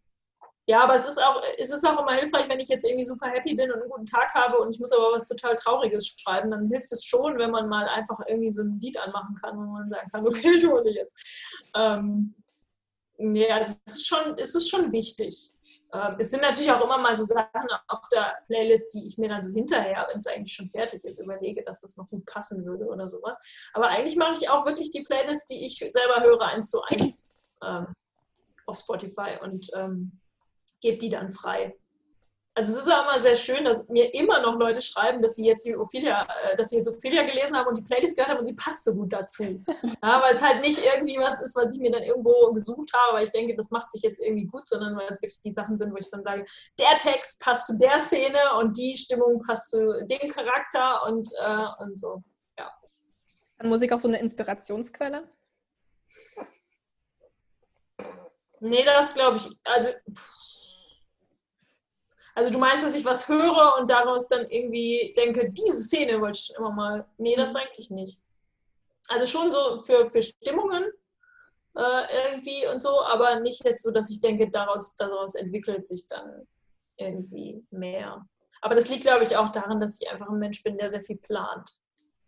ja, 0.67 0.83
aber 0.83 0.95
es 0.95 1.07
ist 1.07 1.21
auch, 1.21 1.41
es 1.57 1.71
ist 1.71 1.85
auch 1.85 1.99
immer 1.99 2.13
hilfreich, 2.13 2.47
wenn 2.47 2.59
ich 2.59 2.69
jetzt 2.69 2.85
irgendwie 2.85 3.05
super 3.05 3.27
happy 3.29 3.55
bin 3.55 3.71
und 3.71 3.81
einen 3.81 3.89
guten 3.89 4.05
Tag 4.05 4.33
habe 4.35 4.57
und 4.59 4.73
ich 4.73 4.79
muss 4.79 4.91
aber 4.91 5.11
was 5.11 5.25
total 5.25 5.55
Trauriges 5.55 6.07
schreiben, 6.07 6.51
dann 6.51 6.65
hilft 6.67 6.91
es 6.91 7.03
schon, 7.03 7.37
wenn 7.39 7.51
man 7.51 7.67
mal 7.67 7.87
einfach 7.89 8.19
irgendwie 8.27 8.51
so 8.51 8.61
ein 8.61 8.79
Lied 8.79 8.97
anmachen 8.99 9.35
kann, 9.41 9.57
wo 9.57 9.71
man 9.71 9.89
sagen 9.89 10.07
kann, 10.11 10.25
okay, 10.27 10.49
ich 10.57 10.65
hole 10.65 10.89
jetzt. 10.91 11.25
Ähm, 11.75 12.35
also 13.19 13.77
es 13.85 13.95
ist 13.95 14.07
schon, 14.07 14.37
es 14.37 14.55
ist 14.55 14.69
schon 14.69 14.91
wichtig. 14.91 15.50
Ähm, 15.93 16.15
es 16.19 16.31
sind 16.31 16.41
natürlich 16.41 16.71
auch 16.71 16.83
immer 16.83 16.97
mal 16.97 17.15
so 17.15 17.23
Sachen 17.23 17.67
auf 17.87 18.07
der 18.11 18.37
Playlist, 18.47 18.93
die 18.93 19.05
ich 19.05 19.17
mir 19.17 19.29
dann 19.29 19.41
so 19.41 19.51
hinterher, 19.53 20.07
wenn 20.09 20.17
es 20.17 20.27
eigentlich 20.27 20.53
schon 20.53 20.69
fertig 20.69 21.03
ist, 21.03 21.19
überlege, 21.19 21.63
dass 21.63 21.81
das 21.81 21.97
noch 21.97 22.09
gut 22.09 22.25
passen 22.25 22.65
würde 22.65 22.85
oder 22.85 23.07
sowas. 23.07 23.37
Aber 23.73 23.89
eigentlich 23.89 24.15
mache 24.15 24.33
ich 24.33 24.49
auch 24.49 24.65
wirklich 24.65 24.91
die 24.91 25.03
Playlist, 25.03 25.49
die 25.49 25.65
ich 25.65 25.77
selber 25.77 26.23
höre, 26.23 26.41
eins 26.41 26.69
zu 26.69 26.81
eins 26.83 27.29
ähm, 27.63 27.87
auf 28.65 28.77
Spotify 28.77 29.37
und 29.41 29.69
ähm, 29.73 30.19
gebe 30.81 30.97
die 30.97 31.09
dann 31.09 31.31
frei. 31.31 31.75
Also 32.53 32.73
es 32.73 32.79
ist 32.79 32.91
auch 32.91 33.03
immer 33.03 33.19
sehr 33.19 33.35
schön, 33.37 33.63
dass 33.63 33.87
mir 33.87 34.13
immer 34.13 34.41
noch 34.41 34.59
Leute 34.59 34.81
schreiben, 34.81 35.21
dass 35.21 35.35
sie 35.35 35.45
jetzt 35.45 35.65
die 35.65 35.75
Ophelia, 35.75 36.23
äh, 36.23 36.55
dass 36.57 36.69
sie 36.69 36.77
jetzt 36.77 36.89
Ophelia 36.89 37.23
gelesen 37.23 37.55
haben 37.55 37.67
und 37.67 37.77
die 37.77 37.81
Playlist 37.81 38.15
gehört 38.15 38.29
haben 38.29 38.39
und 38.39 38.43
sie 38.43 38.55
passt 38.55 38.83
so 38.83 38.93
gut 38.93 39.13
dazu. 39.13 39.63
Ja, 40.03 40.21
weil 40.21 40.35
es 40.35 40.41
halt 40.41 40.65
nicht 40.65 40.79
irgendwie 40.83 41.17
was 41.17 41.39
ist, 41.41 41.55
was 41.55 41.75
ich 41.75 41.81
mir 41.81 41.91
dann 41.91 42.01
irgendwo 42.01 42.51
gesucht 42.53 42.91
habe, 42.93 43.17
weil 43.17 43.23
ich 43.23 43.31
denke, 43.31 43.55
das 43.55 43.69
macht 43.69 43.91
sich 43.91 44.01
jetzt 44.01 44.19
irgendwie 44.19 44.45
gut, 44.45 44.67
sondern 44.67 44.95
weil 44.97 45.07
es 45.09 45.21
wirklich 45.21 45.41
die 45.41 45.51
Sachen 45.51 45.77
sind, 45.77 45.93
wo 45.93 45.97
ich 45.97 46.09
dann 46.09 46.23
sage, 46.23 46.43
der 46.79 46.97
Text 46.97 47.39
passt 47.39 47.67
zu 47.67 47.77
der 47.77 47.99
Szene 47.99 48.39
und 48.59 48.75
die 48.77 48.97
Stimmung 48.97 49.43
passt 49.45 49.69
zu 49.69 50.03
dem 50.05 50.29
Charakter 50.31 51.05
und, 51.05 51.29
äh, 51.39 51.83
und 51.83 51.99
so. 51.99 52.23
Ja. 52.57 52.71
Ist 53.23 53.63
Musik 53.63 53.91
auch 53.93 53.99
so 53.99 54.07
eine 54.07 54.19
Inspirationsquelle? 54.19 55.29
Nee, 58.59 58.83
das 58.83 59.13
glaube 59.13 59.37
ich. 59.37 59.49
Also. 59.65 59.89
Pff 60.11 60.50
also 62.35 62.49
du 62.49 62.57
meinst, 62.57 62.83
dass 62.83 62.95
ich 62.95 63.05
was 63.05 63.27
höre 63.27 63.75
und 63.79 63.89
daraus 63.89 64.27
dann 64.27 64.45
irgendwie 64.47 65.13
denke, 65.17 65.49
diese 65.49 65.81
Szene 65.81 66.21
wollte 66.21 66.39
ich 66.39 66.45
schon 66.45 66.55
immer 66.57 66.71
mal. 66.71 67.07
Nee, 67.17 67.35
das 67.35 67.53
mhm. 67.53 67.59
eigentlich 67.59 67.89
nicht. 67.89 68.19
Also 69.09 69.25
schon 69.25 69.51
so 69.51 69.81
für, 69.81 70.05
für 70.09 70.21
Stimmungen 70.21 70.85
äh, 71.75 72.31
irgendwie 72.31 72.67
und 72.67 72.81
so, 72.81 73.01
aber 73.03 73.39
nicht 73.39 73.63
jetzt 73.65 73.83
so, 73.83 73.91
dass 73.91 74.09
ich 74.09 74.19
denke, 74.19 74.49
daraus, 74.49 74.95
daraus 74.95 75.35
entwickelt 75.35 75.85
sich 75.87 76.07
dann 76.07 76.47
irgendwie 76.97 77.65
mehr. 77.71 78.25
Aber 78.61 78.75
das 78.75 78.89
liegt, 78.89 79.03
glaube 79.03 79.23
ich, 79.23 79.35
auch 79.35 79.49
daran, 79.49 79.79
dass 79.79 79.99
ich 79.99 80.09
einfach 80.09 80.29
ein 80.29 80.39
Mensch 80.39 80.63
bin, 80.63 80.77
der 80.77 80.89
sehr 80.89 81.01
viel 81.01 81.17
plant 81.17 81.71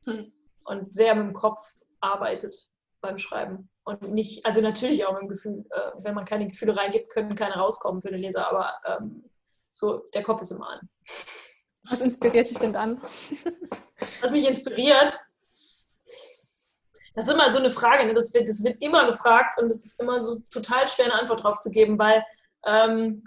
hm. 0.05 0.33
und 0.65 0.93
sehr 0.93 1.13
mit 1.15 1.27
dem 1.27 1.33
Kopf 1.33 1.61
arbeitet 2.01 2.69
beim 3.01 3.17
Schreiben. 3.17 3.69
Und 3.83 4.01
nicht, 4.01 4.45
also 4.45 4.61
natürlich 4.61 5.05
auch 5.05 5.13
mit 5.13 5.23
dem 5.23 5.29
Gefühl, 5.29 5.65
äh, 5.69 5.91
wenn 5.99 6.15
man 6.15 6.25
keine 6.25 6.47
Gefühle 6.47 6.75
reingibt, 6.75 7.11
können 7.11 7.35
keine 7.35 7.55
rauskommen 7.55 8.01
für 8.01 8.11
den 8.11 8.21
Leser, 8.21 8.49
aber 8.49 8.73
ähm, 8.85 9.29
so, 9.73 10.05
der 10.13 10.23
Kopf 10.23 10.41
ist 10.41 10.51
immer 10.51 10.69
an. 10.69 10.89
Was 11.89 11.99
inspiriert 11.99 12.49
dich 12.49 12.59
denn 12.59 12.73
dann? 12.73 13.01
Was 14.21 14.31
mich 14.31 14.47
inspiriert, 14.47 15.13
das 17.15 17.27
ist 17.27 17.33
immer 17.33 17.51
so 17.51 17.59
eine 17.59 17.69
Frage, 17.69 18.05
ne? 18.05 18.13
das, 18.13 18.33
wird, 18.33 18.47
das 18.47 18.63
wird 18.63 18.81
immer 18.81 19.05
gefragt 19.05 19.59
und 19.61 19.69
es 19.69 19.85
ist 19.85 19.99
immer 19.99 20.21
so 20.21 20.39
total 20.49 20.87
schwer, 20.87 21.05
eine 21.05 21.15
Antwort 21.15 21.43
drauf 21.43 21.59
zu 21.59 21.69
geben, 21.69 21.99
weil 21.99 22.23
ähm, 22.65 23.23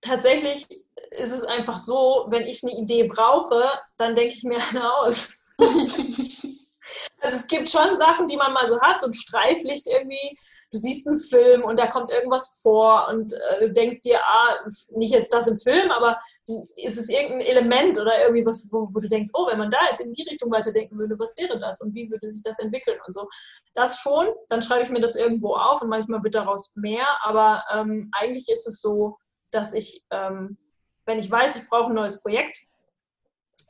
tatsächlich 0.00 0.66
ist 1.10 1.32
es 1.32 1.44
einfach 1.44 1.78
so, 1.78 2.26
wenn 2.28 2.46
ich 2.46 2.62
eine 2.62 2.72
Idee 2.72 3.04
brauche, 3.04 3.64
dann 3.96 4.14
denke 4.14 4.34
ich 4.34 4.44
mir 4.44 4.58
eine 4.70 4.92
aus. 4.98 5.46
Also 7.20 7.36
es 7.36 7.46
gibt 7.48 7.68
schon 7.68 7.96
Sachen, 7.96 8.28
die 8.28 8.36
man 8.36 8.52
mal 8.52 8.66
so 8.68 8.80
hat, 8.80 9.00
so 9.00 9.08
ein 9.08 9.12
Streiflicht 9.12 9.88
irgendwie. 9.88 10.38
Du 10.70 10.78
siehst 10.78 11.06
einen 11.08 11.18
Film 11.18 11.64
und 11.64 11.78
da 11.78 11.86
kommt 11.88 12.12
irgendwas 12.12 12.60
vor 12.62 13.08
und 13.10 13.32
äh, 13.32 13.60
du 13.60 13.72
denkst 13.72 14.02
dir, 14.02 14.20
ah, 14.24 14.56
nicht 14.90 15.12
jetzt 15.12 15.32
das 15.32 15.48
im 15.48 15.58
Film, 15.58 15.90
aber 15.90 16.18
ist 16.76 16.96
es 16.96 17.08
irgendein 17.08 17.40
Element 17.40 17.98
oder 17.98 18.20
irgendwie 18.20 18.46
was, 18.46 18.68
wo, 18.70 18.88
wo, 18.92 19.00
du 19.00 19.08
denkst, 19.08 19.30
oh, 19.34 19.46
wenn 19.48 19.58
man 19.58 19.70
da 19.70 19.78
jetzt 19.90 20.00
in 20.00 20.12
die 20.12 20.22
Richtung 20.22 20.50
weiterdenken 20.50 20.96
würde, 20.98 21.18
was 21.18 21.36
wäre 21.36 21.58
das 21.58 21.80
und 21.80 21.94
wie 21.94 22.10
würde 22.10 22.30
sich 22.30 22.42
das 22.42 22.60
entwickeln 22.60 22.98
und 23.04 23.12
so. 23.12 23.26
Das 23.74 23.98
schon, 23.98 24.28
dann 24.48 24.62
schreibe 24.62 24.84
ich 24.84 24.90
mir 24.90 25.00
das 25.00 25.16
irgendwo 25.16 25.54
auf 25.54 25.82
und 25.82 25.88
manchmal 25.88 26.22
wird 26.22 26.36
daraus 26.36 26.76
mehr, 26.76 27.06
aber 27.22 27.64
ähm, 27.74 28.10
eigentlich 28.12 28.48
ist 28.48 28.68
es 28.68 28.80
so, 28.80 29.16
dass 29.50 29.74
ich, 29.74 30.04
ähm, 30.10 30.56
wenn 31.04 31.18
ich 31.18 31.30
weiß, 31.30 31.56
ich 31.56 31.66
brauche 31.68 31.88
ein 31.88 31.94
neues 31.94 32.20
Projekt, 32.20 32.58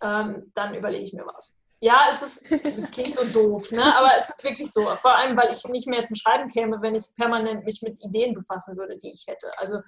ähm, 0.02 0.50
dann 0.54 0.74
überlege 0.74 1.04
ich 1.04 1.12
mir 1.12 1.26
was. 1.26 1.57
Ja, 1.80 2.08
es 2.10 2.22
ist, 2.22 2.46
das 2.64 2.90
klingt 2.90 3.14
so 3.14 3.24
doof, 3.24 3.70
ne? 3.70 3.96
aber 3.96 4.10
es 4.18 4.30
ist 4.30 4.42
wirklich 4.42 4.72
so. 4.72 4.82
Vor 5.00 5.16
allem, 5.16 5.36
weil 5.36 5.52
ich 5.52 5.62
nicht 5.68 5.86
mehr 5.86 6.02
zum 6.02 6.16
Schreiben 6.16 6.48
käme, 6.48 6.82
wenn 6.82 6.96
ich 6.96 7.04
permanent 7.14 7.64
mich 7.64 7.82
mit 7.82 8.04
Ideen 8.04 8.34
befassen 8.34 8.76
würde, 8.76 8.98
die 8.98 9.12
ich 9.12 9.24
hätte. 9.28 9.48
Also 9.58 9.78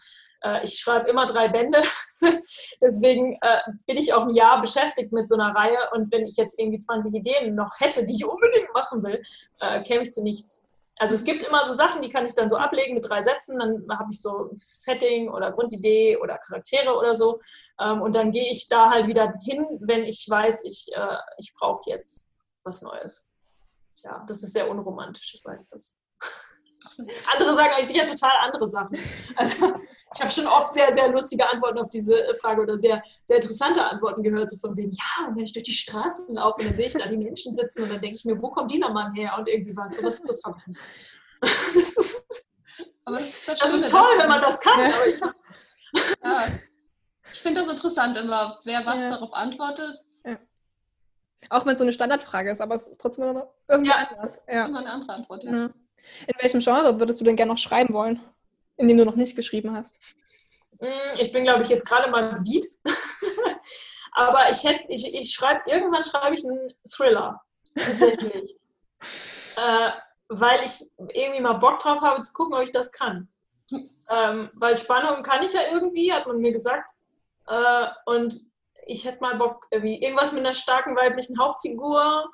äh, 0.43 0.63
ich 0.63 0.79
schreibe 0.79 1.11
immer 1.11 1.27
drei 1.27 1.49
Bände, 1.49 1.83
deswegen 2.81 3.37
äh, 3.43 3.59
bin 3.89 3.97
ich 3.97 4.13
auch 4.13 4.23
ein 4.23 4.35
Jahr 4.35 4.61
beschäftigt 4.61 5.11
mit 5.13 5.29
so 5.29 5.35
einer 5.35 5.53
Reihe 5.53 5.79
und 5.93 6.13
wenn 6.13 6.25
ich 6.25 6.37
jetzt 6.37 6.57
irgendwie 6.61 6.79
20 6.79 7.13
Ideen 7.13 7.57
noch 7.57 7.73
hätte, 7.81 8.07
die 8.07 8.15
ich 8.15 8.25
unbedingt 8.25 8.73
machen 8.73 9.03
will, 9.03 9.21
äh, 9.61 9.83
käme 9.83 10.03
ich 10.03 10.13
zu 10.13 10.23
nichts. 10.23 10.65
Also 11.01 11.15
es 11.15 11.25
gibt 11.25 11.43
immer 11.43 11.65
so 11.65 11.73
Sachen, 11.73 12.03
die 12.03 12.11
kann 12.11 12.27
ich 12.27 12.35
dann 12.35 12.51
so 12.51 12.59
ablegen 12.59 12.93
mit 12.93 13.09
drei 13.09 13.23
Sätzen, 13.23 13.59
dann 13.59 13.87
habe 13.99 14.13
ich 14.13 14.21
so 14.21 14.51
Setting 14.55 15.31
oder 15.31 15.51
Grundidee 15.51 16.19
oder 16.19 16.37
Charaktere 16.37 16.95
oder 16.95 17.17
so 17.17 17.41
ähm, 17.81 18.03
und 18.03 18.15
dann 18.15 18.31
gehe 18.31 18.53
ich 18.53 18.69
da 18.69 18.91
halt 18.91 19.07
wieder 19.07 19.33
hin, 19.43 19.65
wenn 19.81 20.05
ich 20.05 20.27
weiß, 20.29 20.63
ich, 20.65 20.89
äh, 20.95 21.17
ich 21.39 21.55
brauche 21.55 21.89
jetzt 21.89 22.35
was 22.65 22.83
Neues. 22.83 23.31
Ja, 24.03 24.23
das 24.29 24.43
ist 24.43 24.53
sehr 24.53 24.71
unromantisch, 24.71 25.33
ich 25.35 25.43
weiß 25.43 25.69
das. 25.69 25.99
Andere 27.33 27.55
sagen 27.55 27.73
eigentlich 27.75 27.89
sicher 27.89 28.07
total 28.07 28.33
andere 28.43 28.69
Sachen. 28.71 28.99
Also 29.37 29.75
ich 30.15 30.21
habe 30.21 30.31
schon 30.31 30.47
oft 30.47 30.73
sehr, 30.73 30.95
sehr 30.95 31.11
lustige 31.11 31.47
Antworten 31.49 31.79
auf 31.79 31.91
diese 31.91 32.35
Frage 32.41 32.63
oder 32.63 32.79
sehr, 32.79 33.03
sehr 33.25 33.37
interessante 33.37 33.85
Antworten 33.85 34.23
gehört, 34.23 34.51
so 34.51 34.57
von 34.57 34.77
wegen, 34.77 34.93
ja, 34.93 35.29
wenn 35.35 35.45
ich 35.45 35.53
durch 35.53 35.65
die 35.65 35.73
Straßen 35.73 36.35
laufe 36.35 36.61
und 36.61 36.69
dann 36.71 36.77
sehe 36.77 36.87
ich 36.87 36.95
da 36.95 37.07
die 37.07 37.19
Menschen 37.19 37.53
sitzen 37.53 37.83
und 37.83 37.91
dann 37.91 38.01
denke 38.01 38.17
ich 38.17 38.25
mir, 38.25 38.41
wo 38.41 38.51
kommt 38.51 38.73
dieser 38.73 38.91
Mann 38.91 39.15
her 39.15 39.35
und 39.39 39.49
irgendwie 39.49 39.77
was. 39.77 39.97
So, 39.97 40.03
das, 40.03 40.23
das 40.23 40.41
habe 40.45 40.57
ich 40.59 40.67
nicht. 40.67 40.81
Das 41.75 41.97
ist, 41.97 42.51
aber 43.05 43.19
das 43.19 43.29
ist, 43.29 43.49
das 43.49 43.59
das 43.59 43.75
ist 43.75 43.91
toll, 43.91 44.19
wenn 44.19 44.29
man 44.29 44.43
das 44.43 44.61
kann, 44.61 44.81
ja. 44.81 44.97
aber 44.97 45.07
ich 45.07 45.21
habe... 45.21 45.35
Ja. 46.25 46.61
Ich 47.33 47.41
finde 47.41 47.63
das 47.63 47.71
interessant 47.71 48.17
immer, 48.17 48.59
wer 48.65 48.85
was 48.85 49.01
ja. 49.01 49.11
darauf 49.11 49.33
antwortet. 49.33 50.05
Ja. 50.25 50.39
Auch 51.49 51.65
wenn 51.65 51.73
es 51.73 51.79
so 51.79 51.85
eine 51.85 51.93
Standardfrage 51.93 52.51
ist, 52.51 52.61
aber 52.61 52.75
es 52.75 52.89
ist 52.89 52.99
trotzdem 52.99 53.43
irgendwie 53.69 53.93
anders. 53.93 54.41
Ja. 54.49 54.67
Immer 54.67 54.81
eine 54.81 54.91
andere 54.91 55.13
Antwort, 55.13 55.45
ja. 55.45 55.71
In 56.27 56.35
welchem 56.41 56.61
Genre 56.61 56.99
würdest 56.99 57.21
du 57.21 57.25
denn 57.25 57.37
gerne 57.37 57.53
noch 57.53 57.59
schreiben 57.59 57.95
wollen, 57.95 58.21
in 58.77 58.89
dem 58.89 58.99
du 58.99 59.05
noch 59.05 59.17
nicht 59.17 59.37
geschrieben 59.37 59.75
hast? 59.75 59.99
Mm, 60.81 61.13
ich 61.19 61.33
bin, 61.33 61.45
glaube 61.45 61.63
ich, 61.63 61.69
jetzt 61.69 61.87
gerade 61.87 62.11
mal 62.11 62.35
bedient. 62.35 62.65
Aber 64.13 64.51
ich, 64.51 64.65
hätte, 64.65 64.85
ich, 64.89 65.15
ich 65.15 65.33
schreibe, 65.33 65.63
irgendwann 65.67 66.05
schreibe 66.05 66.35
ich 66.35 66.45
einen 66.45 66.73
Thriller. 66.89 67.41
Tatsächlich. 67.77 68.57
äh, 69.57 69.91
weil 70.29 70.61
ich 70.65 70.89
irgendwie 71.15 71.41
mal 71.41 71.55
Bock 71.55 71.79
drauf 71.79 72.01
habe, 72.01 72.23
zu 72.23 72.33
gucken, 72.33 72.55
ob 72.55 72.63
ich 72.63 72.73
das 72.73 72.93
kann. 72.93 73.29
Ähm, 74.11 74.51
weil 74.55 74.77
Spannung 74.77 75.23
kann 75.23 75.45
ich 75.45 75.53
ja 75.53 75.61
irgendwie, 75.73 76.13
hat 76.13 76.27
man 76.27 76.39
mir 76.39 76.53
gesagt. 76.53 76.91
Äh, 77.47 77.87
und 78.07 78.35
ich 78.87 79.05
hätte 79.05 79.21
mal 79.21 79.37
Bock, 79.37 79.67
irgendwie 79.71 80.03
irgendwas 80.03 80.33
mit 80.33 80.45
einer 80.45 80.55
starken 80.55 80.97
weiblichen 80.97 81.39
Hauptfigur, 81.39 82.29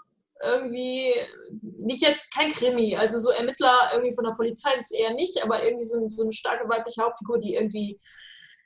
irgendwie 0.45 1.15
nicht 1.61 2.03
jetzt 2.03 2.33
kein 2.35 2.51
Krimi, 2.51 2.97
also 2.97 3.19
so 3.19 3.31
Ermittler 3.31 3.91
irgendwie 3.93 4.15
von 4.15 4.25
der 4.25 4.33
Polizei 4.33 4.75
ist 4.77 4.93
eher 4.93 5.15
nicht, 5.15 5.43
aber 5.43 5.65
irgendwie 5.65 5.87
so, 5.87 6.07
so 6.09 6.23
eine 6.23 6.33
starke 6.33 6.69
weibliche 6.69 7.03
Hauptfigur, 7.03 7.39
die 7.39 7.55
irgendwie 7.55 7.99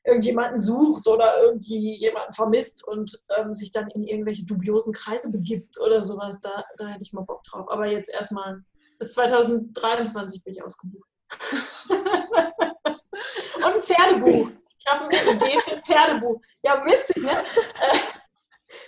irgendjemanden 0.05 0.61
sucht 0.61 1.07
oder 1.07 1.33
irgendwie 1.43 1.97
jemanden 1.97 2.33
vermisst 2.33 2.87
und 2.87 3.21
ähm, 3.37 3.53
sich 3.53 3.71
dann 3.71 3.89
in 3.91 4.05
irgendwelche 4.05 4.45
dubiosen 4.45 4.93
Kreise 4.93 5.31
begibt 5.31 5.79
oder 5.79 6.03
sowas. 6.03 6.41
Da, 6.41 6.65
da 6.77 6.89
hätte 6.89 7.03
ich 7.03 7.13
mal 7.13 7.25
Bock 7.25 7.43
drauf. 7.45 7.67
Aber 7.71 7.87
jetzt 7.87 8.11
erstmal 8.11 8.63
bis 8.99 9.13
2023 9.13 10.43
bin 10.43 10.55
ich 10.55 10.63
ausgebucht. 10.63 11.09
und 11.89 13.65
ein 13.65 13.83
Pferdebuch. 13.83 14.51
Ich 14.79 14.87
habe 14.87 15.05
eine 15.05 15.33
Idee 15.33 15.61
für 15.61 15.73
ein 15.73 15.83
Pferdebuch. 15.83 16.41
Ja, 16.63 16.83
witzig, 16.85 17.23
ne? 17.23 17.45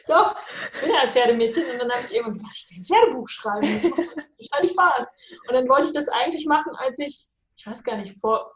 Doch, 0.06 0.36
ich 0.74 0.80
bin 0.80 0.92
ein 0.92 1.08
Pferdemädchen 1.08 1.70
und 1.70 1.78
dann 1.78 1.90
habe 1.90 2.00
ich 2.00 2.12
irgendwann 2.12 2.38
gedacht, 2.38 2.52
ich 2.54 2.70
will 2.70 2.78
ein 2.78 2.84
Pferdebuch 2.84 3.28
schreiben. 3.28 3.74
Das 3.74 3.90
macht 3.90 4.10
total 4.40 4.64
Spaß. 4.68 5.06
Und 5.48 5.54
dann 5.54 5.68
wollte 5.68 5.88
ich 5.88 5.92
das 5.92 6.08
eigentlich 6.08 6.46
machen, 6.46 6.72
als 6.76 6.98
ich, 6.98 7.26
ich 7.56 7.66
weiß 7.66 7.82
gar 7.84 7.96
nicht, 7.96 8.16
vor, 8.18 8.50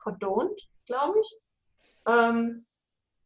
glaube 0.86 1.20
ich. 1.20 1.38
Ähm, 2.06 2.66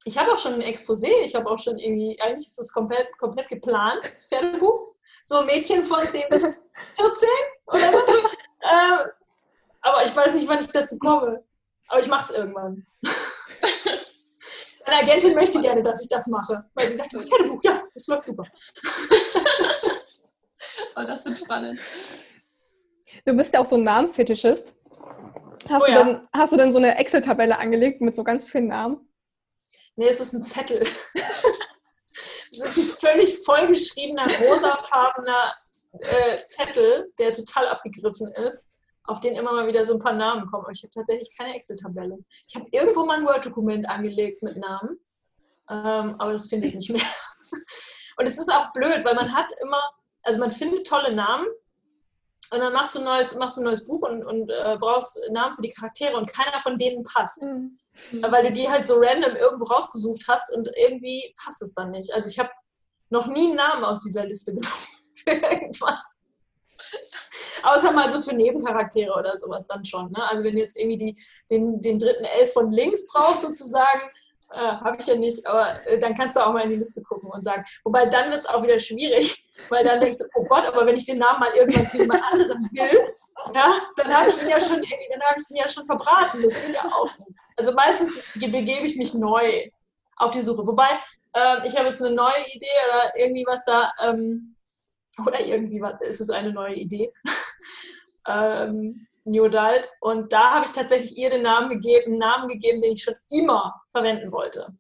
ich 0.04 0.16
habe 0.16 0.32
auch 0.32 0.38
schon 0.38 0.54
ein 0.54 0.62
Exposé, 0.62 1.10
ich 1.22 1.34
habe 1.34 1.48
auch 1.50 1.58
schon 1.58 1.78
irgendwie, 1.78 2.18
eigentlich 2.22 2.48
ist 2.48 2.58
das 2.58 2.72
komplett, 2.72 3.16
komplett 3.18 3.48
geplant, 3.48 4.00
das 4.12 4.26
Pferdebuch. 4.26 4.94
So 5.24 5.42
Mädchen 5.42 5.84
von 5.84 6.08
10 6.08 6.28
bis 6.30 6.42
14 6.42 7.28
oder 7.66 7.92
so. 7.92 7.98
ähm, 7.98 9.10
aber 9.82 10.04
ich 10.04 10.16
weiß 10.16 10.34
nicht, 10.34 10.48
wann 10.48 10.60
ich 10.60 10.68
dazu 10.68 10.98
komme. 10.98 11.44
Aber 11.88 12.00
ich 12.00 12.08
mache 12.08 12.32
es 12.32 12.38
irgendwann. 12.38 12.86
Meine 14.86 15.02
Agentin 15.02 15.34
möchte 15.34 15.60
gerne, 15.60 15.82
dass 15.82 16.00
ich 16.02 16.08
das 16.08 16.26
mache, 16.26 16.64
weil 16.74 16.88
sie 16.88 16.96
sagt, 16.96 17.12
Pferdebuch, 17.12 17.62
ja, 17.62 17.82
das 17.94 18.06
läuft 18.06 18.26
super. 18.26 18.44
oh, 20.96 21.02
das 21.06 21.24
wird 21.24 21.38
spannend. 21.38 21.80
Du 23.24 23.34
bist 23.34 23.52
ja 23.52 23.60
auch 23.60 23.66
so 23.66 23.76
ein 23.76 23.84
Namenfetischist. 23.84 24.74
Hast, 25.68 25.82
oh, 25.82 25.86
du 25.86 25.92
ja. 25.92 26.04
denn, 26.04 26.28
hast 26.32 26.52
du 26.52 26.56
denn 26.56 26.72
so 26.72 26.78
eine 26.78 26.96
Excel-Tabelle 26.96 27.58
angelegt 27.58 28.00
mit 28.00 28.14
so 28.14 28.24
ganz 28.24 28.44
vielen 28.44 28.68
Namen? 28.68 29.08
Nee, 29.96 30.08
es 30.08 30.20
ist 30.20 30.32
ein 30.32 30.42
Zettel. 30.42 30.80
es 32.10 32.58
ist 32.58 32.76
ein 32.78 32.88
völlig 32.88 33.38
vollgeschriebener, 33.44 34.26
rosafarbener 34.40 35.54
äh, 35.92 36.44
Zettel, 36.44 37.12
der 37.18 37.32
total 37.32 37.68
abgegriffen 37.68 38.32
ist 38.46 38.69
auf 39.10 39.20
den 39.20 39.34
immer 39.34 39.52
mal 39.52 39.66
wieder 39.66 39.84
so 39.84 39.94
ein 39.94 39.98
paar 39.98 40.12
Namen 40.12 40.46
kommen. 40.46 40.64
Aber 40.64 40.72
ich 40.72 40.82
habe 40.82 40.90
tatsächlich 40.90 41.36
keine 41.36 41.54
Excel-Tabelle. 41.54 42.18
Ich 42.46 42.54
habe 42.54 42.66
irgendwo 42.72 43.04
mal 43.04 43.18
ein 43.18 43.26
Word-Dokument 43.26 43.88
angelegt 43.88 44.42
mit 44.42 44.56
Namen, 44.56 44.98
ähm, 45.68 46.14
aber 46.18 46.32
das 46.32 46.46
finde 46.46 46.66
ich 46.66 46.74
nicht 46.74 46.90
mehr. 46.90 47.02
Und 48.16 48.28
es 48.28 48.38
ist 48.38 48.52
auch 48.52 48.72
blöd, 48.72 49.04
weil 49.04 49.14
man 49.14 49.34
hat 49.34 49.50
immer, 49.62 49.80
also 50.24 50.38
man 50.38 50.50
findet 50.50 50.86
tolle 50.86 51.14
Namen 51.14 51.46
und 52.52 52.58
dann 52.58 52.72
machst 52.72 52.94
du 52.94 52.98
ein 52.98 53.04
neues, 53.04 53.34
machst 53.36 53.56
du 53.56 53.62
neues 53.62 53.86
Buch 53.86 54.02
und, 54.02 54.24
und 54.24 54.50
äh, 54.50 54.76
brauchst 54.78 55.18
Namen 55.30 55.54
für 55.54 55.62
die 55.62 55.70
Charaktere 55.70 56.16
und 56.16 56.30
keiner 56.30 56.60
von 56.60 56.76
denen 56.76 57.02
passt. 57.04 57.42
Mhm. 57.42 57.78
Weil 58.22 58.44
du 58.44 58.52
die 58.52 58.68
halt 58.68 58.86
so 58.86 58.96
random 58.96 59.36
irgendwo 59.36 59.64
rausgesucht 59.64 60.24
hast 60.28 60.52
und 60.52 60.68
irgendwie 60.76 61.34
passt 61.42 61.62
es 61.62 61.72
dann 61.74 61.92
nicht. 61.92 62.12
Also 62.12 62.28
ich 62.28 62.38
habe 62.38 62.50
noch 63.08 63.26
nie 63.26 63.48
einen 63.48 63.56
Namen 63.56 63.84
aus 63.84 64.02
dieser 64.02 64.26
Liste 64.26 64.54
genommen 64.54 64.84
für 65.14 65.30
irgendwas. 65.30 66.19
Außer 67.62 67.92
mal 67.92 68.08
so 68.08 68.20
für 68.20 68.34
Nebencharaktere 68.34 69.12
oder 69.12 69.36
sowas 69.38 69.66
dann 69.66 69.84
schon. 69.84 70.10
Ne? 70.12 70.22
Also 70.28 70.44
wenn 70.44 70.54
du 70.54 70.60
jetzt 70.60 70.78
irgendwie 70.78 70.96
die, 70.96 71.16
den, 71.50 71.80
den 71.80 71.98
dritten 71.98 72.24
Elf 72.24 72.52
von 72.52 72.72
links 72.72 73.06
brauchst 73.06 73.42
sozusagen, 73.42 74.10
äh, 74.52 74.58
habe 74.58 74.96
ich 74.98 75.06
ja 75.06 75.14
nicht, 75.14 75.46
aber 75.46 75.86
äh, 75.86 75.98
dann 75.98 76.14
kannst 76.14 76.36
du 76.36 76.40
auch 76.40 76.52
mal 76.52 76.64
in 76.64 76.70
die 76.70 76.76
Liste 76.76 77.02
gucken 77.02 77.30
und 77.30 77.42
sagen. 77.42 77.64
Wobei 77.84 78.06
dann 78.06 78.30
wird 78.30 78.40
es 78.40 78.46
auch 78.46 78.62
wieder 78.62 78.78
schwierig, 78.78 79.46
weil 79.70 79.84
dann 79.84 80.00
denkst 80.00 80.18
du, 80.18 80.24
oh 80.34 80.44
Gott, 80.44 80.66
aber 80.66 80.86
wenn 80.86 80.96
ich 80.96 81.06
den 81.06 81.18
Namen 81.18 81.40
mal 81.40 81.52
irgendwann 81.56 81.86
für 81.86 81.98
jemand 81.98 82.22
anderen 82.24 82.68
will, 82.72 83.14
ja, 83.54 83.72
dann 83.96 84.14
habe 84.14 84.28
ich 84.28 84.42
ihn 84.42 84.48
ja 84.48 84.60
schon 84.60 84.76
dann 84.76 85.22
habe 85.22 85.40
ich 85.40 85.50
ihn 85.50 85.56
ja 85.56 85.68
schon 85.68 85.86
verbraten. 85.86 86.42
Das 86.42 86.52
geht 86.52 86.74
ja 86.74 86.84
auch 86.84 87.08
nicht. 87.18 87.38
Also 87.56 87.72
meistens 87.72 88.22
begebe 88.34 88.86
ich 88.86 88.96
mich 88.96 89.14
neu 89.14 89.70
auf 90.16 90.32
die 90.32 90.40
Suche. 90.40 90.66
Wobei, 90.66 90.88
äh, 91.34 91.66
ich 91.66 91.76
habe 91.76 91.88
jetzt 91.88 92.02
eine 92.02 92.14
neue 92.14 92.38
Idee 92.52 92.66
oder 92.88 93.16
irgendwie 93.16 93.44
was 93.46 93.62
da, 93.64 93.92
ähm, 94.04 94.49
oder 95.26 95.40
irgendwie 95.40 95.80
was, 95.80 96.00
ist 96.02 96.20
es 96.20 96.30
eine 96.30 96.52
neue 96.52 96.74
Idee. 96.74 97.12
ähm, 98.28 99.06
New 99.24 99.44
Adult. 99.44 99.88
Und 100.00 100.32
da 100.32 100.54
habe 100.54 100.64
ich 100.64 100.72
tatsächlich 100.72 101.16
ihr 101.16 101.30
den 101.30 101.42
Namen 101.42 101.68
gegeben, 101.68 102.12
einen 102.12 102.18
Namen 102.18 102.48
gegeben, 102.48 102.80
den 102.80 102.92
ich 102.92 103.02
schon 103.02 103.14
immer 103.30 103.74
verwenden 103.90 104.32
wollte. 104.32 104.74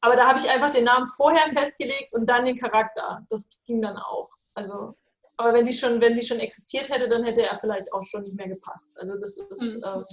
Aber 0.00 0.16
da 0.16 0.28
habe 0.28 0.38
ich 0.38 0.50
einfach 0.50 0.70
den 0.70 0.84
Namen 0.84 1.06
vorher 1.06 1.48
festgelegt 1.50 2.12
und 2.14 2.28
dann 2.28 2.44
den 2.44 2.58
Charakter. 2.58 3.24
Das 3.30 3.58
ging 3.64 3.80
dann 3.80 3.96
auch. 3.96 4.28
Also, 4.54 4.94
aber 5.36 5.54
wenn 5.54 5.64
sie 5.64 5.72
schon, 5.72 6.00
wenn 6.00 6.14
sie 6.14 6.26
schon 6.26 6.40
existiert 6.40 6.90
hätte, 6.90 7.08
dann 7.08 7.24
hätte 7.24 7.42
er 7.42 7.54
vielleicht 7.54 7.92
auch 7.92 8.04
schon 8.04 8.22
nicht 8.22 8.36
mehr 8.36 8.48
gepasst. 8.48 8.98
Also 8.98 9.18
das 9.18 9.38
ist 9.38 9.76
mhm. 9.76 9.84
ähm, 9.84 10.04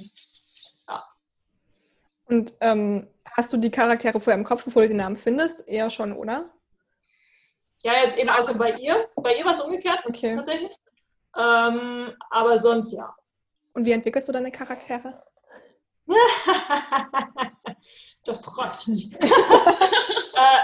ja. 0.88 1.03
Und 2.26 2.53
ähm, 2.61 3.07
hast 3.30 3.52
du 3.52 3.57
die 3.57 3.72
Charaktere 3.72 4.22
vorher 4.22 4.39
im 4.39 4.45
Kopf, 4.45 4.64
bevor 4.64 4.84
du 4.84 4.88
den 4.88 4.98
Namen 4.98 5.18
findest? 5.18 5.68
Eher 5.68 5.89
schon, 5.89 6.14
oder? 6.14 6.49
Ja, 7.83 7.93
jetzt 8.01 8.17
eben 8.17 8.29
außer 8.29 8.55
bei 8.57 8.71
ihr. 8.73 9.09
Bei 9.15 9.33
ihr 9.35 9.43
war 9.43 9.51
es 9.51 9.61
umgekehrt, 9.61 9.99
okay. 10.05 10.33
tatsächlich. 10.33 10.75
Ähm, 11.37 12.13
aber 12.29 12.59
sonst 12.59 12.91
ja. 12.91 13.15
Und 13.73 13.85
wie 13.85 13.91
entwickelst 13.91 14.27
du 14.27 14.33
deine 14.33 14.51
Charaktere? 14.51 15.23
das 18.25 18.39
frage 18.39 18.77
ich 18.79 18.87
nicht. 18.87 19.13
äh, 19.23 19.27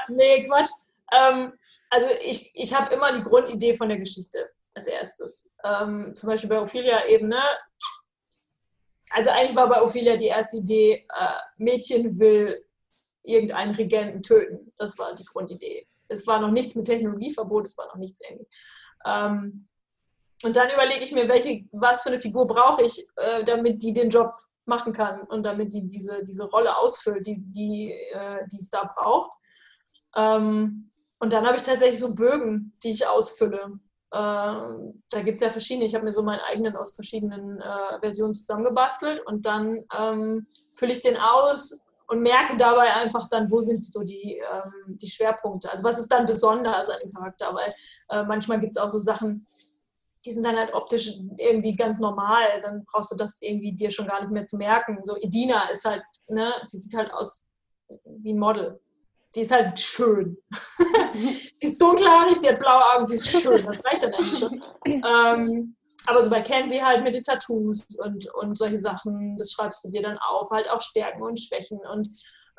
nee, 0.10 0.46
Quatsch. 0.46 0.70
Ähm, 1.14 1.54
also 1.90 2.08
ich, 2.22 2.52
ich 2.54 2.74
habe 2.74 2.94
immer 2.94 3.14
die 3.14 3.24
Grundidee 3.24 3.76
von 3.76 3.90
der 3.90 3.98
Geschichte 3.98 4.52
als 4.74 4.88
erstes. 4.88 5.50
Ähm, 5.64 6.14
zum 6.16 6.30
Beispiel 6.30 6.50
bei 6.50 6.62
Ophelia 6.62 7.06
eben, 7.08 7.30
ne? 7.30 7.42
Also 9.12 9.30
eigentlich 9.30 9.56
war 9.56 9.70
bei 9.70 9.82
Ophelia 9.82 10.18
die 10.18 10.28
erste 10.28 10.58
Idee, 10.58 11.08
äh, 11.18 11.40
Mädchen 11.58 12.20
will 12.20 12.66
irgendeinen 13.24 13.74
Regenten 13.74 14.22
töten. 14.22 14.74
Das 14.78 14.98
war 14.98 15.16
die 15.16 15.26
Grundidee. 15.26 15.88
Es 16.08 16.26
war 16.28 16.40
noch 16.40 16.52
nichts 16.52 16.76
mit 16.76 16.86
Technologieverbot, 16.86 17.66
es 17.66 17.78
war 17.78 17.88
noch 17.88 17.98
nichts 17.98 18.20
irgendwie. 18.22 18.48
Ähm, 19.06 19.68
und 20.44 20.56
dann 20.56 20.70
überlege 20.70 21.04
ich 21.04 21.12
mir, 21.12 21.28
welche, 21.28 21.66
was 21.72 22.02
für 22.02 22.10
eine 22.10 22.20
Figur 22.20 22.46
brauche 22.46 22.84
ich, 22.84 23.08
äh, 23.16 23.44
damit 23.44 23.82
die 23.82 23.94
den 23.94 24.10
Job 24.10 24.36
machen 24.66 24.94
kann 24.94 25.22
und 25.22 25.46
damit 25.46 25.74
die 25.74 25.88
diese, 25.88 26.24
diese 26.24 26.46
Rolle 26.46 26.78
ausfüllt, 26.78 27.26
die, 27.26 27.42
die, 27.42 27.92
äh, 27.92 28.46
die 28.52 28.58
es 28.58 28.70
da 28.70 28.84
braucht. 28.84 29.32
Ähm, 30.16 30.92
und 31.20 31.34
dann 31.34 31.46
habe 31.46 31.58
ich 31.58 31.64
tatsächlich 31.64 32.00
so 32.00 32.14
Bögen, 32.14 32.78
die 32.84 32.92
ich 32.92 33.08
ausfülle. 33.08 33.80
Ähm, 34.14 35.04
da 35.10 35.22
gibt 35.24 35.36
es 35.36 35.42
ja 35.42 35.50
verschiedene. 35.50 35.86
Ich 35.86 35.96
habe 35.96 36.06
mir 36.06 36.12
so 36.12 36.22
meinen 36.22 36.42
eigenen 36.42 36.76
aus 36.76 36.94
verschiedenen 36.94 37.60
äh, 37.60 38.00
Versionen 38.00 38.34
zusammengebastelt 38.34 39.26
und 39.26 39.46
dann 39.46 39.84
ähm, 40.00 40.48
fülle 40.76 40.94
ich 40.94 41.02
den 41.02 41.18
aus 41.18 41.84
und 42.08 42.22
merke 42.22 42.58
dabei 42.58 42.94
einfach 42.94 43.28
dann, 43.28 43.52
wo 43.52 43.60
sind 43.60 43.86
so 43.86 44.02
die, 44.04 44.38
ähm, 44.38 44.98
die 44.98 45.10
Schwerpunkte. 45.10 45.72
Also 45.72 45.84
was 45.84 46.00
ist 46.00 46.08
dann 46.08 46.26
besonders 46.26 46.90
an 46.90 47.00
dem 47.04 47.14
Charakter, 47.14 47.54
weil 47.54 47.74
äh, 48.10 48.24
manchmal 48.24 48.60
gibt 48.60 48.72
es 48.72 48.82
auch 48.82 48.90
so 48.90 49.00
Sachen, 49.00 49.46
die 50.26 50.32
sind 50.32 50.46
dann 50.46 50.58
halt 50.58 50.74
optisch 50.74 51.14
irgendwie 51.38 51.76
ganz 51.76 52.00
normal. 52.00 52.62
Dann 52.62 52.86
brauchst 52.86 53.12
du 53.12 53.16
das 53.16 53.42
irgendwie 53.42 53.74
dir 53.74 53.92
schon 53.92 54.08
gar 54.08 54.22
nicht 54.22 54.32
mehr 54.32 54.46
zu 54.46 54.58
merken. 54.58 55.00
So 55.04 55.16
Edina 55.16 55.70
ist 55.70 55.86
halt, 55.86 56.04
ne, 56.28 56.54
sie 56.66 56.80
sieht 56.80 56.96
halt 56.96 57.14
aus 57.14 57.50
wie 58.04 58.34
ein 58.34 58.40
Model. 58.40 58.80
Die 59.36 59.42
ist 59.42 59.52
halt 59.52 59.80
schön. 59.80 60.38
die 61.14 61.66
ist 61.66 61.82
dunkelhaarig, 61.82 62.36
sie 62.36 62.50
hat 62.50 62.60
blaue 62.60 62.84
Augen, 62.94 63.06
sie 63.06 63.16
ist 63.16 63.30
schön. 63.30 63.66
Das 63.66 63.84
reicht 63.86 64.04
dann 64.04 64.14
eigentlich 64.14 64.40
schon. 64.40 64.64
Ähm, 64.86 65.77
aber 66.08 66.24
so 66.24 66.30
bei 66.30 66.42
Kenzie 66.42 66.82
halt 66.82 67.04
mit 67.04 67.14
den 67.14 67.24
Tattoos 67.24 67.86
und, 68.04 68.34
und 68.34 68.58
solche 68.58 68.78
Sachen, 68.78 69.38
das 69.38 69.52
schreibst 69.52 69.86
du 69.86 69.92
dir 69.92 70.02
dann 70.02 70.18
auf, 70.18 70.50
halt 70.50 70.70
auch 70.70 70.82
Stärken 70.82 71.22
und 71.22 71.40
Schwächen 71.40 71.80
und 71.92 72.10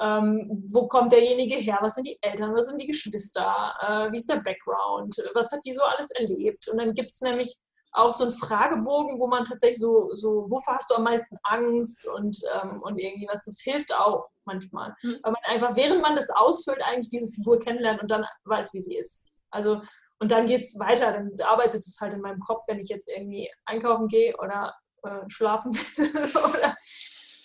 ähm, 0.01 0.65
wo 0.71 0.87
kommt 0.87 1.13
derjenige 1.13 1.57
her, 1.57 1.79
was 1.81 1.95
sind 1.95 2.07
die 2.07 2.19
Eltern, 2.21 2.55
was 2.55 2.67
sind 2.67 2.81
die 2.81 2.87
Geschwister, 2.87 3.75
äh, 3.81 4.13
wie 4.13 4.19
ist 4.19 4.31
der 4.31 4.41
Background, 4.41 5.17
was 5.35 5.51
hat 5.51 5.61
die 5.65 5.73
so 5.73 5.83
alles 5.83 6.11
erlebt. 6.13 6.69
Und 6.69 6.79
dann 6.79 6.95
gibt 6.95 7.11
es 7.11 7.21
nämlich 7.21 7.59
auch 7.93 8.13
so 8.13 8.25
einen 8.25 8.33
Fragebogen, 8.33 9.19
wo 9.19 9.27
man 9.27 9.45
tatsächlich 9.45 9.81
so, 9.81 10.09
so 10.11 10.45
wovor 10.49 10.75
hast 10.75 10.91
du 10.91 10.95
am 10.95 11.05
meisten 11.05 11.37
Angst 11.43 12.07
und, 12.07 12.39
ähm, 12.55 12.81
und 12.83 12.99
irgendwie 12.99 13.27
was, 13.29 13.45
das 13.45 13.61
hilft 13.61 13.93
auch 13.95 14.29
manchmal. 14.45 14.95
Mhm. 15.03 15.19
Weil 15.23 15.33
man 15.33 15.43
einfach, 15.47 15.77
während 15.77 16.03
man 16.03 16.15
das 16.15 16.31
ausfüllt, 16.31 16.83
eigentlich 16.83 17.09
diese 17.09 17.31
Figur 17.31 17.59
kennenlernt 17.59 18.01
und 18.01 18.11
dann 18.11 18.25
weiß, 18.45 18.73
wie 18.75 18.81
sie 18.81 18.97
ist. 18.97 19.25
Also, 19.51 19.81
und 20.21 20.31
dann 20.31 20.47
geht 20.47 20.63
es 20.63 20.79
weiter, 20.79 21.13
dann 21.13 21.33
arbeitet 21.43 21.77
es 21.77 21.99
halt 22.01 22.13
in 22.13 22.21
meinem 22.21 22.41
Kopf, 22.41 22.65
wenn 22.67 22.81
ich 22.81 22.89
jetzt 22.89 23.09
irgendwie 23.09 23.51
einkaufen 23.65 24.09
gehe 24.09 24.37
oder 24.37 24.75
äh, 25.05 25.29
schlafen 25.29 25.73
will 25.73 26.37
oder 26.37 26.77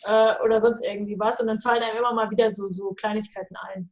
äh, 0.05 0.33
oder 0.43 0.59
sonst 0.59 0.85
irgendwie 0.85 1.19
was. 1.19 1.39
Und 1.39 1.47
dann 1.47 1.59
fallen 1.59 1.83
einem 1.83 1.97
immer 1.97 2.13
mal 2.13 2.29
wieder 2.29 2.51
so, 2.51 2.67
so 2.67 2.93
Kleinigkeiten 2.93 3.55
ein. 3.55 3.91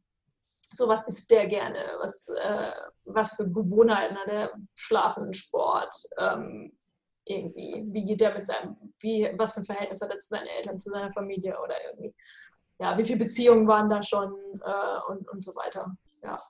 So, 0.72 0.88
was 0.88 1.06
isst 1.06 1.30
der 1.30 1.46
gerne? 1.46 1.78
Was, 2.00 2.28
äh, 2.28 2.72
was 3.04 3.34
für 3.34 3.50
Gewohnheiten 3.50 4.16
hat 4.16 4.28
er? 4.28 4.52
Schlafen, 4.74 5.32
Sport, 5.34 5.94
ähm, 6.18 6.76
irgendwie. 7.24 7.84
Wie 7.88 8.04
geht 8.04 8.20
der 8.20 8.34
mit 8.34 8.46
seinem, 8.46 8.76
wie, 8.98 9.30
was 9.36 9.52
für 9.52 9.60
ein 9.60 9.66
Verhältnis 9.66 10.00
hat 10.00 10.10
er 10.10 10.18
zu 10.18 10.28
seinen 10.28 10.46
Eltern, 10.46 10.78
zu 10.78 10.90
seiner 10.90 11.12
Familie 11.12 11.58
oder 11.62 11.74
irgendwie. 11.90 12.14
Ja, 12.80 12.96
wie 12.96 13.04
viele 13.04 13.18
Beziehungen 13.18 13.68
waren 13.68 13.90
da 13.90 14.02
schon 14.02 14.34
äh, 14.64 15.12
und, 15.12 15.28
und 15.28 15.42
so 15.42 15.54
weiter. 15.54 15.94
Ja, 16.22 16.42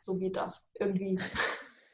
so 0.00 0.16
geht 0.16 0.36
das 0.36 0.68
irgendwie. 0.78 1.20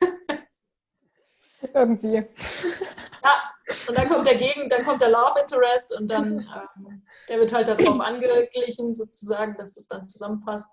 irgendwie. 1.75 2.15
Ja, 2.15 3.53
und 3.89 3.99
dann 3.99 4.09
kommt 4.09 4.27
der 4.27 4.37
Gegen, 4.37 4.69
dann 4.71 4.85
kommt 4.85 5.01
der 5.01 5.11
Love 5.11 5.41
Interest 5.41 5.99
und 5.99 6.11
dann 6.11 6.39
ähm, 6.39 7.03
der 7.29 7.39
wird 7.39 7.53
halt 7.53 7.69
darauf 7.69 8.01
angeglichen, 8.01 8.95
sozusagen, 8.95 9.57
dass 9.57 9.77
es 9.77 9.87
dann 9.87 10.07
zusammenpasst. 10.07 10.71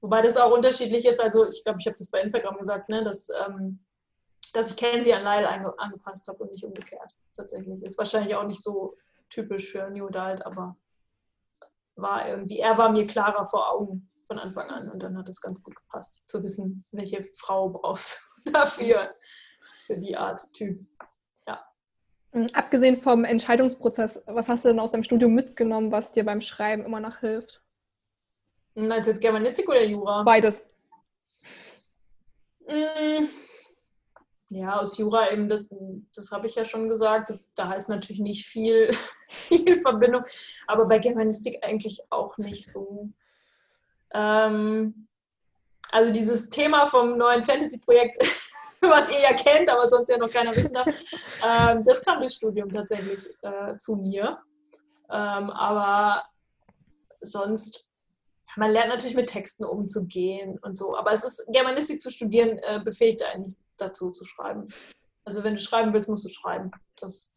Wobei 0.00 0.20
das 0.20 0.36
auch 0.36 0.52
unterschiedlich 0.52 1.06
ist. 1.06 1.20
Also 1.20 1.48
ich 1.48 1.62
glaube, 1.64 1.78
ich 1.80 1.86
habe 1.86 1.96
das 1.96 2.10
bei 2.10 2.20
Instagram 2.20 2.58
gesagt, 2.58 2.88
ne, 2.88 3.04
dass, 3.04 3.28
ähm, 3.46 3.84
dass 4.52 4.70
ich 4.70 4.76
Kenzie 4.76 5.14
an 5.14 5.22
Lyle 5.22 5.48
ange 5.48 5.78
angepasst 5.78 6.28
habe 6.28 6.42
und 6.42 6.50
nicht 6.50 6.64
umgekehrt. 6.64 7.14
Tatsächlich. 7.36 7.82
Ist 7.82 7.96
wahrscheinlich 7.96 8.34
auch 8.34 8.44
nicht 8.44 8.62
so 8.62 8.96
typisch 9.30 9.70
für 9.70 9.88
New 9.90 10.08
Adult, 10.08 10.44
aber 10.44 10.76
war 11.96 12.28
irgendwie, 12.28 12.58
er 12.58 12.76
war 12.76 12.90
mir 12.90 13.06
klarer 13.06 13.46
vor 13.46 13.70
Augen 13.70 14.10
von 14.26 14.38
Anfang 14.38 14.70
an 14.70 14.90
und 14.90 15.02
dann 15.02 15.16
hat 15.16 15.28
es 15.28 15.40
ganz 15.40 15.62
gut 15.62 15.76
gepasst, 15.76 16.28
zu 16.28 16.42
wissen, 16.42 16.84
welche 16.92 17.24
Frau 17.38 17.70
brauchst 17.70 18.22
du 18.44 18.52
dafür, 18.52 19.14
für 19.86 19.96
die 19.96 20.16
Art 20.16 20.40
Typ. 20.52 20.86
Mhm. 22.34 22.48
Abgesehen 22.52 23.00
vom 23.00 23.24
Entscheidungsprozess, 23.24 24.22
was 24.26 24.48
hast 24.48 24.64
du 24.64 24.68
denn 24.68 24.80
aus 24.80 24.90
deinem 24.90 25.04
Studium 25.04 25.34
mitgenommen, 25.34 25.92
was 25.92 26.12
dir 26.12 26.24
beim 26.24 26.40
Schreiben 26.40 26.84
immer 26.84 27.00
noch 27.00 27.18
hilft? 27.18 27.62
Meinst 28.74 29.06
du 29.06 29.12
jetzt 29.12 29.20
Germanistik 29.20 29.68
oder 29.68 29.84
Jura? 29.84 30.24
Beides. 30.24 30.64
Mm. 32.66 33.28
Ja, 34.50 34.80
aus 34.80 34.98
Jura 34.98 35.30
eben, 35.30 35.48
das, 35.48 35.64
das 36.14 36.30
habe 36.32 36.48
ich 36.48 36.56
ja 36.56 36.64
schon 36.64 36.88
gesagt, 36.88 37.30
das, 37.30 37.54
da 37.54 37.72
ist 37.72 37.88
natürlich 37.88 38.20
nicht 38.20 38.46
viel, 38.46 38.90
viel 39.28 39.76
Verbindung, 39.76 40.24
aber 40.66 40.86
bei 40.86 40.98
Germanistik 40.98 41.58
eigentlich 41.62 42.00
auch 42.10 42.36
nicht 42.38 42.66
so. 42.66 43.10
Ähm, 44.14 45.08
also 45.90 46.12
dieses 46.12 46.48
Thema 46.48 46.86
vom 46.88 47.18
neuen 47.18 47.42
Fantasy-Projekt 47.42 48.18
was 48.90 49.10
ihr 49.10 49.20
ja 49.20 49.32
kennt, 49.32 49.68
aber 49.70 49.88
sonst 49.88 50.08
ja 50.08 50.18
noch 50.18 50.30
keiner 50.30 50.54
wissen 50.54 50.72
darf. 50.72 50.86
Ähm, 51.46 51.82
das 51.84 52.02
kam 52.02 52.20
durchs 52.20 52.36
Studium 52.36 52.70
tatsächlich 52.70 53.20
äh, 53.42 53.76
zu 53.76 53.96
mir. 53.96 54.38
Ähm, 55.10 55.50
aber 55.50 56.24
sonst, 57.20 57.86
man 58.56 58.70
lernt 58.70 58.88
natürlich 58.88 59.16
mit 59.16 59.28
Texten 59.28 59.64
umzugehen 59.64 60.58
und 60.62 60.76
so. 60.76 60.96
Aber 60.96 61.12
es 61.12 61.22
ist, 61.22 61.46
Germanistik 61.52 62.00
zu 62.00 62.10
studieren, 62.10 62.58
äh, 62.58 62.80
befähigt 62.82 63.22
einen 63.22 63.42
nicht 63.42 63.58
dazu 63.76 64.10
zu 64.10 64.24
schreiben. 64.24 64.68
Also 65.26 65.44
wenn 65.44 65.54
du 65.54 65.60
schreiben 65.60 65.92
willst, 65.92 66.08
musst 66.08 66.24
du 66.24 66.30
schreiben. 66.30 66.70
Das, 66.98 67.33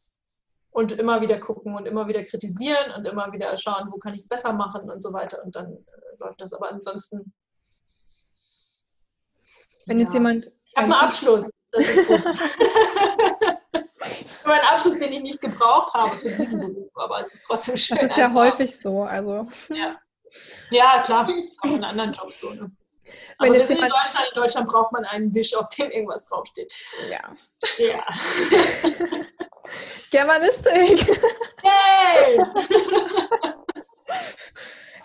und 0.77 0.91
immer 0.91 1.21
wieder 1.21 1.39
gucken 1.39 1.75
und 1.75 1.87
immer 1.87 2.07
wieder 2.07 2.23
kritisieren 2.23 2.91
und 2.95 3.07
immer 3.07 3.33
wieder 3.33 3.57
schauen, 3.57 3.89
wo 3.91 3.97
kann 3.97 4.13
ich 4.13 4.21
es 4.21 4.27
besser 4.27 4.53
machen 4.53 4.91
und 4.91 5.01
so 5.01 5.11
weiter. 5.11 5.43
Und 5.43 5.55
dann 5.55 5.73
äh, 5.73 5.79
läuft 6.19 6.39
das. 6.39 6.53
Aber 6.53 6.69
ansonsten. 6.71 7.33
Wenn 9.87 9.97
ja. 9.97 10.03
jetzt 10.03 10.13
jemand 10.13 10.51
ich 10.65 10.77
habe 10.77 10.83
einen 10.83 10.93
Abschluss. 10.93 11.49
Das 11.71 11.87
ist 11.87 12.07
gut. 12.07 12.23
mein 14.45 14.61
Abschluss, 14.61 14.99
den 14.99 15.13
ich 15.13 15.21
nicht 15.21 15.41
gebraucht 15.41 15.95
habe 15.95 16.15
für 16.15 16.29
diesen 16.29 16.59
Beruf, 16.59 16.91
aber 16.93 17.21
es 17.21 17.33
ist 17.33 17.45
trotzdem 17.47 17.75
schön. 17.75 17.97
Das 17.97 18.11
ist 18.11 18.17
ja 18.17 18.31
häufig 18.31 18.79
so. 18.79 19.01
Also. 19.01 19.47
Ja. 19.69 19.95
ja, 20.69 21.01
klar, 21.01 21.25
das 21.25 21.35
ist 21.35 21.59
auch 21.63 21.71
in 21.71 21.83
anderen 21.83 22.13
Jobs 22.13 22.39
so. 22.39 22.51
Ne? 22.51 22.71
Aber 23.39 23.51
wir 23.51 23.65
sind 23.65 23.79
in 23.79 23.89
Deutschland, 23.89 24.27
in 24.31 24.35
Deutschland 24.39 24.69
braucht 24.69 24.91
man 24.91 25.05
einen 25.05 25.33
Wisch, 25.33 25.55
auf 25.55 25.69
dem 25.69 25.89
irgendwas 25.89 26.25
draufsteht. 26.25 26.71
Ja. 27.09 27.35
Ja. 27.79 28.05
Germanistik. 30.11 31.19
Hey! 31.63 32.39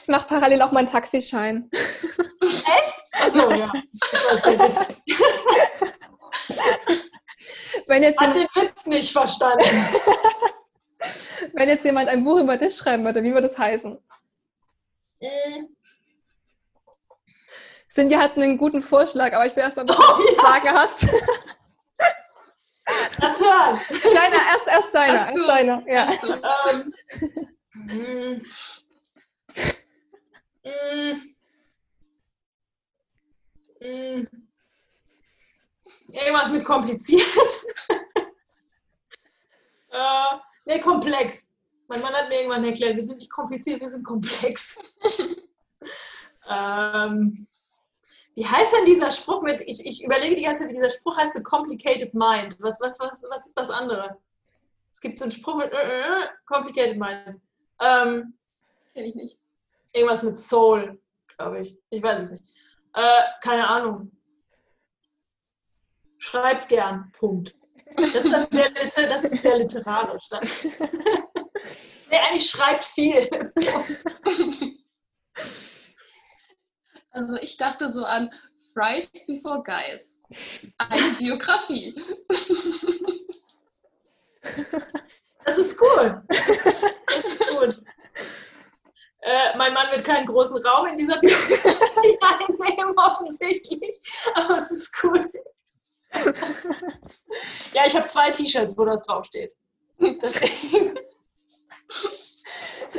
Ich 0.03 0.09
mache 0.09 0.27
parallel 0.27 0.63
auch 0.63 0.73
meinen 0.73 0.91
Taxischein. 0.91 1.71
Echt? 2.41 3.05
Achso, 3.13 3.53
ja. 3.53 3.73
Wenn 7.87 8.03
jetzt 8.03 8.21
Hat 8.21 8.35
den 8.35 8.49
Witz 8.57 8.87
nicht 8.87 9.13
verstanden. 9.13 9.65
Wenn 11.53 11.69
jetzt 11.69 11.85
jemand 11.85 12.09
ein 12.09 12.25
Buch 12.25 12.41
über 12.41 12.57
dich 12.57 12.77
schreiben 12.77 13.05
würde, 13.05 13.23
wie 13.23 13.33
würde 13.33 13.47
es 13.47 13.57
heißen? 13.57 13.97
Mhm. 15.21 15.77
Cindy 17.89 18.17
hat 18.17 18.37
einen 18.37 18.59
guten 18.59 18.83
Vorschlag, 18.83 19.33
aber 19.35 19.47
ich 19.47 19.55
will 19.55 19.63
erst 19.63 19.77
mal, 19.77 19.87
was 19.87 19.97
du 19.97 20.03
oh, 20.03 20.35
ja. 20.37 20.43
sagen 20.43 20.71
hast. 20.73 21.09
Das 23.21 23.41
hören. 23.41 23.81
Deiner, 23.89 24.37
erst, 24.37 24.67
erst 24.67 24.95
deiner. 24.95 25.29
Erst 25.29 25.49
deiner. 25.49 25.83
Ja. 25.87 26.13
Ähm, 26.71 26.95
mm, 27.75 28.43
mm, 30.65 31.21
mm, 33.81 34.27
irgendwas 36.13 36.51
mit 36.51 36.65
kompliziert. 36.65 37.27
äh, 39.91 40.37
ne, 40.67 40.81
komplex. 40.81 41.53
Mein 41.89 42.01
Mann 42.01 42.15
hat 42.15 42.29
mir 42.29 42.37
irgendwann 42.37 42.65
erklärt, 42.65 42.97
wir 42.97 43.03
sind 43.05 43.19
nicht 43.19 43.31
kompliziert, 43.31 43.81
wir 43.81 43.89
sind 43.89 44.05
komplex. 44.05 44.79
ähm, 46.49 47.47
wie 48.35 48.47
heißt 48.47 48.73
denn 48.73 48.85
dieser 48.87 49.11
Spruch 49.11 49.43
mit, 49.43 49.61
ich, 49.63 49.85
ich 49.85 50.05
überlege 50.05 50.37
die 50.37 50.43
ganze 50.43 50.63
Zeit, 50.63 50.71
wie 50.71 50.75
dieser 50.77 50.91
Spruch 50.91 51.17
heißt 51.17 51.35
mit 51.35 51.45
Complicated 51.45 52.15
Mind. 52.15 52.57
Was, 52.61 52.81
was, 52.81 52.99
was, 53.01 53.25
was 53.31 53.47
ist 53.47 53.59
das 53.59 53.71
andere? 53.71 54.19
Es 54.91 55.01
gibt 55.01 55.19
so 55.19 55.25
einen 55.25 55.33
Spruch 55.33 55.57
mit 55.57 55.73
äh, 55.73 56.01
äh, 56.01 56.29
Complicated 56.47 56.99
Mind. 56.99 57.41
Ähm, 57.81 58.35
Kenn 58.95 59.05
ich 59.05 59.15
nicht. 59.15 59.39
Irgendwas 59.95 60.23
mit 60.23 60.37
Soul, 60.37 61.01
glaube 61.37 61.61
ich. 61.61 61.77
Ich 61.91 62.03
weiß 62.03 62.23
es 62.23 62.31
nicht. 62.31 62.45
Äh, 62.95 63.23
keine 63.43 63.69
Ahnung. 63.69 64.11
Schreibt 66.19 66.69
gern. 66.69 67.11
Punkt. 67.19 67.55
Das 67.97 68.25
ist, 68.25 68.53
sehr, 68.53 68.71
das 69.09 69.25
ist 69.25 69.43
sehr 69.43 69.59
literarisch. 69.59 70.29
Nee, 72.13 72.19
eigentlich 72.19 72.51
schreibt 72.51 72.85
viel. 72.85 73.27
Also 77.13 77.37
ich 77.37 77.57
dachte 77.57 77.91
so 77.91 78.05
an 78.05 78.31
Fries 78.73 79.11
Before 79.27 79.63
Guys. 79.63 80.01
Eine 80.79 81.13
Biografie. 81.19 81.95
Das 85.45 85.59
ist 85.59 85.79
gut. 85.79 86.15
Das 87.07 87.25
ist 87.25 87.47
gut. 87.51 87.83
Äh, 89.21 89.57
mein 89.57 89.73
Mann 89.73 89.91
wird 89.93 90.05
keinen 90.05 90.27
großen 90.27 90.61
Raum 90.67 90.87
in 90.87 90.97
dieser 90.97 91.21
Biografie 91.21 92.19
einnehmen, 92.21 92.95
offensichtlich. 92.97 94.01
Aber 94.35 94.57
es 94.57 94.71
ist 94.71 95.01
gut. 95.01 95.29
ja, 97.73 97.87
ich 97.87 97.95
habe 97.95 98.07
zwei 98.07 98.31
T-Shirts, 98.31 98.77
wo 98.77 98.85
das 98.85 99.03
draufsteht. 99.03 99.55
Deswegen. 100.01 100.99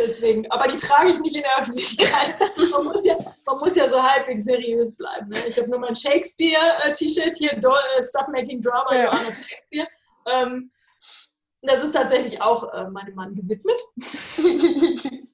Deswegen, 0.04 0.50
aber 0.52 0.68
die 0.68 0.78
trage 0.78 1.12
ich 1.12 1.20
nicht 1.20 1.36
in 1.36 1.44
der 1.44 1.60
Öffentlichkeit. 1.60 2.38
Man 2.72 2.86
muss 2.86 3.06
ja, 3.06 3.16
man 3.46 3.58
muss 3.60 3.76
ja 3.76 3.88
so 3.88 4.02
halbwegs 4.02 4.44
seriös 4.44 4.98
bleiben. 4.98 5.30
Ne? 5.30 5.46
Ich 5.48 5.58
habe 5.58 5.70
nur 5.70 5.80
mein 5.80 5.96
Shakespeare-T-Shirt 5.96 7.38
hier, 7.38 7.54
äh, 7.54 8.04
Stop 8.04 8.28
Making 8.30 8.62
Drama, 8.62 8.96
ja. 8.96 9.04
Joanna 9.06 9.34
Shakespeare. 9.34 9.88
Ähm, 10.30 10.72
das 11.62 11.84
ist 11.84 11.92
tatsächlich 11.92 12.42
auch 12.42 12.74
äh, 12.74 12.90
meinem 12.90 13.16
Mann 13.16 13.34
gewidmet. 13.34 13.82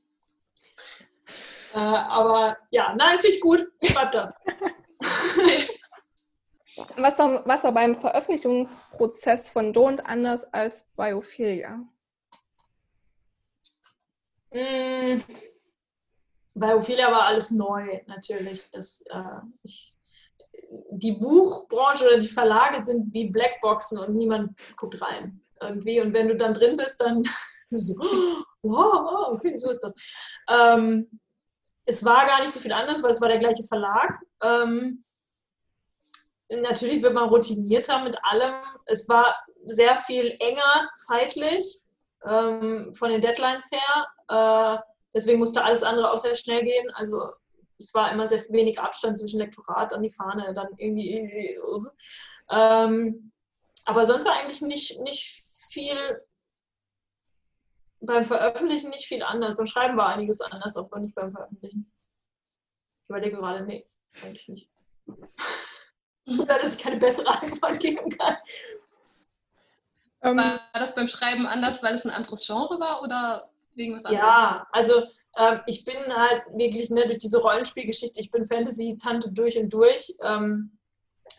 äh, 1.74 1.78
aber 1.78 2.58
ja, 2.70 2.94
nein, 2.96 3.18
finde 3.18 3.36
ich 3.36 3.42
gut. 3.42 3.68
Schreib 3.84 4.12
das. 4.12 4.34
was, 6.96 7.18
war, 7.18 7.44
was 7.46 7.64
war 7.64 7.72
beim 7.72 8.00
Veröffentlichungsprozess 8.00 9.50
von 9.50 9.74
Don't 9.74 10.02
anders 10.02 10.46
als 10.54 10.86
bei 10.96 11.16
Ophelia? 11.16 11.80
Mmh, 14.52 15.24
bei 16.56 16.76
Ophelia 16.76 17.12
war 17.12 17.28
alles 17.28 17.52
neu, 17.52 18.02
natürlich. 18.08 18.70
Das, 18.72 19.02
äh, 19.10 19.42
ich, 19.64 19.94
die 20.92 21.14
Buchbranche 21.14 22.06
oder 22.06 22.18
die 22.18 22.28
Verlage 22.28 22.84
sind 22.84 23.14
wie 23.14 23.30
Blackboxen 23.30 24.00
und 24.00 24.16
niemand 24.16 24.60
guckt 24.76 25.02
rein. 25.02 25.42
Irgendwie. 25.62 26.02
Und 26.02 26.14
wenn 26.14 26.28
du 26.28 26.36
dann 26.36 26.54
drin 26.54 26.76
bist, 26.76 27.02
dann 27.02 27.24
so, 27.70 27.96
wow, 28.62 29.30
okay, 29.34 29.56
so 29.56 29.70
ist 29.70 29.82
das. 29.82 29.94
Ähm, 30.50 31.20
es 31.86 32.04
war 32.06 32.26
gar 32.26 32.40
nicht 32.40 32.52
so 32.52 32.60
viel 32.60 32.74
anders, 32.74 33.02
weil 33.02 33.12
es 33.12 33.22
war 33.22 33.30
der 33.30 33.40
gleiche 33.40 33.64
Verlag. 33.64 34.20
Ähm, 34.44 35.04
natürlich 36.50 37.02
wird 37.02 37.14
man 37.14 37.30
routinierter 37.30 38.04
mit 38.04 38.18
allem. 38.24 38.54
Es 38.86 39.08
war 39.10 39.36
sehr 39.66 39.98
viel 39.98 40.36
enger 40.40 40.90
zeitlich 41.08 41.82
ähm, 42.26 42.94
von 42.94 43.12
den 43.12 43.22
Deadlines 43.22 43.70
her. 43.72 44.08
Äh, 44.30 44.78
deswegen 45.14 45.40
musste 45.40 45.64
alles 45.64 45.84
andere 45.84 46.12
auch 46.12 46.18
sehr 46.18 46.36
schnell 46.36 46.64
gehen. 46.64 46.90
Also 46.94 47.32
es 47.78 47.94
war 47.94 48.12
immer 48.12 48.28
sehr 48.28 48.44
wenig 48.50 48.80
Abstand 48.80 49.18
zwischen 49.18 49.40
Lektorat 49.40 49.94
und 49.94 50.04
die 50.04 50.10
Fahne, 50.10 50.54
dann 50.54 50.68
irgendwie. 50.78 51.58
Ähm, 52.52 53.32
aber 53.86 54.06
sonst 54.06 54.26
war 54.26 54.38
eigentlich 54.38 54.62
nicht, 54.62 55.00
nicht 55.02 55.42
viel 55.72 56.22
beim 58.02 58.24
Veröffentlichen 58.26 58.90
nicht 58.90 59.08
viel 59.08 59.24
anders. 59.24 59.56
Beim 59.56 59.66
Schreiben 59.66 59.98
war 59.98 60.10
einiges 60.10 60.42
anders, 60.42 60.78
aber 60.78 61.00
nicht 61.00 61.16
beim 61.16 61.32
Veröffentlichen. 61.32 61.92
Ich 63.04 63.10
überlege 63.10 63.38
gerade, 63.38 63.66
nee, 63.66 63.88
eigentlich 64.22 64.48
nicht. 64.48 64.70
dass 66.48 66.76
ich 66.76 66.84
keine 66.84 66.98
bessere 66.98 67.42
Antwort 67.42 67.80
geben 67.80 68.10
kann. 68.18 68.38
Ähm, 70.22 70.38
war 70.38 70.60
das 70.74 70.96
beim 70.96 71.08
Schreiben 71.08 71.46
anders, 71.46 71.82
weil 71.82 71.96
es 71.96 72.06
ein 72.06 72.12
anderes 72.12 72.46
Genre 72.46 72.80
war 72.80 73.02
oder 73.02 73.49
wegen 73.80 73.96
was 73.96 74.06
anderes? 74.06 74.24
Ja, 74.24 74.68
also 74.72 75.04
ähm, 75.38 75.62
ich 75.66 75.84
bin 75.86 75.96
halt 76.16 76.44
wirklich 76.54 76.90
ne, 76.92 77.06
durch 77.06 77.18
diese 77.18 77.40
Rollenspielgeschichte, 77.40 78.20
ich 78.20 78.30
bin 78.30 78.46
Fantasy-Tante 78.46 79.32
durch 79.32 79.58
und 79.58 79.70
durch. 79.70 80.14
Ähm, 80.24 80.78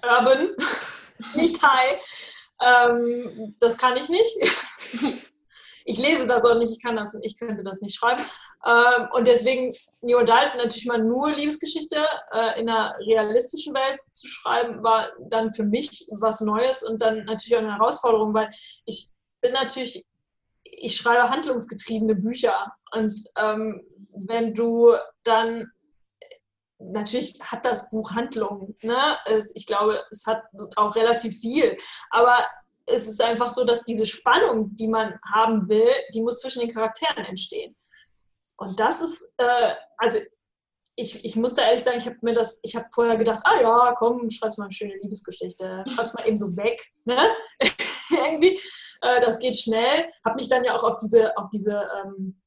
Urban, 0.02 0.56
nicht 1.34 1.62
High. 1.62 2.00
Ähm, 2.62 3.54
das 3.60 3.76
kann 3.78 3.96
ich 3.96 4.08
nicht. 4.08 4.36
ich 5.84 5.98
lese 5.98 6.26
das 6.26 6.44
auch 6.44 6.56
nicht, 6.56 6.70
ich 6.70 6.82
kann 6.82 6.96
das, 6.96 7.12
ich 7.22 7.38
könnte 7.38 7.62
das 7.62 7.80
nicht 7.80 7.96
schreiben. 7.96 8.22
Ähm, 8.66 9.08
und 9.12 9.26
deswegen 9.26 9.74
New 10.02 10.18
Adult 10.18 10.54
natürlich 10.56 10.86
mal 10.86 11.02
nur 11.02 11.30
Liebesgeschichte 11.32 11.96
äh, 12.32 12.60
in 12.60 12.68
einer 12.68 12.94
realistischen 13.00 13.74
Welt 13.74 13.98
zu 14.12 14.26
schreiben, 14.26 14.82
war 14.82 15.10
dann 15.28 15.52
für 15.52 15.64
mich 15.64 16.06
was 16.12 16.40
Neues 16.40 16.82
und 16.82 17.02
dann 17.02 17.24
natürlich 17.24 17.54
auch 17.56 17.60
eine 17.60 17.76
Herausforderung, 17.76 18.34
weil 18.34 18.48
ich 18.84 19.08
bin 19.40 19.52
natürlich, 19.52 20.04
ich 20.80 20.96
schreibe 20.96 21.30
handlungsgetriebene 21.30 22.14
Bücher 22.16 22.72
und 22.92 23.18
ähm, 23.36 23.82
wenn 24.12 24.54
du 24.54 24.94
dann 25.24 25.70
natürlich 26.78 27.38
hat 27.42 27.64
das 27.64 27.90
Buch 27.90 28.12
Handlung. 28.12 28.74
Ne? 28.82 28.96
ich 29.54 29.66
glaube, 29.66 30.02
es 30.10 30.24
hat 30.26 30.42
auch 30.76 30.96
relativ 30.96 31.38
viel. 31.38 31.76
Aber 32.10 32.34
es 32.86 33.06
ist 33.06 33.20
einfach 33.20 33.50
so, 33.50 33.64
dass 33.64 33.84
diese 33.84 34.06
Spannung, 34.06 34.74
die 34.74 34.88
man 34.88 35.18
haben 35.32 35.68
will, 35.68 35.90
die 36.14 36.22
muss 36.22 36.40
zwischen 36.40 36.60
den 36.60 36.72
Charakteren 36.72 37.24
entstehen. 37.24 37.76
Und 38.56 38.80
das 38.80 39.00
ist, 39.00 39.32
äh, 39.38 39.74
also 39.98 40.18
ich, 40.96 41.24
ich 41.24 41.36
muss 41.36 41.54
da 41.54 41.62
ehrlich 41.62 41.82
sagen, 41.82 41.98
ich 41.98 42.06
habe 42.06 42.18
mir 42.22 42.34
das, 42.34 42.60
ich 42.62 42.76
habe 42.76 42.86
vorher 42.92 43.16
gedacht, 43.16 43.40
ah 43.44 43.60
ja, 43.60 43.94
komm, 43.96 44.28
schreib's 44.30 44.58
mal 44.58 44.64
eine 44.64 44.72
schöne 44.72 44.96
Liebesgeschichte, 45.02 45.84
schreib's 45.88 46.14
mal 46.14 46.26
eben 46.26 46.36
so 46.36 46.54
weg, 46.56 46.80
ne? 47.04 47.16
Irgendwie, 48.10 48.60
äh, 49.02 49.20
das 49.20 49.38
geht 49.38 49.56
schnell. 49.56 50.10
Habe 50.24 50.36
mich 50.36 50.48
dann 50.48 50.64
ja 50.64 50.76
auch 50.76 50.84
auf 50.84 50.96
diese, 50.96 51.36
auf 51.36 51.48
diese 51.50 51.88
ähm, 52.04 52.40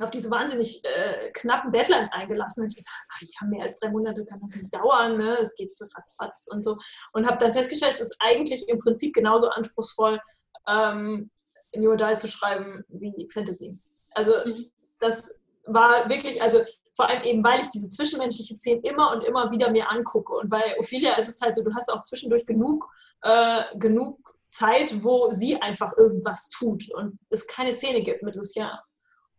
auf 0.00 0.10
diese 0.10 0.30
wahnsinnig 0.30 0.82
äh, 0.84 1.30
knappen 1.34 1.70
Deadlines 1.70 2.10
eingelassen. 2.12 2.62
Und 2.62 2.72
ich 2.72 2.76
gedacht, 2.76 2.94
ach, 3.12 3.20
ja, 3.22 3.46
mehr 3.48 3.62
als 3.62 3.78
drei 3.78 3.90
Monate 3.90 4.24
kann 4.24 4.40
das 4.40 4.54
nicht 4.54 4.74
dauern, 4.74 5.16
ne? 5.16 5.38
es 5.40 5.54
geht 5.54 5.76
so 5.76 5.86
ratzfatz 5.96 6.46
und 6.50 6.62
so. 6.62 6.76
Und 7.12 7.26
habe 7.26 7.38
dann 7.38 7.52
festgestellt, 7.52 7.92
es 7.92 8.00
ist 8.00 8.16
eigentlich 8.20 8.68
im 8.68 8.78
Prinzip 8.80 9.14
genauso 9.14 9.48
anspruchsvoll, 9.50 10.20
ähm, 10.68 11.30
New 11.76 11.92
Adult 11.92 12.18
zu 12.18 12.28
schreiben 12.28 12.84
wie 12.88 13.28
Fantasy. 13.32 13.78
Also 14.14 14.32
mhm. 14.44 14.66
das 14.98 15.34
war 15.66 16.08
wirklich, 16.08 16.42
also 16.42 16.62
vor 16.96 17.08
allem 17.08 17.22
eben, 17.22 17.44
weil 17.44 17.60
ich 17.60 17.68
diese 17.68 17.88
zwischenmenschliche 17.88 18.56
Szene 18.56 18.80
immer 18.84 19.12
und 19.12 19.24
immer 19.24 19.50
wieder 19.50 19.70
mir 19.70 19.90
angucke. 19.90 20.32
Und 20.34 20.48
bei 20.48 20.78
Ophelia 20.78 21.14
ist 21.14 21.28
es 21.28 21.40
halt 21.40 21.54
so, 21.54 21.64
du 21.64 21.74
hast 21.74 21.92
auch 21.92 22.02
zwischendurch 22.02 22.46
genug, 22.46 22.88
äh, 23.22 23.64
genug 23.76 24.36
Zeit, 24.54 25.02
wo 25.02 25.30
sie 25.30 25.60
einfach 25.60 25.92
irgendwas 25.98 26.48
tut 26.48 26.88
und 26.94 27.18
es 27.30 27.46
keine 27.46 27.72
Szene 27.72 28.02
gibt 28.02 28.22
mit 28.22 28.36
Lucien. 28.36 28.70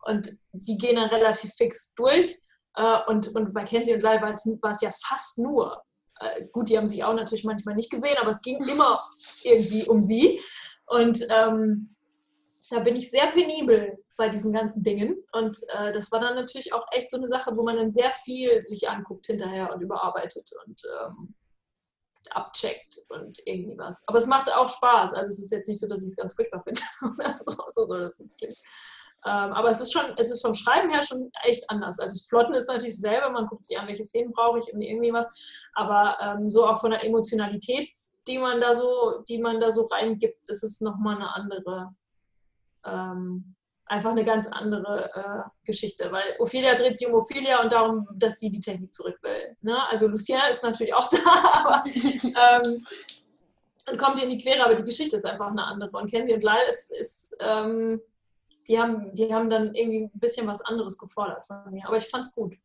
Und 0.04 0.38
die 0.52 0.78
gehen 0.78 0.98
dann 0.98 1.10
relativ 1.10 1.52
fix 1.54 1.94
durch. 1.96 2.38
Äh, 2.76 3.00
und, 3.08 3.30
und 3.30 3.54
bei 3.54 3.64
Kenzie 3.64 3.94
und 3.94 4.04
Lyle 4.04 4.22
war 4.22 4.32
es, 4.32 4.46
war 4.62 4.72
es 4.72 4.82
ja 4.82 4.92
fast 5.08 5.38
nur. 5.38 5.82
Äh, 6.20 6.46
gut, 6.52 6.70
die 6.70 6.78
haben 6.78 6.86
sich 6.86 7.04
auch 7.04 7.14
natürlich 7.14 7.46
manchmal 7.46 7.76
nicht 7.76 7.90
gesehen, 7.90 8.18
aber 8.20 8.32
es 8.32 8.42
ging 8.42 8.62
immer 8.68 9.02
irgendwie 9.44 9.88
um 9.88 10.02
sie. 10.02 10.40
Und 10.88 11.26
ähm, 11.30 11.96
da 12.70 12.80
bin 12.80 12.96
ich 12.96 13.10
sehr 13.10 13.28
penibel 13.28 13.98
bei 14.18 14.28
diesen 14.28 14.52
ganzen 14.52 14.84
Dingen. 14.84 15.24
Und 15.32 15.58
äh, 15.70 15.94
das 15.94 16.12
war 16.12 16.20
dann 16.20 16.36
natürlich 16.36 16.74
auch 16.74 16.86
echt 16.92 17.10
so 17.10 17.18
eine 17.18 17.28
Sache, 17.28 17.56
wo 17.56 17.64
man 17.64 17.78
dann 17.78 17.90
sehr 17.90 18.12
viel 18.12 18.62
sich 18.64 18.90
anguckt 18.90 19.28
hinterher 19.28 19.74
und 19.74 19.82
überarbeitet 19.82 20.50
und 20.66 20.82
ähm, 21.02 21.36
abcheckt 22.32 23.00
und 23.10 23.40
irgendwie 23.46 23.78
was. 23.78 24.04
Aber 24.08 24.18
es 24.18 24.28
macht 24.28 24.52
auch 24.52 24.70
Spaß. 24.70 25.14
Also 25.14 25.30
es 25.30 25.40
ist 25.40 25.52
jetzt 25.52 25.68
nicht 25.68 25.80
so, 25.80 25.88
dass 25.88 26.04
ich 26.04 26.10
es 26.10 26.16
ganz 26.16 26.34
furchtbar 26.34 26.64
finde. 26.64 26.82
so, 27.44 27.54
so 27.68 27.86
soll 27.86 28.02
das 28.02 28.20
nicht 28.20 28.38
klingen. 28.38 28.56
Ähm, 29.26 29.54
aber 29.54 29.72
es 29.72 29.82
ist 29.82 29.92
schon, 29.92 30.14
es 30.18 30.30
ist 30.30 30.42
vom 30.42 30.54
Schreiben 30.54 30.92
her 30.92 31.02
schon 31.02 31.32
echt 31.44 31.68
anders. 31.70 32.00
Also 32.00 32.14
das 32.14 32.28
Plotten 32.28 32.54
ist 32.54 32.68
natürlich 32.68 33.00
selber, 33.00 33.32
man 33.32 33.48
guckt 33.48 33.66
sich 33.66 33.78
an, 33.80 33.88
welche 33.88 34.04
Szenen 34.04 34.32
brauche 34.32 34.60
ich 34.60 34.72
und 34.72 34.82
irgendwie 34.82 35.12
was. 35.12 35.28
Aber 35.74 36.18
ähm, 36.22 36.50
so 36.50 36.68
auch 36.68 36.80
von 36.80 36.92
der 36.92 37.04
Emotionalität, 37.04 37.90
die 38.28 38.38
man 38.38 38.62
da 38.62 38.76
so, 38.76 39.24
die 39.28 39.40
man 39.40 39.60
da 39.60 39.72
so 39.72 39.86
reingibt, 39.86 40.48
ist 40.50 40.64
es 40.64 40.80
nochmal 40.80 41.16
eine 41.16 41.34
andere, 41.34 41.96
ähm, 42.86 43.56
einfach 43.88 44.12
eine 44.12 44.26
ganz 44.26 44.48
andere 44.48 45.10
äh, 45.14 45.50
Geschichte. 45.66 46.12
Weil 46.12 46.36
Ophelia 46.40 46.76
dreht 46.76 46.98
sich 46.98 47.08
um 47.08 47.14
Ophelia 47.14 47.62
und 47.62 47.72
darum, 47.72 48.08
dass 48.14 48.40
sie 48.40 48.50
die 48.50 48.60
Technik 48.60 48.94
zurück 48.94 49.18
will. 49.22 49.56
Ne? 49.62 49.78
Also 49.90 50.08
Lucien 50.08 50.40
ist 50.50 50.64
natürlich 50.64 50.94
auch 50.94 51.10
da, 51.10 51.20
aber 51.54 51.84
ähm, 51.86 52.86
und 53.90 54.00
kommt 54.00 54.18
ihr 54.18 54.24
in 54.24 54.32
die 54.32 54.40
Quere, 54.40 54.66
aber 54.66 54.76
die 54.76 54.84
Geschichte 54.84 55.16
ist 55.16 55.26
einfach 55.26 55.48
eine 55.48 55.64
andere. 55.64 55.98
Und 55.98 56.10
Kenzie 56.10 56.34
und 56.34 56.44
Lyle 56.44 56.70
ist, 56.70 56.92
ist 56.92 57.36
ähm, 57.40 58.02
die 58.68 58.80
haben, 58.80 59.14
die 59.14 59.32
haben 59.34 59.50
dann 59.50 59.76
irgendwie 59.76 60.06
ein 60.06 60.20
bisschen 60.20 60.48
was 60.48 60.62
anderes 60.62 60.98
gefordert 60.98 61.46
von 61.46 61.72
mir. 61.72 61.86
Aber 61.88 61.98
ich 61.98 62.08
fand 62.08 62.26
es 62.26 62.34
gut. 62.34 62.56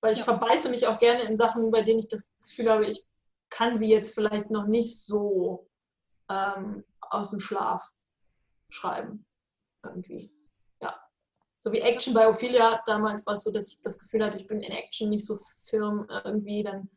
Weil 0.00 0.12
ich 0.12 0.18
ja. 0.18 0.24
verbeiße 0.24 0.68
mich 0.68 0.86
auch 0.86 0.98
gerne 0.98 1.22
in 1.22 1.36
Sachen, 1.36 1.70
bei 1.70 1.82
denen 1.82 2.00
ich 2.00 2.08
das 2.08 2.28
Gefühl 2.42 2.70
habe, 2.70 2.86
ich 2.86 3.06
kann 3.50 3.78
sie 3.78 3.88
jetzt 3.88 4.14
vielleicht 4.14 4.50
noch 4.50 4.66
nicht 4.66 5.00
so 5.04 5.68
ähm, 6.28 6.84
aus 7.00 7.30
dem 7.30 7.40
Schlaf 7.40 7.88
schreiben. 8.68 9.24
Irgendwie. 9.84 10.32
So 11.64 11.72
wie 11.72 11.80
Action 11.80 12.12
bei 12.12 12.28
Ophelia, 12.28 12.82
damals 12.84 13.24
war 13.24 13.32
es 13.32 13.44
so, 13.44 13.50
dass 13.50 13.68
ich 13.68 13.80
das 13.80 13.98
Gefühl 13.98 14.22
hatte, 14.22 14.36
ich 14.36 14.46
bin 14.46 14.60
in 14.60 14.70
Action 14.70 15.08
nicht 15.08 15.24
so 15.24 15.38
firm 15.64 16.06
irgendwie. 16.10 16.62
Dann 16.62 16.90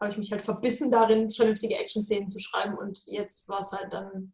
habe 0.00 0.12
ich 0.12 0.16
mich 0.16 0.32
halt 0.32 0.40
verbissen 0.40 0.90
darin, 0.90 1.28
vernünftige 1.28 1.76
Action-Szenen 1.76 2.26
zu 2.26 2.38
schreiben. 2.38 2.78
Und 2.78 3.02
jetzt 3.04 3.46
war 3.50 3.60
es 3.60 3.72
halt 3.72 3.92
dann, 3.92 4.32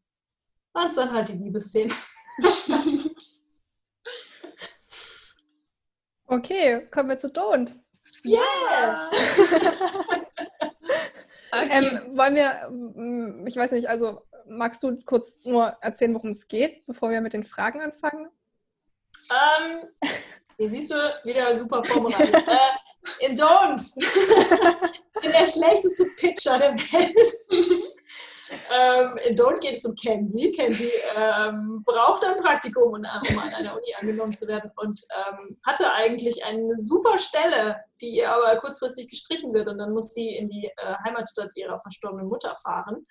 waren 0.75 0.87
es 0.87 0.95
dann 0.95 1.13
halt 1.13 1.31
die 1.31 1.39
Liebesszenen. 1.39 1.93
Okay, 6.33 6.87
kommen 6.93 7.09
wir 7.09 7.19
zu 7.19 7.27
Don't. 7.27 7.75
Yeah! 8.25 9.11
okay. 11.51 11.69
ähm, 11.69 12.17
wollen 12.17 12.37
wir, 12.37 12.71
mm, 12.71 13.49
ich 13.49 13.57
weiß 13.57 13.73
nicht, 13.73 13.89
also 13.89 14.23
magst 14.47 14.81
du 14.85 14.97
kurz 15.05 15.45
nur 15.45 15.77
erzählen, 15.81 16.15
worum 16.15 16.31
es 16.31 16.47
geht, 16.47 16.87
bevor 16.87 17.11
wir 17.11 17.21
mit 17.21 17.33
den 17.33 17.43
Fragen 17.43 17.81
anfangen? 17.81 18.29
Ähm, 19.31 19.89
hier 20.59 20.69
siehst 20.69 20.91
du 20.91 20.95
wieder 21.25 21.55
super 21.57 21.83
vorbereitet. 21.83 22.35
äh, 22.47 23.27
in 23.27 23.39
Don't. 23.39 23.81
ich 23.97 25.23
bin 25.23 25.33
der 25.33 25.47
schlechteste 25.47 26.05
Pitcher 26.17 26.59
der 26.59 26.75
Welt. 26.75 27.33
Ähm, 28.69 29.17
in 29.29 29.37
Don't 29.37 29.61
geht 29.61 29.77
es 29.77 29.85
um 29.85 29.95
Kenzie. 29.95 30.51
Kenzie 30.51 30.91
ähm, 31.17 31.85
braucht 31.85 32.25
ein 32.25 32.37
Praktikum, 32.37 32.95
um 32.95 32.95
an 32.95 33.05
einer 33.05 33.75
Uni 33.75 33.95
angenommen 34.01 34.33
zu 34.33 34.49
werden 34.49 34.73
und 34.77 35.01
ähm, 35.17 35.57
hatte 35.65 35.93
eigentlich 35.93 36.45
eine 36.45 36.75
super 36.77 37.17
Stelle, 37.17 37.77
die 38.01 38.17
ihr 38.17 38.29
aber 38.29 38.57
kurzfristig 38.59 39.09
gestrichen 39.09 39.55
wird 39.55 39.69
und 39.69 39.79
dann 39.79 39.93
muss 39.93 40.15
sie 40.15 40.37
in 40.37 40.49
die 40.49 40.67
äh, 40.67 40.95
Heimatstadt 41.05 41.51
ihrer 41.55 41.79
verstorbenen 41.79 42.27
Mutter 42.27 42.57
fahren, 42.63 43.07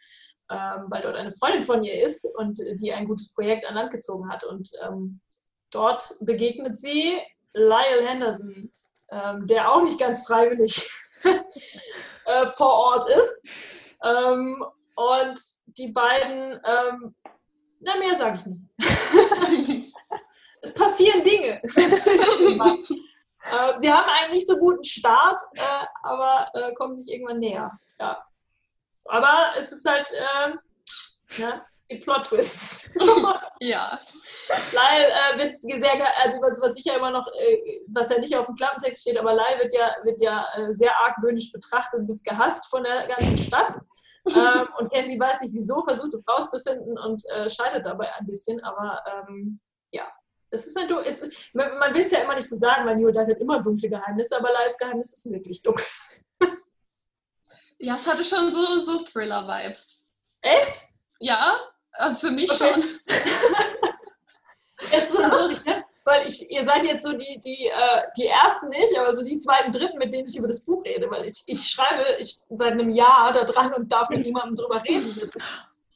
ähm, 0.51 0.87
weil 0.89 1.03
dort 1.03 1.15
eine 1.15 1.31
Freundin 1.31 1.61
von 1.61 1.83
ihr 1.83 2.03
ist 2.03 2.27
und 2.35 2.59
die 2.81 2.91
ein 2.91 3.07
gutes 3.07 3.33
Projekt 3.33 3.65
an 3.65 3.75
Land 3.75 3.91
gezogen 3.91 4.29
hat 4.29 4.43
und 4.43 4.69
ähm, 4.81 5.21
dort 5.71 6.15
begegnet 6.21 6.77
sie 6.77 7.19
Lyle 7.53 8.07
Henderson, 8.07 8.71
ähm, 9.11 9.45
der 9.47 9.71
auch 9.71 9.83
nicht 9.83 9.99
ganz 9.99 10.25
freiwillig 10.25 10.89
äh, 11.23 12.47
vor 12.47 12.71
Ort 12.71 13.09
ist. 13.09 13.43
Ähm, 14.03 14.63
und 14.95 15.39
die 15.77 15.89
beiden, 15.89 16.59
ähm, 16.65 17.13
na 17.79 17.95
mehr 17.97 18.15
sage 18.15 18.37
ich 18.37 18.45
nicht. 18.45 19.93
es 20.61 20.73
passieren 20.73 21.23
Dinge. 21.23 21.61
äh, 21.75 21.91
sie 23.75 23.91
haben 23.91 24.09
einen 24.09 24.33
nicht 24.33 24.47
so 24.47 24.57
guten 24.57 24.83
Start, 24.83 25.39
äh, 25.53 25.85
aber 26.03 26.49
äh, 26.53 26.73
kommen 26.73 26.93
sich 26.93 27.09
irgendwann 27.11 27.39
näher. 27.39 27.71
Ja. 27.99 28.23
Aber 29.05 29.53
es 29.57 29.71
ist 29.71 29.89
halt, 29.89 30.11
ähm, 30.43 30.59
ja, 31.89 31.95
gibt 31.95 32.05
Plot-Twists. 32.05 32.93
ja. 33.59 33.99
Lyle 34.71 35.07
äh, 35.07 35.37
wird 35.39 35.55
sehr, 35.55 35.91
also 36.23 36.41
was, 36.41 36.61
was 36.61 36.75
sicher 36.75 36.95
immer 36.95 37.11
noch, 37.11 37.27
äh, 37.27 37.81
was 37.87 38.09
ja 38.09 38.19
nicht 38.19 38.35
auf 38.35 38.45
dem 38.45 38.55
Klappentext 38.55 39.01
steht, 39.01 39.17
aber 39.17 39.33
Lyle 39.33 39.59
wird 39.59 39.73
ja, 39.73 39.95
wird 40.03 40.21
ja 40.21 40.47
äh, 40.55 40.71
sehr 40.73 40.91
argwöhnisch 41.01 41.51
betrachtet 41.51 41.99
und 41.99 42.07
bis 42.07 42.23
gehasst 42.23 42.67
von 42.67 42.83
der 42.83 43.07
ganzen 43.07 43.37
Stadt 43.37 43.73
ähm, 44.25 44.67
und 44.77 44.91
Kenzie 44.91 45.19
weiß 45.19 45.41
nicht 45.41 45.53
wieso, 45.53 45.81
versucht 45.83 46.13
es 46.13 46.27
rauszufinden 46.27 46.97
und 46.97 47.23
äh, 47.29 47.49
scheitert 47.49 47.85
dabei 47.85 48.13
ein 48.13 48.25
bisschen. 48.25 48.63
Aber 48.63 49.01
ähm, 49.07 49.59
ja, 49.91 50.07
es 50.51 50.67
ist 50.67 50.77
ein 50.77 50.91
es 51.05 51.21
ist, 51.21 51.53
man, 51.53 51.77
man 51.79 51.93
will 51.93 52.03
es 52.03 52.11
ja 52.11 52.19
immer 52.19 52.35
nicht 52.35 52.49
so 52.49 52.55
sagen, 52.55 52.85
weil 52.85 52.95
New 52.95 53.17
hat 53.17 53.27
immer 53.39 53.63
dunkle 53.63 53.89
Geheimnisse, 53.89 54.37
aber 54.37 54.49
Lyles 54.49 54.77
Geheimnis 54.77 55.13
ist 55.13 55.31
wirklich 55.31 55.61
dunkel. 55.61 55.85
ja, 57.79 57.95
es 57.95 58.07
hatte 58.07 58.23
schon 58.23 58.51
so, 58.51 58.79
so 58.79 59.03
Thriller-Vibes. 59.03 60.01
Echt? 60.41 60.87
Ja, 61.19 61.59
also 61.99 62.19
für 62.19 62.31
mich 62.31 62.49
okay. 62.49 62.73
schon. 62.73 62.83
es 64.91 65.03
ist 65.03 65.11
so 65.13 65.21
also, 65.21 65.43
lustig, 65.43 65.65
ne? 65.65 65.83
weil 66.05 66.25
ich, 66.25 66.49
ihr 66.49 66.63
seid 66.63 66.83
jetzt 66.83 67.03
so 67.03 67.13
die, 67.13 67.41
die, 67.41 67.67
äh, 67.67 68.01
die 68.17 68.27
ersten 68.27 68.69
nicht, 68.69 68.97
aber 68.97 69.13
so 69.13 69.23
die 69.23 69.37
zweiten, 69.37 69.71
dritten, 69.71 69.97
mit 69.97 70.13
denen 70.13 70.27
ich 70.27 70.37
über 70.37 70.47
das 70.47 70.65
Buch 70.65 70.83
rede, 70.85 71.09
weil 71.11 71.25
ich, 71.25 71.43
ich 71.45 71.61
schreibe 71.69 72.03
ich, 72.17 72.37
seit 72.49 72.71
einem 72.73 72.89
Jahr 72.89 73.31
da 73.33 73.43
dran 73.43 73.73
und 73.73 73.91
darf 73.91 74.09
mit 74.09 74.25
niemandem 74.25 74.55
drüber 74.55 74.83
reden. 74.83 75.15
Das 75.19 75.35
ist 75.35 75.45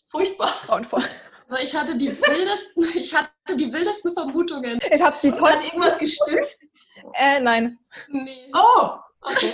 furchtbar. 0.05 0.51
Also 0.69 1.63
ich 1.63 1.75
hatte 1.75 1.97
die 1.97 2.09
wildesten, 2.09 2.83
ich 2.99 3.13
hatte 3.15 3.55
die 3.55 3.71
wildesten 3.71 4.13
Vermutungen. 4.13 4.79
Ich 4.91 5.01
habe 5.01 5.17
die 5.23 5.31
toll. 5.31 5.51
Hat 5.51 5.63
irgendwas 5.63 5.97
gestimmt? 5.97 6.47
Äh, 7.13 7.39
nein. 7.39 7.79
Nee. 8.07 8.51
Oh, 8.53 8.91
okay. 9.21 9.53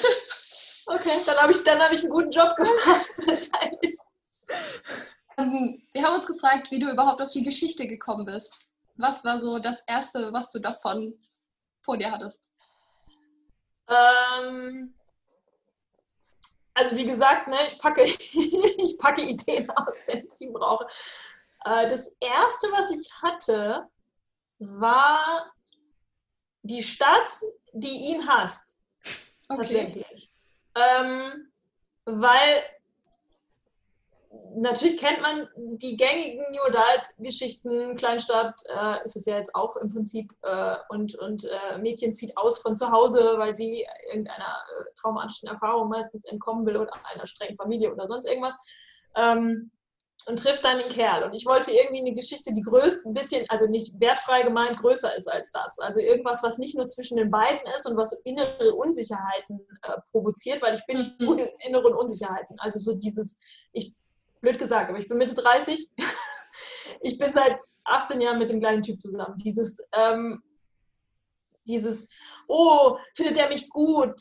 Okay, 0.88 1.20
dann 1.26 1.38
habe 1.38 1.52
ich, 1.52 1.60
hab 1.60 1.92
ich 1.92 2.02
einen 2.02 2.10
guten 2.10 2.32
Job 2.32 2.56
gemacht, 2.56 3.14
wahrscheinlich. 3.18 3.96
Ähm, 5.40 5.82
wir 5.94 6.04
haben 6.04 6.16
uns 6.16 6.28
gefragt, 6.28 6.72
wie 6.72 6.80
du 6.80 6.92
überhaupt 6.92 7.22
auf 7.22 7.32
die 7.32 7.44
Geschichte 7.44 7.88
gekommen 7.88 8.26
bist. 8.26 8.66
Was 8.98 9.24
war 9.24 9.40
so 9.40 9.60
das 9.60 9.82
Erste, 9.88 10.34
was 10.34 10.52
du 10.52 10.60
davon 10.60 11.14
vor 11.84 11.98
dir 11.98 12.12
hattest? 12.12 12.50
Ähm, 13.88 14.94
also 16.74 16.96
wie 16.96 17.06
gesagt, 17.06 17.48
ne, 17.48 17.58
ich, 17.66 17.80
packe, 17.80 18.04
ich 18.04 18.98
packe 18.98 19.22
Ideen 19.22 19.70
aus, 19.72 20.08
wenn 20.08 20.26
ich 20.26 20.32
sie 20.32 20.50
brauche. 20.50 20.86
Äh, 21.66 21.88
das 21.88 22.12
Erste, 22.20 22.68
was 22.72 22.92
ich 22.92 23.12
hatte, 23.22 23.88
war 24.60 25.52
die 26.64 26.84
Stadt, 26.84 27.42
die 27.72 28.12
ihn 28.12 28.28
hasst. 28.28 28.76
Okay. 29.48 29.58
Tatsächlich. 29.58 30.32
Ähm, 30.76 31.52
weil 32.06 32.64
natürlich 34.56 34.98
kennt 34.98 35.22
man 35.22 35.48
die 35.56 35.96
gängigen 35.96 36.44
New 36.52 36.62
Adult-Geschichten. 36.68 37.96
Kleinstadt 37.96 38.62
äh, 38.66 39.04
ist 39.04 39.16
es 39.16 39.26
ja 39.26 39.38
jetzt 39.38 39.54
auch 39.56 39.76
im 39.78 39.90
Prinzip. 39.90 40.32
Äh, 40.44 40.76
und 40.90 41.16
und 41.16 41.46
äh, 41.46 41.78
Mädchen 41.80 42.14
zieht 42.14 42.38
aus 42.38 42.60
von 42.60 42.76
zu 42.76 42.92
Hause, 42.92 43.36
weil 43.38 43.56
sie 43.56 43.86
irgendeiner 44.08 44.46
äh, 44.46 44.84
traumatischen 45.00 45.50
Erfahrung 45.50 45.90
meistens 45.90 46.26
entkommen 46.26 46.66
will 46.66 46.78
oder 46.78 46.94
einer 47.14 47.28
strengen 47.28 47.56
Familie 47.56 47.92
oder 47.92 48.08
sonst 48.08 48.26
irgendwas. 48.26 48.56
Ähm, 49.16 49.72
und 50.28 50.38
trifft 50.38 50.66
dann 50.66 50.78
den 50.78 50.90
Kerl. 50.90 51.24
Und 51.24 51.34
ich 51.34 51.46
wollte 51.46 51.72
irgendwie 51.72 52.02
eine 52.02 52.14
Geschichte, 52.14 52.54
die 52.54 52.62
größt 52.62 53.06
ein 53.06 53.14
bisschen, 53.14 53.46
also 53.48 53.66
nicht 53.66 54.00
wertfrei 54.00 54.44
gemeint, 54.44 54.78
größer 54.78 55.16
ist 55.16 55.28
als 55.28 55.50
das. 55.52 55.80
Also 55.80 56.02
irgendwas, 56.02 56.44
was 56.44 56.58
nicht 56.58 56.76
nur 56.76 56.86
zwischen 56.88 57.18
den 57.18 57.32
beiden 57.32 57.62
ist 57.76 57.90
und 57.90 57.98
was 57.98 58.22
innere 58.26 58.76
Unsicherheiten 58.76 59.62
äh, 59.84 59.94
provoziert, 60.12 60.62
weil 60.62 60.76
ich 60.76 60.86
bin 60.86 60.98
nicht 60.98 61.20
mhm. 61.20 61.26
gut 61.26 61.42
in 61.42 61.48
inneren 61.66 61.94
Unsicherheiten. 61.94 62.60
Also 62.60 62.80
so 62.80 62.96
dieses, 62.96 63.40
ich 63.72 63.96
blöd 64.42 64.58
gesagt, 64.58 64.90
aber 64.90 65.00
ich 65.00 65.08
bin 65.08 65.18
Mitte 65.18 65.34
30. 65.34 65.90
ich 67.02 67.18
bin 67.18 67.34
seit 67.34 67.60
18 67.86 68.22
Jahren 68.22 68.40
mit 68.40 68.50
dem 68.50 68.60
gleichen 68.60 68.82
Typ 68.82 69.00
zusammen. 69.00 69.38
Dieses, 69.38 69.80
ähm, 69.94 70.44
dieses, 71.66 72.10
oh, 72.48 72.98
findet 73.16 73.38
er 73.38 73.48
mich 73.48 73.70
gut 73.70 74.14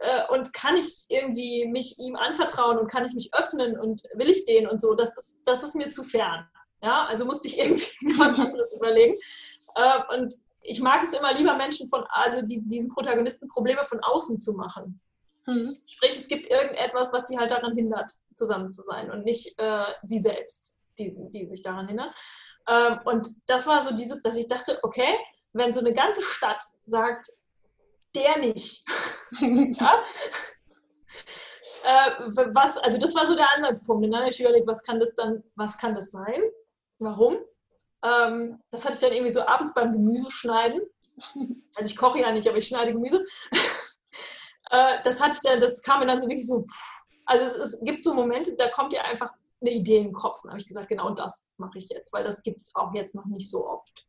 äh, 0.00 0.32
und 0.32 0.52
kann 0.52 0.76
ich 0.76 1.04
irgendwie 1.08 1.66
mich 1.66 1.98
ihm 1.98 2.16
anvertrauen 2.16 2.78
und 2.78 2.90
kann 2.90 3.04
ich 3.04 3.14
mich 3.14 3.32
öffnen 3.34 3.78
und 3.78 4.02
will 4.14 4.30
ich 4.30 4.44
den 4.44 4.66
und 4.66 4.80
so, 4.80 4.94
das 4.94 5.16
ist, 5.16 5.40
das 5.44 5.62
ist 5.62 5.74
mir 5.74 5.90
zu 5.90 6.02
fern. 6.02 6.48
Ja, 6.82 7.06
also 7.06 7.24
musste 7.24 7.48
ich 7.48 7.58
irgendwie 7.64 8.18
was 8.18 8.38
anderes 8.38 8.74
überlegen. 8.74 9.16
Äh, 9.74 10.16
und 10.16 10.34
ich 10.62 10.80
mag 10.80 11.02
es 11.02 11.12
immer 11.12 11.32
lieber, 11.34 11.56
Menschen 11.56 11.88
von, 11.88 12.04
also 12.08 12.44
die, 12.44 12.66
diesen 12.68 12.90
Protagonisten 12.90 13.48
Probleme 13.48 13.84
von 13.84 14.00
außen 14.00 14.38
zu 14.38 14.52
machen. 14.54 15.00
Mhm. 15.48 15.74
Sprich, 15.86 16.14
es 16.14 16.28
gibt 16.28 16.50
irgendetwas, 16.50 17.10
was 17.12 17.26
sie 17.26 17.38
halt 17.38 17.50
daran 17.50 17.74
hindert, 17.74 18.12
zusammen 18.34 18.68
zu 18.68 18.82
sein 18.82 19.10
und 19.10 19.24
nicht 19.24 19.58
äh, 19.58 19.84
sie 20.02 20.18
selbst, 20.18 20.74
die, 20.98 21.16
die 21.28 21.46
sich 21.46 21.62
daran 21.62 21.88
hindern. 21.88 22.10
Ähm, 22.68 23.00
und 23.06 23.26
das 23.46 23.66
war 23.66 23.82
so 23.82 23.94
dieses, 23.94 24.20
dass 24.20 24.36
ich 24.36 24.46
dachte, 24.46 24.78
okay, 24.82 25.16
wenn 25.54 25.72
so 25.72 25.80
eine 25.80 25.94
ganze 25.94 26.20
Stadt 26.20 26.62
sagt, 26.84 27.30
der 28.14 28.38
nicht, 28.38 28.84
ja? 29.40 30.02
äh, 31.84 32.10
was, 32.52 32.76
also 32.76 32.98
das 32.98 33.14
war 33.14 33.26
so 33.26 33.34
der 33.34 33.50
Ansatzpunkt. 33.56 34.04
Und 34.04 34.12
dann 34.12 34.20
habe 34.20 34.30
ich 34.30 34.40
überlegt, 34.40 34.66
was 34.66 34.82
kann 34.82 35.00
das 35.00 35.14
dann, 35.14 35.42
was 35.54 35.78
kann 35.78 35.94
das 35.94 36.10
sein? 36.10 36.42
Warum? 36.98 37.38
Ähm, 38.04 38.62
das 38.70 38.84
hatte 38.84 38.94
ich 38.94 39.00
dann 39.00 39.12
irgendwie 39.12 39.32
so 39.32 39.46
abends 39.46 39.72
beim 39.72 39.92
Gemüseschneiden. 39.92 40.82
Also 41.74 41.86
ich 41.86 41.96
koche 41.96 42.20
ja 42.20 42.32
nicht, 42.32 42.46
aber 42.48 42.58
ich 42.58 42.68
schneide 42.68 42.92
Gemüse. 42.92 43.24
Äh, 44.70 44.98
das 45.02 45.20
hatte 45.20 45.38
dann, 45.42 45.60
das 45.60 45.82
kam 45.82 46.00
mir 46.00 46.06
dann 46.06 46.20
so 46.20 46.26
wirklich 46.26 46.46
so, 46.46 46.66
also 47.26 47.44
es, 47.44 47.56
es 47.56 47.84
gibt 47.84 48.04
so 48.04 48.14
Momente, 48.14 48.54
da 48.56 48.68
kommt 48.68 48.92
dir 48.92 49.04
einfach 49.04 49.30
eine 49.60 49.70
Idee 49.70 49.98
in 49.98 50.04
den 50.04 50.12
Kopf. 50.12 50.42
Und 50.42 50.50
habe 50.50 50.60
ich 50.60 50.66
gesagt, 50.66 50.88
genau 50.88 51.10
das 51.10 51.52
mache 51.56 51.78
ich 51.78 51.88
jetzt, 51.88 52.12
weil 52.12 52.24
das 52.24 52.42
gibt 52.42 52.60
es 52.60 52.74
auch 52.74 52.92
jetzt 52.94 53.14
noch 53.14 53.26
nicht 53.26 53.50
so 53.50 53.66
oft, 53.66 54.06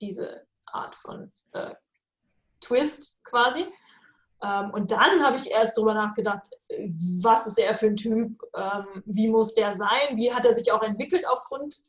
diese 0.00 0.46
Art 0.66 0.94
von 0.94 1.32
äh, 1.52 1.74
Twist 2.60 3.22
quasi. 3.24 3.66
Ähm, 4.42 4.70
und 4.72 4.90
dann 4.90 5.22
habe 5.22 5.36
ich 5.36 5.50
erst 5.50 5.76
darüber 5.76 5.94
nachgedacht, 5.94 6.48
was 7.22 7.46
ist 7.46 7.58
er 7.58 7.74
für 7.74 7.86
ein 7.86 7.96
Typ, 7.96 8.40
ähm, 8.54 9.02
wie 9.04 9.28
muss 9.28 9.54
der 9.54 9.74
sein, 9.74 10.16
wie 10.16 10.32
hat 10.32 10.46
er 10.46 10.54
sich 10.54 10.72
auch 10.72 10.82
entwickelt 10.82 11.26
aufgrund 11.28 11.80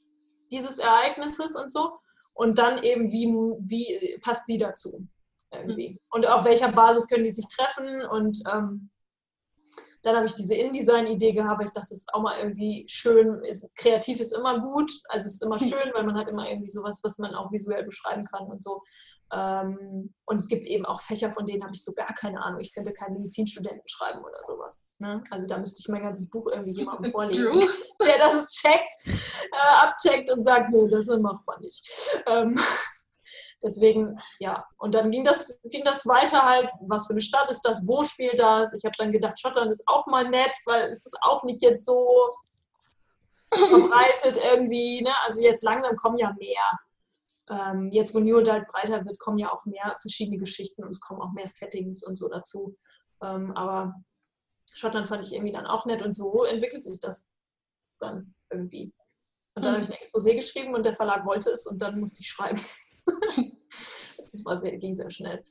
dieses 0.51 0.77
Ereignisses 0.77 1.55
und 1.55 1.71
so. 1.71 1.99
Und 2.33 2.57
dann 2.57 2.81
eben, 2.83 3.11
wie, 3.11 3.27
wie 3.67 4.17
passt 4.21 4.47
sie 4.47 4.57
dazu 4.57 5.07
irgendwie. 5.51 5.89
Mhm. 5.91 5.99
Und 6.11 6.27
auf 6.27 6.45
welcher 6.45 6.71
Basis 6.71 7.07
können 7.07 7.23
die 7.23 7.31
sich 7.31 7.47
treffen 7.47 8.05
und 8.05 8.41
ähm, 8.51 8.89
dann 10.03 10.15
habe 10.15 10.25
ich 10.25 10.33
diese 10.33 10.55
InDesign-Idee 10.55 11.31
gehabt, 11.33 11.61
ich 11.63 11.73
dachte, 11.73 11.89
das 11.89 11.99
ist 11.99 12.13
auch 12.13 12.21
mal 12.21 12.39
irgendwie 12.39 12.85
schön, 12.89 13.35
ist, 13.43 13.69
kreativ 13.75 14.19
ist 14.19 14.31
immer 14.31 14.59
gut, 14.59 14.91
also 15.09 15.27
es 15.27 15.35
ist 15.35 15.43
immer 15.43 15.59
schön, 15.59 15.91
weil 15.93 16.03
man 16.03 16.17
hat 16.17 16.27
immer 16.27 16.49
irgendwie 16.49 16.71
sowas, 16.71 17.01
was 17.03 17.19
man 17.19 17.35
auch 17.35 17.51
visuell 17.51 17.83
beschreiben 17.83 18.25
kann 18.25 18.47
und 18.47 18.63
so. 18.63 18.81
Ähm, 19.33 20.13
und 20.25 20.41
es 20.41 20.47
gibt 20.47 20.67
eben 20.67 20.85
auch 20.85 20.99
Fächer, 21.01 21.31
von 21.31 21.45
denen 21.45 21.63
habe 21.63 21.73
ich 21.73 21.83
so 21.83 21.93
gar 21.93 22.13
keine 22.15 22.41
Ahnung. 22.43 22.59
Ich 22.59 22.73
könnte 22.73 22.91
keinen 22.91 23.13
Medizinstudenten 23.13 23.87
schreiben 23.87 24.19
oder 24.19 24.43
sowas. 24.45 24.83
Ne? 24.99 25.23
Also 25.29 25.47
da 25.47 25.57
müsste 25.57 25.79
ich 25.79 25.87
mein 25.87 26.03
ganzes 26.03 26.29
Buch 26.29 26.47
irgendwie 26.51 26.79
jemandem 26.79 27.11
vorlegen, 27.11 27.67
der 28.05 28.17
das 28.17 28.49
checkt, 28.49 28.93
äh, 29.05 29.85
abcheckt 29.85 30.31
und 30.31 30.43
sagt, 30.43 30.71
nee, 30.71 30.87
das 30.89 31.07
macht 31.19 31.45
man 31.47 31.61
nicht. 31.61 32.23
Ähm, 32.27 32.59
deswegen, 33.63 34.19
ja. 34.39 34.65
Und 34.77 34.95
dann 34.95 35.11
ging 35.11 35.23
das, 35.23 35.59
ging 35.71 35.83
das 35.83 36.05
weiter 36.07 36.41
halt, 36.41 36.69
was 36.81 37.07
für 37.07 37.13
eine 37.13 37.21
Stadt 37.21 37.49
ist 37.51 37.61
das, 37.61 37.87
wo 37.87 38.03
spielt 38.03 38.39
das? 38.39 38.73
Ich 38.73 38.83
habe 38.83 38.95
dann 38.97 39.11
gedacht, 39.11 39.39
Schottland 39.39 39.71
ist 39.71 39.83
auch 39.87 40.05
mal 40.07 40.27
nett, 40.29 40.53
weil 40.65 40.89
es 40.89 41.05
ist 41.05 41.17
auch 41.21 41.43
nicht 41.43 41.61
jetzt 41.61 41.85
so 41.85 42.35
verbreitet 43.49 44.39
irgendwie. 44.51 45.01
Ne? 45.03 45.11
Also 45.25 45.41
jetzt 45.41 45.63
langsam 45.63 45.95
kommen 45.95 46.17
ja 46.17 46.33
mehr 46.39 46.79
ähm, 47.51 47.89
jetzt, 47.91 48.15
wo 48.15 48.19
New 48.19 48.37
Adult 48.39 48.67
breiter 48.67 49.03
wird, 49.05 49.19
kommen 49.19 49.37
ja 49.37 49.51
auch 49.51 49.65
mehr 49.65 49.95
verschiedene 49.99 50.37
Geschichten 50.37 50.83
und 50.83 50.91
es 50.91 51.01
kommen 51.01 51.21
auch 51.21 51.33
mehr 51.33 51.47
Settings 51.47 52.03
und 52.03 52.15
so 52.15 52.29
dazu. 52.29 52.77
Ähm, 53.21 53.51
aber 53.55 53.93
Schottland 54.73 55.09
fand 55.09 55.25
ich 55.25 55.33
irgendwie 55.33 55.51
dann 55.51 55.67
auch 55.67 55.85
nett 55.85 56.01
und 56.01 56.15
so 56.15 56.45
entwickelt 56.45 56.83
sich 56.83 56.99
das 56.99 57.27
dann 57.99 58.33
irgendwie. 58.49 58.93
Und 59.53 59.65
dann 59.65 59.73
mhm. 59.73 59.75
habe 59.75 59.83
ich 59.83 59.91
ein 59.91 59.97
Exposé 59.99 60.35
geschrieben 60.35 60.73
und 60.73 60.85
der 60.85 60.93
Verlag 60.93 61.25
wollte 61.25 61.49
es 61.49 61.67
und 61.67 61.81
dann 61.81 61.99
musste 61.99 62.21
ich 62.21 62.29
schreiben. 62.29 62.61
das 64.17 64.45
war 64.45 64.57
sehr, 64.59 64.77
ging 64.77 64.95
sehr 64.95 65.09
schnell. 65.09 65.43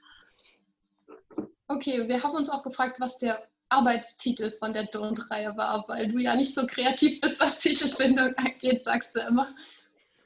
Okay, 1.68 2.08
wir 2.08 2.22
haben 2.22 2.34
uns 2.34 2.50
auch 2.50 2.62
gefragt, 2.62 2.96
was 2.98 3.16
der 3.18 3.42
Arbeitstitel 3.68 4.50
von 4.52 4.72
der 4.72 4.90
Don't-Reihe 4.90 5.56
war, 5.56 5.84
weil 5.86 6.08
du 6.08 6.18
ja 6.18 6.34
nicht 6.34 6.54
so 6.54 6.66
kreativ 6.66 7.20
bist, 7.20 7.40
was 7.40 7.58
Titelfindung 7.60 8.34
angeht, 8.36 8.84
sagst 8.84 9.14
du 9.14 9.20
immer. 9.20 9.54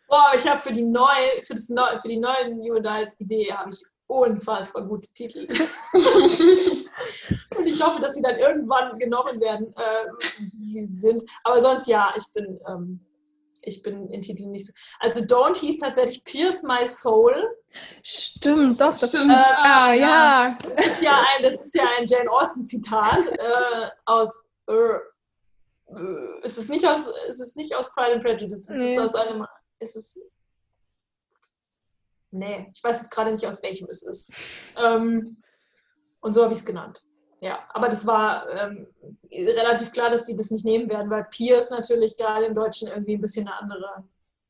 Boah, 0.09 0.33
ich 0.35 0.49
habe 0.49 0.61
für 0.61 0.73
die 0.73 0.83
neue, 0.83 1.43
für 1.43 1.55
das 1.55 1.69
neue, 1.69 2.01
für 2.01 2.09
die 2.09 2.19
neue 2.19 2.55
New 2.55 2.75
Adult 2.77 3.15
Idee 3.19 3.53
habe 3.53 3.71
ich 3.71 3.83
unfassbar 4.07 4.87
gute 4.87 5.13
Titel. 5.13 5.47
und 7.57 7.67
ich 7.67 7.83
hoffe, 7.83 8.01
dass 8.01 8.15
sie 8.15 8.23
dann 8.23 8.39
irgendwann 8.39 8.99
genommen 8.99 9.41
werden, 9.41 9.75
äh, 9.77 10.07
wie 10.59 10.81
sie 10.81 10.97
sind. 10.97 11.23
Aber 11.43 11.61
sonst 11.61 11.87
ja, 11.87 12.13
ich 12.17 12.25
bin, 12.33 12.59
ähm, 12.69 13.01
ich 13.65 13.83
bin 13.83 14.09
in 14.11 14.21
Titeln 14.21 14.51
nicht 14.51 14.67
so. 14.67 14.73
Also 15.01 15.21
Don't 15.21 15.57
hieß 15.57 15.79
tatsächlich 15.79 16.25
Pierce 16.25 16.63
My 16.63 16.87
Soul. 16.87 17.35
Stimmt, 18.03 18.81
doch, 18.81 18.97
das 18.99 19.09
stimmt. 19.11 19.31
Äh, 19.31 19.35
ah, 19.35 19.93
ja. 19.93 20.59
Das 20.63 20.87
ist 20.87 21.03
ja 21.03 21.23
ein, 21.35 21.43
das 21.43 21.55
ist 21.67 21.75
ja 21.75 21.85
ein 21.99 22.07
Jane 22.07 22.31
Austen 22.31 22.65
Zitat 22.65 23.27
äh, 23.27 23.89
aus. 24.05 24.51
Äh, 24.69 24.99
es 26.43 26.59
ist 26.59 26.71
nicht 26.71 26.87
aus, 26.87 27.13
es 27.29 27.41
ist 27.41 27.57
nicht 27.57 27.75
aus 27.75 27.93
Pride 27.93 28.15
and 28.15 28.23
Prejudice, 28.23 28.69
es 28.69 28.77
nee. 28.77 28.95
ist 28.95 29.01
aus 29.01 29.15
einem 29.15 29.47
ist 29.79 29.97
es. 29.97 30.21
Nee, 32.31 32.69
ich 32.75 32.83
weiß 32.83 33.03
jetzt 33.03 33.11
gerade 33.11 33.31
nicht, 33.31 33.47
aus 33.47 33.63
welchem 33.63 33.89
es 33.89 34.03
ist. 34.03 34.33
Ähm, 34.77 35.43
und 36.21 36.33
so 36.33 36.43
habe 36.43 36.53
ich 36.53 36.59
es 36.59 36.65
genannt. 36.65 37.05
Ja, 37.45 37.63
aber 37.75 37.91
das 37.91 38.07
war 38.07 38.49
ähm, 38.49 38.87
relativ 39.31 39.93
klar, 39.93 40.09
dass 40.09 40.25
die 40.25 40.35
das 40.35 40.51
nicht 40.51 40.65
nehmen 40.65 40.89
werden, 40.89 41.11
weil 41.11 41.25
Pierce 41.25 41.69
natürlich 41.69 42.17
gerade 42.17 42.47
im 42.47 42.55
Deutschen 42.55 42.89
irgendwie 42.89 43.17
ein 43.17 43.21
bisschen 43.21 43.47
eine 43.47 43.61
andere. 43.61 44.05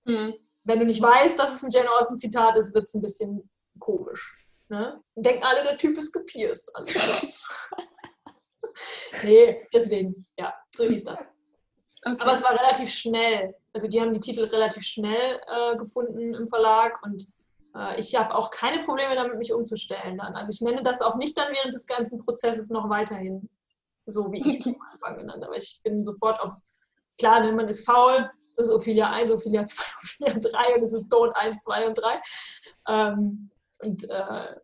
Mhm. 0.04 0.34
Wenn 0.62 0.78
du 0.78 0.86
nicht 0.86 1.02
weißt, 1.02 1.36
dass 1.36 1.52
es 1.52 1.64
ein 1.64 1.72
Jane 1.72 1.90
Austen-Zitat 1.90 2.56
ist, 2.56 2.72
wird 2.72 2.84
es 2.84 2.94
ein 2.94 3.02
bisschen 3.02 3.50
komisch. 3.80 4.38
Ne? 4.68 5.02
Denken 5.16 5.42
alle, 5.42 5.64
der 5.64 5.76
Typ 5.76 5.98
ist 5.98 6.12
gepierst. 6.12 6.70
nee, 9.24 9.66
deswegen, 9.74 10.24
ja, 10.38 10.54
so 10.76 10.84
hieß 10.84 11.02
das. 11.02 11.20
Okay. 12.04 12.16
Aber 12.20 12.32
es 12.32 12.44
war 12.44 12.52
relativ 12.52 12.90
schnell. 12.90 13.56
Also 13.72 13.88
die 13.88 14.00
haben 14.00 14.12
die 14.12 14.20
Titel 14.20 14.44
relativ 14.44 14.84
schnell 14.84 15.40
äh, 15.48 15.76
gefunden 15.76 16.32
im 16.32 16.46
Verlag 16.46 17.04
und 17.04 17.26
ich 17.96 18.14
habe 18.14 18.34
auch 18.34 18.50
keine 18.50 18.84
Probleme 18.84 19.16
damit, 19.16 19.36
mich 19.36 19.52
umzustellen 19.52 20.18
dann. 20.18 20.36
Also 20.36 20.52
ich 20.52 20.60
nenne 20.60 20.82
das 20.82 21.02
auch 21.02 21.16
nicht 21.16 21.36
dann 21.36 21.52
während 21.52 21.74
des 21.74 21.86
ganzen 21.86 22.18
Prozesses 22.18 22.70
noch 22.70 22.88
weiterhin 22.88 23.48
so, 24.06 24.30
wie 24.32 24.40
ich 24.40 24.60
es 24.60 24.66
am 24.66 24.76
Anfang 24.92 25.18
genannt 25.18 25.44
habe. 25.44 25.56
Ich 25.56 25.80
bin 25.82 26.04
sofort 26.04 26.38
auf, 26.40 26.52
klar, 27.18 27.40
ne, 27.40 27.52
man 27.52 27.66
ist 27.66 27.84
faul, 27.84 28.30
es 28.50 28.58
ist 28.58 28.70
Ophelia 28.70 29.10
1, 29.10 29.30
Ophelia 29.32 29.64
2, 29.64 29.82
Ophelia 30.22 30.50
3 30.50 30.74
und 30.76 30.82
es 30.82 30.92
ist 30.92 31.12
Don't 31.12 31.32
1, 31.32 31.62
2 31.62 31.88
und 31.88 31.94
3. 31.94 32.20
Ähm, 32.88 33.50
und 33.80 34.10
äh, 34.10 34.56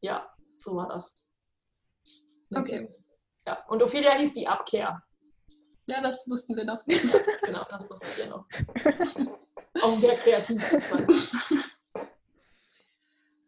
ja, 0.00 0.30
so 0.58 0.76
war 0.76 0.88
das. 0.88 1.22
Okay. 2.54 2.88
Ja, 3.46 3.64
und 3.68 3.82
Ophelia 3.82 4.12
hieß 4.12 4.32
die 4.32 4.48
Abkehr. 4.48 5.02
Ja, 5.88 6.00
das 6.00 6.26
wussten 6.28 6.56
wir 6.56 6.64
noch. 6.64 6.84
genau, 6.86 7.64
das 7.68 7.88
wussten 7.90 8.06
wir 8.16 8.26
noch. 8.26 8.46
Auch 9.82 9.92
sehr 9.92 10.16
kreativ. 10.16 10.62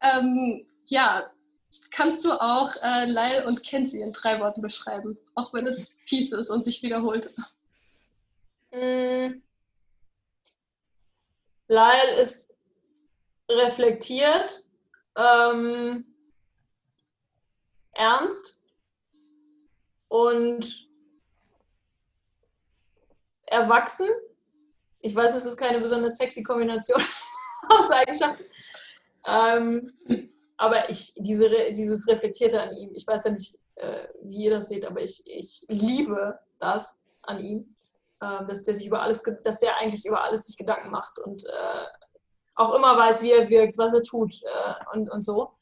Ähm, 0.03 0.67
ja, 0.87 1.31
kannst 1.91 2.25
du 2.25 2.33
auch 2.33 2.75
äh, 2.83 3.07
Lyle 3.07 3.47
und 3.47 3.63
Kenzie 3.63 4.01
in 4.01 4.13
drei 4.13 4.41
Worten 4.41 4.61
beschreiben, 4.61 5.19
auch 5.35 5.53
wenn 5.55 5.67
es 5.67 5.95
fies 6.05 6.33
ist 6.33 6.51
und 6.51 6.65
sich 6.65 6.83
wiederholt? 6.83 7.31
Mm. 8.73 9.43
Lyle 11.69 12.21
ist 12.21 12.55
reflektiert, 13.51 14.65
ähm, 15.17 16.05
ernst 17.95 18.63
und 20.09 20.89
erwachsen. 23.47 24.09
Ich 25.01 25.15
weiß, 25.15 25.35
es 25.35 25.45
ist 25.45 25.57
keine 25.57 25.81
besonders 25.81 26.17
sexy 26.17 26.43
Kombination 26.43 27.03
aus 27.69 27.91
Eigenschaften. 27.91 28.45
Ähm, 29.27 29.93
aber 30.57 30.91
ich, 30.91 31.15
diese, 31.17 31.73
dieses 31.73 32.07
Reflektierte 32.09 32.61
an 32.61 32.75
ihm, 32.77 32.95
ich 32.95 33.07
weiß 33.07 33.25
ja 33.25 33.31
nicht, 33.33 33.59
äh, 33.77 34.07
wie 34.23 34.45
ihr 34.45 34.51
das 34.51 34.69
seht, 34.69 34.85
aber 34.85 35.01
ich, 35.01 35.23
ich 35.27 35.65
liebe 35.69 36.39
das 36.59 37.05
an 37.23 37.41
ihm, 37.41 37.75
äh, 38.21 38.45
dass 38.47 38.63
der 38.63 38.77
sich 38.77 38.87
über 38.87 39.03
alles, 39.03 39.23
dass 39.43 39.59
der 39.59 39.77
eigentlich 39.79 40.07
über 40.07 40.23
alles 40.23 40.47
sich 40.47 40.57
Gedanken 40.57 40.91
macht 40.91 41.19
und 41.19 41.45
äh, 41.45 41.87
auch 42.55 42.75
immer 42.75 42.97
weiß, 42.97 43.23
wie 43.23 43.33
er 43.33 43.49
wirkt, 43.49 43.79
was 43.79 43.95
er 43.95 44.03
tut 44.03 44.41
äh, 44.43 44.97
und, 44.97 45.11
und 45.11 45.23
so. 45.23 45.53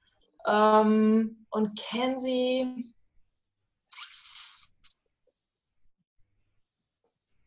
Ähm, 0.46 1.46
und 1.50 1.78
Kenzie, 1.78 2.94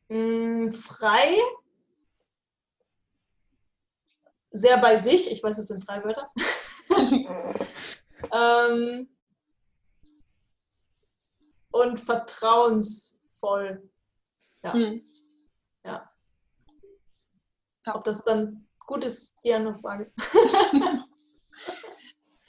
mm, 0.10 0.72
frei, 0.72 1.35
sehr 4.53 4.77
bei 4.77 4.95
sich, 4.95 5.30
ich 5.30 5.43
weiß, 5.43 5.57
es 5.57 5.67
sind 5.67 5.85
drei 5.88 6.01
Wörter. 6.03 6.31
ähm, 8.31 9.09
und 11.71 11.99
vertrauensvoll. 11.99 13.89
Ja. 14.63 14.73
Hm. 14.73 15.05
ja. 15.84 16.09
Ob 17.93 18.03
das 18.05 18.23
dann 18.23 18.67
gut 18.85 19.03
ist, 19.03 19.35
ist 19.35 19.43
die 19.43 19.53
andere 19.53 19.77
Frage. 19.80 20.11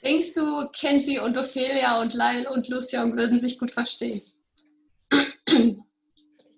Denkst 0.03 0.33
du, 0.33 0.69
Kenzie 0.71 1.19
und 1.19 1.35
Ophelia 1.35 1.99
und 1.99 2.13
Lyle 2.13 2.49
und 2.51 2.69
Lucian 2.69 3.17
würden 3.17 3.39
sich 3.39 3.57
gut 3.57 3.71
verstehen? 3.71 4.21
Ich 5.09 5.81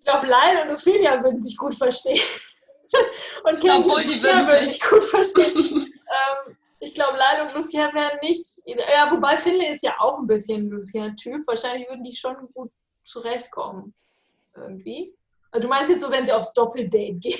glaube, 0.04 0.28
Lyle 0.28 0.64
und 0.64 0.72
Ophelia 0.78 1.24
würden 1.24 1.42
sich 1.42 1.56
gut 1.58 1.74
verstehen. 1.74 2.20
Und 3.44 3.60
Kenzie 3.60 3.90
und 3.90 4.06
Lucian 4.08 4.48
würden 4.48 4.70
sich 4.70 4.82
gut 4.82 5.06
verstehen. 5.06 5.56
ähm, 6.48 6.58
ich 6.80 6.94
glaube, 6.94 7.18
Lyle 7.18 7.48
und 7.48 7.54
Lucian 7.56 7.94
wären 7.94 8.20
nicht. 8.22 8.62
Ja, 8.66 9.10
wobei 9.10 9.36
Finlay 9.38 9.74
ist 9.74 9.84
ja 9.84 9.96
auch 10.00 10.20
ein 10.20 10.28
bisschen 10.28 10.70
Lucian-Typ. 10.70 11.46
Wahrscheinlich 11.48 11.88
würden 11.90 12.04
die 12.04 12.16
schon 12.16 12.36
gut 12.54 12.72
zurechtkommen. 13.04 13.94
Irgendwie. 14.56 15.14
Also 15.52 15.68
du 15.68 15.70
meinst 15.70 15.90
jetzt 15.90 16.02
so, 16.02 16.12
wenn 16.12 16.26
sie 16.26 16.32
aufs 16.32 16.54
Doppeldate 16.54 17.14
gehen? 17.14 17.40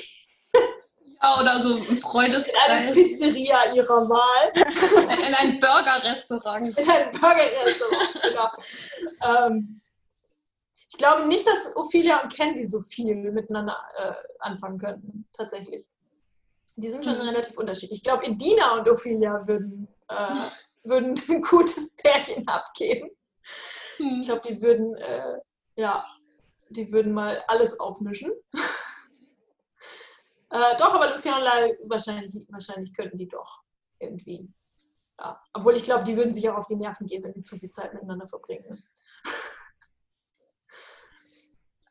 Ja, 1.20 1.40
oder 1.40 1.60
so 1.60 1.74
ein 1.74 1.96
Freundeskreis. 1.98 2.54
In 2.66 2.72
eine 2.72 2.92
Pizzeria 2.92 3.74
ihrer 3.74 4.08
Wahl. 4.08 4.52
In 4.54 5.34
ein 5.34 5.60
Burgerrestaurant. 5.60 6.78
In 6.78 6.88
ein 6.88 7.10
Burgerrestaurant, 7.10 8.22
genau. 8.22 9.46
ähm, 9.46 9.80
ich 10.88 10.96
glaube 10.96 11.26
nicht, 11.26 11.46
dass 11.46 11.76
Ophelia 11.76 12.22
und 12.22 12.34
Kenzie 12.34 12.64
so 12.64 12.80
viel 12.80 13.14
miteinander 13.14 13.76
äh, 13.98 14.12
anfangen 14.40 14.78
könnten, 14.78 15.28
tatsächlich. 15.32 15.86
Die 16.76 16.88
sind 16.88 17.04
schon 17.04 17.16
mhm. 17.16 17.22
relativ 17.28 17.58
unterschiedlich. 17.58 17.98
Ich 17.98 18.04
glaube, 18.04 18.24
Edina 18.24 18.78
und 18.78 18.88
Ophelia 18.88 19.46
würden, 19.46 19.88
äh, 20.08 20.48
würden 20.84 21.20
ein 21.28 21.42
gutes 21.42 21.94
Pärchen 21.96 22.46
abgeben. 22.48 23.10
Mhm. 23.98 24.18
Ich 24.20 24.26
glaube, 24.26 24.40
die 24.48 24.62
würden, 24.62 24.94
äh, 24.96 25.38
ja, 25.76 26.04
die 26.70 26.90
würden 26.90 27.12
mal 27.12 27.42
alles 27.48 27.78
aufmischen. 27.78 28.32
Äh, 30.50 30.78
doch, 30.78 30.94
aber 30.94 31.10
Lucian 31.10 31.42
und 31.42 31.44
Lyle, 31.44 31.78
wahrscheinlich, 31.88 32.46
wahrscheinlich 32.48 32.94
könnten 32.94 33.18
die 33.18 33.28
doch 33.28 33.60
irgendwie. 33.98 34.50
Ja. 35.18 35.42
Obwohl 35.52 35.76
ich 35.76 35.82
glaube, 35.82 36.04
die 36.04 36.16
würden 36.16 36.32
sich 36.32 36.48
auch 36.48 36.56
auf 36.56 36.64
die 36.64 36.76
Nerven 36.76 37.06
gehen, 37.06 37.22
wenn 37.22 37.34
sie 37.34 37.42
zu 37.42 37.58
viel 37.58 37.68
Zeit 37.68 37.92
miteinander 37.92 38.26
verbringen 38.26 38.64
müssen. 38.66 38.88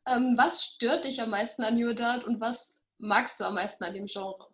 Ähm, 0.07 0.35
was 0.37 0.63
stört 0.63 1.03
dich 1.03 1.21
am 1.21 1.31
meisten 1.31 1.63
an 1.63 1.75
New 1.75 1.89
Adult 1.89 2.25
und 2.25 2.39
was 2.39 2.75
magst 2.97 3.39
du 3.39 3.43
am 3.43 3.55
meisten 3.55 3.83
an 3.83 3.93
dem 3.93 4.05
Genre? 4.05 4.47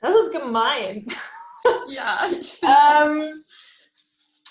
Das 0.00 0.14
ist 0.14 0.32
gemein. 0.32 1.06
Ja, 1.88 2.28
ich 2.30 2.62
ähm, 2.62 3.44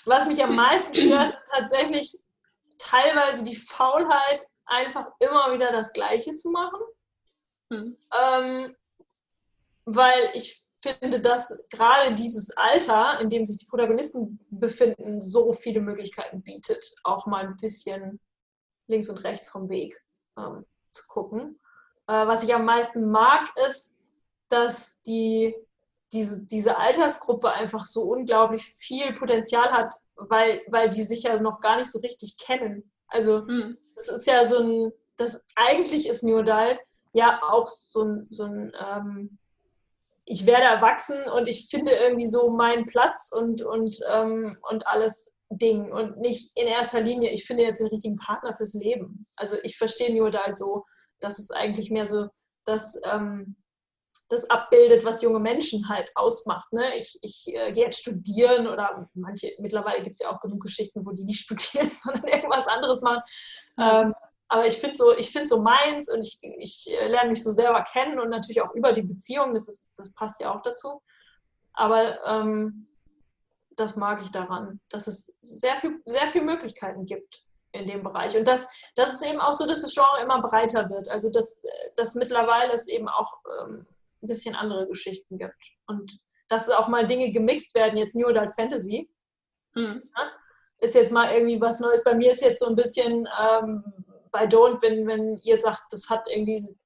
Was 0.04 0.26
mich 0.26 0.42
am 0.44 0.54
meisten 0.54 0.94
stört, 0.94 1.32
ist 1.32 1.50
tatsächlich 1.50 2.18
teilweise 2.76 3.42
die 3.42 3.56
Faulheit, 3.56 4.46
einfach 4.66 5.06
immer 5.20 5.54
wieder 5.54 5.72
das 5.72 5.94
Gleiche 5.94 6.34
zu 6.34 6.50
machen. 6.50 6.80
Hm. 7.72 7.96
Ähm, 8.20 8.76
weil 9.86 10.30
ich 10.34 10.62
finde, 10.80 11.18
dass 11.18 11.58
gerade 11.70 12.14
dieses 12.14 12.50
Alter, 12.56 13.18
in 13.20 13.30
dem 13.30 13.46
sich 13.46 13.56
die 13.56 13.66
Protagonisten 13.66 14.38
befinden, 14.50 15.22
so 15.22 15.52
viele 15.52 15.80
Möglichkeiten 15.80 16.42
bietet, 16.42 16.84
auch 17.04 17.24
mal 17.24 17.46
ein 17.46 17.56
bisschen 17.56 18.20
links 18.86 19.08
und 19.08 19.22
rechts 19.24 19.48
vom 19.48 19.68
Weg 19.68 20.00
ähm, 20.38 20.64
zu 20.92 21.06
gucken. 21.06 21.58
Äh, 22.06 22.26
was 22.26 22.42
ich 22.42 22.54
am 22.54 22.64
meisten 22.64 23.10
mag, 23.10 23.48
ist, 23.68 23.96
dass 24.48 25.00
die, 25.02 25.54
diese, 26.12 26.44
diese 26.44 26.78
Altersgruppe 26.78 27.52
einfach 27.52 27.84
so 27.84 28.02
unglaublich 28.02 28.64
viel 28.64 29.12
Potenzial 29.12 29.70
hat, 29.72 29.94
weil, 30.16 30.62
weil 30.68 30.88
die 30.88 31.04
sich 31.04 31.24
ja 31.24 31.38
noch 31.40 31.60
gar 31.60 31.76
nicht 31.76 31.90
so 31.90 31.98
richtig 31.98 32.38
kennen. 32.38 32.90
Also, 33.08 33.42
mhm. 33.42 33.76
das 33.94 34.08
ist 34.08 34.26
ja 34.26 34.44
so 34.44 34.58
ein, 34.58 34.92
das 35.16 35.44
eigentlich 35.54 36.08
ist 36.08 36.22
New 36.22 36.38
Adult 36.38 36.78
ja 37.12 37.40
auch 37.42 37.66
so 37.68 38.04
ein, 38.04 38.26
so 38.30 38.44
ein 38.44 38.72
ähm, 38.78 39.38
ich 40.26 40.44
werde 40.44 40.64
erwachsen 40.64 41.22
und 41.36 41.48
ich 41.48 41.68
finde 41.70 41.92
irgendwie 41.92 42.26
so 42.26 42.50
meinen 42.50 42.84
Platz 42.84 43.30
und, 43.32 43.62
und, 43.62 44.00
ähm, 44.12 44.58
und 44.68 44.86
alles 44.86 45.35
Ding 45.50 45.92
und 45.92 46.18
nicht 46.18 46.58
in 46.58 46.66
erster 46.66 47.00
Linie, 47.00 47.30
ich 47.30 47.44
finde 47.44 47.62
jetzt 47.62 47.80
den 47.80 47.88
richtigen 47.88 48.16
Partner 48.16 48.54
fürs 48.54 48.74
Leben. 48.74 49.26
Also 49.36 49.56
ich 49.62 49.78
verstehe 49.78 50.12
New 50.12 50.24
Adult 50.24 50.56
so, 50.56 50.84
dass 51.20 51.38
es 51.38 51.50
eigentlich 51.50 51.90
mehr 51.90 52.06
so 52.06 52.28
das, 52.64 53.00
ähm, 53.10 53.56
das 54.28 54.50
abbildet, 54.50 55.04
was 55.04 55.22
junge 55.22 55.38
Menschen 55.38 55.88
halt 55.88 56.10
ausmacht. 56.16 56.72
Ne? 56.72 56.96
Ich, 56.96 57.16
ich 57.22 57.46
äh, 57.46 57.70
gehe 57.70 57.84
jetzt 57.84 58.00
studieren 58.00 58.66
oder 58.66 59.08
manche, 59.14 59.52
mittlerweile 59.58 60.02
gibt 60.02 60.14
es 60.14 60.20
ja 60.20 60.34
auch 60.34 60.40
genug 60.40 60.62
Geschichten, 60.62 61.06
wo 61.06 61.12
die 61.12 61.24
nicht 61.24 61.40
studieren, 61.44 61.90
sondern 62.02 62.26
irgendwas 62.26 62.66
anderes 62.66 63.02
machen. 63.02 63.22
Ähm, 63.78 64.14
aber 64.48 64.66
ich 64.66 64.78
finde 64.78 64.96
so, 64.96 65.16
ich 65.16 65.30
finde 65.30 65.48
so 65.48 65.60
meins 65.60 66.08
und 66.08 66.22
ich, 66.22 66.38
ich 66.58 66.86
äh, 66.90 67.08
lerne 67.08 67.30
mich 67.30 67.42
so 67.42 67.52
selber 67.52 67.82
kennen 67.82 68.20
und 68.20 68.30
natürlich 68.30 68.62
auch 68.62 68.74
über 68.74 68.92
die 68.92 69.02
Beziehung, 69.02 69.54
das, 69.54 69.68
ist, 69.68 69.88
das 69.96 70.12
passt 70.12 70.40
ja 70.40 70.54
auch 70.54 70.62
dazu. 70.62 71.02
Aber 71.72 72.24
ähm, 72.26 72.88
das 73.76 73.96
mag 73.96 74.22
ich 74.22 74.30
daran, 74.30 74.80
dass 74.88 75.06
es 75.06 75.36
sehr 75.40 75.76
viel, 75.76 76.00
sehr 76.06 76.28
viele 76.28 76.44
Möglichkeiten 76.44 77.04
gibt 77.04 77.44
in 77.72 77.86
dem 77.86 78.02
Bereich. 78.02 78.36
Und 78.36 78.48
das, 78.48 78.66
das 78.94 79.12
ist 79.12 79.26
eben 79.26 79.40
auch 79.40 79.54
so, 79.54 79.66
dass 79.66 79.82
das 79.82 79.94
Genre 79.94 80.22
immer 80.22 80.40
breiter 80.40 80.88
wird. 80.88 81.08
Also 81.08 81.30
dass, 81.30 81.62
dass 81.94 82.14
mittlerweile 82.14 82.72
es 82.72 82.88
eben 82.88 83.08
auch 83.08 83.38
ähm, 83.62 83.86
ein 84.22 84.28
bisschen 84.28 84.56
andere 84.56 84.86
Geschichten 84.88 85.36
gibt. 85.36 85.72
Und 85.86 86.18
dass 86.48 86.70
auch 86.70 86.88
mal 86.88 87.06
Dinge 87.06 87.30
gemixt 87.30 87.74
werden, 87.74 87.98
jetzt 87.98 88.14
New 88.14 88.28
Adult 88.28 88.54
Fantasy. 88.54 89.10
Mhm. 89.74 90.02
Ja, 90.16 90.30
ist 90.80 90.94
jetzt 90.94 91.12
mal 91.12 91.32
irgendwie 91.32 91.60
was 91.60 91.80
Neues. 91.80 92.04
Bei 92.04 92.14
mir 92.14 92.32
ist 92.32 92.42
jetzt 92.42 92.60
so 92.60 92.66
ein 92.66 92.76
bisschen 92.76 93.28
ähm, 93.40 93.84
bei 94.30 94.44
Don't, 94.44 94.80
wenn, 94.82 95.06
wenn 95.06 95.36
ihr 95.38 95.60
sagt, 95.60 95.84
das 95.90 96.08
hat 96.08 96.26
irgendwie 96.28 96.76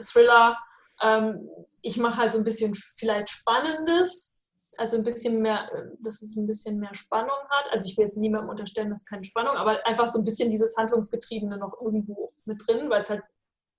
Thriller, 0.00 0.58
ähm, 1.02 1.48
ich 1.82 1.96
mache 1.96 2.18
halt 2.18 2.32
so 2.32 2.38
ein 2.38 2.44
bisschen 2.44 2.74
vielleicht 2.74 3.30
Spannendes, 3.30 4.29
also 4.76 4.96
ein 4.96 5.02
bisschen 5.02 5.42
mehr, 5.42 5.68
dass 6.00 6.22
es 6.22 6.36
ein 6.36 6.46
bisschen 6.46 6.78
mehr 6.78 6.94
Spannung 6.94 7.36
hat. 7.50 7.72
Also 7.72 7.86
ich 7.86 7.96
will 7.96 8.04
jetzt 8.04 8.16
niemandem 8.16 8.50
unterstellen, 8.50 8.90
dass 8.90 9.04
keine 9.04 9.24
Spannung, 9.24 9.56
aber 9.56 9.84
einfach 9.86 10.08
so 10.08 10.18
ein 10.18 10.24
bisschen 10.24 10.50
dieses 10.50 10.76
Handlungsgetriebene 10.76 11.58
noch 11.58 11.80
irgendwo 11.80 12.32
mit 12.44 12.66
drin, 12.66 12.88
weil 12.88 13.02
es 13.02 13.10
halt 13.10 13.22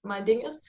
mein 0.03 0.25
Ding 0.25 0.41
ist. 0.41 0.67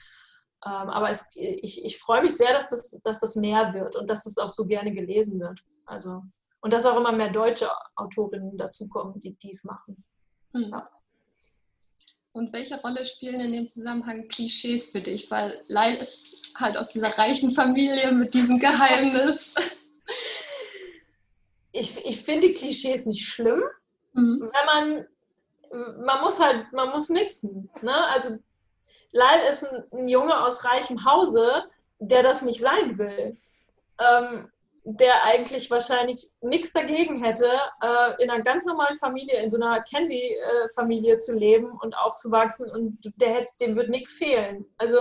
Ähm, 0.65 0.91
aber 0.91 1.11
es, 1.11 1.27
ich, 1.35 1.85
ich 1.85 1.99
freue 1.99 2.23
mich 2.23 2.37
sehr, 2.37 2.53
dass 2.53 2.71
das, 2.71 2.91
dass 3.03 3.19
das 3.19 3.35
mehr 3.35 3.75
wird 3.75 3.97
und 3.97 4.09
dass 4.09 4.27
es 4.27 4.39
auch 4.39 4.55
so 4.55 4.65
gerne 4.65 4.93
gelesen 4.93 5.41
wird. 5.41 5.61
Also, 5.87 6.23
und 6.61 6.73
dass 6.73 6.87
auch 6.87 6.97
immer 6.97 7.13
mehr 7.13 7.31
deutsche 7.31 7.69
Autorinnen 7.97 8.57
dazukommen, 8.57 9.19
die 9.19 9.35
dies 9.35 9.65
machen. 9.65 10.05
Mhm. 10.53 10.71
Ja. 10.71 10.89
Und 12.35 12.53
welche 12.53 12.81
Rolle 12.81 13.05
spielen 13.05 13.41
in 13.41 13.53
dem 13.53 13.71
Zusammenhang 13.71 14.29
Klischees 14.29 14.87
für 14.87 15.03
dich? 15.03 15.31
Weil 15.31 15.65
Lyle 15.69 15.99
ist 15.99 16.55
halt 16.55 16.79
aus 16.79 16.89
dieser 16.89 17.19
reichen 17.19 17.53
Familie 17.53 18.13
mit 18.13 18.33
diesem 18.33 18.59
Geheimnis. 18.59 19.53
Ich, 21.83 22.07
ich 22.07 22.23
finde 22.23 22.53
Klischees 22.53 23.07
nicht 23.07 23.27
schlimm, 23.27 23.63
mhm. 24.13 24.51
wenn 24.53 24.67
man, 24.67 26.05
man 26.05 26.21
muss 26.21 26.39
halt, 26.39 26.73
man 26.73 26.91
muss 26.91 27.09
mixen. 27.09 27.69
Ne? 27.83 28.07
Also 28.15 28.39
Lyle 29.11 29.51
ist 29.51 29.65
ein, 29.65 29.83
ein 29.93 30.09
Junge 30.09 30.41
aus 30.45 30.65
reichem 30.65 31.05
Hause, 31.05 31.65
der 31.99 32.23
das 32.23 32.43
nicht 32.43 32.61
sein 32.61 32.99
will. 32.99 33.37
Ähm, 33.99 34.49
der 34.85 35.25
eigentlich 35.25 35.71
wahrscheinlich 35.71 36.29
nichts 36.41 36.73
dagegen 36.73 37.23
hätte, 37.23 37.47
äh, 37.83 38.23
in 38.23 38.31
einer 38.31 38.43
ganz 38.43 38.65
normalen 38.65 38.97
Familie, 38.97 39.41
in 39.41 39.49
so 39.49 39.57
einer 39.57 39.81
Kenzie-Familie 39.83 41.19
zu 41.19 41.39
leben 41.39 41.71
und 41.83 41.97
aufzuwachsen 41.97 42.69
und 42.71 42.99
der 43.21 43.29
hätte, 43.29 43.51
dem 43.61 43.77
wird 43.77 43.91
nichts 43.91 44.13
fehlen. 44.13 44.65
Also, 44.79 44.99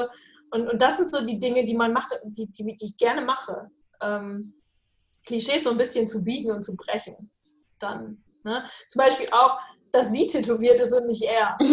und, 0.52 0.72
und 0.72 0.82
das 0.82 0.98
sind 0.98 1.10
so 1.12 1.26
die 1.26 1.40
Dinge, 1.40 1.66
die 1.66 1.76
man 1.76 1.94
mache, 1.94 2.20
die, 2.26 2.46
die, 2.48 2.76
die 2.76 2.86
ich 2.86 2.98
gerne 2.98 3.22
mache. 3.22 3.72
Ähm, 4.02 4.54
Klischees 5.26 5.64
so 5.64 5.72
ein 5.72 5.78
bisschen 5.78 6.08
zu 6.08 6.24
biegen 6.24 6.52
und 6.52 6.64
zu 6.64 6.76
brechen. 6.76 7.16
Dann. 7.80 8.24
Ne? 8.44 8.66
Zum 8.88 9.00
Beispiel 9.00 9.28
auch, 9.32 9.60
dass 9.92 10.12
sie 10.12 10.28
tätowiert 10.28 10.80
ist 10.80 10.94
und 10.94 11.06
nicht 11.06 11.24
er. 11.24 11.58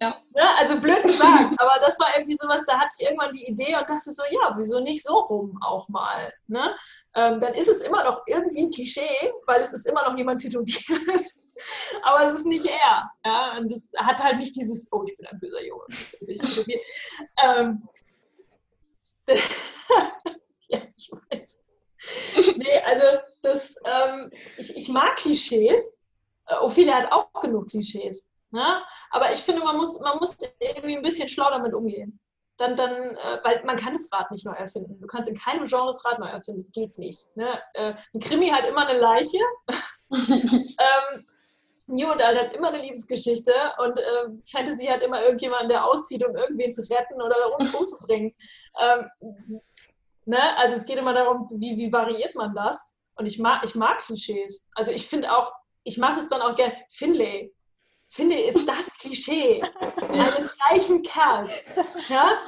Ja. 0.00 0.20
ja. 0.36 0.54
Also 0.58 0.80
blöd 0.80 1.02
gesagt, 1.04 1.54
aber 1.58 1.80
das 1.80 1.98
war 2.00 2.08
irgendwie 2.16 2.36
sowas, 2.36 2.64
da 2.66 2.78
hatte 2.78 2.92
ich 2.98 3.06
irgendwann 3.06 3.32
die 3.32 3.46
Idee 3.46 3.76
und 3.76 3.88
dachte 3.88 4.12
so, 4.12 4.24
ja, 4.28 4.52
wieso 4.58 4.80
nicht 4.80 5.02
so 5.02 5.14
rum 5.14 5.56
auch 5.62 5.88
mal? 5.88 6.32
Ne? 6.48 6.74
Ähm, 7.14 7.38
dann 7.40 7.54
ist 7.54 7.68
es 7.68 7.80
immer 7.80 8.02
noch 8.02 8.22
irgendwie 8.26 8.64
ein 8.64 8.70
Klischee, 8.70 9.32
weil 9.46 9.60
es 9.60 9.72
ist 9.72 9.86
immer 9.86 10.02
noch 10.02 10.18
jemand 10.18 10.40
tätowiert. 10.40 10.84
aber 12.02 12.28
es 12.28 12.40
ist 12.40 12.46
nicht 12.46 12.66
er. 12.66 13.10
Ja? 13.24 13.56
Und 13.56 13.70
das 13.70 13.88
hat 13.96 14.22
halt 14.22 14.38
nicht 14.38 14.56
dieses, 14.56 14.88
oh, 14.90 15.04
ich 15.06 15.16
bin 15.16 15.26
ein 15.26 15.38
böser 15.38 15.64
Junge. 15.64 15.84
ähm, 17.44 17.88
ja, 20.68 20.78
ich 20.96 21.10
weiß. 21.10 21.63
Nee, 22.56 22.80
also 22.84 23.06
das, 23.42 23.76
ähm, 23.84 24.30
ich, 24.56 24.76
ich 24.76 24.88
mag 24.88 25.16
Klischees. 25.16 25.96
Äh, 26.46 26.56
Ophelia 26.56 26.94
hat 26.94 27.12
auch 27.12 27.40
genug 27.40 27.68
Klischees. 27.68 28.30
Ne? 28.50 28.82
Aber 29.10 29.32
ich 29.32 29.40
finde, 29.40 29.62
man 29.62 29.76
muss, 29.76 30.00
man 30.00 30.18
muss 30.18 30.36
irgendwie 30.60 30.96
ein 30.96 31.02
bisschen 31.02 31.28
schlau 31.28 31.50
damit 31.50 31.74
umgehen. 31.74 32.20
Dann, 32.56 32.76
dann, 32.76 32.92
äh, 32.92 33.40
weil 33.42 33.64
man 33.64 33.76
kann 33.76 33.94
das 33.94 34.08
Rad 34.12 34.30
nicht 34.30 34.46
neu 34.46 34.52
erfinden. 34.52 35.00
Du 35.00 35.06
kannst 35.06 35.28
in 35.28 35.36
keinem 35.36 35.64
Genre 35.64 35.88
das 35.88 36.04
Rad 36.04 36.20
neu 36.20 36.28
erfinden. 36.28 36.60
Das 36.60 36.70
geht 36.70 36.96
nicht. 36.98 37.36
Ne? 37.36 37.48
Äh, 37.74 37.94
ein 38.14 38.20
Krimi 38.20 38.48
hat 38.48 38.64
immer 38.64 38.86
eine 38.86 38.98
Leiche. 38.98 39.38
ähm, 40.12 41.26
New 41.86 42.08
Adult 42.08 42.38
hat 42.38 42.54
immer 42.54 42.68
eine 42.68 42.82
Liebesgeschichte 42.82 43.52
und 43.78 43.98
äh, 43.98 44.28
Fantasy 44.50 44.86
hat 44.86 45.02
immer 45.02 45.22
irgendjemanden, 45.22 45.68
der 45.68 45.84
auszieht, 45.84 46.24
um 46.24 46.34
irgendwen 46.34 46.72
zu 46.72 46.82
retten 46.82 47.20
oder 47.20 47.36
um, 47.58 47.74
umzubringen. 47.80 48.34
Ähm, 48.80 49.60
ne? 50.26 50.56
Also 50.58 50.76
es 50.76 50.86
geht 50.86 50.98
immer 50.98 51.14
darum, 51.14 51.48
wie, 51.54 51.76
wie 51.76 51.92
variiert 51.92 52.34
man 52.34 52.54
das? 52.54 52.94
Und 53.16 53.26
ich 53.26 53.38
mag, 53.38 53.64
ich 53.64 53.74
mag 53.74 53.98
Klischees. 53.98 54.68
Also 54.74 54.90
ich 54.90 55.06
finde 55.06 55.32
auch, 55.32 55.52
ich 55.84 55.98
mache 55.98 56.18
es 56.18 56.28
dann 56.28 56.42
auch 56.42 56.54
gerne. 56.54 56.74
Finlay. 56.88 57.52
Finlay 58.08 58.48
ist 58.48 58.68
das 58.68 58.90
Klischee 58.98 59.62
eines 60.08 60.56
reichen 60.70 61.02
Kerls. 61.02 61.52
Ja? 62.08 62.38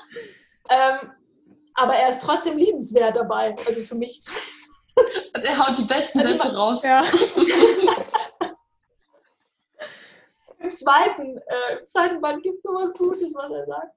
Ähm, 0.71 1.13
aber 1.75 1.95
er 1.95 2.11
ist 2.11 2.23
trotzdem 2.23 2.57
liebenswert 2.57 3.17
dabei. 3.17 3.55
Also 3.67 3.83
für 3.83 3.95
mich. 3.95 4.21
Und 5.35 5.45
er 5.45 5.59
haut 5.59 5.77
die 5.77 5.85
besten 5.85 6.21
also 6.21 6.33
Sätze 6.33 6.55
raus. 6.55 6.83
Ja. 6.83 7.05
Im 10.59 10.71
zweiten, 10.71 11.37
äh, 11.39 11.79
im 11.79 11.87
zweiten 11.87 12.21
Band 12.21 12.43
gibt 12.43 12.57
es 12.57 12.65
sowas 12.65 12.93
Gutes, 12.95 13.33
was 13.35 13.53
er 13.53 13.67
sagt. 13.67 13.95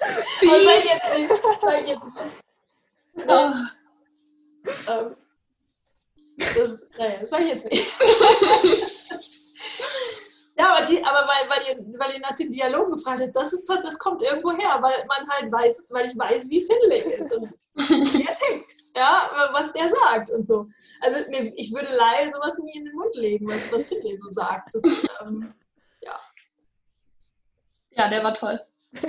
Aber 0.00 0.60
sag 0.64 0.78
ich 0.78 0.90
jetzt 0.90 1.18
nicht. 1.18 1.30
Sag 1.62 1.86
jetzt 1.86 2.04
nicht. 2.04 2.16
Oh. 3.28 3.52
Ähm, 4.88 5.16
das, 6.36 6.88
naja, 6.98 7.18
das 7.20 7.30
sag 7.30 7.40
ich 7.42 7.48
jetzt 7.48 7.70
nicht. 7.70 7.92
ja, 10.56 10.74
aber, 10.74 10.84
die, 10.86 11.04
aber 11.04 11.28
weil, 11.28 11.48
weil, 11.50 11.62
ihr, 11.68 11.76
weil 11.98 12.14
ihr 12.14 12.20
nach 12.20 12.34
dem 12.34 12.50
Dialog 12.50 12.90
gefragt 12.92 13.20
habt, 13.20 13.36
das 13.36 13.52
ist 13.52 13.68
das 13.68 13.98
kommt 13.98 14.22
irgendwo 14.22 14.50
her, 14.52 14.78
weil 14.80 15.04
man 15.06 15.28
halt 15.28 15.52
weiß, 15.52 15.88
weil 15.90 16.06
ich 16.06 16.18
weiß, 16.18 16.50
wie 16.50 16.60
Finlay 16.60 17.02
ist 17.18 17.32
und 17.34 17.52
wie 17.74 18.24
er 18.26 18.36
denkt, 18.48 18.74
ja, 18.96 19.50
was 19.52 19.72
der 19.72 19.88
sagt 19.90 20.30
und 20.30 20.46
so. 20.46 20.68
Also 21.00 21.20
ich 21.56 21.72
würde 21.72 21.88
Lyle 21.88 22.30
sowas 22.32 22.58
nie 22.58 22.78
in 22.78 22.84
den 22.86 22.94
Mund 22.94 23.14
legen, 23.16 23.48
was, 23.48 23.70
was 23.72 23.88
Finlay 23.88 24.16
so 24.16 24.28
sagt. 24.28 24.74
Das, 24.74 24.82
ähm, 25.20 25.54
ja. 26.00 26.18
ja, 27.90 28.08
der 28.08 28.24
war 28.24 28.34
toll. 28.34 28.60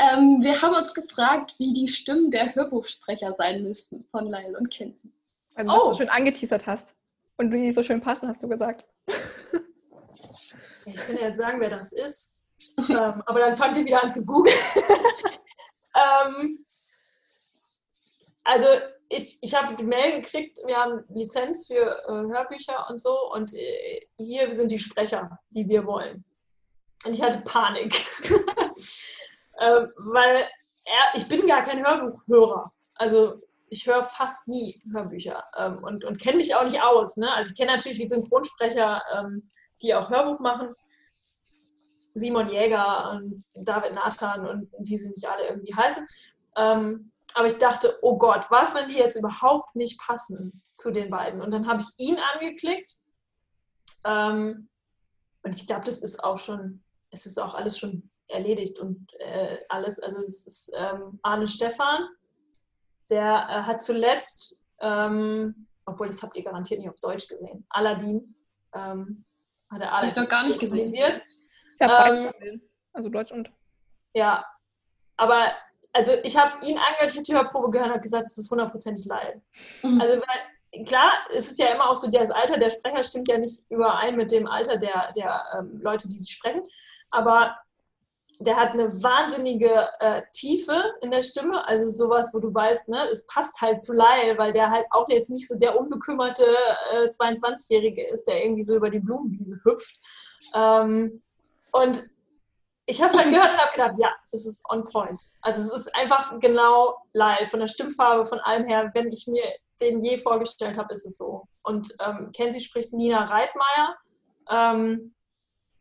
Ähm, 0.00 0.38
wir 0.40 0.60
haben 0.62 0.74
uns 0.74 0.94
gefragt, 0.94 1.54
wie 1.58 1.74
die 1.74 1.86
Stimmen 1.86 2.30
der 2.30 2.54
Hörbuchsprecher 2.54 3.34
sein 3.34 3.62
müssten 3.62 4.06
von 4.10 4.24
Lyle 4.24 4.56
und 4.58 4.70
Kenzie. 4.70 5.12
Also, 5.54 5.70
was 5.70 5.82
oh. 5.82 5.90
du 5.90 5.96
schön 5.98 6.08
angeteasert 6.08 6.66
hast. 6.66 6.94
Und 7.36 7.52
wie 7.52 7.66
die 7.66 7.72
so 7.72 7.82
schön 7.82 8.00
passen, 8.00 8.26
hast 8.26 8.42
du 8.42 8.48
gesagt. 8.48 8.86
Ich 10.86 10.94
kann 10.94 11.16
ja 11.16 11.28
jetzt 11.28 11.36
sagen, 11.36 11.60
wer 11.60 11.68
das 11.68 11.92
ist. 11.92 12.34
ähm, 12.78 13.22
aber 13.26 13.40
dann 13.40 13.56
fangt 13.56 13.76
ihr 13.76 13.84
wieder 13.84 14.02
an 14.02 14.10
zu 14.10 14.24
googeln. 14.24 14.56
ähm, 16.34 16.64
also 18.44 18.66
ich, 19.10 19.38
ich 19.42 19.54
habe 19.54 19.74
die 19.74 19.84
Mail 19.84 20.20
gekriegt, 20.20 20.58
wir 20.66 20.76
haben 20.76 21.04
Lizenz 21.08 21.66
für 21.66 22.02
äh, 22.06 22.12
Hörbücher 22.12 22.86
und 22.88 22.98
so 22.98 23.32
und 23.32 23.52
äh, 23.52 24.06
hier 24.16 24.54
sind 24.54 24.70
die 24.72 24.78
Sprecher, 24.78 25.38
die 25.50 25.68
wir 25.68 25.84
wollen. 25.84 26.24
Und 27.04 27.14
ich 27.14 27.22
hatte 27.22 27.42
Panik. 27.42 27.94
ähm, 29.60 29.92
weil 29.96 30.46
er, 30.84 31.14
ich 31.14 31.28
bin 31.28 31.46
gar 31.46 31.62
kein 31.62 31.84
Hörbuchhörer. 31.84 32.72
Also 32.94 33.40
ich 33.68 33.86
höre 33.86 34.04
fast 34.04 34.48
nie 34.48 34.82
Hörbücher 34.92 35.44
ähm, 35.56 35.78
und, 35.82 36.04
und 36.04 36.20
kenne 36.20 36.38
mich 36.38 36.54
auch 36.54 36.64
nicht 36.64 36.82
aus. 36.82 37.16
Ne? 37.16 37.32
Also 37.32 37.52
ich 37.52 37.58
kenne 37.58 37.72
natürlich 37.72 37.98
wie 37.98 38.08
Synchronsprecher, 38.08 39.02
ähm, 39.16 39.48
die 39.82 39.94
auch 39.94 40.10
Hörbuch 40.10 40.40
machen. 40.40 40.74
Simon 42.14 42.48
Jäger 42.48 43.12
und 43.12 43.44
David 43.54 43.94
Nathan 43.94 44.46
und 44.46 44.68
wie 44.80 44.98
sie 44.98 45.08
nicht 45.10 45.28
alle 45.28 45.46
irgendwie 45.48 45.74
heißen. 45.74 46.06
Ähm, 46.56 47.12
aber 47.34 47.46
ich 47.46 47.58
dachte, 47.58 47.96
oh 48.02 48.18
Gott, 48.18 48.46
was, 48.50 48.74
wenn 48.74 48.88
die 48.88 48.96
jetzt 48.96 49.16
überhaupt 49.16 49.76
nicht 49.76 50.00
passen 50.00 50.62
zu 50.74 50.90
den 50.90 51.10
beiden? 51.10 51.40
Und 51.40 51.52
dann 51.52 51.68
habe 51.68 51.80
ich 51.80 52.04
ihn 52.04 52.18
angeklickt. 52.34 52.96
Ähm, 54.04 54.68
und 55.42 55.54
ich 55.54 55.66
glaube, 55.66 55.84
das 55.84 56.00
ist 56.00 56.24
auch 56.24 56.38
schon, 56.38 56.82
es 57.10 57.26
ist 57.26 57.38
auch 57.38 57.54
alles 57.54 57.78
schon 57.78 58.09
erledigt 58.30 58.78
und 58.78 59.12
äh, 59.18 59.58
alles. 59.68 59.98
Also 60.00 60.18
es 60.18 60.46
ist 60.46 60.72
ähm, 60.74 61.18
Arne 61.22 61.48
Stefan, 61.48 62.08
der 63.08 63.46
äh, 63.48 63.62
hat 63.62 63.82
zuletzt, 63.82 64.60
ähm, 64.80 65.66
obwohl 65.86 66.06
das 66.06 66.22
habt 66.22 66.36
ihr 66.36 66.44
garantiert 66.44 66.80
nicht 66.80 66.90
auf 66.90 67.00
Deutsch 67.00 67.28
gesehen, 67.28 67.66
Aladdin. 67.70 68.34
Ähm, 68.74 69.24
hat 69.70 69.82
er 69.82 69.92
Aladdin 69.92 70.08
ich 70.10 70.16
noch 70.16 70.28
gar 70.28 70.46
nicht 70.46 70.60
gesehen. 70.60 71.20
Ich 71.78 71.88
habe 71.88 72.16
ähm, 72.16 72.32
gesehen, 72.32 72.62
also 72.92 73.08
Deutsch 73.08 73.32
und. 73.32 73.50
Ja, 74.14 74.44
aber 75.16 75.52
also 75.92 76.12
ich 76.22 76.36
habe 76.36 76.64
ihn 76.64 76.78
angehört, 76.78 77.10
ich 77.10 77.16
habe 77.16 77.24
die 77.24 77.34
Hörprobe 77.34 77.70
gehört 77.70 77.88
und 77.88 77.94
habe 77.94 78.02
gesagt, 78.02 78.26
es 78.26 78.38
ist 78.38 78.50
hundertprozentig 78.50 79.06
live. 79.06 79.36
Mhm. 79.82 80.00
Also 80.00 80.20
weil, 80.20 80.84
klar, 80.84 81.10
es 81.30 81.50
ist 81.50 81.58
ja 81.58 81.68
immer 81.68 81.88
auch 81.90 81.96
so, 81.96 82.10
das 82.10 82.30
Alter 82.30 82.58
der 82.58 82.70
Sprecher 82.70 83.02
stimmt 83.02 83.28
ja 83.28 83.38
nicht 83.38 83.64
überein 83.70 84.16
mit 84.16 84.30
dem 84.30 84.46
Alter 84.46 84.76
der, 84.76 85.12
der 85.16 85.42
ähm, 85.58 85.80
Leute, 85.80 86.08
die 86.08 86.18
sie 86.18 86.30
sprechen. 86.30 86.62
Aber 87.10 87.56
der 88.40 88.56
hat 88.56 88.70
eine 88.70 88.90
wahnsinnige 89.02 89.88
äh, 90.00 90.22
Tiefe 90.32 90.82
in 91.02 91.10
der 91.10 91.22
Stimme, 91.22 91.66
also 91.68 91.88
sowas, 91.88 92.30
wo 92.32 92.38
du 92.38 92.52
weißt, 92.52 92.88
ne, 92.88 93.06
es 93.12 93.26
passt 93.26 93.60
halt 93.60 93.82
zu 93.82 93.92
Lyle, 93.92 94.38
weil 94.38 94.52
der 94.52 94.70
halt 94.70 94.86
auch 94.90 95.06
jetzt 95.10 95.28
nicht 95.28 95.46
so 95.46 95.58
der 95.58 95.78
unbekümmerte 95.78 96.44
äh, 96.44 97.08
22-Jährige 97.08 98.06
ist, 98.06 98.24
der 98.24 98.42
irgendwie 98.42 98.62
so 98.62 98.76
über 98.76 98.88
die 98.88 98.98
Blumenwiese 98.98 99.60
hüpft. 99.62 99.94
Ähm, 100.54 101.22
und 101.72 102.08
ich 102.86 103.02
habe 103.02 103.14
es 103.14 103.22
dann 103.22 103.30
gehört 103.30 103.52
und 103.52 103.58
habe 103.58 103.72
gedacht, 103.72 103.94
ja, 103.98 104.10
es 104.32 104.46
ist 104.46 104.64
on 104.70 104.84
point. 104.84 105.22
Also 105.42 105.60
es 105.60 105.86
ist 105.86 105.94
einfach 105.94 106.38
genau 106.40 106.96
Lyle, 107.12 107.46
von 107.46 107.60
der 107.60 107.66
Stimmfarbe, 107.66 108.24
von 108.24 108.40
allem 108.40 108.66
her, 108.66 108.90
wenn 108.94 109.12
ich 109.12 109.26
mir 109.26 109.44
den 109.82 110.00
je 110.02 110.16
vorgestellt 110.16 110.78
habe, 110.78 110.94
ist 110.94 111.04
es 111.04 111.18
so. 111.18 111.46
Und 111.62 111.94
ähm, 112.00 112.32
Kenzie 112.34 112.62
spricht 112.62 112.94
Nina 112.94 113.24
Reitmeier 113.24 113.96
ähm, 114.50 115.14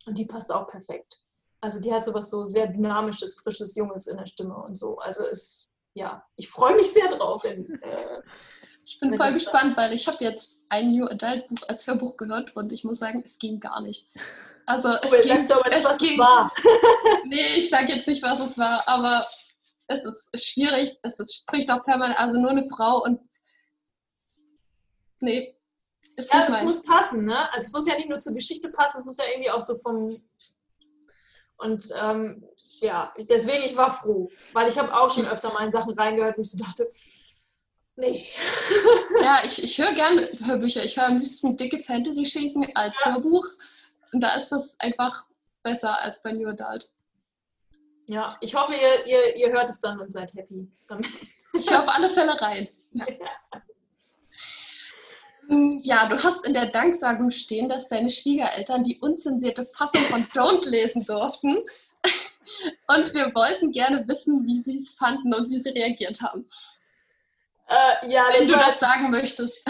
und 0.06 0.18
die 0.18 0.26
passt 0.26 0.52
auch 0.52 0.68
perfekt. 0.68 1.20
Also 1.62 1.80
die 1.80 1.94
hat 1.94 2.04
sowas 2.04 2.30
so 2.30 2.46
sehr 2.46 2.68
dynamisches, 2.68 3.40
frisches, 3.40 3.76
junges 3.76 4.08
in 4.08 4.18
der 4.18 4.26
Stimme 4.26 4.56
und 4.56 4.76
so. 4.76 4.98
Also 5.00 5.26
ist, 5.26 5.72
ja, 5.94 6.24
ich 6.36 6.50
freue 6.50 6.76
mich 6.76 6.92
sehr 6.92 7.10
drauf. 7.10 7.44
In, 7.44 7.82
äh, 7.82 8.22
ich 8.86 9.00
bin 9.00 9.16
voll 9.18 9.34
gespannt, 9.34 9.76
weil 9.76 9.94
ich 9.94 10.08
habe 10.08 10.24
jetzt 10.24 10.60
ein 10.70 10.92
New 10.92 11.06
Adult 11.06 11.48
Buch 11.50 11.62
als 11.68 11.86
Hörbuch 11.86 12.16
gehört 12.18 12.56
und 12.56 12.72
ich 12.72 12.84
muss 12.84 13.00
sagen, 13.00 13.22
es 13.26 13.38
ging 13.38 13.60
gar 13.60 13.82
nicht. 13.82 14.08
Also 14.66 14.90
es 14.90 15.12
oh, 15.12 15.22
ging, 15.22 15.52
aber 15.52 15.70
nicht, 15.70 15.84
was 15.84 15.98
ging, 15.98 16.14
es 16.14 16.20
war. 16.20 16.54
nee, 17.26 17.56
ich 17.58 17.70
sage 17.70 17.94
jetzt 17.94 18.08
nicht, 18.08 18.24
was 18.24 18.40
es 18.40 18.58
war, 18.58 18.88
aber 18.88 19.26
es 19.88 20.06
ist 20.06 20.30
schwierig. 20.36 20.96
Es 21.04 21.20
ist, 21.20 21.36
spricht 21.36 21.70
auch 21.72 21.84
permanent, 21.84 22.20
also 22.20 22.40
nur 22.40 22.52
eine 22.52 22.68
Frau 22.68 23.04
und 23.04 23.20
nee, 25.20 25.56
ist 26.16 26.34
ja, 26.34 26.48
es 26.48 26.64
muss 26.64 26.84
passen, 26.84 27.26
ne? 27.26 27.52
Also 27.54 27.68
es 27.68 27.74
muss 27.74 27.88
ja 27.88 27.96
nicht 27.96 28.10
nur 28.10 28.20
zur 28.20 28.34
Geschichte 28.34 28.70
passen, 28.70 29.00
es 29.00 29.06
muss 29.06 29.18
ja 29.18 29.24
irgendwie 29.32 29.52
auch 29.52 29.62
so 29.62 29.78
vom 29.80 30.22
und 31.60 31.90
ähm, 32.02 32.44
ja, 32.80 33.14
deswegen, 33.30 33.64
ich 33.64 33.76
war 33.76 33.92
froh, 33.92 34.30
weil 34.54 34.70
ich 34.70 34.78
habe 34.78 34.94
auch 34.94 35.10
schon 35.10 35.28
öfter 35.28 35.52
mal 35.52 35.66
in 35.66 35.72
Sachen 35.72 35.94
reingehört, 35.94 36.38
wo 36.38 36.42
ich 36.42 36.52
so 36.52 36.58
dachte, 36.58 36.88
nee. 37.96 38.26
Ja, 39.24 39.42
ich, 39.44 39.62
ich 39.62 39.78
höre 39.78 39.94
gerne 39.94 40.30
Hörbücher. 40.46 40.84
Ich 40.84 40.96
höre 40.96 41.08
ein 41.08 41.20
bisschen 41.20 41.58
dicke 41.58 41.84
Fantasy-Schinken 41.84 42.74
als 42.76 43.00
ja. 43.04 43.12
Hörbuch. 43.12 43.46
Und 44.14 44.22
da 44.22 44.36
ist 44.36 44.50
das 44.50 44.80
einfach 44.80 45.28
besser 45.62 46.00
als 46.02 46.22
bei 46.22 46.32
New 46.32 46.48
Adult. 46.48 46.90
Ja, 48.08 48.30
ich 48.40 48.56
hoffe, 48.56 48.74
ihr, 48.74 49.06
ihr, 49.08 49.36
ihr 49.36 49.52
hört 49.52 49.70
es 49.70 49.82
dann 49.82 50.00
und 50.00 50.12
seid 50.12 50.34
happy. 50.34 50.72
Damit. 50.88 51.08
Ich 51.54 51.70
höre 51.70 51.84
auf 51.84 51.90
alle 51.90 52.10
Fälle 52.10 52.40
rein. 52.40 52.68
Ja. 52.92 53.06
ja. 53.08 53.62
Ja, 55.52 56.08
du 56.08 56.24
hast 56.24 56.46
in 56.46 56.54
der 56.54 56.68
Danksagung 56.68 57.32
stehen, 57.32 57.70
dass 57.70 57.88
deine 57.88 58.12
Schwiegereltern 58.12 58.84
die 58.84 59.00
unzensierte 59.00 59.66
Fassung 59.66 60.02
von 60.02 60.24
Don't 60.26 60.70
lesen 60.70 61.04
durften. 61.06 61.58
Und 62.88 63.14
wir 63.16 63.34
wollten 63.34 63.72
gerne 63.72 64.08
wissen, 64.08 64.46
wie 64.46 64.62
sie 64.62 64.76
es 64.76 64.90
fanden 64.90 65.34
und 65.34 65.50
wie 65.52 65.62
sie 65.62 65.70
reagiert 65.70 66.20
haben. 66.22 66.50
Äh, 67.68 68.12
ja, 68.12 68.24
Wenn 68.32 68.48
du 68.48 68.56
war, 68.56 68.66
das 68.66 68.80
sagen 68.80 69.12
möchtest. 69.12 69.64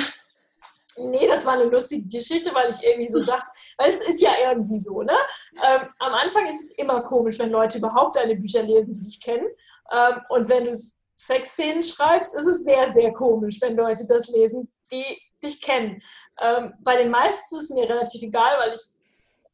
Nee, 0.98 1.28
das 1.28 1.46
war 1.46 1.54
eine 1.54 1.66
lustige 1.66 2.08
Geschichte, 2.08 2.54
weil 2.54 2.70
ich 2.70 2.82
irgendwie 2.82 3.10
so 3.10 3.24
dachte, 3.24 3.52
weil 3.78 3.90
es 3.90 4.08
ist 4.08 4.22
ja 4.22 4.32
irgendwie 4.48 4.80
so, 4.80 5.02
ne? 5.02 5.16
Ähm, 5.56 5.88
am 6.00 6.14
Anfang 6.14 6.46
ist 6.48 6.64
es 6.64 6.72
immer 6.78 7.02
komisch, 7.02 7.40
wenn 7.40 7.52
Leute 7.52 7.78
überhaupt 7.78 8.16
deine 8.16 8.36
Bücher 8.36 8.64
lesen, 8.64 8.94
die 8.94 9.02
dich 9.02 9.22
kennen. 9.22 9.48
Ähm, 9.92 10.22
und 10.30 10.48
wenn 10.50 10.66
du 10.66 10.78
Sexszenen 11.18 11.84
schreibst, 11.84 12.34
ist 12.36 12.48
es 12.48 12.64
sehr, 12.64 12.94
sehr 12.94 13.12
komisch, 13.14 13.60
wenn 13.62 13.76
Leute 13.76 14.06
das 14.06 14.30
lesen, 14.30 14.72
die 14.92 15.22
dich 15.44 15.62
kennen. 15.62 16.02
Ähm, 16.42 16.74
bei 16.80 16.98
den 16.98 17.10
meisten 17.10 17.56
ist 17.56 17.64
es 17.64 17.70
mir 17.70 17.88
relativ 17.88 18.22
egal, 18.22 18.60
weil 18.60 18.74
ich 18.74 18.82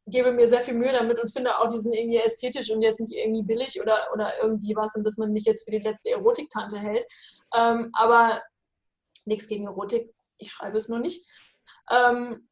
gebe 0.07 0.31
mir 0.31 0.47
sehr 0.47 0.61
viel 0.61 0.75
Mühe 0.75 0.91
damit 0.91 1.19
und 1.19 1.31
finde 1.31 1.57
auch, 1.57 1.67
die 1.67 1.79
sind 1.79 1.95
irgendwie 1.95 2.19
ästhetisch 2.19 2.69
und 2.69 2.81
jetzt 2.81 2.99
nicht 2.99 3.13
irgendwie 3.13 3.41
billig 3.41 3.81
oder, 3.81 4.07
oder 4.13 4.39
irgendwie 4.41 4.75
was 4.75 4.95
und 4.95 5.03
dass 5.05 5.17
man 5.17 5.31
mich 5.31 5.45
jetzt 5.45 5.65
für 5.65 5.71
die 5.71 5.79
letzte 5.79 6.11
Erotiktante 6.11 6.77
hält. 6.77 7.05
Ähm, 7.57 7.89
aber 7.93 8.43
nichts 9.25 9.47
gegen 9.47 9.65
Erotik, 9.65 10.13
ich 10.37 10.51
schreibe 10.51 10.77
es 10.77 10.89
nur 10.89 10.99
nicht. 10.99 11.27
Ähm, 11.91 12.47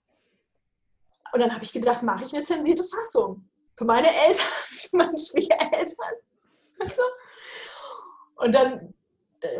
und 1.31 1.39
dann 1.39 1.53
habe 1.53 1.63
ich 1.63 1.73
gedacht, 1.73 2.01
mache 2.01 2.23
ich 2.23 2.33
eine 2.33 2.43
zensierte 2.43 2.83
Fassung 2.83 3.47
für 3.75 3.85
meine 3.85 4.07
Eltern, 4.07 4.45
für 4.65 4.97
meine 4.97 5.17
Schwiegereltern. 5.17 6.15
und 8.35 8.55
dann 8.55 8.79
da 8.79 8.89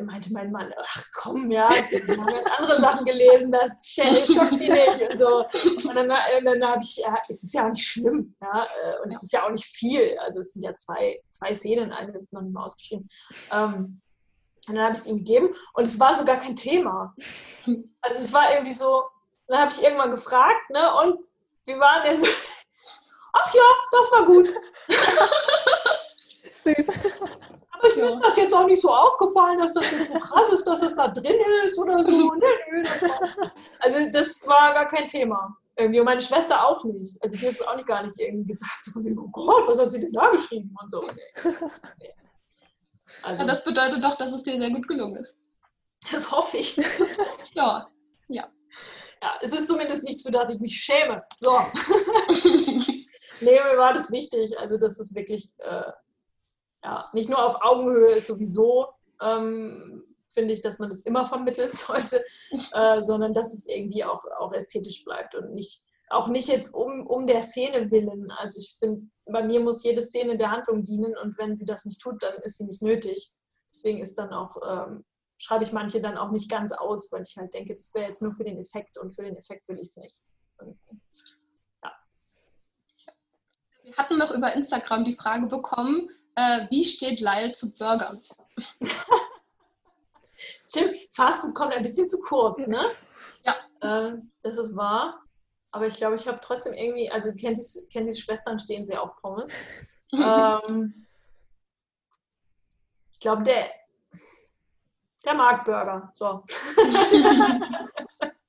meinte 0.04 0.32
mein 0.32 0.52
Mann, 0.52 0.74
ach 0.78 1.06
komm, 1.14 1.52
ja, 1.52 1.70
die 1.90 2.02
haben 2.18 2.26
ganz 2.26 2.48
andere 2.58 2.82
Sachen 2.82 3.06
gelesen, 3.06 3.52
das 3.52 3.72
schockt 3.92 4.60
die 4.60 4.70
nicht 4.70 5.10
und 5.10 5.20
so. 5.20 5.46
Und 5.88 5.96
dann, 5.96 6.10
dann 6.10 6.66
habe 6.66 6.82
ich, 6.82 6.98
ja, 6.98 7.16
es 7.28 7.44
ist 7.44 7.54
ja 7.54 7.66
auch 7.66 7.72
nicht 7.72 7.88
schlimm, 7.88 8.36
ja, 8.42 8.64
äh, 8.64 9.04
und 9.04 9.14
es 9.14 9.24
ist 9.24 9.34
ja 9.34 9.46
auch 9.46 9.52
nicht 9.52 9.66
viel. 9.66 10.18
Also 10.26 10.42
es 10.42 10.54
sind 10.54 10.64
ja 10.64 10.74
zwei, 10.76 11.22
zwei 11.30 11.54
Szenen, 11.54 11.92
eine 11.92 12.12
ist 12.14 12.34
noch 12.34 12.42
nicht 12.42 12.54
mal 12.54 12.66
ausgeschrieben. 12.66 13.10
Ähm, 13.52 14.02
und 14.68 14.76
dann 14.76 14.84
habe 14.84 14.94
ich 14.94 15.00
es 15.00 15.08
ihm 15.08 15.18
gegeben 15.18 15.54
und 15.74 15.86
es 15.86 16.00
war 16.00 16.14
sogar 16.14 16.38
kein 16.38 16.56
Thema. 16.56 17.14
Also 18.02 18.24
es 18.24 18.34
war 18.34 18.54
irgendwie 18.54 18.74
so, 18.74 19.04
dann 19.48 19.60
habe 19.60 19.72
ich 19.72 19.84
irgendwann 19.84 20.12
gefragt, 20.12 20.70
ne, 20.70 20.94
und 21.04 21.26
wie 21.66 21.78
waren 21.80 22.04
denn 22.04 22.20
so? 22.20 22.28
Ach 23.34 23.54
ja, 23.54 23.62
das 23.92 24.12
war 24.12 24.26
gut. 24.26 24.54
Süß. 26.52 26.88
Ich, 27.88 27.96
mir 27.96 28.06
ist 28.06 28.20
das 28.20 28.38
jetzt 28.38 28.54
auch 28.54 28.66
nicht 28.66 28.82
so 28.82 28.90
aufgefallen, 28.90 29.60
dass 29.60 29.74
das 29.74 29.90
jetzt 29.92 30.14
so 30.14 30.20
krass 30.20 30.50
ist, 30.50 30.66
dass 30.66 30.80
das 30.80 30.96
da 30.96 31.08
drin 31.08 31.38
ist 31.66 31.78
oder 31.78 32.04
so. 32.04 32.12
Nee, 32.36 32.82
nee, 32.82 32.84
das 32.84 33.02
war, 33.02 33.52
also 33.80 34.10
das 34.12 34.48
war 34.48 34.74
gar 34.74 34.88
kein 34.88 35.08
Thema. 35.08 35.58
Irgendwie. 35.76 36.00
Und 36.00 36.06
meine 36.06 36.22
Schwester 36.22 36.66
auch 36.66 36.84
nicht. 36.84 37.18
Also 37.22 37.36
die 37.38 37.46
ist 37.46 37.68
auch 37.68 37.76
nicht 37.76 37.88
gar 37.88 38.04
nicht 38.04 38.20
irgendwie 38.20 38.46
gesagt, 38.46 38.86
so 38.86 38.92
von 38.92 39.18
oh 39.18 39.28
Gott, 39.32 39.68
was 39.68 39.80
hat 39.80 39.92
sie 39.92 40.00
denn 40.00 40.12
da 40.12 40.30
geschrieben 40.30 40.74
und 40.80 40.90
so. 40.90 41.02
Nee. 41.02 42.14
Also, 43.22 43.46
das 43.46 43.64
bedeutet 43.64 44.04
doch, 44.04 44.18
dass 44.18 44.32
es 44.32 44.44
dir 44.44 44.60
sehr 44.60 44.72
gut 44.72 44.88
gelungen 44.88 45.16
ist. 45.18 45.38
Das 46.12 46.32
hoffe 46.32 46.58
ich. 46.58 46.76
ja, 47.54 47.88
ja. 48.28 48.50
Ja, 49.22 49.36
es 49.42 49.54
ist 49.54 49.68
zumindest 49.68 50.04
nichts, 50.04 50.24
für 50.24 50.32
das 50.32 50.50
ich 50.50 50.60
mich 50.60 50.76
schäme. 50.76 51.24
So. 51.36 51.58
nee, 53.40 53.60
mir 53.62 53.78
war 53.78 53.94
das 53.94 54.12
wichtig. 54.12 54.58
Also, 54.60 54.78
das 54.78 55.00
ist 55.00 55.16
wirklich, 55.16 55.52
äh, 55.60 55.92
ja, 56.84 57.10
nicht 57.14 57.30
nur 57.30 57.44
auf 57.44 57.62
Augenhöhe 57.62 58.12
ist 58.12 58.28
sowieso, 58.28 58.90
ähm, 59.22 60.04
finde 60.34 60.54
ich, 60.54 60.62
dass 60.62 60.80
man 60.80 60.90
das 60.90 61.02
immer 61.02 61.26
vermitteln 61.26 61.72
sollte, 61.72 62.24
äh, 62.74 63.02
sondern 63.02 63.34
dass 63.34 63.54
es 63.54 63.68
irgendwie 63.68 64.04
auch, 64.04 64.26
auch 64.38 64.52
ästhetisch 64.54 65.04
bleibt 65.04 65.36
und 65.36 65.54
nicht, 65.54 65.84
auch 66.10 66.28
nicht 66.28 66.48
jetzt 66.48 66.74
um, 66.74 67.08
um 67.08 67.26
der 67.26 67.42
Szene 67.42 67.90
willen. 67.90 68.30
Also 68.32 68.60
ich 68.60 68.76
finde, 68.78 69.08
bei 69.26 69.44
mir 69.44 69.62
muss 69.62 69.84
jede 69.84 70.02
Szene 70.02 70.38
der 70.38 70.52
Handlung 70.52 70.84
dienen 70.84 71.16
und 71.18 71.38
wenn 71.38 71.56
sie 71.56 71.66
das 71.66 71.86
nicht 71.86 72.02
tut, 72.02 72.22
dann 72.22 72.36
ist 72.42 72.58
sie 72.58 72.66
nicht 72.66 72.82
nötig. 72.82 73.32
Deswegen 73.74 74.00
ist 74.00 74.20
dann 74.20 74.34
auch, 74.34 74.58
ähm, 74.68 75.06
schreibe 75.38 75.64
ich 75.64 75.72
manche 75.72 76.02
dann 76.02 76.18
auch 76.18 76.32
nicht 76.32 76.52
ganz 76.52 76.72
aus, 76.72 77.12
weil 77.12 77.24
ich 77.24 77.36
halt 77.38 77.54
denke, 77.54 77.74
das 77.74 77.94
wäre 77.94 78.08
jetzt 78.08 78.22
nur 78.22 78.34
für 78.34 78.44
den 78.44 78.60
Effekt 78.60 78.98
und 78.98 79.16
für 79.16 79.24
den 79.24 79.36
Effekt 79.38 79.68
will 79.68 79.80
ich 79.80 79.88
es 79.88 79.98
nicht. 79.98 80.18
Und, 80.58 80.78
ja. 81.84 81.92
Wir 83.84 83.98
hatten 83.98 84.18
noch 84.18 84.32
über 84.32 84.54
Instagram 84.54 85.06
die 85.06 85.16
Frage 85.16 85.48
bekommen, 85.48 86.10
äh, 86.36 86.68
wie 86.70 86.86
steht 86.86 87.20
Lyle 87.20 87.52
zu 87.54 87.74
Burgern? 87.76 88.22
Stimmt, 90.36 90.96
Fastfood 91.12 91.56
kommt 91.56 91.74
ein 91.74 91.84
bisschen 91.84 92.10
zu 92.10 92.20
kurz, 92.22 92.68
ne? 92.68 92.84
Ja. 93.44 93.56
Ähm, 93.82 94.32
das 94.42 94.58
ist 94.58 94.76
wahr. 94.76 95.24
Aber 95.72 95.88
ich 95.88 95.96
glaube, 95.96 96.16
ich 96.16 96.28
habe 96.28 96.40
trotzdem 96.42 96.74
irgendwie, 96.74 97.10
also 97.12 97.34
Kenzis, 97.34 97.88
Kenzis 97.92 98.20
Schwestern 98.20 98.60
stehen 98.60 98.86
sehr 98.86 99.02
auf 99.02 99.16
Pommes. 99.22 99.52
ähm, 100.14 101.08
ich 103.12 103.20
glaube, 103.20 103.42
der, 103.44 103.72
der 105.26 105.34
mag 105.34 105.66
Burger. 105.66 106.12
So. 106.14 106.44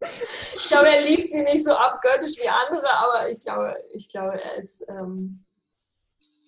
ich 0.00 0.68
glaube, 0.68 0.88
er 0.88 1.00
liebt 1.02 1.30
sie 1.30 1.42
nicht 1.44 1.64
so 1.64 1.74
abgöttisch 1.74 2.36
wie 2.36 2.48
andere, 2.48 2.90
aber 2.90 3.30
ich 3.30 3.40
glaube, 3.40 3.74
ich 3.92 4.10
glaube, 4.10 4.38
er 4.40 4.56
ist, 4.56 4.84
ähm, 4.88 5.44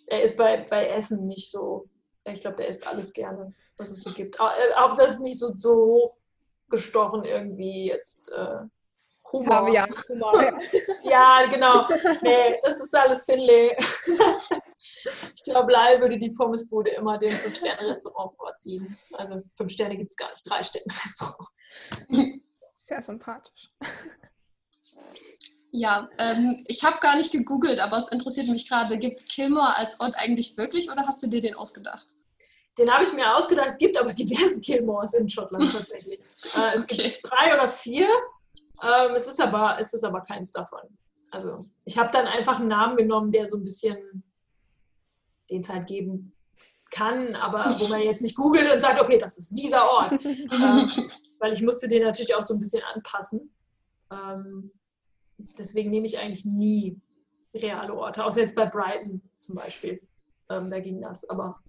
er 0.06 0.22
ist 0.22 0.36
bei, 0.36 0.58
bei 0.68 0.86
Essen 0.88 1.24
nicht 1.26 1.50
so. 1.50 1.88
Ich 2.24 2.40
glaube, 2.40 2.56
der 2.56 2.68
isst 2.68 2.86
alles 2.86 3.12
gerne, 3.12 3.54
was 3.76 3.90
es 3.90 4.02
so 4.02 4.12
gibt. 4.12 4.38
Hauptsache 4.38 5.06
es 5.06 5.14
ist 5.14 5.20
nicht 5.20 5.38
so, 5.38 5.52
so 5.56 6.16
hochgestochen 6.68 7.24
irgendwie 7.24 7.88
jetzt. 7.88 8.30
Äh, 8.32 8.66
Humor. 9.32 9.48
Kaviar, 9.48 9.88
Humor. 10.08 10.60
ja, 11.02 11.46
genau. 11.50 11.86
Nee, 12.22 12.58
das 12.62 12.80
ist 12.80 12.94
alles 12.94 13.24
Finlay. 13.24 13.76
ich 14.78 15.42
glaube, 15.42 15.72
Lyle 15.72 16.00
würde 16.00 16.18
die 16.18 16.30
Pommesbude 16.30 16.90
immer 16.90 17.18
dem 17.18 17.32
Fünf-Sterne-Restaurant 17.32 18.34
vorziehen. 18.36 18.96
Also 19.12 19.42
fünf 19.56 19.72
Sterne 19.72 19.96
gibt 19.96 20.10
es 20.10 20.16
gar 20.16 20.30
nicht, 20.30 20.48
drei 20.48 20.62
Sterne-Restaurant. 20.62 21.48
Sehr 22.86 23.02
sympathisch. 23.02 23.72
Ja, 25.72 26.08
ähm, 26.18 26.64
ich 26.66 26.84
habe 26.84 26.98
gar 27.00 27.16
nicht 27.16 27.32
gegoogelt, 27.32 27.80
aber 27.80 27.98
es 27.98 28.08
interessiert 28.08 28.48
mich 28.48 28.68
gerade. 28.68 28.98
Gibt 28.98 29.20
es 29.20 29.26
Kilmore 29.26 29.76
als 29.76 29.98
Ort 30.00 30.14
eigentlich 30.16 30.56
wirklich 30.56 30.90
oder 30.90 31.06
hast 31.06 31.22
du 31.22 31.26
dir 31.26 31.40
den 31.40 31.54
ausgedacht? 31.54 32.06
Den 32.78 32.92
habe 32.92 33.04
ich 33.04 33.12
mir 33.12 33.36
ausgedacht. 33.36 33.68
Es 33.68 33.78
gibt 33.78 33.98
aber 33.98 34.12
diverse 34.12 34.60
Kilmores 34.60 35.14
in 35.14 35.28
Schottland 35.28 35.72
tatsächlich. 35.72 36.18
äh, 36.56 36.74
es 36.74 36.82
okay. 36.82 36.96
gibt 36.96 37.20
drei 37.22 37.54
oder 37.54 37.68
vier. 37.68 38.06
Ähm, 38.82 39.14
es, 39.14 39.26
ist 39.26 39.40
aber, 39.40 39.76
es 39.80 39.92
ist 39.92 40.04
aber 40.04 40.20
keins 40.20 40.52
davon. 40.52 40.80
Also 41.30 41.64
ich 41.84 41.98
habe 41.98 42.10
dann 42.12 42.26
einfach 42.26 42.58
einen 42.60 42.68
Namen 42.68 42.96
genommen, 42.96 43.30
der 43.30 43.48
so 43.48 43.56
ein 43.56 43.64
bisschen 43.64 44.22
den 45.50 45.60
es 45.60 45.68
halt 45.68 45.86
geben 45.86 46.32
kann, 46.90 47.34
aber 47.34 47.78
wo 47.80 47.88
man 47.88 48.02
jetzt 48.02 48.22
nicht 48.22 48.36
googelt 48.36 48.72
und 48.72 48.80
sagt, 48.80 49.00
okay, 49.00 49.18
das 49.18 49.38
ist 49.38 49.50
dieser 49.50 49.84
Ort. 49.90 50.12
ähm, 50.24 51.10
weil 51.38 51.52
ich 51.52 51.62
musste 51.62 51.88
den 51.88 52.04
natürlich 52.04 52.34
auch 52.34 52.42
so 52.42 52.54
ein 52.54 52.60
bisschen 52.60 52.82
anpassen. 52.94 53.52
Ähm, 54.10 54.70
deswegen 55.38 55.90
nehme 55.90 56.06
ich 56.06 56.18
eigentlich 56.18 56.44
nie 56.44 57.00
reale 57.54 57.94
Orte, 57.94 58.24
außer 58.24 58.40
jetzt 58.40 58.56
bei 58.56 58.66
Brighton 58.66 59.22
zum 59.38 59.54
Beispiel. 59.56 60.00
Ähm, 60.50 60.70
da 60.70 60.80
ging 60.80 61.00
das. 61.00 61.28
Aber 61.28 61.60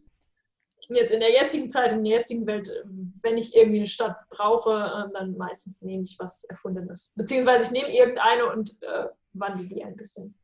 jetzt 0.89 1.11
in 1.11 1.19
der 1.19 1.31
jetzigen 1.31 1.69
Zeit, 1.69 1.91
in 1.91 2.03
der 2.03 2.17
jetzigen 2.17 2.45
Welt, 2.45 2.69
ähm, 2.83 3.13
wenn 3.21 3.37
ich 3.37 3.55
irgendwie 3.55 3.77
eine 3.77 3.87
Stadt 3.87 4.17
brauche, 4.29 4.71
ähm, 4.71 5.11
dann 5.13 5.37
meistens 5.37 5.81
nehme 5.81 6.03
ich 6.03 6.17
was 6.19 6.43
Erfundenes. 6.45 7.13
Beziehungsweise 7.15 7.67
ich 7.73 7.81
nehme 7.81 7.95
irgendeine 7.95 8.51
und 8.51 8.81
äh, 8.81 9.07
wandle 9.33 9.67
die 9.67 9.83
ein 9.83 9.95
bisschen 9.95 10.37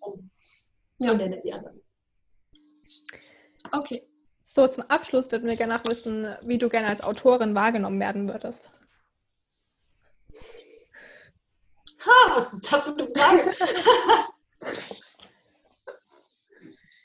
um. 0.00 0.30
Ja. 0.98 1.12
Und 1.12 1.18
nenne 1.18 1.40
sie 1.40 1.52
anders. 1.52 1.82
Okay. 3.72 4.06
So, 4.44 4.66
zum 4.66 4.84
Abschluss 4.88 5.30
würden 5.30 5.48
wir 5.48 5.56
gerne 5.56 5.80
wissen, 5.86 6.36
wie 6.42 6.58
du 6.58 6.68
gerne 6.68 6.88
als 6.88 7.00
Autorin 7.00 7.54
wahrgenommen 7.54 8.00
werden 8.00 8.28
würdest. 8.28 8.70
Ha, 12.06 12.34
was 12.34 12.52
ist 12.52 12.72
das 12.72 12.84
für 12.84 12.92
eine 12.92 13.08
Frage? 13.14 13.54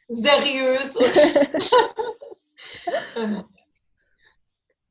Seriös 0.09 0.95
und 0.95 1.15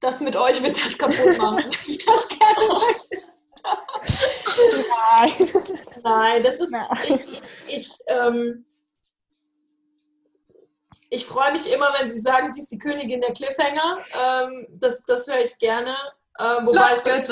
das 0.01 0.21
mit 0.21 0.37
euch 0.37 0.63
wird 0.63 0.77
das 0.85 0.99
kaputt 0.99 1.39
machen, 1.39 1.57
wenn 1.57 1.71
ich 1.87 2.05
das 2.05 2.29
gerne 2.29 2.69
möchte. 2.69 3.23
Nein. 4.89 5.51
Nein, 6.03 6.43
das 6.43 6.61
ist. 6.61 6.71
Nein. 6.71 6.89
Ich, 7.67 7.67
ich, 7.67 7.91
ähm, 8.09 8.67
ich 11.11 11.25
freue 11.25 11.53
mich 11.53 11.73
immer, 11.73 11.95
wenn 11.99 12.11
Sie 12.11 12.21
sagen, 12.21 12.51
sie 12.51 12.61
ist 12.61 12.71
die 12.71 12.79
Königin 12.79 13.21
der 13.21 13.33
Cliffhanger. 13.33 14.05
Ähm, 14.13 14.67
das 14.71 15.03
das 15.05 15.27
höre 15.27 15.41
ich 15.41 15.59
gerne. 15.59 15.97
Ähm, 16.39 16.67
wobei 16.67 16.93
es 16.93 17.03
Stimmt, 17.03 17.29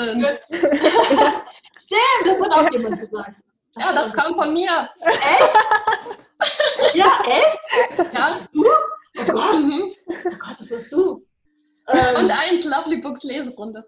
das 2.25 2.41
hat 2.41 2.51
auch 2.51 2.71
jemand 2.71 2.99
gesagt. 2.99 3.33
Das 3.73 3.83
ja, 3.83 3.93
das 3.93 4.13
kam 4.13 4.35
von 4.35 4.53
mir. 4.53 4.89
Echt? 5.01 5.55
ja, 6.95 7.21
echt? 7.25 7.59
Ja. 7.97 8.03
Das 8.27 8.49
du? 8.53 8.65
Oh 8.65 9.25
Gott. 9.25 9.59
Mhm. 9.59 9.93
Oh 10.09 10.37
Gott, 10.39 10.55
das 10.59 10.71
warst 10.71 10.91
du. 10.91 11.25
Ähm, 11.87 12.15
Und 12.15 12.31
eins, 12.31 12.65
Lovely 12.65 13.01
Books 13.01 13.23
Leserunde. 13.23 13.87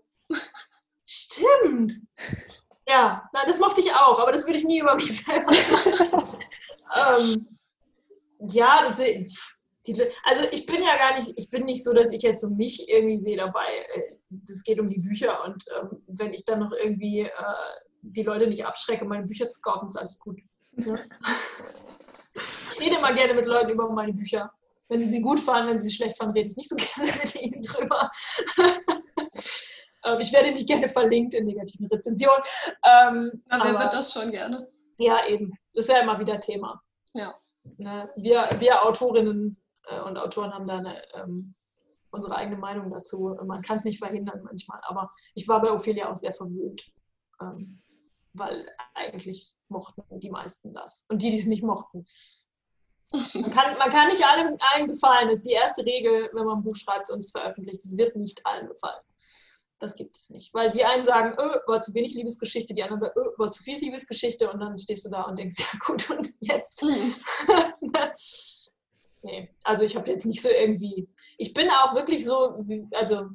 Stimmt. 1.06 1.94
Ja, 2.88 3.30
na, 3.34 3.46
das 3.46 3.60
mochte 3.60 3.82
ich 3.82 3.94
auch, 3.94 4.20
aber 4.20 4.32
das 4.32 4.46
würde 4.46 4.60
ich 4.60 4.66
nie 4.66 4.80
über 4.80 4.96
mich 4.96 5.24
selber 5.24 5.54
sagen. 5.54 6.38
ähm, 7.20 7.58
ja, 8.40 8.88
das, 8.88 9.57
die, 9.88 10.04
also 10.24 10.44
ich 10.52 10.66
bin 10.66 10.82
ja 10.82 10.98
gar 10.98 11.18
nicht, 11.18 11.34
ich 11.36 11.50
bin 11.50 11.64
nicht 11.64 11.84
so, 11.84 11.94
dass 11.94 12.12
ich 12.12 12.22
jetzt 12.22 12.42
so 12.42 12.50
mich 12.50 12.88
irgendwie 12.90 13.18
sehe 13.18 13.38
dabei. 13.38 13.88
Es 14.44 14.64
geht 14.64 14.80
um 14.80 14.90
die 14.90 15.00
Bücher 15.00 15.44
und 15.46 15.66
ähm, 15.78 16.04
wenn 16.08 16.34
ich 16.34 16.46
dann 16.46 16.60
noch 16.60 16.72
irgendwie 16.72 17.22
äh, 17.22 17.32
die 18.02 18.24
Leute 18.24 18.48
nicht 18.48 18.66
abschrecke, 18.66 19.06
meine 19.06 19.26
Bücher 19.26 19.50
zu 19.50 19.62
kaufen, 19.62 19.88
ist 19.88 19.98
alles 19.98 20.20
gut. 20.20 20.40
Ne? 20.72 21.10
ich 22.72 22.80
rede 22.80 22.98
immer 22.98 23.14
gerne 23.14 23.34
mit 23.34 23.46
Leuten 23.46 23.72
über 23.72 23.90
meine 23.90 24.14
Bücher. 24.14 24.52
Wenn 24.90 25.00
sie 25.00 25.10
sie 25.10 25.22
gut 25.22 25.40
fanden, 25.40 25.70
wenn 25.70 25.80
sie 25.80 25.90
sie 25.90 25.96
schlecht 25.96 26.18
fanden, 26.18 26.38
rede 26.38 26.50
ich 26.50 26.56
nicht 26.56 26.70
so 26.70 26.76
gerne 26.96 27.12
mit 27.18 27.36
ihnen 27.42 27.62
drüber. 27.62 28.10
ähm, 30.06 30.20
ich 30.20 30.32
werde 30.32 30.52
nicht 30.52 30.68
gerne 30.68 30.88
verlinkt 30.88 31.34
in 31.34 31.46
negativen 31.46 31.88
Rezensionen. 31.88 32.44
Ähm, 32.66 33.44
ja, 33.50 33.60
wer 33.64 33.64
aber, 33.64 33.80
wird 33.80 33.94
das 33.94 34.14
schon 34.14 34.32
gerne? 34.32 34.68
Ja, 35.00 35.26
eben. 35.28 35.52
Das 35.74 35.88
ist 35.88 35.94
ja 35.94 36.02
immer 36.02 36.20
wieder 36.20 36.40
Thema. 36.40 36.82
Ja. 37.14 37.36
Ne? 37.78 38.10
Wir, 38.16 38.50
wir 38.60 38.86
Autorinnen 38.86 39.58
äh, 39.90 40.02
und 40.02 40.18
Autoren 40.18 40.54
haben 40.54 40.68
da 40.68 40.78
eine, 40.78 41.02
ähm, 41.16 41.56
unsere 42.12 42.36
eigene 42.36 42.58
Meinung 42.58 42.92
dazu. 42.92 43.36
Man 43.46 43.62
kann 43.62 43.78
es 43.78 43.84
nicht 43.84 44.00
verhindern 44.00 44.42
manchmal, 44.44 44.80
aber 44.84 45.12
ich 45.36 45.48
war 45.48 45.62
bei 45.62 45.72
Ophelia 45.72 46.10
auch 46.12 46.16
sehr 46.16 46.34
verwöhnt, 46.34 46.86
ähm, 47.42 47.82
weil 48.34 48.68
eigentlich 48.94 49.56
mochten 49.68 50.04
die 50.20 50.30
meisten 50.30 50.74
das. 50.74 51.06
Und 51.10 51.22
die, 51.22 51.32
die 51.32 51.40
es 51.40 51.48
nicht 51.48 51.64
mochten, 51.64 52.06
Man 53.12 53.52
kann, 53.52 53.78
man 53.78 53.90
kann 53.90 54.08
nicht 54.08 54.26
allen, 54.26 54.58
allen 54.60 54.88
gefallen. 54.88 55.30
Das 55.30 55.40
ist 55.40 55.48
die 55.48 55.54
erste 55.54 55.86
Regel, 55.86 56.30
wenn 56.34 56.46
man 56.46 56.60
ein 56.60 56.64
Buch 56.64 56.76
schreibt 56.76 57.10
und 57.10 57.20
es 57.20 57.32
veröffentlicht. 57.32 57.80
Es 57.84 57.98
wird 57.98 58.16
nicht 58.16 58.46
allen 58.46 58.68
gefallen. 58.68 59.02
Das 59.80 59.96
gibt 59.96 60.18
es 60.18 60.30
nicht. 60.30 60.54
Weil 60.54 60.72
die 60.72 60.84
einen 60.84 61.06
sagen, 61.06 61.36
öh, 61.40 61.60
war 61.68 61.82
zu 61.82 61.94
wenig 61.94 62.16
Liebesgeschichte, 62.16 62.74
die 62.74 62.84
anderen 62.84 63.00
sagen, 63.00 63.14
öh, 63.18 63.32
war 63.38 63.52
zu 63.52 63.64
viel 63.64 63.80
Liebesgeschichte 63.80 64.52
und 64.52 64.60
dann 64.60 64.78
stehst 64.78 65.06
du 65.06 65.10
da 65.10 65.24
und 65.24 65.38
denkst, 65.38 65.58
ja 65.74 65.80
gut, 65.86 66.10
und 66.10 66.30
jetzt? 66.42 66.84
nee, 69.24 69.50
also 69.64 69.84
ich 69.84 69.96
habe 69.96 70.10
jetzt 70.10 70.26
nicht 70.26 70.42
so 70.42 70.50
irgendwie, 70.50 71.08
ich 71.38 71.54
bin 71.54 71.70
auch 71.70 71.94
wirklich 71.96 72.26
so, 72.26 72.66
also 72.96 73.30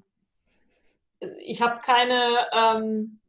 ich 1.38 1.62
habe 1.62 1.80
keine 1.80 2.46
ähm, 2.52 3.20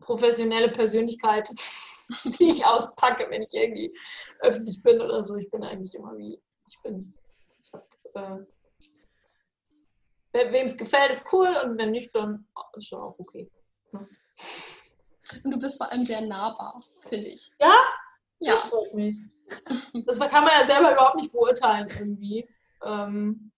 professionelle 0.00 0.70
Persönlichkeit, 0.70 1.48
die 2.38 2.50
ich 2.50 2.64
auspacke, 2.64 3.26
wenn 3.30 3.42
ich 3.42 3.54
irgendwie 3.54 3.96
öffentlich 4.40 4.82
bin 4.82 5.00
oder 5.00 5.22
so. 5.22 5.36
Ich 5.36 5.50
bin 5.50 5.62
eigentlich 5.62 5.94
immer 5.94 6.16
wie 6.16 6.40
ich 6.68 6.78
bin. 6.82 7.14
Ich 7.62 7.72
hab, 7.72 7.86
äh, 8.14 8.44
Wem 10.32 10.66
es 10.66 10.76
gefällt, 10.76 11.10
ist 11.10 11.32
cool 11.32 11.48
und 11.64 11.78
wenn 11.78 11.92
nicht, 11.92 12.14
dann 12.14 12.46
ist 12.76 12.88
schon 12.88 13.00
auch 13.00 13.18
okay. 13.18 13.50
Und 13.92 15.50
du 15.50 15.58
bist 15.58 15.78
vor 15.78 15.90
allem 15.90 16.04
sehr 16.04 16.20
nahbar, 16.20 16.82
finde 17.08 17.28
ich. 17.28 17.50
Ja? 17.58 17.72
Ja. 18.40 18.52
Das 18.52 18.60
freut 18.62 18.92
mich. 18.92 19.16
Das 20.06 20.20
kann 20.20 20.44
man 20.44 20.52
ja 20.58 20.66
selber 20.66 20.92
überhaupt 20.92 21.16
nicht 21.16 21.32
beurteilen 21.32 21.88
irgendwie. 21.88 22.48
Ähm, 22.84 23.52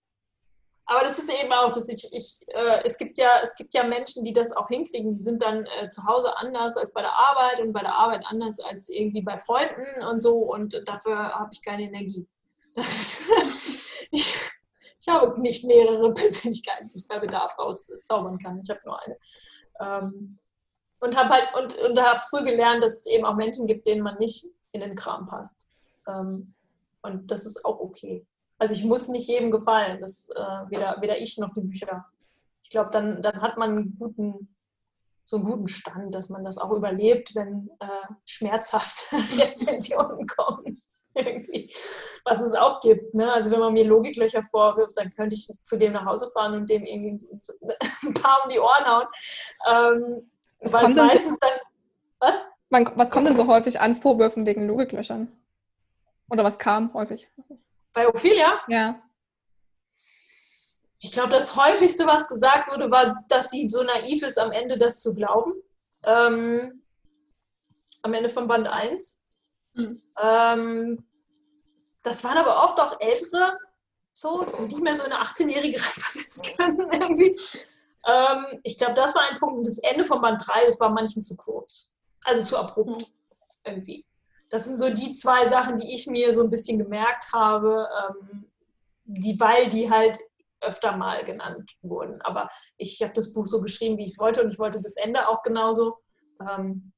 aber 0.91 1.01
das 1.01 1.19
ist 1.19 1.31
eben 1.31 1.53
auch, 1.53 1.71
dass 1.71 1.89
ich, 1.91 2.11
ich 2.13 2.39
äh, 2.49 2.81
es, 2.83 2.97
gibt 2.97 3.19
ja, 3.19 3.41
es 3.43 3.55
gibt 3.57 3.75
ja 3.75 3.85
Menschen, 3.85 4.25
die 4.25 4.33
das 4.33 4.53
auch 4.53 4.69
hinkriegen. 4.69 5.13
Die 5.13 5.19
sind 5.19 5.43
dann 5.43 5.67
äh, 5.81 5.91
zu 5.91 6.05
Hause 6.05 6.35
anders 6.39 6.79
als 6.79 6.93
bei 6.93 7.03
der 7.03 7.13
Arbeit 7.13 7.61
und 7.61 7.75
bei 7.75 7.81
der 7.81 7.95
Arbeit 7.95 8.25
anders 8.27 8.59
als 8.61 8.89
irgendwie 8.89 9.21
bei 9.21 9.39
Freunden 9.39 10.03
und 10.11 10.21
so. 10.21 10.37
Und 10.39 10.81
dafür 10.87 11.35
habe 11.35 11.51
ich 11.53 11.63
keine 11.63 11.83
Energie. 11.83 12.27
Das 12.75 13.23
ich, 14.11 14.35
ich 14.99 15.09
habe 15.09 15.39
nicht 15.41 15.65
mehrere 15.65 16.13
Persönlichkeiten, 16.15 16.89
die 16.89 17.01
ich 17.01 17.09
bei 17.09 17.19
Bedarf 17.19 17.59
rauszaubern 17.59 18.39
kann. 18.39 18.59
Ich 18.59 18.71
habe 18.71 18.81
nur 18.87 18.99
eine. 19.03 19.19
Ähm, 19.81 20.39
und 21.01 21.17
habe 21.17 21.35
halt 21.35 21.49
und, 21.55 21.77
und 21.79 22.03
habe 22.03 22.21
früh 22.29 22.43
gelernt, 22.43 22.83
dass 22.83 23.01
es 23.01 23.07
eben 23.07 23.27
auch 23.27 23.37
Menschen 23.37 23.67
gibt, 23.67 23.87
denen 23.87 24.03
man 24.03 24.17
nicht 24.17 24.47
in 24.73 24.81
den 24.81 24.95
Kram 24.95 25.27
passt. 25.27 25.68
Ähm, 26.09 26.55
und 27.03 27.31
das 27.31 27.47
ist 27.47 27.65
auch 27.65 27.79
okay. 27.81 28.27
Also 28.59 28.75
ich 28.75 28.85
muss 28.85 29.09
nicht 29.09 29.29
jedem 29.29 29.51
gefallen, 29.51 30.01
das, 30.01 30.29
äh, 30.31 30.71
weder, 30.71 30.97
weder 31.01 31.19
ich 31.19 31.39
noch 31.39 31.53
die 31.55 31.61
Bücher. 31.61 32.05
Ich 32.63 32.71
glaube, 32.71 32.91
dann, 32.91 33.23
dann 33.23 33.41
hat 33.41 33.57
man 33.57 33.71
einen 33.71 33.99
guten, 33.99 34.55
so 35.25 35.37
einen 35.37 35.45
guten 35.45 35.69
Stand, 35.69 36.15
dass 36.15 36.29
man 36.29 36.45
das 36.45 36.59
auch 36.59 36.73
überlebt, 36.73 37.35
wenn 37.35 37.71
äh, 37.79 38.13
schmerzhafte 38.25 39.17
Rezensionen 39.39 40.27
kommen. 40.27 40.83
Irgendwie. 41.15 41.73
Was 42.25 42.41
es 42.41 42.53
auch 42.55 42.81
gibt. 42.81 43.15
Ne? 43.15 43.33
Also 43.33 43.51
wenn 43.51 43.59
man 43.61 43.73
mir 43.73 43.85
Logiklöcher 43.85 44.43
vorwirft, 44.43 44.97
dann 44.97 45.11
könnte 45.11 45.35
ich 45.35 45.49
zu 45.63 45.77
dem 45.77 45.93
nach 45.93 46.05
Hause 46.05 46.31
fahren 46.33 46.55
und 46.55 46.71
dem 46.71 46.85
irgendwie 46.85 47.27
ein 48.05 48.15
paar 48.15 48.45
um 48.45 48.51
die 48.51 48.61
Ohren 48.61 48.85
hauen. 48.87 49.07
Ähm, 49.69 50.31
weil 50.61 50.95
meistens 50.95 51.33
so, 51.33 51.39
dann. 51.41 51.53
Was? 52.21 52.39
was 52.97 53.11
kommt 53.11 53.27
denn 53.27 53.37
so 53.37 53.47
häufig 53.47 53.81
an 53.81 53.97
Vorwürfen 53.97 54.47
wegen 54.47 54.67
Logiklöchern? 54.67 55.29
Oder 56.31 56.45
was 56.45 56.59
kam 56.59 56.93
häufig? 56.95 57.29
Bei 57.93 58.07
Ophelia? 58.07 58.61
Ja. 58.69 59.03
Ich 61.01 61.13
glaube, 61.13 61.31
das 61.31 61.57
häufigste, 61.57 62.07
was 62.07 62.29
gesagt 62.29 62.71
wurde, 62.71 62.91
war, 62.91 63.25
dass 63.29 63.51
sie 63.51 63.69
so 63.69 63.83
naiv 63.83 64.23
ist, 64.23 64.39
am 64.39 64.51
Ende 64.51 64.77
das 64.79 65.01
zu 65.01 65.15
glauben. 65.15 65.53
Ähm, 66.05 66.83
am 68.03 68.15
Ende 68.15 68.29
von 68.29 68.49
Band 68.49 68.69
1. 68.69 69.25
Mhm. 69.75 70.03
Ähm, 70.21 71.09
das 72.03 72.25
waren 72.25 72.39
aber 72.39 72.65
oft 72.65 72.81
auch 72.81 72.97
ältere, 73.01 73.59
so, 74.13 74.45
die 74.45 74.63
nicht 74.63 74.83
mehr 74.83 74.97
so 74.97 75.05
eine 75.05 75.17
18-Jährige 75.17 75.77
reinversetzen 75.85 76.43
können 76.57 76.91
irgendwie. 76.93 77.39
Ähm, 78.07 78.61
ich 78.65 78.79
glaube, 78.79 78.95
das 78.95 79.15
war 79.15 79.23
ein 79.31 79.39
Punkt. 79.39 79.67
Das 79.67 79.79
Ende 79.79 80.05
von 80.05 80.21
Band 80.21 80.43
3, 80.45 80.67
das 80.67 80.81
war 80.81 80.91
manchen 80.91 81.23
zu 81.23 81.37
kurz. 81.37 81.93
Also 82.25 82.45
zu 82.45 82.57
abrupt 82.59 82.91
mhm. 82.91 83.07
irgendwie. 83.65 84.08
Das 84.51 84.65
sind 84.65 84.77
so 84.77 84.91
die 84.91 85.15
zwei 85.15 85.47
Sachen, 85.47 85.77
die 85.77 85.95
ich 85.95 86.07
mir 86.07 86.33
so 86.33 86.43
ein 86.43 86.51
bisschen 86.51 86.79
gemerkt 86.79 87.33
habe, 87.33 87.87
ähm, 88.01 88.47
die, 89.05 89.39
weil 89.39 89.69
die 89.69 89.91
halt 89.91 90.19
öfter 90.61 90.97
mal 90.97 91.25
genannt 91.25 91.77
wurden. 91.83 92.21
Aber 92.23 92.49
ich 92.77 93.01
habe 93.03 93.13
das 93.13 93.33
Buch 93.33 93.47
so 93.47 93.61
geschrieben, 93.61 93.99
wie 93.99 94.05
ich 94.05 94.13
es 94.13 94.19
wollte 94.19 94.43
und 94.43 94.51
ich 94.51 94.59
wollte 94.59 94.81
das 94.81 94.97
Ende 94.97 95.29
auch 95.29 95.43
genauso. 95.43 95.99
Ähm, 96.41 96.93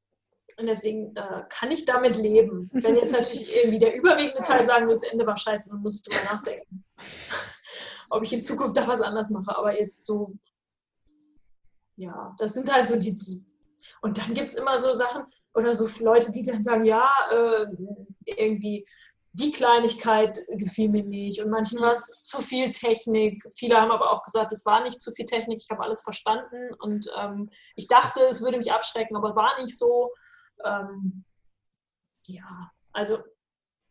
und 0.59 0.67
deswegen 0.67 1.15
äh, 1.17 1.45
kann 1.49 1.71
ich 1.71 1.85
damit 1.85 2.17
leben. 2.17 2.71
Wenn 2.73 2.97
jetzt 2.97 3.13
natürlich 3.13 3.55
irgendwie 3.57 3.79
der 3.79 3.95
überwiegende 3.95 4.43
Teil 4.43 4.67
sagen 4.67 4.87
will, 4.87 4.95
das 4.95 5.11
Ende 5.11 5.27
war 5.27 5.37
scheiße, 5.37 5.71
dann 5.71 5.81
muss 5.81 5.97
ich 5.97 6.03
drüber 6.03 6.25
nachdenken. 6.25 6.85
Ob 8.11 8.25
ich 8.25 8.33
in 8.33 8.43
Zukunft 8.43 8.77
da 8.77 8.87
was 8.87 9.01
anders 9.01 9.31
mache. 9.31 9.57
Aber 9.57 9.79
jetzt 9.79 10.07
so, 10.07 10.33
ja, 11.97 12.35
das 12.39 12.55
sind 12.55 12.73
halt 12.73 12.87
so 12.87 12.97
die. 12.97 13.45
Und 14.03 14.19
dann 14.19 14.35
gibt 14.35 14.51
es 14.51 14.57
immer 14.57 14.79
so 14.79 14.93
Sachen 14.95 15.25
oder 15.55 15.75
so 15.75 15.89
Leute, 16.05 16.31
die 16.31 16.45
dann 16.45 16.63
sagen, 16.63 16.85
ja, 16.85 17.09
äh, 17.33 17.67
irgendwie 18.25 18.87
die 19.33 19.53
Kleinigkeit 19.53 20.41
gefiel 20.49 20.89
mir 20.89 21.05
nicht 21.05 21.41
und 21.41 21.51
manchen 21.51 21.81
war 21.81 21.93
es 21.93 22.21
zu 22.23 22.43
viel 22.43 22.73
Technik. 22.73 23.45
Viele 23.55 23.81
haben 23.81 23.93
aber 23.93 24.11
auch 24.11 24.23
gesagt, 24.23 24.51
es 24.51 24.67
war 24.67 24.83
nicht 24.83 25.01
zu 25.01 25.13
viel 25.13 25.25
Technik, 25.25 25.61
ich 25.63 25.71
habe 25.71 25.83
alles 25.83 26.03
verstanden 26.03 26.75
und 26.81 27.09
ähm, 27.17 27.49
ich 27.77 27.87
dachte, 27.87 28.21
es 28.23 28.43
würde 28.43 28.59
mich 28.59 28.73
abschrecken, 28.73 29.17
aber 29.17 29.37
war 29.37 29.61
nicht 29.61 29.79
so 29.79 30.13
ähm, 30.65 31.25
ja, 32.27 32.71
also 32.93 33.19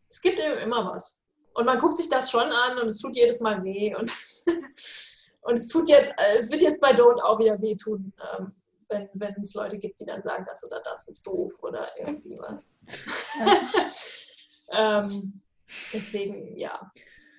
es 0.09 0.21
gibt 0.21 0.39
eben 0.39 0.57
immer 0.59 0.91
was. 0.91 1.21
Und 1.53 1.65
man 1.65 1.79
guckt 1.79 1.97
sich 1.97 2.09
das 2.09 2.31
schon 2.31 2.51
an 2.51 2.77
und 2.77 2.87
es 2.87 2.99
tut 2.99 3.15
jedes 3.15 3.39
Mal 3.41 3.63
weh. 3.63 3.95
Und, 3.95 4.11
und 5.41 5.53
es 5.53 5.67
tut 5.67 5.89
jetzt, 5.89 6.11
es 6.37 6.49
wird 6.49 6.61
jetzt 6.61 6.79
bei 6.79 6.91
Don't 6.91 7.21
auch 7.21 7.39
wieder 7.39 7.61
wehtun, 7.61 8.13
ähm, 8.37 8.55
wenn, 8.89 9.09
wenn 9.13 9.35
es 9.41 9.53
Leute 9.53 9.77
gibt, 9.77 9.99
die 9.99 10.05
dann 10.05 10.23
sagen, 10.23 10.45
das 10.47 10.63
oder 10.65 10.81
das 10.83 11.07
ist 11.07 11.25
doof 11.25 11.53
oder 11.61 11.87
irgendwie 11.97 12.37
was. 12.39 12.67
ähm, 14.71 15.41
deswegen, 15.93 16.57
ja, 16.57 16.91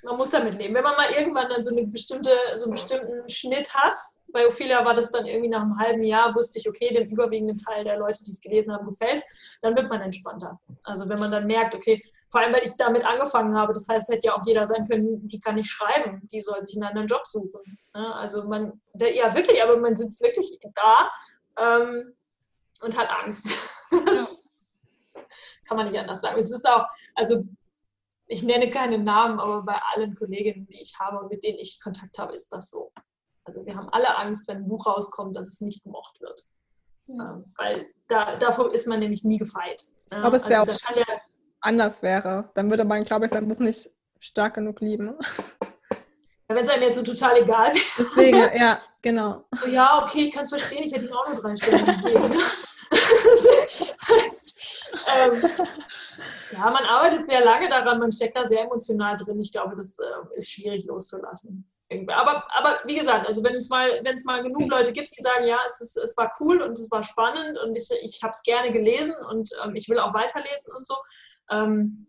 man 0.02 0.16
muss 0.16 0.30
damit 0.30 0.54
leben. 0.54 0.74
Wenn 0.74 0.84
man 0.84 0.96
mal 0.96 1.10
irgendwann 1.18 1.48
dann 1.48 1.62
so, 1.62 1.70
eine 1.70 1.86
bestimmte, 1.86 2.30
so 2.56 2.64
einen 2.64 2.72
bestimmten 2.72 3.28
Schnitt 3.28 3.72
hat, 3.74 3.94
bei 4.32 4.46
Ophelia 4.46 4.84
war 4.84 4.94
das 4.94 5.10
dann 5.10 5.26
irgendwie 5.26 5.48
nach 5.48 5.62
einem 5.62 5.78
halben 5.78 6.02
Jahr, 6.04 6.34
wusste 6.34 6.60
ich, 6.60 6.68
okay, 6.68 6.94
dem 6.94 7.08
überwiegenden 7.08 7.56
Teil 7.56 7.84
der 7.84 7.98
Leute, 7.98 8.22
die 8.24 8.30
es 8.30 8.40
gelesen 8.40 8.72
haben, 8.72 8.86
gefällt 8.86 9.24
dann 9.60 9.76
wird 9.76 9.88
man 9.88 10.00
entspannter. 10.00 10.60
Also 10.84 11.08
wenn 11.08 11.18
man 11.18 11.32
dann 11.32 11.46
merkt, 11.46 11.74
okay, 11.74 12.02
vor 12.30 12.40
allem, 12.40 12.52
weil 12.52 12.62
ich 12.64 12.76
damit 12.76 13.04
angefangen 13.04 13.56
habe, 13.56 13.72
das 13.72 13.88
heißt, 13.88 14.08
hätte 14.08 14.28
ja 14.28 14.36
auch 14.36 14.46
jeder 14.46 14.66
sein 14.66 14.86
können, 14.86 15.26
die 15.26 15.40
kann 15.40 15.56
nicht 15.56 15.68
schreiben, 15.68 16.26
die 16.30 16.40
soll 16.40 16.62
sich 16.62 16.76
einen 16.76 16.84
anderen 16.84 17.08
Job 17.08 17.26
suchen. 17.26 17.60
Ne? 17.92 18.14
Also 18.14 18.44
man, 18.44 18.80
ja 18.94 19.34
wirklich, 19.34 19.60
aber 19.60 19.76
man 19.76 19.96
sitzt 19.96 20.22
wirklich 20.22 20.58
da 20.74 21.10
ähm, 21.60 22.14
und 22.82 22.98
hat 22.98 23.08
Angst. 23.08 23.48
kann 25.70 25.76
man 25.76 25.86
nicht 25.86 25.98
anders 25.98 26.20
sagen. 26.20 26.38
Es 26.38 26.50
ist 26.50 26.68
auch, 26.68 26.84
also 27.14 27.44
ich 28.26 28.42
nenne 28.42 28.70
keine 28.70 28.98
Namen, 28.98 29.38
aber 29.38 29.62
bei 29.62 29.80
allen 29.94 30.16
Kolleginnen, 30.16 30.66
die 30.66 30.82
ich 30.82 30.98
habe 30.98 31.18
und 31.18 31.30
mit 31.30 31.44
denen 31.44 31.58
ich 31.58 31.80
Kontakt 31.80 32.18
habe, 32.18 32.34
ist 32.34 32.52
das 32.52 32.70
so. 32.70 32.92
Also 33.44 33.64
wir 33.64 33.76
haben 33.76 33.88
alle 33.90 34.16
Angst, 34.18 34.48
wenn 34.48 34.58
ein 34.58 34.68
Buch 34.68 34.86
rauskommt, 34.86 35.36
dass 35.36 35.48
es 35.48 35.60
nicht 35.60 35.82
gemocht 35.84 36.20
wird. 36.20 36.42
Ja. 37.06 37.34
Ähm, 37.34 37.54
weil 37.56 37.86
da, 38.08 38.36
davor 38.36 38.72
ist 38.74 38.86
man 38.86 39.00
nämlich 39.00 39.24
nie 39.24 39.38
gefeit. 39.38 39.82
Aber 40.10 40.36
es 40.36 40.48
wäre 40.48 40.60
also, 40.60 40.72
auch 40.72 40.96
ja, 40.96 41.04
anders 41.60 42.02
wäre. 42.02 42.50
Dann 42.54 42.68
würde 42.70 42.84
man, 42.84 43.04
glaube 43.04 43.26
ich, 43.26 43.32
sein 43.32 43.48
Buch 43.48 43.58
nicht 43.58 43.90
stark 44.18 44.54
genug 44.54 44.80
lieben. 44.80 45.16
Ja, 46.48 46.56
wenn 46.56 46.64
es 46.64 46.68
einem 46.68 46.82
jetzt 46.82 46.96
so 46.96 47.04
total 47.04 47.42
egal 47.42 47.72
wäre. 47.72 47.84
Deswegen, 47.98 48.38
ja, 48.58 48.80
genau. 49.02 49.44
Oh 49.64 49.68
ja, 49.68 50.02
okay, 50.02 50.24
ich 50.24 50.32
kann 50.32 50.42
es 50.42 50.48
verstehen, 50.50 50.82
ich 50.84 50.92
hätte 50.92 51.06
ihm 51.06 51.12
auch 51.12 51.28
nur 51.28 51.36
drei 51.36 51.56
Stellen 51.56 51.86
gegeben. 51.86 52.32
ähm, 55.16 55.42
ja, 56.52 56.70
man 56.70 56.84
arbeitet 56.84 57.26
sehr 57.26 57.44
lange 57.44 57.68
daran, 57.68 57.98
man 57.98 58.12
steckt 58.12 58.36
da 58.36 58.46
sehr 58.46 58.62
emotional 58.62 59.16
drin. 59.16 59.40
Ich 59.40 59.52
glaube, 59.52 59.76
das 59.76 59.98
äh, 59.98 60.36
ist 60.36 60.50
schwierig 60.50 60.86
loszulassen. 60.86 61.70
Aber, 62.08 62.44
aber 62.56 62.78
wie 62.84 62.94
gesagt, 62.94 63.26
also 63.26 63.42
wenn 63.42 63.54
es 63.54 63.68
mal, 63.68 64.00
mal 64.24 64.42
genug 64.42 64.70
Leute 64.70 64.92
gibt, 64.92 65.12
die 65.16 65.22
sagen, 65.22 65.46
ja, 65.46 65.58
es, 65.66 65.80
ist, 65.80 65.96
es 65.96 66.16
war 66.16 66.32
cool 66.38 66.62
und 66.62 66.78
es 66.78 66.88
war 66.90 67.02
spannend 67.02 67.58
und 67.58 67.76
ich, 67.76 67.88
ich 68.02 68.22
habe 68.22 68.30
es 68.30 68.42
gerne 68.42 68.70
gelesen 68.70 69.14
und 69.28 69.50
ähm, 69.64 69.74
ich 69.74 69.88
will 69.88 69.98
auch 69.98 70.14
weiterlesen 70.14 70.72
und 70.76 70.86
so, 70.86 70.94
ähm, 71.50 72.06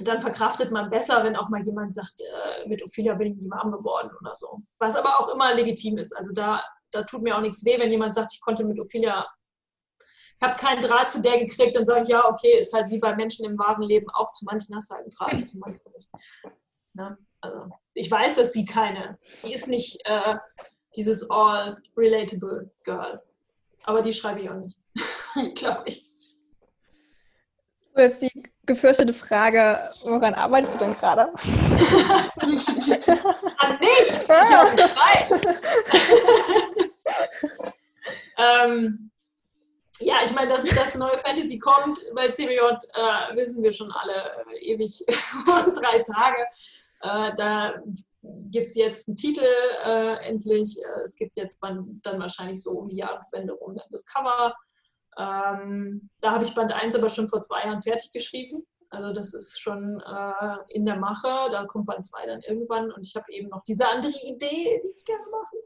dann 0.00 0.20
verkraftet 0.20 0.72
man 0.72 0.90
besser, 0.90 1.22
wenn 1.22 1.36
auch 1.36 1.48
mal 1.48 1.62
jemand 1.62 1.94
sagt, 1.94 2.20
äh, 2.20 2.68
mit 2.68 2.82
Ophelia 2.82 3.14
bin 3.14 3.28
ich 3.28 3.34
nicht 3.34 3.50
warm 3.50 3.70
geworden 3.70 4.10
oder 4.20 4.34
so. 4.34 4.60
Was 4.78 4.96
aber 4.96 5.20
auch 5.20 5.32
immer 5.32 5.54
legitim 5.54 5.98
ist. 5.98 6.16
Also 6.16 6.32
da, 6.32 6.62
da 6.90 7.02
tut 7.04 7.22
mir 7.22 7.36
auch 7.36 7.40
nichts 7.40 7.64
weh, 7.64 7.78
wenn 7.78 7.90
jemand 7.90 8.14
sagt, 8.14 8.32
ich 8.34 8.40
konnte 8.40 8.64
mit 8.64 8.80
Ophelia, 8.80 9.26
ich 10.36 10.42
habe 10.42 10.56
keinen 10.56 10.80
Draht 10.80 11.10
zu 11.10 11.22
der 11.22 11.38
gekriegt, 11.38 11.76
dann 11.76 11.84
sage 11.84 12.02
ich, 12.02 12.08
ja, 12.08 12.28
okay, 12.28 12.58
ist 12.58 12.72
halt 12.72 12.90
wie 12.90 12.98
bei 12.98 13.14
Menschen 13.14 13.44
im 13.44 13.56
wahren 13.56 13.82
Leben 13.82 14.10
auch, 14.10 14.32
zu 14.32 14.44
manchen 14.46 14.74
hast 14.74 14.90
du 14.90 14.96
halt 14.96 15.04
einen 15.04 15.38
Draht, 15.38 15.48
zu 15.48 15.58
manchen 15.58 15.92
nicht. 15.92 16.10
Ne? 16.94 17.16
Also 17.40 17.70
ich 17.92 18.10
weiß, 18.10 18.34
dass 18.34 18.52
sie 18.52 18.64
keine, 18.64 19.16
sie 19.36 19.52
ist 19.52 19.68
nicht 19.68 20.00
äh, 20.06 20.36
dieses 20.96 21.30
all 21.30 21.80
relatable 21.96 22.70
Girl. 22.82 23.22
Aber 23.84 24.02
die 24.02 24.12
schreibe 24.12 24.40
ich 24.40 24.50
auch 24.50 24.54
nicht, 24.54 24.76
glaube 25.54 25.82
ich. 25.86 26.10
So, 27.94 28.00
jetzt 28.00 28.22
die 28.22 28.53
gefürchtete 28.66 29.12
Frage, 29.12 29.90
woran 30.04 30.34
arbeitest 30.34 30.74
du 30.74 30.78
denn 30.78 30.96
gerade? 30.96 31.22
An 33.58 33.78
nichts! 33.80 34.24
Frei! 34.24 35.28
ähm, 38.66 39.10
ja, 40.00 40.16
ich 40.24 40.34
meine, 40.34 40.48
dass 40.48 40.64
das 40.64 40.94
neue 40.96 41.18
Fantasy 41.18 41.58
kommt 41.58 42.00
bei 42.14 42.28
CBJ, 42.30 42.58
äh, 42.58 43.36
wissen 43.36 43.62
wir 43.62 43.72
schon 43.72 43.92
alle 43.92 44.44
äh, 44.52 44.72
ewig 44.72 45.04
und 45.66 45.76
drei 45.76 46.00
Tage. 46.00 46.44
Äh, 47.02 47.34
da 47.36 47.74
gibt 48.50 48.68
es 48.68 48.76
jetzt 48.76 49.08
einen 49.08 49.16
Titel 49.16 49.46
äh, 49.84 50.16
endlich. 50.26 50.78
Äh, 50.78 51.02
es 51.04 51.14
gibt 51.16 51.36
jetzt 51.36 51.60
dann, 51.62 52.00
dann 52.02 52.20
wahrscheinlich 52.20 52.62
so 52.62 52.72
um 52.72 52.88
die 52.88 52.96
Jahreswende 52.96 53.52
rum 53.52 53.78
das 53.90 54.04
Cover. 54.04 54.54
Ähm, 55.18 56.10
da 56.20 56.32
habe 56.32 56.44
ich 56.44 56.54
Band 56.54 56.72
1 56.72 56.94
aber 56.94 57.08
schon 57.08 57.28
vor 57.28 57.42
zwei 57.42 57.64
Jahren 57.64 57.82
fertig 57.82 58.12
geschrieben. 58.12 58.66
Also 58.90 59.12
das 59.12 59.34
ist 59.34 59.60
schon 59.60 60.00
äh, 60.00 60.56
in 60.68 60.86
der 60.86 60.96
Mache. 60.96 61.50
Da 61.50 61.64
kommt 61.64 61.86
Band 61.86 62.06
2 62.06 62.26
dann 62.26 62.40
irgendwann. 62.42 62.92
Und 62.92 63.06
ich 63.06 63.14
habe 63.16 63.30
eben 63.32 63.48
noch 63.48 63.62
diese 63.64 63.88
andere 63.88 64.12
Idee, 64.12 64.82
die 64.82 64.92
ich 64.96 65.04
gerne 65.04 65.24
machen. 65.30 65.58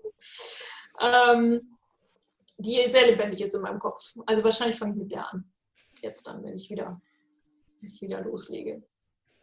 Ähm, 1.00 1.78
die 2.58 2.88
sehr 2.88 3.06
lebendig 3.06 3.40
ist 3.40 3.54
in 3.54 3.62
meinem 3.62 3.78
Kopf. 3.78 4.16
Also 4.26 4.42
wahrscheinlich 4.42 4.78
fange 4.78 4.92
ich 4.92 4.98
mit 4.98 5.12
der 5.12 5.32
an. 5.32 5.50
Jetzt 6.02 6.26
dann, 6.26 6.42
wenn 6.42 6.54
ich 6.54 6.70
wieder, 6.70 7.00
wenn 7.80 7.90
ich 7.90 8.02
wieder 8.02 8.20
loslege. 8.22 8.82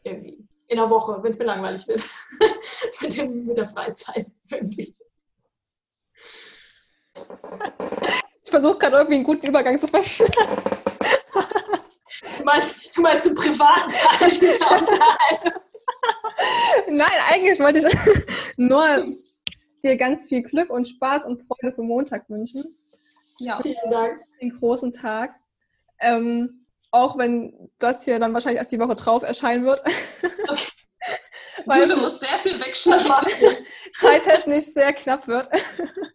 Irgendwie. 0.04 0.48
In 0.68 0.78
der 0.78 0.90
Woche, 0.90 1.22
wenn 1.22 1.32
es 1.32 1.38
mir 1.38 1.46
langweilig 1.46 1.88
wird. 1.88 2.04
mit, 3.02 3.18
dem, 3.18 3.46
mit 3.46 3.58
der 3.58 3.68
Freizeit 3.68 4.32
irgendwie. 4.50 4.96
Ich 8.46 8.52
versuche 8.52 8.78
gerade 8.78 8.98
irgendwie 8.98 9.16
einen 9.16 9.24
guten 9.24 9.48
Übergang 9.48 9.80
zu 9.80 9.88
finden. 9.88 10.32
Du 12.38 12.44
meinst, 12.44 12.96
du 12.96 13.02
meinst 13.02 13.26
den 13.26 13.36
privaten 13.36 13.92
Teil 13.92 14.30
dieser 14.30 14.72
Unterhaltung? 14.72 15.62
Nein, 16.88 17.08
eigentlich 17.30 17.60
wollte 17.60 17.80
ich 17.80 18.26
nur 18.58 18.86
dir 19.84 19.98
ganz 19.98 20.28
viel 20.28 20.44
Glück 20.44 20.70
und 20.70 20.88
Spaß 20.88 21.26
und 21.26 21.42
Freude 21.48 21.74
für 21.74 21.82
Montag 21.82 22.30
wünschen. 22.30 22.78
Ja. 23.40 23.60
Vielen 23.62 23.90
Dank. 23.90 24.22
Den 24.40 24.56
großen 24.56 24.94
Tag. 24.94 25.36
Ähm, 26.00 26.66
auch 26.92 27.18
wenn 27.18 27.72
das 27.80 28.06
hier 28.06 28.20
dann 28.20 28.34
wahrscheinlich 28.34 28.60
erst 28.60 28.72
die 28.72 28.80
Woche 28.80 28.96
drauf 28.96 29.24
erscheinen 29.24 29.66
wird. 29.66 29.82
Okay. 30.48 30.72
Weil 31.66 31.88
du 31.88 31.98
musst 31.98 32.20
sehr 32.20 32.38
viel 32.40 32.60
wegschneiden. 32.60 33.66
Zeittechnisch 34.00 34.66
sehr 34.66 34.94
knapp 34.94 35.28
wird. 35.28 35.50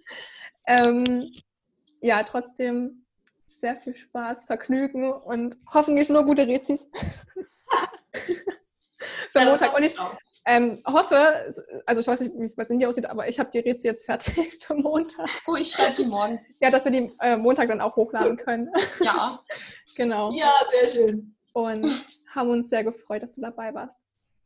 ähm, 0.67 1.33
ja, 2.01 2.23
trotzdem 2.23 3.05
sehr 3.61 3.77
viel 3.77 3.95
Spaß, 3.95 4.45
Vergnügen 4.45 5.13
und 5.13 5.59
hoffentlich 5.73 6.09
nur 6.09 6.25
gute 6.25 6.47
Rezis. 6.47 6.89
Für 9.33 9.45
Montag. 9.45 9.77
Und 9.77 9.85
ich, 9.85 9.95
ähm, 10.47 10.83
hoffe, 10.87 11.55
also 11.87 12.01
ich 12.01 12.07
weiß 12.07 12.21
nicht, 12.21 12.33
wie 12.37 12.45
es 12.45 12.57
bei 12.57 12.65
Cindy 12.65 12.87
aussieht, 12.87 13.07
aber 13.07 13.29
ich 13.29 13.39
habe 13.39 13.51
die 13.51 13.59
Rätsel 13.59 13.93
jetzt 13.93 14.07
fertig 14.07 14.59
für 14.65 14.75
Montag. 14.75 15.29
Oh, 15.47 15.57
ich 15.57 15.71
schreibe 15.71 15.95
die 15.95 16.07
morgen. 16.07 16.41
Ja, 16.61 16.71
dass 16.71 16.85
wir 16.85 16.93
die 16.93 17.13
äh, 17.21 17.37
Montag 17.37 17.69
dann 17.69 17.81
auch 17.81 17.97
hochladen 17.97 18.37
können. 18.37 18.71
Ja. 19.01 19.41
genau. 19.97 20.33
Ja, 20.33 20.53
sehr 20.73 20.89
schön. 20.89 21.37
Und 21.53 21.87
haben 22.35 22.51
uns 22.51 22.69
sehr 22.69 22.85
gefreut, 22.85 23.23
dass 23.23 23.33
du 23.33 23.41
dabei 23.41 23.75
warst. 23.75 24.01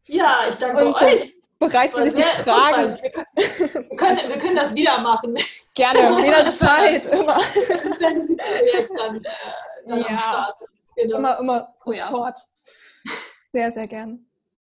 Ja, 0.06 0.40
ich 0.48 0.56
danke 0.56 0.84
Und 0.84 0.94
euch. 0.94 1.34
Bereit 1.68 1.90
für 1.90 2.02
dich 2.02 2.14
die 2.14 2.22
Fragen. 2.22 2.96
Wir 2.96 3.96
können, 3.96 4.18
wir, 4.28 4.38
können, 4.38 4.56
das 4.56 4.74
wieder 4.74 4.98
machen. 5.00 5.34
Gerne, 5.74 6.22
jederzeit, 6.24 7.06
immer. 7.06 7.40
Das 7.82 7.96
Fantasy-Projekt 7.96 8.90
dann, 8.96 9.16
äh, 9.16 9.22
dann 9.86 10.00
ja. 10.00 10.06
am 10.06 10.18
Start. 10.18 10.56
Genau. 10.96 11.18
Immer, 11.18 11.38
immer 11.38 11.74
Support. 11.76 11.92
Oh, 11.92 11.92
ja. 11.92 13.12
Sehr, 13.52 13.72
sehr 13.72 13.88
gern. 13.88 14.26